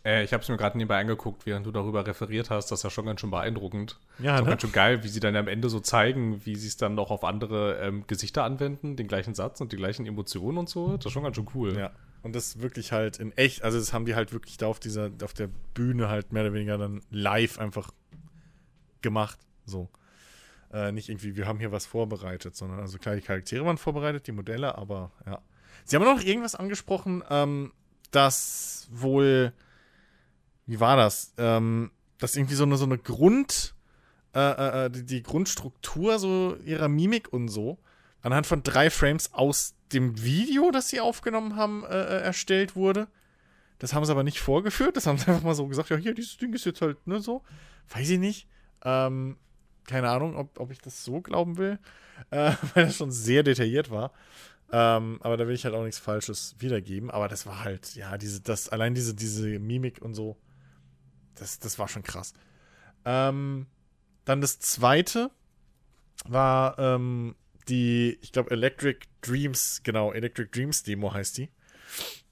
Äh, 0.04 0.24
ich 0.24 0.34
habe 0.34 0.44
es 0.44 0.50
mir 0.50 0.58
gerade 0.58 0.78
nebenbei 0.78 1.00
angeguckt, 1.00 1.46
während 1.46 1.66
du 1.66 1.72
darüber 1.72 2.06
referiert 2.06 2.50
hast. 2.50 2.72
Das 2.72 2.80
ist 2.80 2.84
ja 2.84 2.90
schon 2.90 3.06
ganz 3.06 3.22
schön 3.22 3.32
beeindruckend. 3.32 3.98
Ja, 4.20 4.36
ist 4.36 4.44
ne? 4.44 4.50
ganz 4.50 4.62
schön 4.62 4.72
geil, 4.72 5.04
wie 5.04 5.08
sie 5.08 5.22
dann 5.22 5.36
am 5.36 5.48
Ende 5.48 5.70
so 5.70 5.80
zeigen, 5.80 6.46
wie 6.46 6.56
sie 6.56 6.68
es 6.68 6.78
dann 6.78 6.96
noch 6.96 7.12
auf 7.12 7.24
andere 7.24 7.80
ähm, 7.80 8.06
Gesichter 8.08 8.44
anwenden, 8.44 8.96
den 8.96 9.08
gleichen 9.08 9.36
Satz 9.36 9.62
und 9.62 9.72
die 9.72 9.78
gleichen 9.78 10.06
Emotionen 10.06 10.58
und 10.58 10.70
so. 10.70 10.98
Das 10.98 11.08
ist 11.08 11.12
schon 11.12 11.24
ganz 11.24 11.36
schön 11.36 11.48
cool. 11.54 11.78
Ja. 11.78 11.92
Und 12.24 12.36
das 12.36 12.60
wirklich 12.60 12.92
halt 12.92 13.20
in 13.20 13.32
echt, 13.38 13.64
also 13.64 13.80
das 13.80 13.94
haben 13.94 14.06
die 14.06 14.16
halt 14.16 14.34
wirklich 14.34 14.58
da 14.58 14.68
auf 14.68 14.80
dieser, 14.80 15.12
auf 15.24 15.34
der 15.34 15.50
Bühne 15.74 16.10
halt 16.10 16.34
mehr 16.34 16.44
oder 16.44 16.54
weniger 16.54 16.78
dann 16.78 17.02
live 17.10 17.60
einfach 17.60 17.92
gemacht. 19.02 19.40
So. 19.66 19.90
Äh, 20.72 20.92
nicht 20.92 21.10
irgendwie, 21.10 21.36
wir 21.36 21.48
haben 21.48 21.60
hier 21.60 21.72
was 21.72 21.86
vorbereitet, 21.86 22.56
sondern 22.56 22.80
also 22.80 22.98
klar, 22.98 23.16
die 23.16 23.22
Charaktere 23.22 23.66
waren 23.66 23.78
vorbereitet, 23.78 24.28
die 24.28 24.32
Modelle, 24.32 24.78
aber 24.78 25.12
ja. 25.26 25.42
Sie 25.86 25.96
haben 25.96 26.04
noch 26.04 26.22
irgendwas 26.22 26.56
angesprochen, 26.56 27.24
ähm, 27.30 27.74
dass 28.12 28.88
wohl, 28.92 29.54
wie 30.66 30.80
war 30.80 30.96
das? 30.96 31.34
Ähm, 31.38 31.92
dass 32.20 32.36
irgendwie 32.36 32.56
so 32.56 32.64
eine, 32.64 32.78
so 32.78 32.86
eine 32.86 32.98
Grund, 32.98 33.74
äh, 34.36 34.86
äh, 34.86 34.90
die, 34.92 35.06
die 35.06 35.24
Grundstruktur 35.24 36.20
so 36.20 36.56
ihrer 36.66 36.88
Mimik 36.88 37.34
und 37.34 37.48
so 37.48 37.80
anhand 38.22 38.48
von 38.48 38.64
drei 38.64 38.90
Frames 38.90 39.34
aus 39.34 39.76
dem 39.94 40.22
Video, 40.22 40.72
das 40.72 40.90
sie 40.90 41.00
aufgenommen 41.00 41.56
haben, 41.56 41.84
äh, 41.86 41.88
äh, 41.88 42.22
erstellt 42.22 42.76
wurde. 42.76 43.08
Das 43.80 43.94
haben 43.94 44.06
sie 44.06 44.12
aber 44.12 44.24
nicht 44.24 44.40
vorgeführt. 44.40 44.98
Das 44.98 45.08
haben 45.08 45.18
sie 45.18 45.28
einfach 45.28 45.44
mal 45.44 45.56
so 45.56 45.68
gesagt, 45.68 45.90
ja, 45.90 45.96
hier, 45.96 46.14
dieses 46.14 46.38
Ding 46.38 46.54
ist 46.54 46.66
jetzt 46.66 46.82
halt, 46.82 47.06
ne, 47.08 47.22
so. 47.22 47.44
Weiß 47.88 48.10
ich 48.10 48.20
nicht. 48.20 48.48
Ähm, 48.84 49.38
keine 49.90 50.10
Ahnung, 50.10 50.36
ob, 50.36 50.60
ob 50.60 50.72
ich 50.72 50.80
das 50.80 51.04
so 51.04 51.20
glauben 51.22 51.58
will, 51.58 51.80
äh, 52.30 52.54
weil 52.74 52.86
das 52.86 52.96
schon 52.96 53.12
sehr 53.12 53.44
detailliert 53.44 53.90
war. 53.90 54.12
Ähm, 54.72 55.20
aber 55.22 55.36
da 55.36 55.48
will 55.48 55.56
ich 55.56 55.66
halt 55.66 55.74
auch 55.74 55.84
nichts 55.84 56.00
Falsches 56.00 56.56
wiedergeben. 56.60 57.10
Aber 57.10 57.28
das 57.28 57.46
war 57.46 57.64
halt, 57.64 57.96
ja, 57.96 58.18
diese, 58.18 58.42
das, 58.42 58.70
allein 58.70 58.94
diese, 58.94 59.16
diese 59.16 59.48
Mimik 59.60 60.02
und 60.02 60.14
so, 60.14 60.38
das, 61.36 61.60
das 61.60 61.80
war 61.80 61.88
schon 61.88 62.04
krass. 62.04 62.34
Ähm, 63.04 63.66
dann 64.26 64.42
das 64.42 64.60
zweite 64.60 65.32
war 66.26 66.78
ähm, 66.78 67.36
die, 67.68 68.20
ich 68.22 68.32
glaube, 68.32 68.52
Electric 68.52 69.00
Dreams, 69.22 69.82
genau, 69.84 70.12
Electric 70.12 70.52
Dreams 70.52 70.84
Demo 70.84 71.14
heißt 71.14 71.38
die. 71.40 71.50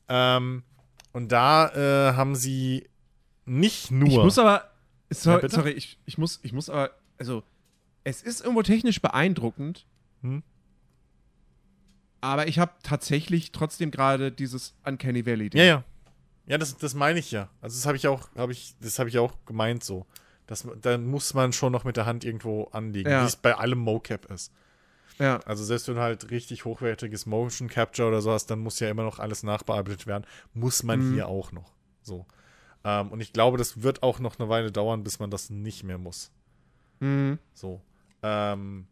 Ähm, 0.10 0.64
und 1.14 1.32
da 1.32 1.70
äh, 2.10 2.14
haben 2.14 2.36
sie 2.36 2.88
nicht 3.46 3.90
nur. 3.90 4.10
Ich 4.10 4.18
muss 4.18 4.38
aber, 4.38 4.70
sorry, 5.10 5.42
Ja, 5.42 5.50
sorry 5.50 5.72
ich, 5.72 6.00
ich, 6.06 6.18
muss, 6.18 6.40
ich 6.44 6.54
muss 6.54 6.70
aber, 6.70 6.92
also, 7.18 7.44
es 8.03 8.22
ist 8.22 8.41
irgendwo 8.41 8.64
technisch 8.64 9.02
beeindruckend, 9.02 9.85
Hm? 10.22 10.44
aber 12.22 12.48
ich 12.48 12.60
habe 12.60 12.72
tatsächlich 12.84 13.52
trotzdem 13.52 13.91
gerade 13.91 14.31
dieses 14.31 14.76
Uncanny 14.85 15.26
Valley. 15.26 15.49
Ja, 15.53 15.64
ja. 15.64 15.84
Ja, 16.48 16.57
das, 16.57 16.77
das 16.77 16.94
meine 16.94 17.19
ich 17.19 17.31
ja. 17.31 17.49
Also 17.61 17.76
das 17.77 17.85
habe 17.85 17.98
ich 17.98 18.07
auch, 18.07 18.30
habe 18.35 18.53
ich, 18.53 18.76
das 18.80 18.99
habe 18.99 19.10
ich 19.10 19.19
auch 19.19 19.34
gemeint 19.45 19.84
so. 19.84 20.06
Das, 20.48 20.65
da 20.81 20.98
muss 20.98 21.34
man 21.34 21.52
schon 21.52 21.73
noch 21.73 21.84
mit 21.84 21.98
der 21.98 22.06
Hand 22.06 22.23
irgendwo 22.23 22.64
anlegen, 22.72 23.10
Ja. 23.11 23.23
wie 23.23 23.27
es 23.27 23.35
bei 23.35 23.53
allem 23.56 23.80
Mocap 23.80 24.26
ist. 24.31 24.53
ja. 25.19 25.39
Also 25.45 25.65
selbst 25.65 25.88
wenn 25.89 25.95
du 25.95 26.02
halt 26.02 26.31
richtig 26.31 26.64
hochwertiges 26.64 27.26
Motion 27.26 27.68
Capture 27.68 28.07
oder 28.07 28.22
so 28.22 28.31
hast, 28.31 28.45
dann 28.48 28.60
muss 28.60 28.80
ja 28.80 28.89
immer 28.89 29.03
noch 29.03 29.19
alles 29.19 29.44
nachbearbeitet 29.44 30.07
werden. 30.07 30.26
Muss 30.53 30.84
man 30.84 31.10
Mhm. 31.10 31.14
hier 31.15 31.27
auch 31.27 31.52
noch. 31.52 31.73
So. 32.02 32.26
Ähm, 32.85 33.10
und 33.11 33.19
ich 33.19 33.34
glaube, 33.34 33.57
das 33.57 33.81
wird 33.84 34.02
auch 34.02 34.19
noch 34.19 34.39
eine 34.39 34.48
Weile 34.48 34.72
dauern, 34.72 35.03
bis 35.03 35.19
man 35.19 35.30
das 35.30 35.49
nicht 35.49 35.84
mehr 35.84 35.98
muss. 35.98 36.31
Mhm. 36.99 37.40
So. 37.53 37.82
Ähm, 38.24 38.88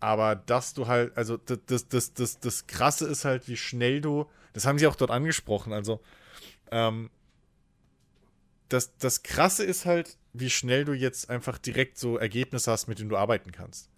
aber 0.00 0.36
dass 0.36 0.74
du 0.74 0.86
halt, 0.86 1.16
also 1.16 1.36
das, 1.36 1.58
das, 1.66 1.88
das, 1.88 2.14
das, 2.14 2.40
das 2.40 2.66
Krasse 2.66 3.06
ist 3.06 3.24
halt, 3.24 3.48
wie 3.48 3.56
schnell 3.56 4.00
du, 4.00 4.26
das 4.52 4.66
haben 4.66 4.78
sie 4.78 4.86
auch 4.86 4.96
dort 4.96 5.10
angesprochen, 5.10 5.72
also 5.72 6.00
ähm, 6.70 7.10
das, 8.68 8.96
das 8.98 9.22
Krasse 9.22 9.64
ist 9.64 9.86
halt, 9.86 10.18
wie 10.32 10.50
schnell 10.50 10.84
du 10.84 10.92
jetzt 10.92 11.30
einfach 11.30 11.58
direkt 11.58 11.98
so 11.98 12.18
Ergebnisse 12.18 12.70
hast, 12.70 12.88
mit 12.88 12.98
denen 12.98 13.08
du 13.08 13.16
arbeiten 13.16 13.52
kannst. 13.52 13.88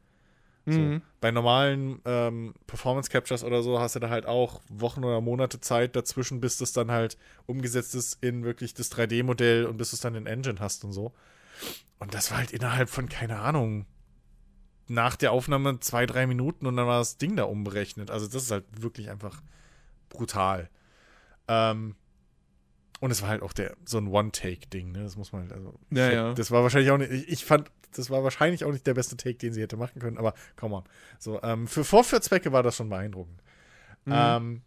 So. 0.66 0.80
Mhm. 0.80 1.02
Bei 1.20 1.30
normalen 1.30 2.00
ähm, 2.04 2.54
Performance 2.66 3.08
Captures 3.08 3.44
oder 3.44 3.62
so 3.62 3.78
hast 3.78 3.94
du 3.94 4.00
da 4.00 4.10
halt 4.10 4.26
auch 4.26 4.60
Wochen 4.68 5.04
oder 5.04 5.20
Monate 5.20 5.60
Zeit 5.60 5.94
dazwischen, 5.94 6.40
bis 6.40 6.58
das 6.58 6.72
dann 6.72 6.90
halt 6.90 7.16
umgesetzt 7.46 7.94
ist 7.94 8.18
in 8.20 8.44
wirklich 8.44 8.74
das 8.74 8.90
3D-Modell 8.90 9.66
und 9.66 9.76
bis 9.76 9.90
du 9.90 9.96
es 9.96 10.00
dann 10.00 10.16
in 10.16 10.26
Engine 10.26 10.58
hast 10.58 10.84
und 10.84 10.92
so. 10.92 11.12
Und 11.98 12.14
das 12.14 12.30
war 12.30 12.38
halt 12.38 12.52
innerhalb 12.52 12.88
von, 12.88 13.08
keine 13.08 13.38
Ahnung, 13.38 13.86
nach 14.88 15.16
der 15.16 15.32
Aufnahme 15.32 15.80
zwei, 15.80 16.06
drei 16.06 16.26
Minuten 16.26 16.66
und 16.66 16.76
dann 16.76 16.86
war 16.86 16.98
das 16.98 17.18
Ding 17.18 17.36
da 17.36 17.44
umberechnet. 17.44 18.10
Also 18.10 18.26
das 18.26 18.44
ist 18.44 18.50
halt 18.50 18.64
wirklich 18.80 19.10
einfach 19.10 19.42
brutal. 20.08 20.70
Ähm, 21.48 21.96
und 23.00 23.10
es 23.10 23.22
war 23.22 23.28
halt 23.28 23.42
auch 23.42 23.52
der, 23.52 23.76
so 23.84 23.98
ein 23.98 24.08
One-Take-Ding, 24.08 24.92
ne? 24.92 25.02
Das 25.02 25.16
muss 25.16 25.32
man 25.32 25.42
halt, 25.42 25.52
also. 25.52 25.78
Ja, 25.90 26.10
ja. 26.10 26.34
Das 26.34 26.50
war 26.50 26.62
wahrscheinlich 26.62 26.90
auch 26.90 26.98
nicht, 26.98 27.10
ich, 27.10 27.28
ich 27.28 27.44
fand, 27.44 27.70
das 27.92 28.10
war 28.10 28.24
wahrscheinlich 28.24 28.64
auch 28.64 28.72
nicht 28.72 28.86
der 28.86 28.94
beste 28.94 29.16
Take, 29.16 29.38
den 29.38 29.52
sie 29.52 29.60
hätte 29.60 29.76
machen 29.76 30.00
können, 30.00 30.18
aber 30.18 30.34
come 30.56 30.76
on. 30.76 30.84
So, 31.18 31.42
ähm, 31.42 31.66
für 31.66 31.84
Vorführzwecke 31.84 32.52
war 32.52 32.62
das 32.62 32.76
schon 32.76 32.88
beeindruckend. 32.88 33.42
Mhm. 34.06 34.12
Ähm, 34.14 34.62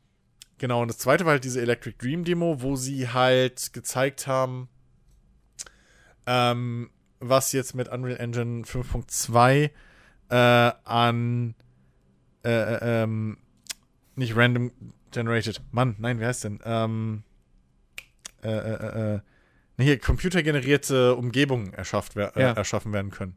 genau, 0.58 0.82
und 0.82 0.90
das 0.90 1.00
zweite 1.00 1.26
war 1.26 1.34
halt 1.34 1.44
diese 1.44 1.62
Electric 1.62 1.98
Dream 1.98 2.24
Demo, 2.24 2.62
wo 2.62 2.76
sie 2.76 3.10
halt 3.10 3.74
gezeigt 3.74 4.28
haben, 4.28 4.70
ähm, 6.32 6.92
was 7.20 7.52
jetzt 7.54 7.74
mit 7.74 7.90
Unreal 7.90 8.18
Engine 8.18 8.64
5.2 8.64 9.72
äh, 10.30 10.36
an 10.86 11.56
äh, 12.46 12.50
äh, 12.50 13.04
ähm, 13.04 13.38
nicht 14.16 14.36
random 14.36 14.72
generated. 15.12 15.60
Mann, 15.72 15.96
nein, 15.98 16.20
wie 16.20 16.26
heißt 16.26 16.44
denn? 16.44 16.60
Ähm, 16.64 17.24
äh, 18.44 18.50
äh, 18.50 18.74
äh, 18.74 19.16
äh, 19.16 19.20
hier 19.80 19.98
computergenerierte 20.00 21.16
Umgebungen 21.16 21.74
erschafft 21.74 22.16
wer 22.16 22.34
Ja. 22.36 22.52
äh, 22.52 22.56
erschaffen 22.56 22.94
werden 22.94 23.12
können. 23.12 23.36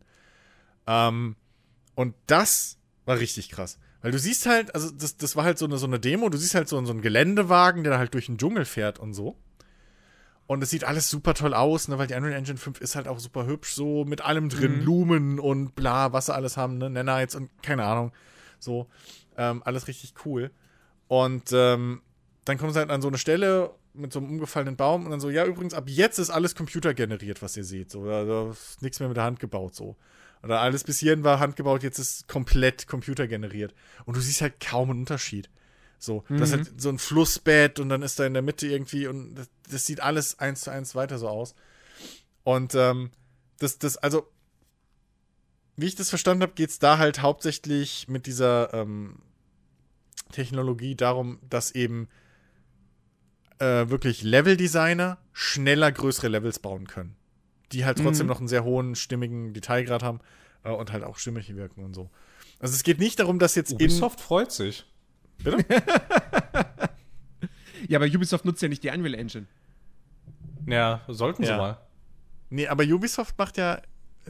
Ähm, 0.86 1.36
und 1.94 2.14
das 2.26 2.78
war 3.04 3.18
richtig 3.18 3.48
krass. 3.48 3.78
Weil 4.02 4.10
du 4.12 4.18
siehst 4.18 4.46
halt, 4.46 4.74
also 4.74 4.90
das, 4.90 5.16
das 5.16 5.36
war 5.36 5.44
halt 5.44 5.58
so 5.58 5.64
eine, 5.64 5.78
so 5.78 5.86
eine 5.86 6.00
Demo, 6.00 6.28
du 6.28 6.36
siehst 6.36 6.54
halt 6.54 6.68
so, 6.68 6.84
so 6.84 6.92
einen 6.92 7.02
Geländewagen, 7.02 7.84
der 7.84 7.98
halt 7.98 8.14
durch 8.14 8.26
den 8.26 8.36
Dschungel 8.38 8.64
fährt 8.64 8.98
und 8.98 9.14
so. 9.14 9.36
Und 10.46 10.62
es 10.62 10.70
sieht 10.70 10.84
alles 10.84 11.08
super 11.08 11.34
toll 11.34 11.54
aus, 11.54 11.88
ne, 11.88 11.98
weil 11.98 12.06
die 12.08 12.14
Unreal 12.14 12.34
Engine 12.34 12.58
5 12.58 12.80
ist 12.80 12.96
halt 12.96 13.08
auch 13.08 13.18
super 13.18 13.46
hübsch, 13.46 13.72
so 13.72 14.04
mit 14.04 14.20
allem 14.22 14.48
drin, 14.48 14.78
Mhm. 14.80 14.84
Lumen 14.84 15.38
und 15.38 15.74
bla, 15.74 16.12
was 16.12 16.26
sie 16.26 16.34
alles 16.34 16.56
haben, 16.56 16.78
ne, 16.78 16.90
Nanites 16.90 17.34
und 17.36 17.50
keine 17.62 17.84
Ahnung. 17.84 18.12
So, 18.58 18.88
ähm, 19.36 19.62
alles 19.64 19.88
richtig 19.88 20.14
cool. 20.24 20.50
Und 21.08 21.50
ähm, 21.52 22.02
dann 22.44 22.58
kommen 22.58 22.72
sie 22.72 22.78
halt 22.80 22.90
an 22.90 23.02
so 23.02 23.08
eine 23.08 23.18
Stelle 23.18 23.70
mit 23.94 24.12
so 24.12 24.18
einem 24.18 24.30
umgefallenen 24.30 24.76
Baum 24.76 25.04
und 25.04 25.10
dann 25.10 25.20
so, 25.20 25.30
ja, 25.30 25.44
übrigens, 25.44 25.74
ab 25.74 25.84
jetzt 25.86 26.18
ist 26.18 26.30
alles 26.30 26.54
computergeneriert, 26.54 27.42
was 27.42 27.56
ihr 27.56 27.64
seht. 27.64 27.90
So, 27.90 28.04
da, 28.06 28.24
da 28.24 28.50
ist 28.50 28.82
nichts 28.82 29.00
mehr 29.00 29.08
mit 29.08 29.16
der 29.16 29.24
Hand 29.24 29.38
gebaut, 29.38 29.74
so. 29.74 29.96
Oder 30.42 30.60
alles 30.60 30.82
bis 30.82 30.98
hierhin 30.98 31.22
war 31.22 31.38
handgebaut, 31.38 31.82
jetzt 31.84 31.98
ist 31.98 32.26
komplett 32.26 32.88
computergeneriert. 32.88 33.74
Und 34.06 34.16
du 34.16 34.20
siehst 34.20 34.40
halt 34.40 34.58
kaum 34.60 34.90
einen 34.90 35.00
Unterschied. 35.00 35.50
So, 36.02 36.24
das 36.28 36.50
ist 36.50 36.56
Mhm. 36.56 36.64
halt 36.64 36.80
so 36.80 36.88
ein 36.88 36.98
Flussbett 36.98 37.78
und 37.78 37.88
dann 37.88 38.02
ist 38.02 38.18
da 38.18 38.26
in 38.26 38.32
der 38.34 38.42
Mitte 38.42 38.66
irgendwie 38.66 39.06
und 39.06 39.34
das, 39.36 39.48
das 39.70 39.86
sieht 39.86 40.00
alles 40.00 40.38
eins 40.38 40.62
zu 40.62 40.70
eins 40.70 40.94
weiter 40.94 41.18
so 41.18 41.28
aus. 41.28 41.54
Und 42.44 42.74
ähm, 42.74 43.10
das, 43.58 43.78
das, 43.78 43.96
also, 43.98 44.26
wie 45.76 45.86
ich 45.86 45.94
das 45.94 46.08
verstanden 46.08 46.42
habe, 46.42 46.54
geht 46.54 46.70
es 46.70 46.78
da 46.80 46.98
halt 46.98 47.22
hauptsächlich 47.22 48.08
mit 48.08 48.26
dieser 48.26 48.74
ähm, 48.74 49.20
Technologie 50.32 50.96
darum, 50.96 51.38
dass 51.48 51.70
eben 51.70 52.08
äh, 53.58 53.88
wirklich 53.88 54.22
Level-Designer 54.22 55.18
schneller 55.32 55.92
größere 55.92 56.28
Levels 56.28 56.58
bauen 56.58 56.86
können. 56.88 57.16
Die 57.70 57.84
halt 57.84 57.98
trotzdem 57.98 58.26
Mhm. 58.26 58.28
noch 58.32 58.38
einen 58.40 58.48
sehr 58.48 58.64
hohen, 58.64 58.96
stimmigen 58.96 59.54
Detailgrad 59.54 60.02
haben. 60.02 60.20
Äh, 60.64 60.70
und 60.72 60.92
halt 60.92 61.04
auch 61.04 61.18
stimmig 61.18 61.54
wirken 61.54 61.84
und 61.84 61.94
so. 61.94 62.10
Also 62.58 62.74
es 62.74 62.82
geht 62.82 62.98
nicht 62.98 63.18
darum, 63.18 63.38
dass 63.38 63.54
jetzt 63.54 63.72
Ubisoft 63.72 64.20
freut 64.20 64.52
sich. 64.52 64.84
Bitte? 65.44 65.64
Ja, 67.88 67.98
aber 67.98 68.06
Ubisoft 68.06 68.44
nutzt 68.44 68.62
ja 68.62 68.68
nicht 68.68 68.84
die 68.84 68.88
Unreal 68.90 69.14
Engine. 69.14 69.46
Ja, 70.66 71.02
sollten 71.08 71.42
sie 71.42 71.50
Ja. 71.50 71.56
mal. 71.56 71.78
Nee, 72.48 72.68
aber 72.68 72.84
Ubisoft 72.84 73.36
macht 73.36 73.58
ja, 73.58 73.82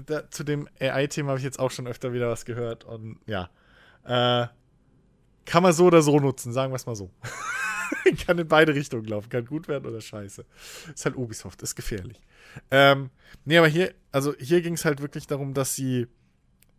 da, 0.06 0.28
zu 0.30 0.42
dem 0.42 0.68
AI-Thema 0.80 1.28
habe 1.28 1.38
ich 1.38 1.44
jetzt 1.44 1.58
auch 1.58 1.70
schon 1.70 1.86
öfter 1.86 2.12
wieder 2.12 2.28
was 2.30 2.44
gehört 2.44 2.84
und 2.84 3.18
ja. 3.26 3.50
Äh, 4.04 4.48
kann 5.44 5.62
man 5.62 5.72
so 5.74 5.86
oder 5.86 6.02
so 6.02 6.18
nutzen, 6.18 6.52
sagen 6.52 6.72
wir 6.72 6.76
es 6.76 6.86
mal 6.86 6.96
so. 6.96 7.10
kann 8.26 8.38
in 8.38 8.48
beide 8.48 8.74
Richtungen 8.74 9.04
laufen, 9.04 9.28
kann 9.28 9.44
gut 9.44 9.68
werden 9.68 9.86
oder 9.86 10.00
scheiße. 10.00 10.44
Ist 10.94 11.04
halt 11.04 11.16
Ubisoft, 11.16 11.62
ist 11.62 11.74
gefährlich. 11.74 12.20
Ähm, 12.70 13.10
nee, 13.44 13.58
aber 13.58 13.68
hier, 13.68 13.94
also 14.12 14.34
hier 14.38 14.62
ging 14.62 14.74
es 14.74 14.84
halt 14.84 15.02
wirklich 15.02 15.26
darum, 15.26 15.52
dass 15.54 15.74
sie, 15.76 16.06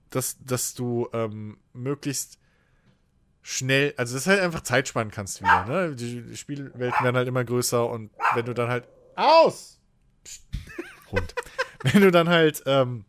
dass, 0.10 0.38
dass 0.44 0.74
du 0.74 1.08
ähm, 1.14 1.58
möglichst 1.74 2.40
schnell, 3.44 3.94
also 3.98 4.16
das 4.16 4.26
halt 4.26 4.40
einfach 4.40 4.62
Zeit 4.62 4.88
sparen 4.88 5.12
kannst 5.12 5.42
wieder, 5.42 5.66
ne? 5.66 5.96
Die, 5.96 6.22
die 6.22 6.38
Spielwelten 6.38 7.04
werden 7.04 7.16
halt 7.16 7.28
immer 7.28 7.44
größer 7.44 7.88
und 7.88 8.10
wenn 8.34 8.46
du 8.46 8.54
dann 8.54 8.70
halt 8.70 8.88
aus! 9.16 9.80
Psst, 10.24 10.44
Hund. 11.12 11.36
wenn 11.84 12.02
du 12.02 12.10
dann 12.10 12.30
halt 12.30 12.64
ähm, 12.66 13.06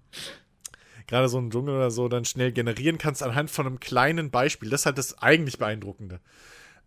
gerade 1.06 1.28
so 1.28 1.38
einen 1.38 1.50
Dschungel 1.50 1.76
oder 1.76 1.90
so 1.90 2.08
dann 2.08 2.24
schnell 2.24 2.52
generieren 2.52 2.98
kannst 2.98 3.22
anhand 3.22 3.50
von 3.50 3.66
einem 3.66 3.80
kleinen 3.80 4.30
Beispiel, 4.30 4.70
das 4.70 4.82
ist 4.82 4.86
halt 4.86 4.98
das 4.98 5.18
eigentlich 5.18 5.58
Beeindruckende. 5.58 6.20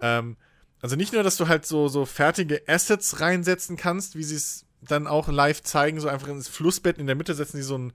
Ähm, 0.02 0.38
also 0.82 0.96
nicht 0.96 1.14
nur, 1.14 1.24
dass 1.24 1.38
du 1.38 1.48
halt 1.48 1.66
so, 1.66 1.88
so 1.88 2.06
fertige 2.06 2.62
Assets 2.68 3.20
reinsetzen 3.22 3.78
kannst, 3.78 4.16
wie 4.16 4.24
sie 4.24 4.36
es 4.36 4.66
dann 4.82 5.08
auch 5.08 5.28
live 5.28 5.64
zeigen, 5.64 6.00
so 6.00 6.08
einfach 6.08 6.28
ins 6.28 6.48
Flussbett 6.50 6.98
in 7.00 7.08
der 7.08 7.16
Mitte 7.16 7.34
setzen 7.34 7.58
sie 7.58 7.64
so 7.64 7.78
ein, 7.78 7.94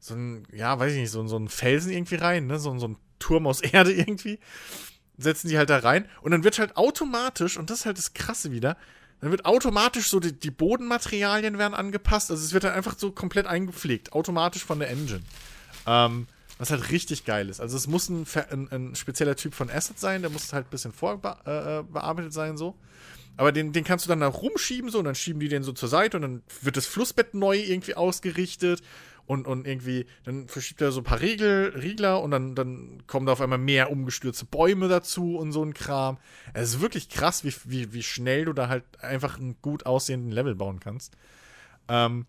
so 0.00 0.14
ein, 0.14 0.42
ja, 0.52 0.78
weiß 0.78 0.92
ich 0.92 0.98
nicht, 0.98 1.10
so, 1.10 1.26
so 1.26 1.38
ein 1.38 1.48
Felsen 1.48 1.92
irgendwie 1.92 2.16
rein, 2.16 2.46
ne? 2.46 2.58
So, 2.58 2.70
ein- 2.72 2.78
so 2.80 2.88
ein 2.88 2.96
Turm 3.20 3.46
aus 3.46 3.60
Erde 3.60 3.92
irgendwie. 3.92 4.40
Setzen 5.16 5.48
die 5.48 5.58
halt 5.58 5.70
da 5.70 5.78
rein 5.78 6.08
und 6.22 6.32
dann 6.32 6.44
wird 6.44 6.58
halt 6.58 6.76
automatisch, 6.76 7.58
und 7.58 7.70
das 7.70 7.80
ist 7.80 7.86
halt 7.86 7.98
das 7.98 8.14
Krasse 8.14 8.50
wieder, 8.50 8.76
dann 9.20 9.30
wird 9.30 9.44
automatisch 9.44 10.08
so 10.08 10.18
die, 10.18 10.32
die 10.32 10.50
Bodenmaterialien 10.50 11.58
werden 11.58 11.74
angepasst. 11.74 12.30
Also 12.30 12.42
es 12.42 12.52
wird 12.52 12.64
dann 12.64 12.72
einfach 12.72 12.98
so 12.98 13.12
komplett 13.12 13.46
eingepflegt, 13.46 14.12
automatisch 14.12 14.64
von 14.64 14.78
der 14.78 14.88
Engine. 14.88 15.20
Ähm, 15.86 16.26
was 16.60 16.70
halt 16.70 16.90
richtig 16.90 17.24
geil 17.24 17.48
ist. 17.48 17.60
Also 17.60 17.76
es 17.76 17.86
muss 17.86 18.10
ein, 18.10 18.26
ein, 18.50 18.68
ein 18.70 18.94
spezieller 18.94 19.34
Typ 19.34 19.54
von 19.54 19.70
Asset 19.70 19.98
sein, 19.98 20.20
der 20.20 20.30
muss 20.30 20.52
halt 20.52 20.66
ein 20.66 20.70
bisschen 20.70 20.92
vorbearbeitet 20.92 21.86
äh, 21.88 21.90
bearbeitet 21.90 22.32
sein, 22.34 22.58
so. 22.58 22.74
Aber 23.38 23.50
den, 23.50 23.72
den 23.72 23.84
kannst 23.84 24.04
du 24.04 24.10
dann 24.10 24.20
da 24.20 24.26
rumschieben, 24.26 24.90
so, 24.90 24.98
und 24.98 25.06
dann 25.06 25.14
schieben 25.14 25.40
die 25.40 25.48
den 25.48 25.62
so 25.62 25.72
zur 25.72 25.88
Seite 25.88 26.18
und 26.18 26.22
dann 26.22 26.42
wird 26.60 26.76
das 26.76 26.86
Flussbett 26.86 27.32
neu 27.32 27.56
irgendwie 27.56 27.94
ausgerichtet 27.94 28.82
und, 29.26 29.46
und 29.46 29.66
irgendwie, 29.66 30.06
dann 30.24 30.48
verschiebt 30.48 30.80
er 30.80 30.92
so 30.92 31.00
ein 31.00 31.04
paar 31.04 31.20
Regel, 31.20 31.72
Riegler 31.76 32.22
und 32.22 32.30
dann, 32.30 32.54
dann 32.54 33.02
kommen 33.06 33.26
da 33.26 33.32
auf 33.32 33.40
einmal 33.40 33.58
mehr 33.58 33.90
umgestürzte 33.90 34.44
Bäume 34.44 34.88
dazu 34.88 35.36
und 35.36 35.52
so 35.52 35.64
ein 35.64 35.74
Kram. 35.74 36.18
Es 36.52 36.70
ist 36.74 36.80
wirklich 36.80 37.08
krass, 37.08 37.44
wie, 37.44 37.54
wie, 37.64 37.92
wie 37.92 38.02
schnell 38.02 38.46
du 38.46 38.52
da 38.52 38.68
halt 38.68 38.84
einfach 39.00 39.38
einen 39.38 39.56
gut 39.62 39.86
aussehenden 39.86 40.32
Level 40.32 40.54
bauen 40.54 40.80
kannst. 40.80 41.16
Ähm, 41.88 42.26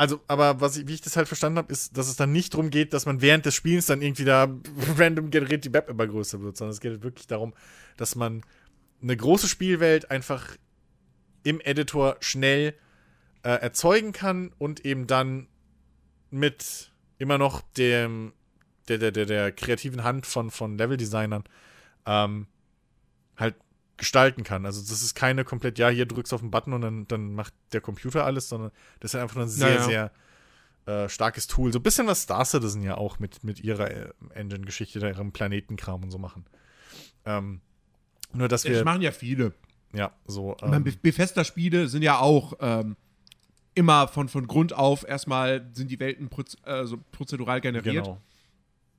also, 0.00 0.22
aber 0.28 0.62
was 0.62 0.78
ich, 0.78 0.88
wie 0.88 0.94
ich 0.94 1.02
das 1.02 1.18
halt 1.18 1.28
verstanden 1.28 1.58
habe, 1.58 1.70
ist, 1.70 1.98
dass 1.98 2.08
es 2.08 2.16
dann 2.16 2.32
nicht 2.32 2.54
darum 2.54 2.70
geht, 2.70 2.94
dass 2.94 3.04
man 3.04 3.20
während 3.20 3.44
des 3.44 3.54
Spiels 3.54 3.84
dann 3.84 4.00
irgendwie 4.00 4.24
da 4.24 4.48
random 4.96 5.30
generiert 5.30 5.66
die 5.66 5.68
Map 5.68 5.90
immer 5.90 6.06
größer 6.06 6.40
wird, 6.40 6.56
sondern 6.56 6.72
es 6.72 6.80
geht 6.80 7.02
wirklich 7.02 7.26
darum, 7.26 7.52
dass 7.98 8.16
man 8.16 8.42
eine 9.02 9.14
große 9.14 9.48
Spielwelt 9.48 10.10
einfach 10.10 10.56
im 11.42 11.60
Editor 11.60 12.16
schnell 12.20 12.74
äh, 13.42 13.50
erzeugen 13.50 14.12
kann 14.12 14.52
und 14.56 14.86
eben 14.86 15.06
dann 15.06 15.48
mit 16.30 16.92
immer 17.18 17.38
noch 17.38 17.60
dem, 17.76 18.32
der, 18.88 18.98
der, 18.98 19.12
der, 19.12 19.26
der 19.26 19.52
kreativen 19.52 20.04
Hand 20.04 20.26
von, 20.26 20.50
von 20.50 20.78
Leveldesignern 20.78 21.44
ähm, 22.06 22.46
halt 23.36 23.56
gestalten 23.96 24.44
kann. 24.44 24.64
Also 24.64 24.80
das 24.80 25.02
ist 25.02 25.14
keine 25.14 25.44
komplett, 25.44 25.78
ja, 25.78 25.88
hier 25.90 26.06
drückst 26.06 26.32
du 26.32 26.36
auf 26.36 26.40
den 26.40 26.50
Button 26.50 26.72
und 26.72 26.80
dann, 26.80 27.06
dann 27.08 27.34
macht 27.34 27.52
der 27.72 27.80
Computer 27.82 28.24
alles, 28.24 28.48
sondern 28.48 28.70
das 29.00 29.14
ist 29.14 29.20
einfach 29.20 29.40
ein 29.42 29.48
sehr, 29.48 29.80
Naja. 29.80 30.10
sehr 30.86 31.04
äh, 31.04 31.08
starkes 31.10 31.46
Tool. 31.46 31.72
So 31.72 31.78
ein 31.78 31.82
bisschen 31.82 32.06
was 32.06 32.22
Star 32.22 32.44
Citizen 32.44 32.82
ja 32.82 32.96
auch 32.96 33.18
mit, 33.18 33.44
mit 33.44 33.60
ihrer 33.60 33.90
äh, 33.90 34.08
Engine-Geschichte, 34.34 35.00
ihrem 35.00 35.32
Planetenkram 35.32 36.02
und 36.04 36.10
so 36.10 36.18
machen. 36.18 36.46
Ähm, 37.26 37.60
nur, 38.32 38.48
dass 38.48 38.62
Das 38.62 38.72
wir, 38.72 38.84
machen 38.84 39.02
ja 39.02 39.12
viele. 39.12 39.52
ja, 39.92 40.12
so. 40.24 40.56
Ähm, 40.62 40.82
Be- 40.82 40.92
Bethesda-Spiele 40.92 41.88
sind 41.88 42.02
ja 42.02 42.18
auch 42.18 42.54
ähm, 42.60 42.96
immer 43.74 44.08
von, 44.08 44.28
von 44.28 44.46
Grund 44.46 44.72
auf 44.72 45.06
erstmal 45.06 45.68
sind 45.72 45.90
die 45.90 46.00
Welten 46.00 46.28
proz 46.28 46.56
äh, 46.64 46.84
so 46.84 46.98
prozedural 47.12 47.60
generiert 47.60 48.04
genau, 48.04 48.20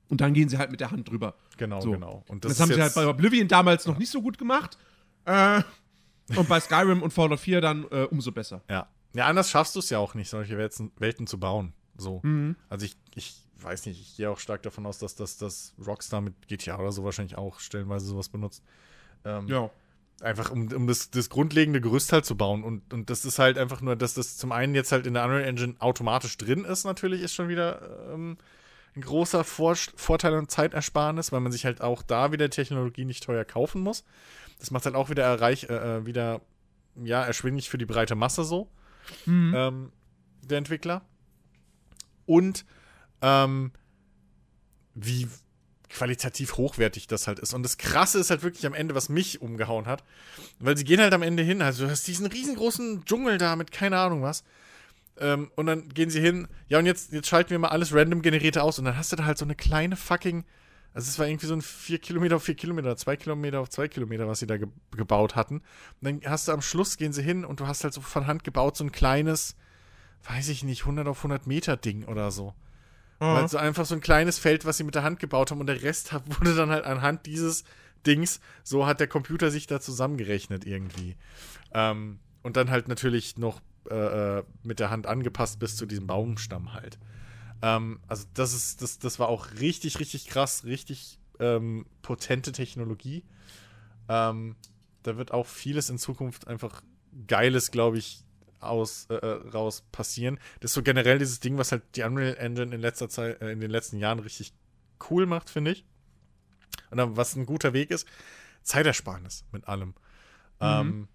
und 0.08 0.20
dann 0.20 0.32
gehen 0.34 0.48
sie 0.48 0.58
halt 0.58 0.70
mit 0.70 0.80
der 0.80 0.90
Hand 0.90 1.08
drüber. 1.08 1.34
genau, 1.56 1.80
So. 1.80 1.92
genau. 1.92 2.24
Und 2.28 2.44
Das, 2.44 2.52
das, 2.52 2.60
haben 2.60 2.74
sie 2.74 2.80
halt 2.80 2.94
bei 2.94 3.06
Oblivion 3.06 3.48
damals 3.48 3.86
noch 3.86 3.98
nicht 3.98 4.10
so 4.10 4.22
gut 4.22 4.38
gemacht. 4.38 4.78
Äh, 5.24 5.62
und 6.36 6.48
bei 6.48 6.60
Skyrim 6.60 7.02
und 7.02 7.12
Fallout 7.12 7.40
4 7.40 7.60
dann 7.60 7.84
äh, 7.90 8.04
umso 8.04 8.32
besser. 8.32 8.62
Ja. 8.68 8.88
Ja, 9.14 9.26
anders 9.26 9.50
schaffst 9.50 9.74
du 9.74 9.80
es 9.80 9.90
ja 9.90 9.98
auch 9.98 10.14
nicht, 10.14 10.30
solche 10.30 10.56
Welten, 10.56 11.26
zu 11.26 11.38
bauen. 11.38 11.74
So. 11.96 12.20
Mhm. 12.22 12.56
Also 12.70 12.86
ich, 12.86 12.96
ich 13.14 13.36
weiß 13.60 13.86
nicht, 13.86 14.00
ich 14.00 14.16
gehe 14.16 14.30
auch 14.30 14.38
stark 14.38 14.62
davon 14.62 14.86
aus, 14.86 14.98
dass 14.98 15.14
das 15.14 15.74
Rockstar 15.86 16.20
mit 16.20 16.48
GTA 16.48 16.78
oder 16.78 16.92
so 16.92 17.04
wahrscheinlich 17.04 17.36
auch 17.36 17.60
stellenweise 17.60 18.06
sowas 18.06 18.28
benutzt. 18.28 18.62
Ähm, 19.24 19.46
Ja. 19.48 19.70
Einfach 20.20 20.50
um, 20.50 20.68
um 20.72 20.86
das, 20.86 21.10
das 21.10 21.30
grundlegende 21.30 21.80
Gerüst 21.80 22.12
halt 22.12 22.24
zu 22.24 22.36
bauen. 22.36 22.62
Und, 22.62 22.92
und 22.92 23.10
das 23.10 23.24
ist 23.24 23.38
halt 23.38 23.58
einfach 23.58 23.80
nur, 23.80 23.96
dass 23.96 24.14
das 24.14 24.36
zum 24.36 24.52
einen 24.52 24.74
jetzt 24.74 24.92
halt 24.92 25.06
in 25.06 25.14
der 25.14 25.24
Unreal 25.24 25.44
Engine 25.44 25.74
automatisch 25.80 26.36
drin 26.38 26.64
ist, 26.64 26.84
natürlich, 26.84 27.22
ist 27.22 27.34
schon 27.34 27.48
wieder 27.48 28.12
ähm, 28.12 28.38
ein 28.94 29.00
großer 29.00 29.42
Vor 29.42 29.74
Vorteil 29.74 30.34
und 30.34 30.50
Zeitersparnis, 30.50 31.32
weil 31.32 31.40
man 31.40 31.50
sich 31.50 31.64
halt 31.64 31.80
auch 31.80 32.02
da 32.02 32.30
wieder 32.30 32.50
Technologie 32.50 33.04
nicht 33.04 33.24
teuer 33.24 33.44
kaufen 33.44 33.82
muss. 33.82 34.04
Das 34.58 34.70
macht 34.70 34.84
halt 34.84 34.94
auch 34.94 35.10
wieder 35.10 35.24
erreich, 35.24 35.64
äh, 35.64 35.96
äh, 35.98 36.06
wieder 36.06 36.40
ja, 37.02 37.24
erschwinglich 37.24 37.68
für 37.70 37.78
die 37.78 37.86
breite 37.86 38.14
Masse 38.14 38.44
so 38.44 38.68
Mhm. 39.26 39.52
ähm, 39.56 39.92
der 40.42 40.58
Entwickler. 40.58 41.02
Und 42.26 42.64
ähm, 43.20 43.72
wie 44.94 45.28
qualitativ 45.92 46.56
hochwertig 46.56 47.06
das 47.06 47.26
halt 47.26 47.38
ist. 47.38 47.54
Und 47.54 47.62
das 47.62 47.78
Krasse 47.78 48.18
ist 48.18 48.30
halt 48.30 48.42
wirklich 48.42 48.66
am 48.66 48.74
Ende, 48.74 48.94
was 48.94 49.08
mich 49.08 49.42
umgehauen 49.42 49.86
hat. 49.86 50.02
Weil 50.58 50.76
sie 50.76 50.84
gehen 50.84 51.00
halt 51.00 51.12
am 51.12 51.22
Ende 51.22 51.42
hin, 51.42 51.62
also 51.62 51.84
du 51.84 51.90
hast 51.90 52.06
diesen 52.06 52.26
riesengroßen 52.26 53.04
Dschungel 53.04 53.38
da 53.38 53.56
mit 53.56 53.72
keine 53.72 53.98
Ahnung 53.98 54.22
was. 54.22 54.42
Ähm, 55.18 55.50
und 55.54 55.66
dann 55.66 55.88
gehen 55.90 56.10
sie 56.10 56.20
hin, 56.20 56.48
ja 56.68 56.78
und 56.78 56.86
jetzt, 56.86 57.12
jetzt 57.12 57.28
schalten 57.28 57.50
wir 57.50 57.58
mal 57.58 57.68
alles 57.68 57.94
random 57.94 58.22
generierte 58.22 58.62
aus. 58.62 58.78
Und 58.78 58.86
dann 58.86 58.96
hast 58.96 59.12
du 59.12 59.16
da 59.16 59.24
halt 59.24 59.38
so 59.38 59.44
eine 59.44 59.54
kleine 59.54 59.96
fucking, 59.96 60.44
also 60.94 61.08
es 61.08 61.18
war 61.18 61.26
irgendwie 61.26 61.46
so 61.46 61.54
ein 61.54 61.62
4 61.62 61.98
Kilometer 61.98 62.36
auf 62.36 62.44
4 62.44 62.54
Kilometer, 62.54 62.96
2 62.96 63.16
Kilometer 63.16 63.60
auf 63.60 63.68
2 63.68 63.88
Kilometer, 63.88 64.26
was 64.26 64.40
sie 64.40 64.46
da 64.46 64.56
ge 64.56 64.68
gebaut 64.96 65.36
hatten. 65.36 65.56
Und 65.56 65.62
dann 66.00 66.20
hast 66.24 66.48
du 66.48 66.52
am 66.52 66.62
Schluss, 66.62 66.96
gehen 66.96 67.12
sie 67.12 67.22
hin 67.22 67.44
und 67.44 67.60
du 67.60 67.66
hast 67.66 67.84
halt 67.84 67.94
so 67.94 68.00
von 68.00 68.26
Hand 68.26 68.44
gebaut, 68.44 68.76
so 68.76 68.84
ein 68.84 68.92
kleines, 68.92 69.56
weiß 70.24 70.48
ich 70.48 70.64
nicht, 70.64 70.82
100 70.82 71.06
auf 71.06 71.18
100 71.18 71.46
Meter 71.46 71.76
Ding 71.76 72.04
oder 72.04 72.30
so. 72.30 72.54
Weil 73.26 73.48
so 73.48 73.58
einfach 73.58 73.86
so 73.86 73.94
ein 73.94 74.00
kleines 74.00 74.38
Feld, 74.38 74.64
was 74.64 74.76
sie 74.76 74.84
mit 74.84 74.94
der 74.94 75.02
Hand 75.02 75.18
gebaut 75.18 75.50
haben 75.50 75.60
und 75.60 75.66
der 75.66 75.82
Rest 75.82 76.12
wurde 76.26 76.54
dann 76.54 76.70
halt 76.70 76.84
anhand 76.84 77.26
dieses 77.26 77.64
Dings, 78.06 78.40
so 78.64 78.86
hat 78.86 79.00
der 79.00 79.06
Computer 79.06 79.50
sich 79.50 79.66
da 79.66 79.80
zusammengerechnet 79.80 80.66
irgendwie. 80.66 81.16
Ähm, 81.72 82.18
und 82.42 82.56
dann 82.56 82.70
halt 82.70 82.88
natürlich 82.88 83.36
noch 83.38 83.60
äh, 83.90 84.38
äh, 84.38 84.42
mit 84.62 84.80
der 84.80 84.90
Hand 84.90 85.06
angepasst 85.06 85.58
bis 85.58 85.76
zu 85.76 85.86
diesem 85.86 86.06
Baumstamm 86.06 86.74
halt. 86.74 86.98
Ähm, 87.62 88.00
also 88.08 88.26
das 88.34 88.52
ist, 88.52 88.82
das, 88.82 88.98
das 88.98 89.18
war 89.18 89.28
auch 89.28 89.48
richtig, 89.60 90.00
richtig 90.00 90.26
krass, 90.26 90.64
richtig 90.64 91.18
ähm, 91.38 91.86
potente 92.02 92.52
Technologie. 92.52 93.24
Ähm, 94.08 94.56
da 95.02 95.16
wird 95.16 95.32
auch 95.32 95.46
vieles 95.46 95.90
in 95.90 95.98
Zukunft 95.98 96.48
einfach 96.48 96.82
Geiles, 97.26 97.70
glaube 97.70 97.98
ich, 97.98 98.24
aus, 98.62 99.06
äh, 99.10 99.14
äh, 99.14 99.48
raus 99.50 99.84
passieren. 99.92 100.38
Das 100.60 100.70
ist 100.70 100.74
so 100.74 100.82
generell 100.82 101.18
dieses 101.18 101.40
Ding, 101.40 101.58
was 101.58 101.72
halt 101.72 101.82
die 101.94 102.02
Unreal 102.02 102.36
Engine 102.36 102.74
in 102.74 102.80
letzter 102.80 103.08
Zeit, 103.08 103.40
äh, 103.40 103.50
in 103.50 103.60
den 103.60 103.70
letzten 103.70 103.98
Jahren 103.98 104.18
richtig 104.18 104.52
cool 105.10 105.26
macht, 105.26 105.50
finde 105.50 105.72
ich. 105.72 105.84
Und 106.90 106.98
dann, 106.98 107.16
was 107.16 107.36
ein 107.36 107.46
guter 107.46 107.72
Weg 107.72 107.90
ist, 107.90 108.06
Zeitersparnis 108.62 109.44
mit 109.52 109.66
allem. 109.66 109.94
Ähm, 110.60 111.08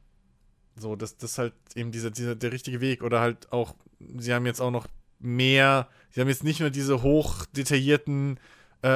so, 0.76 0.96
das, 0.96 1.18
das 1.18 1.32
ist 1.32 1.38
halt 1.38 1.54
eben 1.76 1.92
dieser, 1.92 2.12
dieser, 2.12 2.36
der 2.36 2.52
richtige 2.52 2.82
Weg. 2.82 3.04
Oder 3.04 3.22
halt 3.22 3.52
auch, 3.52 3.76
sie 4.00 4.34
haben 4.34 4.46
jetzt 4.46 4.62
auch 4.62 4.72
noch 4.72 4.88
mehr, 5.20 5.88
sie 6.12 6.22
haben 6.22 6.28
jetzt 6.28 6.44
nicht 6.44 6.60
nur 6.60 6.70
diese 6.70 7.02
hoch 7.02 7.46
detaillierten 7.48 8.40
äh, 8.84 8.90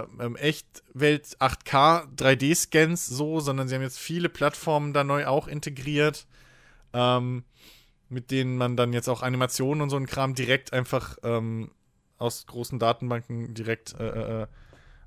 äh, 0.00 0.06
ähm, 0.20 0.36
Echtwelt 0.36 1.36
8K 1.40 2.06
3D-Scans 2.16 3.06
so, 3.06 3.40
sondern 3.40 3.66
sie 3.66 3.74
haben 3.74 3.82
jetzt 3.82 3.98
viele 3.98 4.28
Plattformen 4.28 4.92
da 4.92 5.04
neu 5.04 5.26
auch 5.26 5.48
integriert, 5.48 6.26
ähm, 6.92 7.44
mit 8.12 8.30
denen 8.30 8.56
man 8.56 8.76
dann 8.76 8.92
jetzt 8.92 9.08
auch 9.08 9.22
Animationen 9.22 9.82
und 9.82 9.90
so 9.90 9.96
ein 9.96 10.06
Kram 10.06 10.34
direkt 10.34 10.72
einfach 10.72 11.16
ähm, 11.22 11.70
aus 12.18 12.46
großen 12.46 12.78
Datenbanken 12.78 13.54
direkt 13.54 13.98
äh, 13.98 14.42
äh, 14.42 14.46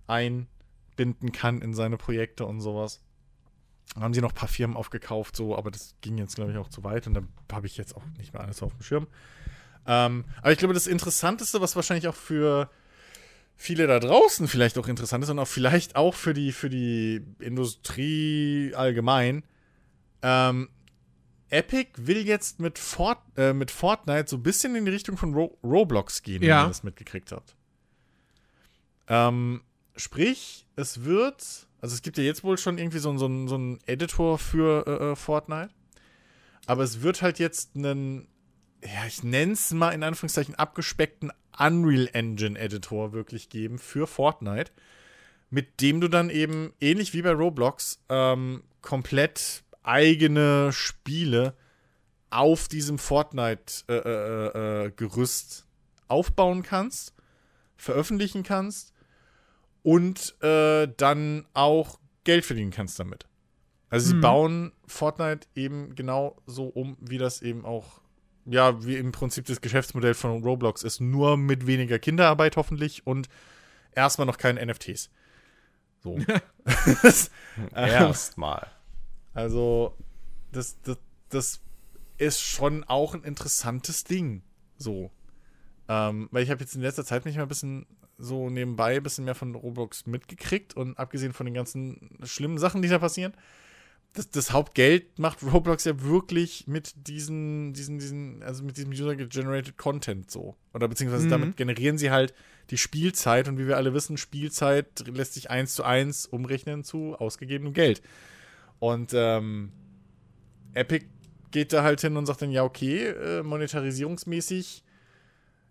einbinden 0.08 1.32
kann 1.32 1.62
in 1.62 1.74
seine 1.74 1.98
Projekte 1.98 2.46
und 2.46 2.62
sowas. 2.62 3.02
Haben 3.96 4.16
sie 4.16 4.22
noch 4.22 4.32
ein 4.32 4.36
paar 4.36 4.50
Firmen 4.50 4.76
aufgekauft, 4.76 5.36
so, 5.36 5.56
aber 5.56 5.70
das 5.70 5.96
ging 6.02 6.18
jetzt, 6.18 6.36
glaube 6.36 6.52
ich, 6.52 6.58
auch 6.58 6.70
zu 6.70 6.84
weit 6.84 7.06
und 7.06 7.14
da 7.14 7.22
habe 7.54 7.68
ich 7.68 7.78
jetzt 7.78 7.96
auch 7.96 8.04
nicht 8.18 8.34
mehr 8.34 8.42
alles 8.42 8.64
auf 8.64 8.74
dem 8.74 8.82
Schirm. 8.82 9.08
Ähm, 9.86 10.26
aber 10.42 10.52
ich 10.52 10.58
glaube, 10.58 10.74
das 10.74 10.88
Interessanteste, 10.88 11.62
was 11.62 11.76
wahrscheinlich 11.76 12.08
auch 12.08 12.16
für 12.16 12.70
viele 13.56 13.86
da 13.86 14.00
draußen 14.00 14.48
vielleicht 14.48 14.80
auch 14.80 14.88
interessant 14.88 15.24
ist 15.24 15.30
und 15.30 15.38
auch 15.38 15.48
vielleicht 15.48 15.96
auch 15.96 16.16
für 16.16 16.34
die, 16.34 16.52
für 16.52 16.70
die 16.70 17.24
Industrie 17.40 18.74
allgemein. 18.76 19.44
Ähm, 20.24 20.70
Epic 21.50 21.92
will 21.98 22.26
jetzt 22.26 22.60
mit, 22.60 22.80
Fort, 22.80 23.20
äh, 23.38 23.54
mit 23.54 23.72
Fortnite 23.72 24.28
so 24.30 24.38
ein 24.38 24.44
bisschen 24.44 24.76
in 24.76 24.86
die 24.86 24.92
Richtung 24.92 25.16
von 25.18 25.34
Ro 25.34 25.58
Roblox 25.64 26.24
gehen, 26.24 26.42
Ja. 26.42 26.60
wenn 26.60 26.66
ihr 26.66 26.68
das 26.70 26.84
mitgekriegt 26.84 27.32
habt. 27.32 27.56
Ähm, 29.08 29.62
sprich, 29.96 30.66
es 30.76 31.04
wird, 31.04 31.68
also 31.82 31.94
es 31.96 32.02
gibt 32.02 32.18
ja 32.18 32.24
jetzt 32.24 32.44
wohl 32.44 32.58
schon 32.58 32.78
irgendwie 32.78 33.00
so, 33.00 33.10
einen- 33.10 33.20
so, 33.20 33.48
so 33.48 33.56
einen 33.56 33.80
Editor 33.86 34.38
für 34.38 34.86
äh, 34.88 35.12
äh, 35.12 35.16
Fortnite. 35.16 35.70
Aber 36.66 36.84
es 36.84 37.02
wird 37.02 37.22
halt 37.22 37.38
jetzt 37.38 37.76
einen, 37.76 38.28
ja, 38.84 39.06
ich 39.08 39.24
nenne 39.24 39.54
es 39.54 39.72
mal 39.72 39.92
in 39.92 40.04
Anführungszeichen 40.04 40.56
abgespeckten 40.56 41.32
Unreal 41.58 42.10
Engine 42.14 42.58
Editor 42.60 43.14
wirklich 43.14 43.50
geben 43.50 43.78
für 43.78 44.08
Fortnite, 44.08 44.72
mit 45.52 45.80
dem 45.82 46.02
du 46.02 46.08
dann 46.08 46.30
eben, 46.32 46.74
ähnlich 46.82 47.14
wie 47.14 47.22
bei 47.22 47.32
Roblox, 47.32 48.04
ähm, 48.10 48.64
komplett 48.82 49.64
eigene 49.86 50.72
Spiele 50.74 51.56
auf 52.30 52.68
diesem 52.68 52.98
Fortnite-Gerüst 52.98 55.66
aufbauen 56.08 56.64
kannst, 56.64 57.14
veröffentlichen 57.78 58.44
kannst 58.44 58.94
und 59.84 60.36
äh, 60.42 60.88
dann 60.98 61.46
auch 61.54 62.00
Geld 62.24 62.46
verdienen 62.46 62.72
kannst 62.72 63.00
damit. 63.00 63.26
Also 63.90 64.10
sie 64.10 64.16
Mhm. 64.16 64.22
bauen 64.22 64.72
Fortnite 64.88 65.48
eben 65.56 65.96
genau 65.96 66.36
so 66.46 66.66
um, 66.68 66.98
wie 67.00 67.18
das 67.18 67.42
eben 67.42 67.66
auch, 67.66 68.02
ja, 68.46 68.84
wie 68.86 68.98
im 68.98 69.12
Prinzip 69.12 69.46
das 69.46 69.62
Geschäftsmodell 69.62 70.14
von 70.14 70.44
Roblox 70.44 70.84
ist, 70.84 71.00
nur 71.00 71.38
mit 71.38 71.66
weniger 71.68 72.00
Kinderarbeit 72.00 72.58
hoffentlich 72.58 73.08
und 73.08 73.30
erstmal 73.94 74.28
noch 74.28 74.38
keine 74.38 74.66
NFTs. 74.66 75.10
So. 76.04 76.18
Erstmal. 77.76 78.68
Also, 79.36 79.96
das, 80.52 80.82
das, 80.82 80.98
das 81.30 81.62
ist 82.18 82.42
schon 82.42 82.84
auch 82.86 83.14
ein 83.14 83.24
interessantes 83.24 84.04
Ding. 84.04 84.42
So. 84.78 85.12
Ähm, 85.88 86.30
weil 86.32 86.44
ich 86.44 86.50
habe 86.50 86.62
jetzt 86.62 86.76
in 86.76 86.82
letzter 86.82 87.06
Zeit 87.06 87.26
mich 87.26 87.36
mal 87.36 87.44
ein 87.44 87.48
bisschen 87.48 87.86
so 88.18 88.50
nebenbei 88.50 88.96
ein 88.96 89.04
bisschen 89.04 89.26
mehr 89.26 89.36
von 89.36 89.54
Roblox 89.54 90.08
mitgekriegt 90.08 90.76
und 90.76 90.98
abgesehen 90.98 91.34
von 91.34 91.46
den 91.46 91.54
ganzen 91.54 92.18
schlimmen 92.24 92.58
Sachen, 92.58 92.82
die 92.82 92.88
da 92.88 92.98
passieren, 92.98 93.34
das, 94.14 94.30
das 94.30 94.52
Hauptgeld 94.54 95.20
macht 95.20 95.44
Roblox 95.44 95.84
ja 95.84 96.02
wirklich 96.02 96.68
mit 96.68 96.94
diesen, 97.08 97.74
diesen, 97.74 98.00
diesen, 98.00 98.44
also 98.44 98.64
mit 98.64 98.78
diesem 98.78 98.92
User-Generated 98.92 99.78
Content 99.78 100.32
so. 100.32 100.56
Oder 100.74 100.88
beziehungsweise 100.88 101.26
Mhm. 101.26 101.30
damit 101.30 101.58
generieren 101.58 101.98
sie 101.98 102.12
halt 102.12 102.34
die 102.70 102.78
Spielzeit 102.78 103.48
und 103.50 103.58
wie 103.60 103.68
wir 103.68 103.76
alle 103.76 103.94
wissen, 103.94 104.18
Spielzeit 104.18 105.06
lässt 105.08 105.34
sich 105.34 105.52
eins 105.52 105.76
zu 105.76 105.84
eins 105.84 106.26
umrechnen 106.26 106.84
zu 106.86 107.16
ausgegebenem 107.16 107.74
Geld. 107.74 108.02
Und 108.80 109.14
ähm, 109.14 109.72
Epic 110.74 111.06
geht 111.52 111.74
da 111.74 111.84
halt 111.84 112.02
hin 112.02 112.18
und 112.18 112.26
sagt 112.26 112.42
dann, 112.42 112.52
ja, 112.52 112.64
okay, 112.64 113.08
äh, 113.08 113.44
monetarisierungsmäßig 113.44 114.84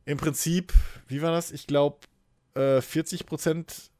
im 0.07 0.19
Prinzip, 0.19 0.73
wie 1.09 1.23
war 1.23 1.33
das? 1.33 1.51
Ich 1.51 1.67
glaube, 1.67 1.99
äh, 2.55 2.79
40% 2.81 3.91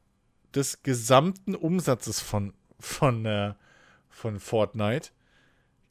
des 0.53 0.83
gesamten 0.83 1.55
Umsatzes 1.55 2.19
von, 2.19 2.53
von, 2.79 3.25
äh, 3.25 3.53
von 4.09 4.39
Fortnite 4.39 5.09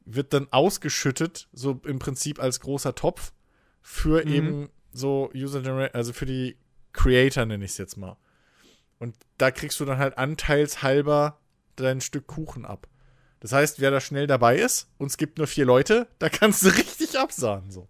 wird 0.05 0.33
dann 0.33 0.47
ausgeschüttet, 0.51 1.47
so 1.53 1.79
im 1.85 1.99
Prinzip 1.99 2.39
als 2.39 2.59
großer 2.59 2.95
Topf 2.95 3.33
für 3.81 4.25
Mhm. 4.25 4.31
eben 4.31 4.69
so 4.91 5.29
User 5.35 5.61
Generate, 5.61 5.93
also 5.95 6.13
für 6.13 6.25
die 6.25 6.57
Creator 6.93 7.45
nenne 7.45 7.65
ich 7.65 7.71
es 7.71 7.77
jetzt 7.77 7.97
mal. 7.97 8.17
Und 8.99 9.15
da 9.37 9.51
kriegst 9.51 9.79
du 9.79 9.85
dann 9.85 9.97
halt 9.97 10.17
anteilshalber 10.17 11.39
dein 11.75 12.01
Stück 12.01 12.27
Kuchen 12.27 12.65
ab. 12.65 12.87
Das 13.45 13.51
heißt, 13.51 13.79
wer 13.79 13.91
da 13.91 14.01
schnell 14.01 14.25
dabei 14.25 14.57
ist 14.57 14.89
und 14.97 15.05
es 15.05 15.17
gibt 15.17 15.37
nur 15.37 15.45
vier 15.45 15.65
Leute, 15.65 16.07
da 16.17 16.29
kannst 16.29 16.63
du 16.63 16.69
richtig 16.75 17.19
absahen. 17.19 17.69
So, 17.69 17.87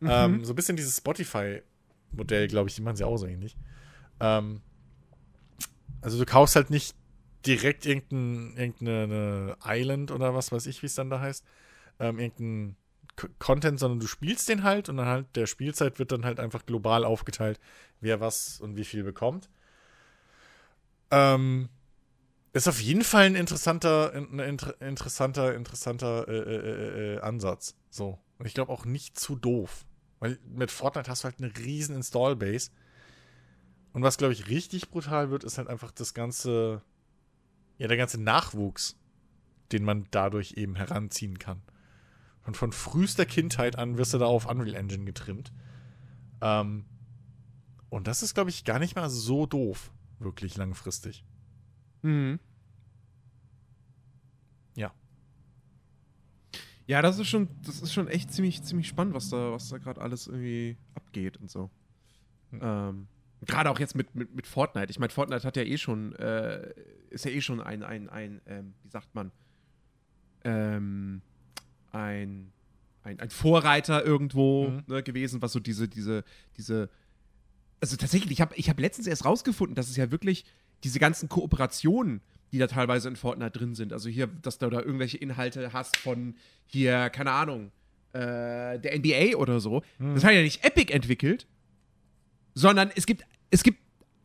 Mhm. 0.00 0.08
ähm, 0.10 0.42
so 0.46 0.54
ein 0.54 0.56
bisschen 0.56 0.76
dieses 0.76 0.96
Spotify-Modell, 0.96 2.48
glaube 2.48 2.70
ich, 2.70 2.76
die 2.76 2.80
machen 2.80 2.96
sie 2.96 3.04
auch 3.04 3.18
so 3.18 3.26
ähnlich. 3.26 3.58
Ähm, 4.20 4.62
also 6.00 6.16
du 6.18 6.24
kaufst 6.24 6.56
halt 6.56 6.70
nicht 6.70 6.94
direkt 7.44 7.84
irgendein, 7.84 8.56
irgendeine 8.56 9.58
Island 9.66 10.10
oder 10.12 10.34
was 10.34 10.50
weiß 10.50 10.64
ich, 10.64 10.80
wie 10.80 10.86
es 10.86 10.94
dann 10.94 11.10
da 11.10 11.20
heißt, 11.20 11.44
ähm, 12.00 12.18
irgendein 12.18 12.76
K- 13.16 13.28
Content, 13.38 13.78
sondern 13.78 14.00
du 14.00 14.06
spielst 14.06 14.48
den 14.48 14.62
halt 14.62 14.88
und 14.88 14.96
dann 14.96 15.08
halt 15.08 15.26
der 15.36 15.44
Spielzeit 15.44 15.98
wird 15.98 16.10
dann 16.10 16.24
halt 16.24 16.40
einfach 16.40 16.64
global 16.64 17.04
aufgeteilt, 17.04 17.60
wer 18.00 18.20
was 18.20 18.62
und 18.62 18.78
wie 18.78 18.84
viel 18.84 19.02
bekommt. 19.04 19.50
Ähm, 21.10 21.68
ist 22.56 22.68
auf 22.68 22.80
jeden 22.80 23.04
Fall 23.04 23.26
ein 23.26 23.34
interessanter, 23.34 24.12
ein 24.14 24.38
inter, 24.38 24.80
interessanter, 24.80 25.54
interessanter 25.54 26.26
äh, 26.28 26.36
äh, 26.36 27.14
äh, 27.16 27.20
Ansatz. 27.20 27.76
So. 27.90 28.18
Und 28.38 28.46
ich 28.46 28.54
glaube 28.54 28.72
auch 28.72 28.84
nicht 28.84 29.18
zu 29.18 29.36
doof. 29.36 29.84
Weil 30.20 30.38
mit 30.48 30.70
Fortnite 30.70 31.10
hast 31.10 31.22
du 31.22 31.24
halt 31.24 31.38
eine 31.38 31.56
riesen 31.58 31.94
Install-Base. 31.96 32.70
Und 33.92 34.02
was, 34.02 34.16
glaube 34.16 34.32
ich, 34.32 34.48
richtig 34.48 34.90
brutal 34.90 35.30
wird, 35.30 35.44
ist 35.44 35.58
halt 35.58 35.68
einfach 35.68 35.90
das 35.90 36.14
ganze, 36.14 36.82
ja, 37.78 37.88
der 37.88 37.96
ganze 37.96 38.20
Nachwuchs, 38.20 38.96
den 39.72 39.84
man 39.84 40.06
dadurch 40.10 40.52
eben 40.56 40.76
heranziehen 40.76 41.38
kann. 41.38 41.62
Und 42.46 42.56
von 42.56 42.72
frühester 42.72 43.26
Kindheit 43.26 43.76
an 43.76 43.98
wirst 43.98 44.14
du 44.14 44.18
da 44.18 44.26
auf 44.26 44.46
Unreal 44.46 44.76
Engine 44.76 45.04
getrimmt. 45.04 45.52
Ähm, 46.40 46.86
und 47.90 48.06
das 48.06 48.22
ist, 48.22 48.34
glaube 48.34 48.50
ich, 48.50 48.64
gar 48.64 48.78
nicht 48.78 48.96
mal 48.96 49.10
so 49.10 49.46
doof, 49.46 49.90
wirklich 50.18 50.56
langfristig. 50.56 51.24
Mhm. 52.06 52.38
Ja. 54.76 54.94
Ja, 56.86 57.02
das 57.02 57.18
ist 57.18 57.26
schon, 57.26 57.48
das 57.64 57.80
ist 57.80 57.92
schon 57.92 58.06
echt 58.06 58.32
ziemlich, 58.32 58.62
ziemlich 58.62 58.86
spannend, 58.86 59.14
was 59.14 59.28
da, 59.28 59.50
was 59.50 59.68
da 59.68 59.78
gerade 59.78 60.00
alles 60.00 60.28
irgendwie 60.28 60.76
abgeht 60.94 61.36
und 61.38 61.50
so. 61.50 61.68
Hm. 62.50 62.60
Ähm, 62.62 63.08
gerade 63.44 63.70
auch 63.70 63.80
jetzt 63.80 63.96
mit, 63.96 64.14
mit, 64.14 64.32
mit 64.34 64.46
Fortnite. 64.46 64.90
Ich 64.90 65.00
meine, 65.00 65.10
Fortnite 65.10 65.44
hat 65.44 65.56
ja 65.56 65.64
eh 65.64 65.78
schon, 65.78 66.14
äh, 66.14 66.72
ist 67.10 67.24
ja 67.24 67.32
eh 67.32 67.40
schon 67.40 67.60
ein, 67.60 67.82
ein, 67.82 68.08
ein, 68.08 68.40
ähm, 68.46 68.74
wie 68.84 68.88
sagt 68.88 69.12
man, 69.16 69.32
ähm, 70.44 71.22
ein, 71.90 72.52
ein, 73.02 73.18
ein 73.18 73.30
Vorreiter 73.30 74.04
irgendwo 74.04 74.68
Mhm. 74.68 74.84
ne, 74.86 75.02
gewesen, 75.02 75.42
was 75.42 75.52
so 75.52 75.58
diese, 75.58 75.88
diese, 75.88 76.22
diese, 76.56 76.88
also 77.80 77.96
tatsächlich, 77.96 78.30
ich 78.30 78.40
habe 78.40 78.54
ich 78.54 78.70
hab 78.70 78.78
letztens 78.78 79.08
erst 79.08 79.24
rausgefunden, 79.24 79.74
dass 79.74 79.88
es 79.90 79.96
ja 79.96 80.12
wirklich 80.12 80.44
diese 80.84 80.98
ganzen 80.98 81.28
Kooperationen, 81.28 82.20
die 82.52 82.58
da 82.58 82.66
teilweise 82.66 83.08
in 83.08 83.16
Fortnite 83.16 83.58
drin 83.58 83.74
sind, 83.74 83.92
also 83.92 84.08
hier, 84.08 84.26
dass 84.26 84.58
du 84.58 84.70
da 84.70 84.80
irgendwelche 84.80 85.18
Inhalte 85.18 85.72
hast 85.72 85.96
von 85.96 86.36
hier, 86.66 87.10
keine 87.10 87.32
Ahnung, 87.32 87.72
äh, 88.12 88.78
der 88.78 88.98
NBA 88.98 89.36
oder 89.36 89.60
so, 89.60 89.82
das 89.98 90.24
hat 90.24 90.32
ja 90.32 90.42
nicht 90.42 90.64
Epic 90.64 90.92
entwickelt, 90.92 91.46
sondern 92.54 92.90
es 92.94 93.06
gibt, 93.06 93.24
es 93.50 93.62
gibt 93.62 93.78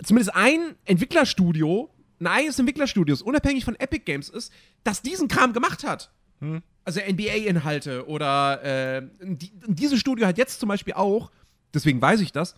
zumindest 0.03 0.35
ein 0.35 0.75
Entwicklerstudio, 0.85 1.89
ein 2.19 2.27
eigenes 2.27 2.59
Entwicklerstudio, 2.59 3.13
das 3.13 3.21
unabhängig 3.21 3.65
von 3.65 3.75
Epic 3.75 4.03
Games 4.05 4.29
ist, 4.29 4.53
das 4.83 5.01
diesen 5.01 5.27
Kram 5.27 5.53
gemacht 5.53 5.83
hat. 5.83 6.11
Hm. 6.39 6.61
Also 6.83 6.99
NBA-Inhalte 6.99 8.07
oder 8.07 8.63
äh, 8.63 9.07
die, 9.21 9.51
dieses 9.67 9.99
Studio 9.99 10.25
hat 10.25 10.37
jetzt 10.37 10.59
zum 10.59 10.69
Beispiel 10.69 10.93
auch, 10.93 11.31
deswegen 11.73 12.01
weiß 12.01 12.21
ich 12.21 12.31
das, 12.31 12.55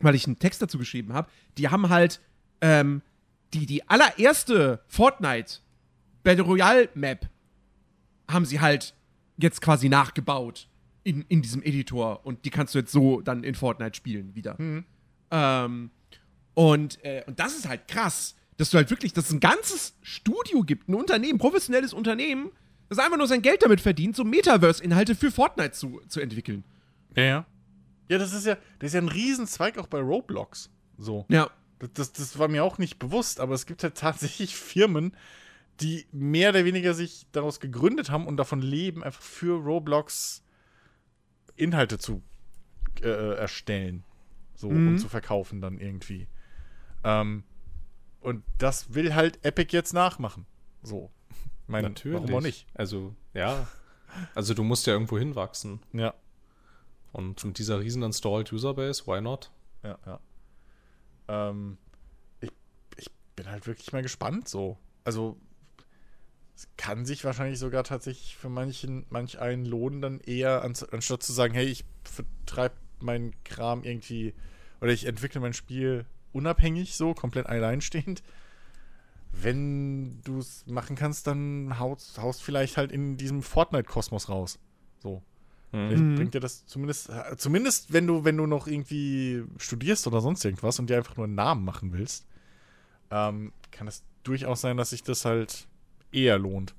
weil 0.00 0.14
ich 0.14 0.26
einen 0.26 0.38
Text 0.38 0.62
dazu 0.62 0.78
geschrieben 0.78 1.12
habe, 1.12 1.28
die 1.58 1.68
haben 1.68 1.88
halt 1.88 2.20
ähm, 2.60 3.02
die, 3.54 3.66
die 3.66 3.88
allererste 3.88 4.82
Fortnite 4.86 5.58
Battle 6.22 6.44
Royale 6.44 6.88
Map 6.94 7.28
haben 8.28 8.44
sie 8.44 8.60
halt 8.60 8.94
jetzt 9.38 9.60
quasi 9.60 9.88
nachgebaut 9.88 10.68
in, 11.02 11.22
in 11.28 11.42
diesem 11.42 11.62
Editor 11.62 12.24
und 12.24 12.44
die 12.44 12.50
kannst 12.50 12.74
du 12.74 12.78
jetzt 12.78 12.92
so 12.92 13.20
dann 13.20 13.42
in 13.42 13.54
Fortnite 13.54 13.96
spielen 13.96 14.34
wieder. 14.34 14.56
Ähm, 15.30 15.90
und, 16.54 17.04
äh, 17.04 17.24
und 17.26 17.40
das 17.40 17.56
ist 17.56 17.68
halt 17.68 17.88
krass, 17.88 18.36
dass 18.56 18.70
du 18.70 18.76
halt 18.76 18.90
wirklich, 18.90 19.12
dass 19.12 19.26
es 19.26 19.32
ein 19.32 19.40
ganzes 19.40 19.96
Studio 20.02 20.62
gibt, 20.62 20.88
ein 20.88 20.94
Unternehmen, 20.94 21.38
professionelles 21.38 21.94
Unternehmen, 21.94 22.50
das 22.88 22.98
einfach 22.98 23.16
nur 23.16 23.26
sein 23.26 23.40
Geld 23.40 23.62
damit 23.62 23.80
verdient, 23.80 24.16
so 24.16 24.24
Metaverse-Inhalte 24.24 25.14
für 25.14 25.30
Fortnite 25.30 25.72
zu, 25.72 26.00
zu 26.08 26.20
entwickeln. 26.20 26.64
Ja, 27.16 27.22
ja. 27.22 27.46
Ja, 28.10 28.18
das 28.18 28.32
ist 28.32 28.44
ja, 28.44 28.56
das 28.80 28.88
ist 28.88 28.94
ja 28.94 29.00
ein 29.00 29.08
Riesenzweig 29.08 29.78
auch 29.78 29.86
bei 29.86 30.00
Roblox. 30.00 30.68
So. 30.98 31.24
Ja. 31.28 31.50
Das, 31.94 32.12
das, 32.12 32.38
war 32.38 32.48
mir 32.48 32.62
auch 32.64 32.78
nicht 32.78 32.98
bewusst, 32.98 33.40
aber 33.40 33.54
es 33.54 33.66
gibt 33.66 33.82
halt 33.82 33.94
tatsächlich 33.96 34.56
Firmen, 34.56 35.16
die 35.80 36.06
mehr 36.12 36.50
oder 36.50 36.64
weniger 36.64 36.92
sich 36.94 37.26
daraus 37.32 37.58
gegründet 37.60 38.10
haben 38.10 38.26
und 38.26 38.36
davon 38.36 38.60
leben, 38.60 39.02
einfach 39.02 39.22
für 39.22 39.58
Roblox 39.62 40.42
Inhalte 41.56 41.98
zu 41.98 42.22
äh, 43.02 43.34
erstellen. 43.36 44.04
So, 44.54 44.70
Mhm. 44.70 44.88
und 44.88 44.98
zu 44.98 45.08
verkaufen 45.08 45.62
dann 45.62 45.78
irgendwie. 45.78 46.28
Ähm, 47.02 47.44
und 48.20 48.44
das 48.58 48.92
will 48.92 49.14
halt 49.14 49.42
Epic 49.42 49.74
jetzt 49.74 49.94
nachmachen. 49.94 50.44
So. 50.82 51.10
Meine, 51.66 51.88
Natürlich. 51.88 52.20
Warum 52.20 52.34
auch 52.34 52.42
nicht? 52.42 52.66
Also, 52.74 53.14
ja. 53.32 53.66
Also, 54.34 54.52
du 54.54 54.62
musst 54.64 54.86
ja 54.86 54.92
irgendwo 54.92 55.18
hinwachsen. 55.18 55.80
Ja, 55.92 56.12
Und 57.12 57.42
mit 57.44 57.58
dieser 57.58 57.80
riesen 57.80 58.02
Installed 58.02 58.52
Userbase, 58.52 59.06
why 59.06 59.20
not? 59.20 59.50
ja, 59.82 59.98
ja. 60.04 60.20
Ähm, 61.30 61.78
ich, 62.40 62.50
ich 62.96 63.10
bin 63.36 63.48
halt 63.48 63.66
wirklich 63.66 63.92
mal 63.92 64.02
gespannt 64.02 64.48
so. 64.48 64.76
Also 65.04 65.38
es 66.56 66.68
kann 66.76 67.06
sich 67.06 67.24
wahrscheinlich 67.24 67.58
sogar 67.58 67.84
tatsächlich 67.84 68.36
für 68.36 68.48
manchen, 68.48 69.06
manch 69.08 69.38
einen 69.38 69.64
lohnen, 69.64 70.02
dann 70.02 70.20
eher, 70.20 70.62
anstatt 70.62 71.22
zu 71.22 71.32
sagen, 71.32 71.54
hey, 71.54 71.66
ich 71.66 71.84
vertreibe 72.04 72.74
meinen 72.98 73.32
Kram 73.44 73.84
irgendwie 73.84 74.34
oder 74.80 74.92
ich 74.92 75.06
entwickle 75.06 75.40
mein 75.40 75.54
Spiel 75.54 76.04
unabhängig, 76.32 76.96
so, 76.96 77.14
komplett 77.14 77.46
alleinstehend. 77.46 78.22
Wenn 79.32 80.20
du 80.22 80.38
es 80.38 80.66
machen 80.66 80.96
kannst, 80.96 81.26
dann 81.26 81.78
haust, 81.78 82.18
haust 82.18 82.42
vielleicht 82.42 82.76
halt 82.76 82.90
in 82.90 83.16
diesem 83.16 83.42
Fortnite-Kosmos 83.42 84.28
raus. 84.28 84.58
So. 84.98 85.22
Mhm. 85.72 86.16
bringt 86.16 86.34
dir 86.34 86.40
das 86.40 86.66
zumindest, 86.66 87.10
äh, 87.10 87.36
zumindest 87.36 87.92
wenn 87.92 88.06
du, 88.06 88.24
wenn 88.24 88.36
du 88.36 88.46
noch 88.46 88.66
irgendwie 88.66 89.44
studierst 89.58 90.06
oder 90.06 90.20
sonst 90.20 90.44
irgendwas 90.44 90.78
und 90.78 90.90
dir 90.90 90.96
einfach 90.96 91.16
nur 91.16 91.26
einen 91.26 91.36
Namen 91.36 91.64
machen 91.64 91.92
willst, 91.92 92.26
ähm, 93.10 93.52
kann 93.70 93.86
es 93.86 94.02
durchaus 94.24 94.60
sein, 94.60 94.76
dass 94.76 94.90
sich 94.90 95.02
das 95.02 95.24
halt 95.24 95.68
eher 96.12 96.38
lohnt. 96.38 96.74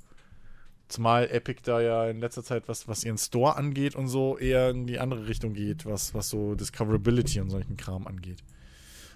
Zumal 0.90 1.30
Epic 1.30 1.62
da 1.64 1.80
ja 1.80 2.10
in 2.10 2.20
letzter 2.20 2.44
Zeit, 2.44 2.68
was, 2.68 2.90
was 2.90 3.06
ihren 3.06 3.18
Store 3.18 3.56
angeht 3.56 3.96
und 3.96 4.10
so, 4.10 4.38
eher 4.38 4.72
in 4.72 4.88
die 4.88 5.00
andere 5.00 5.26
Richtung 5.26 5.54
geht, 5.54 5.86
was, 5.86 6.14
was 6.14 6.30
so 6.30 6.56
Discoverability 6.56 7.40
und 7.40 7.50
solchen 7.50 7.78
Kram 7.78 8.08
angeht. 8.08 8.44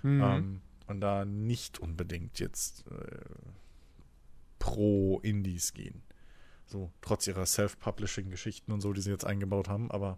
Mhm. 0.01 0.23
Ähm, 0.23 0.61
und 0.87 1.01
da 1.01 1.25
nicht 1.25 1.79
unbedingt 1.79 2.39
jetzt 2.39 2.85
äh, 2.87 3.17
pro 4.57 5.19
Indies 5.19 5.73
gehen. 5.73 6.04
So, 6.67 6.91
trotz 7.01 7.27
ihrer 7.27 7.45
Self-Publishing-Geschichten 7.45 8.71
und 8.71 8.81
so, 8.81 8.91
die 8.93 9.01
sie 9.01 9.11
jetzt 9.11 9.25
eingebaut 9.25 9.69
haben. 9.69 9.91
Aber 9.91 10.17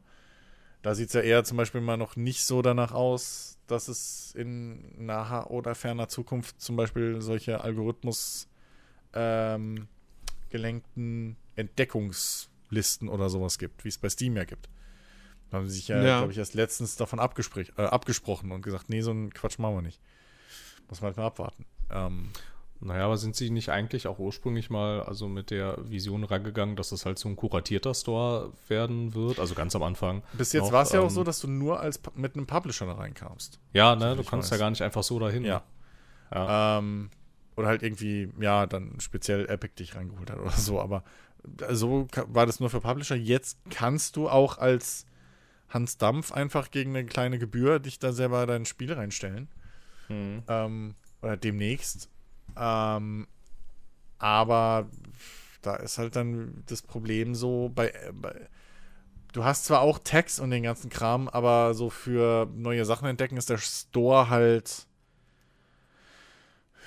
da 0.82 0.96
sieht 0.96 1.08
es 1.08 1.14
ja 1.14 1.22
eher 1.22 1.44
zum 1.44 1.58
Beispiel 1.58 1.82
mal 1.82 1.98
noch 1.98 2.16
nicht 2.16 2.44
so 2.46 2.62
danach 2.62 2.94
aus, 2.94 3.58
dass 3.68 3.88
es 3.90 4.34
in 4.36 5.06
naher 5.06 5.52
oder 5.52 5.76
ferner 5.76 6.08
Zukunft 6.08 6.62
zum 6.62 6.76
Beispiel 6.78 7.22
solche 7.22 7.62
Algorithmus 7.62 8.48
ähm, 9.14 9.88
gelenkten 10.50 11.36
Entdeckungslisten 11.56 13.10
oder 13.10 13.30
sowas 13.30 13.58
gibt, 13.58 13.84
wie 13.84 13.90
es 13.90 13.98
bei 13.98 14.10
Steam 14.10 14.38
ja 14.38 14.46
gibt. 14.46 14.70
Da 15.50 15.58
haben 15.58 15.68
sie 15.68 15.76
sich 15.76 15.88
ja, 15.88 16.02
Ja. 16.02 16.18
glaube 16.20 16.32
ich, 16.32 16.38
erst 16.38 16.54
letztens 16.54 16.96
davon 16.96 17.20
äh, 17.20 17.82
abgesprochen 17.82 18.52
und 18.52 18.62
gesagt, 18.62 18.90
nee, 18.90 19.02
so 19.02 19.12
einen 19.12 19.34
Quatsch 19.34 19.60
machen 19.60 19.76
wir 19.76 19.82
nicht. 19.82 20.00
Muss 20.90 21.02
man 21.02 21.08
halt 21.08 21.18
mal 21.18 21.26
abwarten. 21.28 21.66
Ähm, 21.90 22.30
Naja, 22.80 23.06
aber 23.06 23.18
sind 23.18 23.36
sie 23.36 23.50
nicht 23.50 23.70
eigentlich 23.70 24.08
auch 24.08 24.20
ursprünglich 24.20 24.70
mal 24.70 25.02
also 25.02 25.28
mit 25.28 25.50
der 25.50 25.78
Vision 25.90 26.24
rangegangen, 26.24 26.76
dass 26.76 26.92
es 26.92 27.06
halt 27.06 27.18
so 27.18 27.28
ein 27.28 27.36
kuratierter 27.36 27.94
Store 27.96 28.54
werden 28.68 29.16
wird? 29.16 29.40
Also 29.40 29.56
ganz 29.56 29.76
am 29.76 29.82
Anfang. 29.84 30.22
bis 30.34 30.54
jetzt 30.54 30.72
war 30.72 30.84
es 30.84 30.92
ja 30.92 31.00
auch 31.00 31.06
ähm, 31.06 31.10
so, 31.10 31.24
dass 31.24 31.40
du 31.40 31.48
nur 31.48 31.80
als 31.80 32.00
mit 32.16 32.36
einem 32.36 32.46
Publisher 32.46 32.86
da 32.86 32.94
reinkamst. 32.94 33.60
Ja, 33.74 33.96
ne, 33.96 34.16
du 34.16 34.24
kannst 34.24 34.52
weiß. 34.52 34.58
ja 34.60 34.64
gar 34.64 34.70
nicht 34.70 34.82
einfach 34.84 35.02
so 35.04 35.18
dahin. 35.20 35.44
Ja. 35.44 35.64
Ja. 36.32 36.78
Ähm, 36.80 37.10
oder 37.56 37.68
halt 37.68 37.82
irgendwie, 37.82 38.32
ja, 38.40 38.68
dann 38.68 39.00
speziell 39.00 39.48
Epic 39.50 39.74
dich 39.80 39.96
reingeholt 39.96 40.30
hat 40.30 40.40
oder 40.42 40.52
so. 40.52 40.80
Aber 40.80 41.04
so 41.72 42.08
ka- 42.12 42.26
war 42.28 42.46
das 42.46 42.60
nur 42.60 42.70
für 42.70 42.82
Publisher. 42.82 43.16
Jetzt 43.16 43.58
kannst 43.72 44.16
du 44.18 44.30
auch 44.30 44.60
als 44.60 45.06
Hans 45.70 45.98
Dampf 45.98 46.32
einfach 46.32 46.70
gegen 46.70 46.96
eine 46.96 47.06
kleine 47.08 47.40
Gebühr 47.40 47.80
dich 47.80 47.98
da 47.98 48.12
selber 48.14 48.46
dein 48.46 48.66
Spiel 48.66 48.94
reinstellen. 48.94 49.48
Hm. 50.08 50.44
Ähm, 50.48 50.96
oder 51.24 51.36
demnächst. 51.38 52.10
Ähm, 52.58 53.28
aber 54.20 54.90
da 55.62 55.76
ist 55.76 55.98
halt 55.98 56.16
dann 56.16 56.64
das 56.68 56.82
Problem 56.82 57.36
so 57.36 57.72
bei, 57.74 57.94
bei 58.14 58.48
Du 59.34 59.44
hast 59.44 59.66
zwar 59.66 59.82
auch 59.82 60.00
Tags 60.00 60.40
und 60.40 60.50
den 60.50 60.64
ganzen 60.64 60.90
Kram, 60.90 61.28
aber 61.28 61.74
so 61.74 61.90
für 61.90 62.50
neue 62.56 62.86
Sachen 62.86 63.08
entdecken 63.08 63.38
ist 63.38 63.50
der 63.50 63.60
Store 63.60 64.30
halt 64.30 64.88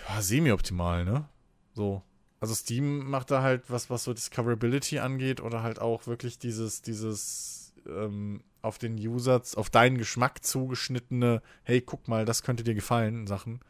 ja, 0.08 0.20
semi-optimal, 0.20 1.04
ne? 1.04 1.28
So. 1.74 2.02
Also 2.40 2.54
Steam 2.54 3.08
macht 3.08 3.30
da 3.30 3.42
halt 3.42 3.70
was, 3.70 3.90
was 3.90 4.04
so 4.04 4.14
Discoverability 4.14 4.98
angeht 4.98 5.40
oder 5.40 5.62
halt 5.62 5.78
auch 5.78 6.06
wirklich 6.06 6.38
dieses, 6.38 6.80
dieses 6.80 7.74
ähm, 7.86 8.42
auf 8.62 8.78
den 8.78 8.96
User, 8.96 9.42
auf 9.56 9.70
deinen 9.70 9.98
Geschmack 9.98 10.42
zugeschnittene, 10.44 11.42
hey, 11.64 11.80
guck 11.82 12.08
mal, 12.08 12.24
das 12.24 12.42
könnte 12.42 12.64
dir 12.64 12.74
gefallen, 12.74 13.26
Sachen, 13.26 13.60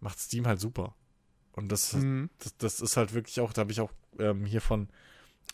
macht 0.00 0.18
Steam 0.18 0.46
halt 0.46 0.58
super. 0.58 0.94
Und 1.52 1.70
das, 1.70 1.92
Mhm. 1.94 2.30
das, 2.38 2.56
das 2.56 2.80
ist 2.80 2.96
halt 2.96 3.12
wirklich 3.14 3.40
auch, 3.40 3.52
da 3.52 3.60
habe 3.60 3.72
ich 3.72 3.80
auch 3.80 3.92
ähm, 4.18 4.44
hier 4.46 4.60
von 4.60 4.88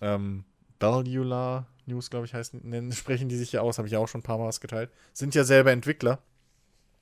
ähm, 0.01 0.45
Bellular 0.79 1.67
News, 1.87 2.11
glaube 2.11 2.27
ich, 2.27 2.35
heißen, 2.35 2.61
nennen, 2.63 2.93
sprechen 2.93 3.29
die 3.29 3.37
sich 3.37 3.53
ja 3.53 3.61
aus, 3.63 3.79
habe 3.79 3.89
ich 3.89 3.93
ja 3.93 3.99
auch 3.99 4.09
schon 4.09 4.21
ein 4.21 4.25
paar 4.25 4.39
Mal 4.39 4.47
was 4.47 4.61
geteilt. 4.61 4.91
Sind 5.13 5.35
ja 5.35 5.45
selber 5.45 5.73
Entwickler 5.73 6.23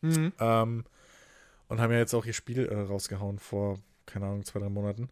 Mhm. 0.02 0.32
ähm, 0.39 0.85
und 1.68 1.81
haben 1.81 1.93
ja 1.93 1.98
jetzt 1.98 2.14
auch 2.14 2.27
ihr 2.27 2.32
Spiel 2.35 2.66
äh, 2.66 2.81
rausgehauen 2.81 3.39
vor, 3.39 3.78
keine 4.05 4.27
Ahnung, 4.27 4.44
zwei, 4.44 4.60
drei 4.60 4.68
Monaten 4.68 5.09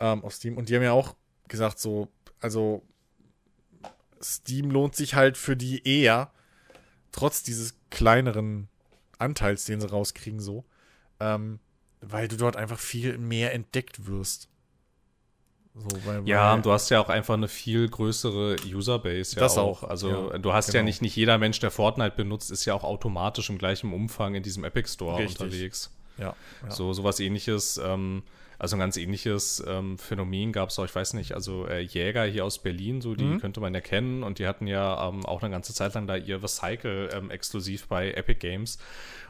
ähm, 0.00 0.24
auf 0.24 0.34
Steam. 0.34 0.56
Und 0.56 0.68
die 0.68 0.74
haben 0.74 0.82
ja 0.82 0.92
auch 0.92 1.14
gesagt, 1.48 1.78
so, 1.78 2.08
also 2.40 2.82
Steam 4.22 4.70
lohnt 4.70 4.96
sich 4.96 5.14
halt 5.14 5.36
für 5.36 5.56
die 5.56 5.86
eher, 5.86 6.32
trotz 7.12 7.42
dieses 7.42 7.74
kleineren 7.90 8.68
Anteils, 9.18 9.64
den 9.64 9.80
sie 9.80 9.88
rauskriegen, 9.88 10.40
so, 10.40 10.64
ähm, 11.20 11.60
weil 12.08 12.28
du 12.28 12.36
dort 12.36 12.56
einfach 12.56 12.78
viel 12.78 13.18
mehr 13.18 13.52
entdeckt 13.54 14.06
wirst. 14.06 14.48
So, 15.74 15.86
weil, 16.06 16.26
Ja, 16.26 16.54
weil, 16.54 16.62
du 16.62 16.72
hast 16.72 16.88
ja 16.88 17.00
auch 17.00 17.10
einfach 17.10 17.34
eine 17.34 17.48
viel 17.48 17.88
größere 17.88 18.56
Userbase. 18.64 19.36
Ja 19.36 19.42
Das 19.42 19.58
auch, 19.58 19.82
Also 19.82 20.30
ja, 20.32 20.38
du 20.38 20.52
hast 20.54 20.68
ja 20.68 20.80
genau. 20.80 20.84
nicht, 20.86 21.02
nicht 21.02 21.16
jeder 21.16 21.36
Mensch, 21.38 21.60
der 21.60 21.70
Fortnite 21.70 22.16
benutzt, 22.16 22.50
ist 22.50 22.64
ja 22.64 22.72
auch 22.74 22.84
automatisch 22.84 23.50
im 23.50 23.58
gleichen 23.58 23.92
Umfang 23.92 24.34
in 24.34 24.42
diesem 24.42 24.64
Epic 24.64 24.88
Store 24.88 25.18
Richtig. 25.18 25.40
unterwegs. 25.40 25.90
ja, 26.16 26.34
ja. 26.62 26.70
So 26.70 26.94
sowas 26.94 27.20
ähnliches, 27.20 27.76
ähm, 27.84 28.22
also 28.58 28.76
ein 28.76 28.80
ganz 28.80 28.96
ähnliches 28.96 29.62
ähm, 29.66 29.98
Phänomen 29.98 30.50
gab 30.52 30.70
es 30.70 30.78
auch, 30.78 30.86
ich 30.86 30.94
weiß 30.94 31.12
nicht, 31.12 31.32
also 31.34 31.66
äh, 31.66 31.80
Jäger 31.80 32.24
hier 32.24 32.46
aus 32.46 32.58
Berlin, 32.62 33.02
so 33.02 33.14
die 33.14 33.24
Mhm. 33.24 33.40
könnte 33.40 33.60
man 33.60 33.74
ja 33.74 33.82
kennen 33.82 34.22
und 34.22 34.38
die 34.38 34.46
hatten 34.46 34.66
ja 34.66 35.08
ähm, 35.08 35.26
auch 35.26 35.42
eine 35.42 35.50
ganze 35.50 35.74
Zeit 35.74 35.92
lang 35.92 36.06
da 36.06 36.16
ihr 36.16 36.42
Recycle 36.42 37.10
ähm, 37.12 37.30
exklusiv 37.30 37.86
bei 37.88 38.12
Epic 38.12 38.38
Games 38.40 38.78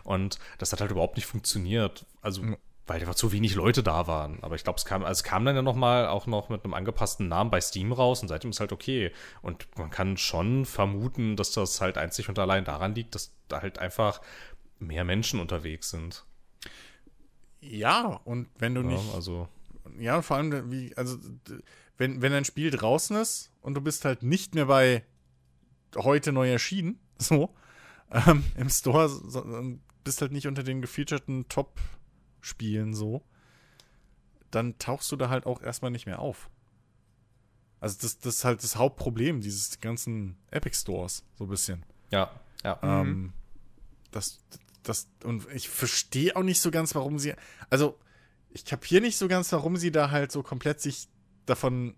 und 0.05 0.39
das 0.59 0.71
hat 0.73 0.81
halt 0.81 0.93
überhaupt 0.93 1.17
nicht 1.17 1.27
funktioniert. 1.27 2.07
Also 2.23 2.43
Mhm. 2.43 2.57
Weil 2.87 3.01
einfach 3.01 3.15
zu 3.15 3.33
wenig 3.33 3.55
Leute 3.55 3.83
da 3.83 4.07
waren. 4.07 4.39
Aber 4.43 4.55
ich 4.55 4.65
glaube, 4.65 4.79
es 4.79 4.85
kam, 4.85 5.03
also 5.03 5.19
es 5.19 5.25
kam 5.25 5.45
dann 5.45 5.57
ja 5.57 5.63
noch 5.63 5.75
mal 5.75 6.07
auch 6.07 6.27
noch 6.27 6.49
mit 6.49 6.65
einem 6.65 6.75
angepassten 6.75 7.29
Namen 7.29 7.51
bei 7.51 7.61
Steam 7.61 7.93
raus 7.93 8.23
und 8.23 8.29
seitdem 8.29 8.51
ist 8.51 8.61
halt 8.61 8.73
okay. 8.73 9.13
Und 9.43 9.67
man 9.77 9.91
kann 9.91 10.17
schon 10.17 10.65
vermuten, 10.65 11.37
dass 11.37 11.53
das 11.53 11.81
halt 11.81 11.99
einzig 11.99 12.29
und 12.29 12.39
allein 12.39 12.65
daran 12.65 12.95
liegt, 12.95 13.15
dass 13.15 13.35
da 13.49 13.61
halt 13.63 13.79
einfach 13.79 14.21
mehr 14.79 15.05
Menschen 15.05 15.41
unterwegs 15.41 15.91
sind. 15.91 16.25
ja, 17.61 18.21
und 18.25 18.49
wenn 18.59 18.75
du 18.75 18.83
Ja, 18.83 18.87
nicht, 18.87 19.15
also 19.15 19.49
Ja, 19.99 20.17
und 20.17 20.23
vor 20.23 20.37
allem, 20.37 20.71
wie, 20.71 20.97
also, 20.97 21.19
wenn, 21.97 22.23
wenn 22.23 22.33
ein 22.33 22.45
Spiel 22.45 22.71
draußen 22.71 23.17
ist 23.17 23.51
und 23.63 23.75
du 23.75 23.81
bist 23.81 24.05
halt 24.05 24.23
nicht 24.23 24.55
mehr 24.55 24.67
bei 24.67 25.05
heute 25.97 26.33
neu 26.33 26.51
erschienen, 26.51 27.01
so, 27.19 27.51
ähm, 28.13 28.45
im 28.57 28.69
Store, 28.69 29.09
so, 29.09 29.45
bist 30.05 30.21
halt 30.21 30.31
nicht 30.31 30.47
unter 30.47 30.63
den 30.63 30.83
gefeaturten 30.83 31.49
Top-Spielen 32.47 32.95
so, 32.95 33.23
dann 34.51 34.79
tauchst 34.79 35.11
du 35.11 35.17
da 35.17 35.29
halt 35.29 35.47
auch 35.47 35.63
erstmal 35.63 35.91
nicht 35.91 36.07
mehr 36.07 36.21
auf. 36.21 36.49
Also, 37.81 37.99
das, 38.01 38.19
das 38.21 38.37
ist 38.37 38.45
halt 38.45 38.63
das 38.63 38.77
Hauptproblem 38.77 39.41
dieses 39.41 39.81
ganzen 39.81 40.37
Epic 40.51 40.77
Stores, 40.77 41.25
so 41.35 41.45
ein 41.45 41.51
bisschen. 41.51 41.85
Ja, 42.11 42.31
ja. 42.65 42.79
Ähm, 42.83 43.33
das, 44.13 44.39
das, 44.83 45.09
und 45.25 45.47
ich 45.53 45.69
verstehe 45.69 46.35
auch 46.37 46.43
nicht 46.43 46.61
so 46.61 46.71
ganz, 46.71 46.95
warum 46.95 47.19
sie, 47.19 47.35
also, 47.69 47.99
ich 48.51 48.65
kapiere 48.65 49.03
nicht 49.03 49.19
so 49.19 49.29
ganz, 49.29 49.53
warum 49.53 49.77
sie 49.77 49.91
da 49.91 50.11
halt 50.11 50.33
so 50.33 50.43
komplett 50.43 50.81
sich 50.81 51.09
davon 51.45 51.95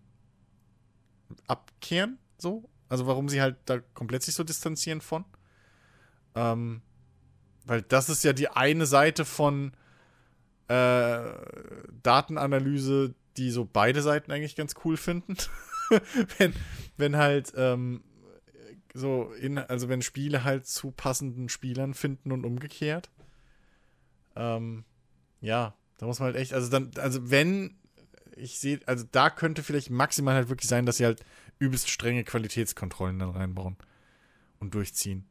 abkehren, 1.46 2.18
so. 2.38 2.68
Also, 2.88 3.06
warum 3.06 3.28
sie 3.28 3.40
halt 3.40 3.56
da 3.66 3.78
komplett 3.78 4.22
sich 4.22 4.34
so 4.34 4.44
distanzieren 4.44 5.00
von. 5.00 5.24
Ähm, 6.34 6.82
weil 7.64 7.82
das 7.82 8.08
ist 8.08 8.24
ja 8.24 8.32
die 8.32 8.48
eine 8.48 8.86
Seite 8.86 9.24
von 9.26 9.72
äh, 10.68 11.22
Datenanalyse, 12.02 13.14
die 13.36 13.50
so 13.50 13.64
beide 13.70 14.02
Seiten 14.02 14.30
eigentlich 14.32 14.56
ganz 14.56 14.74
cool 14.84 14.96
finden. 14.96 15.36
wenn, 16.38 16.52
wenn 16.96 17.16
halt 17.16 17.52
ähm, 17.56 18.02
so 18.94 19.32
in, 19.40 19.58
also 19.58 19.88
wenn 19.88 20.02
Spiele 20.02 20.44
halt 20.44 20.66
zu 20.66 20.90
passenden 20.90 21.48
Spielern 21.48 21.94
finden 21.94 22.32
und 22.32 22.44
umgekehrt. 22.44 23.10
Ähm, 24.36 24.84
ja, 25.40 25.74
da 25.98 26.06
muss 26.06 26.18
man 26.20 26.26
halt 26.26 26.36
echt, 26.36 26.52
also 26.52 26.70
dann, 26.70 26.90
also 26.98 27.30
wenn 27.30 27.76
ich 28.36 28.58
sehe, 28.60 28.80
also 28.86 29.04
da 29.10 29.30
könnte 29.30 29.62
vielleicht 29.62 29.90
maximal 29.90 30.34
halt 30.34 30.48
wirklich 30.48 30.68
sein, 30.68 30.86
dass 30.86 30.98
sie 30.98 31.04
halt 31.04 31.24
übelst 31.58 31.90
strenge 31.90 32.22
Qualitätskontrollen 32.24 33.18
dann 33.18 33.30
reinbauen 33.30 33.76
und 34.60 34.74
durchziehen. 34.74 35.26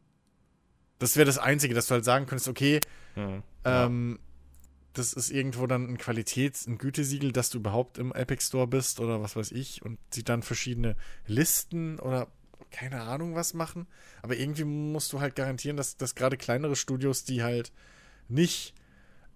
Das 0.99 1.15
wäre 1.15 1.25
das 1.25 1.37
Einzige, 1.37 1.73
dass 1.73 1.87
du 1.87 1.93
halt 1.93 2.05
sagen 2.05 2.25
könntest, 2.25 2.47
okay, 2.47 2.79
Mhm. 3.15 3.43
ähm, 3.65 4.19
das 4.97 5.13
ist 5.13 5.29
irgendwo 5.29 5.67
dann 5.67 5.87
ein 5.87 5.97
Qualitäts-, 5.97 6.67
ein 6.67 6.77
Gütesiegel, 6.77 7.31
dass 7.31 7.49
du 7.49 7.59
überhaupt 7.59 7.97
im 7.97 8.11
Epic 8.13 8.43
Store 8.43 8.67
bist 8.67 8.99
oder 8.99 9.21
was 9.21 9.35
weiß 9.35 9.51
ich 9.51 9.83
und 9.83 9.99
sie 10.11 10.23
dann 10.23 10.43
verschiedene 10.43 10.95
Listen 11.25 11.99
oder 11.99 12.27
keine 12.71 13.01
Ahnung 13.01 13.35
was 13.35 13.53
machen. 13.53 13.87
Aber 14.21 14.35
irgendwie 14.37 14.63
musst 14.63 15.13
du 15.13 15.21
halt 15.21 15.35
garantieren, 15.35 15.77
dass, 15.77 15.97
dass 15.97 16.15
gerade 16.15 16.37
kleinere 16.37 16.75
Studios, 16.75 17.23
die 17.23 17.43
halt 17.43 17.71
nicht 18.27 18.73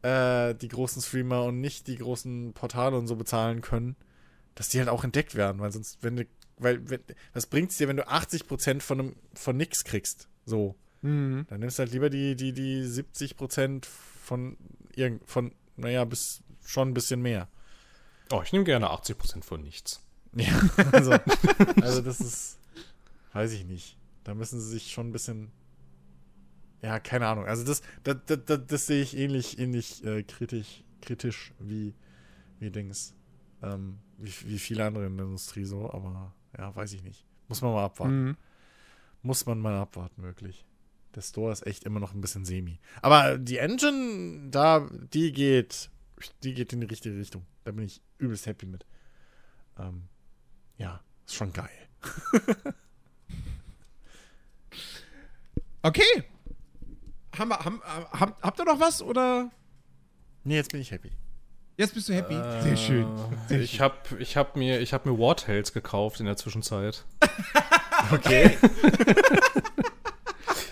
äh, 0.01 0.53
die 0.55 0.67
großen 0.67 1.01
Streamer 1.01 1.45
und 1.45 1.61
nicht 1.61 1.87
die 1.87 1.97
großen 1.97 2.53
Portale 2.53 2.97
und 2.97 3.07
so 3.07 3.15
bezahlen 3.15 3.61
können, 3.61 3.95
dass 4.55 4.69
die 4.69 4.79
halt 4.79 4.89
auch 4.89 5.03
entdeckt 5.03 5.35
werden, 5.35 5.61
weil 5.61 5.71
sonst, 5.71 5.99
wenn 6.01 6.17
du, 6.17 6.25
weil, 6.57 6.89
wenn, 6.89 6.99
was 7.33 7.47
bringt's 7.47 7.77
dir, 7.77 7.87
wenn 7.87 7.97
du 7.97 8.07
80% 8.07 8.81
von 8.81 8.99
einem, 8.99 9.15
von 9.33 9.55
nix 9.55 9.83
kriegst? 9.83 10.27
So. 10.45 10.75
Mhm. 11.01 11.45
Dann 11.49 11.59
nimmst 11.61 11.79
du 11.79 11.83
halt 11.83 11.91
lieber 11.93 12.09
die, 12.09 12.35
die, 12.35 12.53
die 12.53 12.83
70% 12.83 13.85
von 13.85 14.57
irgend, 14.95 15.27
von, 15.27 15.53
naja, 15.75 16.05
bis 16.05 16.43
schon 16.65 16.89
ein 16.89 16.93
bisschen 16.93 17.21
mehr. 17.21 17.47
Oh, 18.31 18.41
ich 18.43 18.53
nehme 18.53 18.65
gerne 18.65 18.89
80% 18.89 19.43
von 19.43 19.61
nichts. 19.61 20.01
Ja, 20.35 20.53
also, 20.91 21.11
also 21.81 22.01
das 22.01 22.21
ist, 22.21 22.59
weiß 23.33 23.51
ich 23.53 23.65
nicht. 23.65 23.97
Da 24.23 24.33
müssen 24.33 24.59
sie 24.59 24.69
sich 24.69 24.91
schon 24.91 25.09
ein 25.09 25.11
bisschen, 25.11 25.51
ja, 26.81 26.99
keine 26.99 27.27
Ahnung. 27.27 27.45
Also 27.45 27.63
das, 27.65 27.81
das, 28.03 28.17
das, 28.25 28.39
das, 28.45 28.59
das 28.67 28.87
sehe 28.87 29.01
ich 29.01 29.17
ähnlich, 29.17 29.59
ähnlich 29.59 30.03
äh, 30.05 30.23
kritisch, 30.23 30.83
kritisch 31.01 31.53
wie, 31.59 31.93
wie 32.59 32.71
Dings, 32.71 33.13
ähm, 33.61 33.99
wie, 34.17 34.33
wie 34.45 34.59
viele 34.59 34.85
andere 34.85 35.07
in 35.07 35.17
der 35.17 35.25
Industrie 35.25 35.65
so, 35.65 35.91
aber 35.91 36.33
ja, 36.57 36.73
weiß 36.75 36.93
ich 36.93 37.03
nicht. 37.03 37.25
Muss 37.47 37.61
man 37.61 37.73
mal 37.73 37.85
abwarten. 37.85 38.23
Mhm. 38.23 38.37
Muss 39.23 39.45
man 39.45 39.59
mal 39.59 39.75
abwarten, 39.75 40.23
wirklich. 40.23 40.65
Der 41.15 41.21
Store 41.21 41.51
ist 41.51 41.65
echt 41.67 41.83
immer 41.83 41.99
noch 41.99 42.13
ein 42.13 42.21
bisschen 42.21 42.45
semi. 42.45 42.79
Aber 43.01 43.37
die 43.37 43.57
Engine, 43.57 44.49
da, 44.49 44.87
die 45.13 45.31
geht, 45.33 45.89
die 46.43 46.53
geht 46.53 46.71
in 46.73 46.81
die 46.81 46.87
richtige 46.87 47.17
Richtung. 47.17 47.45
Da 47.63 47.71
bin 47.71 47.85
ich 47.85 48.01
übelst 48.17 48.45
happy 48.45 48.65
mit. 48.65 48.85
Ähm, 49.77 50.03
ja, 50.77 51.01
ist 51.25 51.35
schon 51.35 51.51
geil. 51.53 51.69
Okay. 55.83 56.23
Haben 57.37 57.49
wir, 57.49 57.59
haben, 57.59 57.81
haben, 58.11 58.33
habt 58.41 58.59
ihr 58.59 58.65
noch 58.65 58.79
was 58.79 59.01
oder? 59.01 59.49
Nee, 60.43 60.55
jetzt 60.55 60.71
bin 60.71 60.81
ich 60.81 60.91
happy. 60.91 61.11
Jetzt 61.77 61.93
bist 61.93 62.09
du 62.09 62.13
happy. 62.13 62.35
Sehr 62.61 62.77
schön. 62.77 63.07
Äh, 63.49 63.61
ich 63.61 63.81
habe 63.81 63.95
ich 64.19 64.37
hab 64.37 64.55
mir, 64.55 64.79
ich 64.81 64.93
hab 64.93 65.05
mir 65.05 65.17
War 65.17 65.35
Tales 65.35 65.73
gekauft 65.73 66.19
in 66.19 66.25
der 66.25 66.37
Zwischenzeit. 66.37 67.05
Okay. 68.11 68.57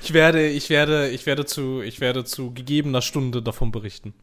Ich 0.10 0.14
werde, 0.16 0.48
ich 0.48 0.72
werde, 0.72 1.10
ich 1.10 1.28
werde 1.28 1.46
zu, 1.46 1.84
ich 1.84 2.00
werde 2.00 2.26
zu 2.26 2.52
gegebener 2.52 3.04
Stunde 3.04 3.44
davon 3.44 3.72
berichten. 3.72 4.16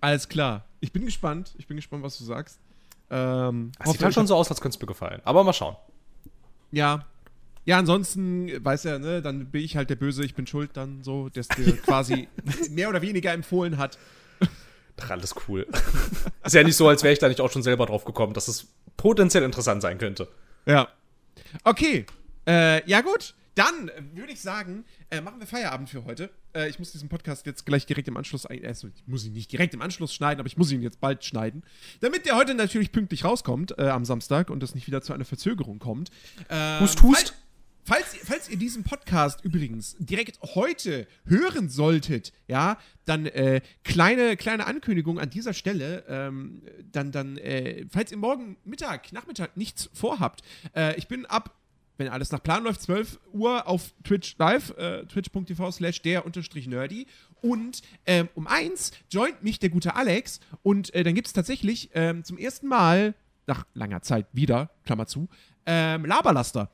Alles 0.00 0.28
klar. 0.28 0.64
Ich 0.80 0.90
bin 0.92 1.04
gespannt. 1.04 1.54
Ich 1.58 1.68
bin 1.68 1.76
gespannt, 1.76 2.02
was 2.02 2.18
du 2.18 2.24
sagst. 2.24 2.58
Ähm, 3.08 3.70
Das 3.78 3.92
sieht 3.92 4.02
halt 4.02 4.14
schon 4.14 4.26
so 4.26 4.34
aus, 4.34 4.50
als 4.50 4.60
könnte 4.60 4.74
es 4.74 4.80
mir 4.80 4.88
gefallen. 4.88 5.20
Aber 5.22 5.44
mal 5.44 5.52
schauen. 5.52 5.76
Ja. 6.72 7.06
Ja, 7.66 7.78
ansonsten, 7.78 8.50
weiß 8.64 8.82
ja, 8.82 8.98
ne, 8.98 9.22
dann 9.22 9.46
bin 9.46 9.62
ich 9.62 9.76
halt 9.76 9.90
der 9.90 9.94
Böse, 9.94 10.24
ich 10.24 10.34
bin 10.34 10.48
schuld 10.48 10.70
dann 10.72 11.04
so, 11.04 11.28
der 11.28 11.42
es 11.42 11.48
dir 11.48 11.76
quasi 11.82 12.26
mehr 12.70 12.88
oder 12.88 13.00
weniger 13.00 13.32
empfohlen 13.32 13.78
hat. 13.78 13.96
Ach, 15.00 15.10
alles 15.10 15.36
cool. 15.46 15.68
ist 16.42 16.54
ja 16.56 16.64
nicht 16.64 16.74
so, 16.74 16.88
als 16.88 17.04
wäre 17.04 17.12
ich 17.12 17.20
da 17.20 17.28
nicht 17.28 17.40
auch 17.40 17.52
schon 17.52 17.62
selber 17.62 17.86
drauf 17.86 18.04
gekommen, 18.04 18.32
dass 18.34 18.48
es 18.48 18.66
potenziell 18.96 19.44
interessant 19.44 19.82
sein 19.82 19.98
könnte. 19.98 20.26
Ja. 20.66 20.88
Okay. 21.62 22.06
Äh, 22.44 22.84
ja, 22.90 23.02
gut. 23.02 23.34
Dann 23.54 23.90
würde 24.14 24.32
ich 24.32 24.40
sagen, 24.40 24.84
äh, 25.10 25.20
machen 25.20 25.40
wir 25.40 25.46
Feierabend 25.46 25.88
für 25.88 26.04
heute. 26.04 26.30
Äh, 26.54 26.68
ich 26.68 26.78
muss 26.78 26.92
diesen 26.92 27.08
Podcast 27.08 27.46
jetzt 27.46 27.64
gleich 27.64 27.86
direkt 27.86 28.08
im 28.08 28.16
Anschluss 28.16 28.46
ein. 28.46 28.64
Also, 28.64 28.88
ich 28.88 29.06
muss 29.06 29.24
ihn 29.24 29.32
nicht 29.32 29.50
direkt 29.50 29.74
im 29.74 29.82
Anschluss 29.82 30.12
schneiden, 30.12 30.40
aber 30.40 30.46
ich 30.46 30.56
muss 30.56 30.70
ihn 30.70 30.82
jetzt 30.82 31.00
bald 31.00 31.24
schneiden. 31.24 31.62
Damit 32.00 32.26
der 32.26 32.36
heute 32.36 32.54
natürlich 32.54 32.92
pünktlich 32.92 33.24
rauskommt 33.24 33.78
äh, 33.78 33.88
am 33.88 34.04
Samstag 34.04 34.50
und 34.50 34.62
es 34.62 34.74
nicht 34.74 34.86
wieder 34.86 35.02
zu 35.02 35.12
einer 35.12 35.24
Verzögerung 35.24 35.78
kommt. 35.78 36.10
Ähm, 36.50 36.80
Hust, 36.80 37.02
hust. 37.02 37.34
Falls, 37.84 38.12
falls, 38.12 38.26
falls 38.26 38.48
ihr 38.50 38.58
diesen 38.58 38.84
Podcast 38.84 39.42
übrigens 39.44 39.96
direkt 39.98 40.40
heute 40.54 41.06
hören 41.24 41.70
solltet, 41.70 42.34
ja, 42.46 42.76
dann 43.06 43.24
äh, 43.24 43.62
kleine, 43.84 44.36
kleine 44.36 44.66
Ankündigung 44.66 45.18
an 45.18 45.30
dieser 45.30 45.54
Stelle. 45.54 46.04
Ähm, 46.06 46.62
dann, 46.92 47.12
dann 47.12 47.38
äh, 47.38 47.86
falls 47.90 48.12
ihr 48.12 48.18
morgen 48.18 48.58
Mittag, 48.64 49.10
Nachmittag 49.12 49.56
nichts 49.56 49.88
vorhabt, 49.94 50.42
äh, 50.76 50.96
ich 50.96 51.08
bin 51.08 51.24
ab 51.24 51.57
wenn 51.98 52.08
alles 52.08 52.32
nach 52.32 52.42
Plan 52.42 52.64
läuft, 52.64 52.80
12 52.82 53.18
Uhr 53.32 53.66
auf 53.66 53.92
Twitch 54.04 54.36
live, 54.38 54.70
äh, 54.78 55.04
twitch.tv 55.04 55.70
slash 55.72 56.00
der 56.00 56.24
unterstrich 56.24 56.66
nerdy. 56.66 57.06
Und 57.42 57.82
ähm, 58.06 58.28
um 58.34 58.46
eins 58.46 58.92
joint 59.10 59.42
mich 59.42 59.58
der 59.58 59.68
gute 59.68 59.94
Alex 59.94 60.40
und 60.62 60.94
äh, 60.94 61.04
dann 61.04 61.14
gibt 61.14 61.26
es 61.26 61.32
tatsächlich 61.32 61.90
ähm, 61.94 62.24
zum 62.24 62.38
ersten 62.38 62.68
Mal, 62.68 63.14
nach 63.46 63.66
langer 63.74 64.02
Zeit 64.02 64.26
wieder, 64.32 64.70
Klammer 64.84 65.06
zu, 65.06 65.28
ähm, 65.66 66.04
Laberlaster. 66.04 66.70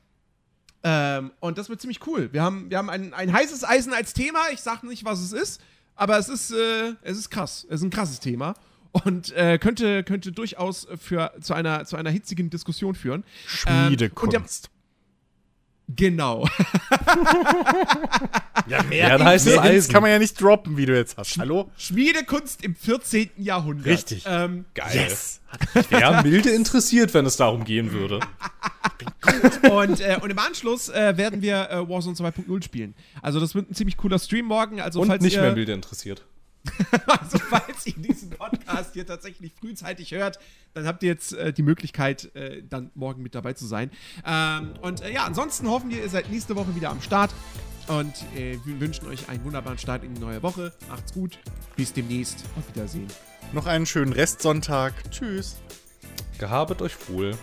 Ähm, 0.83 1.31
und 1.39 1.57
das 1.57 1.69
wird 1.69 1.81
ziemlich 1.81 2.05
cool. 2.05 2.31
Wir 2.31 2.43
haben, 2.43 2.69
wir 2.69 2.77
haben 2.77 2.89
ein, 2.89 3.13
ein 3.13 3.33
heißes 3.33 3.63
Eisen 3.63 3.93
als 3.93 4.13
Thema. 4.13 4.39
Ich 4.53 4.59
sage 4.61 4.87
nicht, 4.87 5.03
was 5.03 5.19
es 5.19 5.31
ist, 5.31 5.61
aber 5.95 6.19
es 6.19 6.29
ist, 6.29 6.51
äh, 6.51 6.93
es 7.01 7.17
ist 7.17 7.31
krass. 7.31 7.65
Es 7.69 7.81
ist 7.81 7.83
ein 7.83 7.89
krasses 7.89 8.19
Thema. 8.19 8.53
Und 8.91 9.31
äh, 9.33 9.57
könnte, 9.57 10.03
könnte 10.03 10.31
durchaus 10.31 10.87
für, 10.97 11.33
zu, 11.41 11.53
einer, 11.53 11.85
zu 11.85 11.97
einer 11.97 12.11
hitzigen 12.11 12.49
Diskussion 12.49 12.95
führen. 12.95 13.23
Ähm, 13.65 13.87
Schmiedekunst. 13.87 14.69
Genau. 15.87 16.47
ja, 18.67 18.83
Ja, 18.91 19.17
da 19.17 19.25
heißt 19.25 19.47
es 19.47 19.53
mehr 19.53 19.63
Eisen. 19.63 19.91
kann 19.91 20.01
man 20.01 20.11
ja 20.11 20.19
nicht 20.19 20.39
droppen, 20.41 20.77
wie 20.77 20.85
du 20.85 20.95
jetzt 20.95 21.17
hast. 21.17 21.37
Hallo? 21.37 21.69
Schmiedekunst 21.77 22.63
im 22.63 22.75
14. 22.75 23.29
Jahrhundert. 23.37 23.85
Richtig. 23.85 24.23
Ähm, 24.27 24.65
Geil. 24.73 25.07
Yes. 25.09 25.41
Ich 25.75 25.89
wäre 25.91 26.21
milde 26.23 26.49
interessiert, 26.49 27.13
wenn 27.13 27.25
es 27.25 27.37
darum 27.37 27.63
gehen 27.63 27.91
würde. 27.91 28.19
und, 29.71 29.99
äh, 30.01 30.17
und 30.21 30.29
im 30.29 30.39
Anschluss 30.39 30.89
äh, 30.89 31.17
werden 31.17 31.41
wir 31.41 31.69
äh, 31.69 31.89
Warzone 31.89 32.15
2.0 32.15 32.63
spielen. 32.63 32.93
Also 33.21 33.39
das 33.39 33.55
wird 33.55 33.69
ein 33.69 33.73
ziemlich 33.73 33.97
cooler 33.97 34.19
Stream 34.19 34.45
morgen. 34.45 34.81
Also 34.81 35.01
Und 35.01 35.07
falls 35.07 35.23
nicht 35.23 35.35
ihr, 35.35 35.41
mehr 35.41 35.53
milde 35.53 35.73
interessiert. 35.73 36.25
Also, 37.07 37.37
falls 37.37 37.85
ihr 37.85 37.93
diesen 37.93 38.29
Podcast 38.29 38.93
hier 38.93 39.05
tatsächlich 39.05 39.53
frühzeitig 39.59 40.11
hört, 40.11 40.39
dann 40.73 40.85
habt 40.85 41.03
ihr 41.03 41.09
jetzt 41.09 41.33
äh, 41.33 41.53
die 41.53 41.63
Möglichkeit, 41.63 42.35
äh, 42.35 42.63
dann 42.67 42.91
morgen 42.95 43.23
mit 43.23 43.35
dabei 43.35 43.53
zu 43.53 43.65
sein. 43.65 43.91
Ähm, 44.25 44.73
und 44.81 45.01
äh, 45.01 45.13
ja, 45.13 45.25
ansonsten 45.25 45.69
hoffen 45.69 45.89
wir, 45.89 46.01
ihr 46.01 46.09
seid 46.09 46.29
nächste 46.29 46.55
Woche 46.55 46.75
wieder 46.75 46.89
am 46.89 47.01
Start. 47.01 47.31
Und 47.87 48.15
äh, 48.35 48.57
wir 48.65 48.79
wünschen 48.79 49.07
euch 49.07 49.29
einen 49.29 49.43
wunderbaren 49.43 49.77
Start 49.77 50.03
in 50.03 50.15
die 50.15 50.21
neue 50.21 50.41
Woche. 50.41 50.73
Macht's 50.89 51.13
gut. 51.13 51.37
Bis 51.75 51.93
demnächst. 51.93 52.43
Auf 52.57 52.67
Wiedersehen. 52.73 53.07
Noch 53.53 53.67
einen 53.67 53.85
schönen 53.85 54.13
Restsonntag. 54.13 54.93
Tschüss. 55.11 55.57
Gehabet 56.39 56.81
euch 56.81 56.95
wohl. 57.09 57.37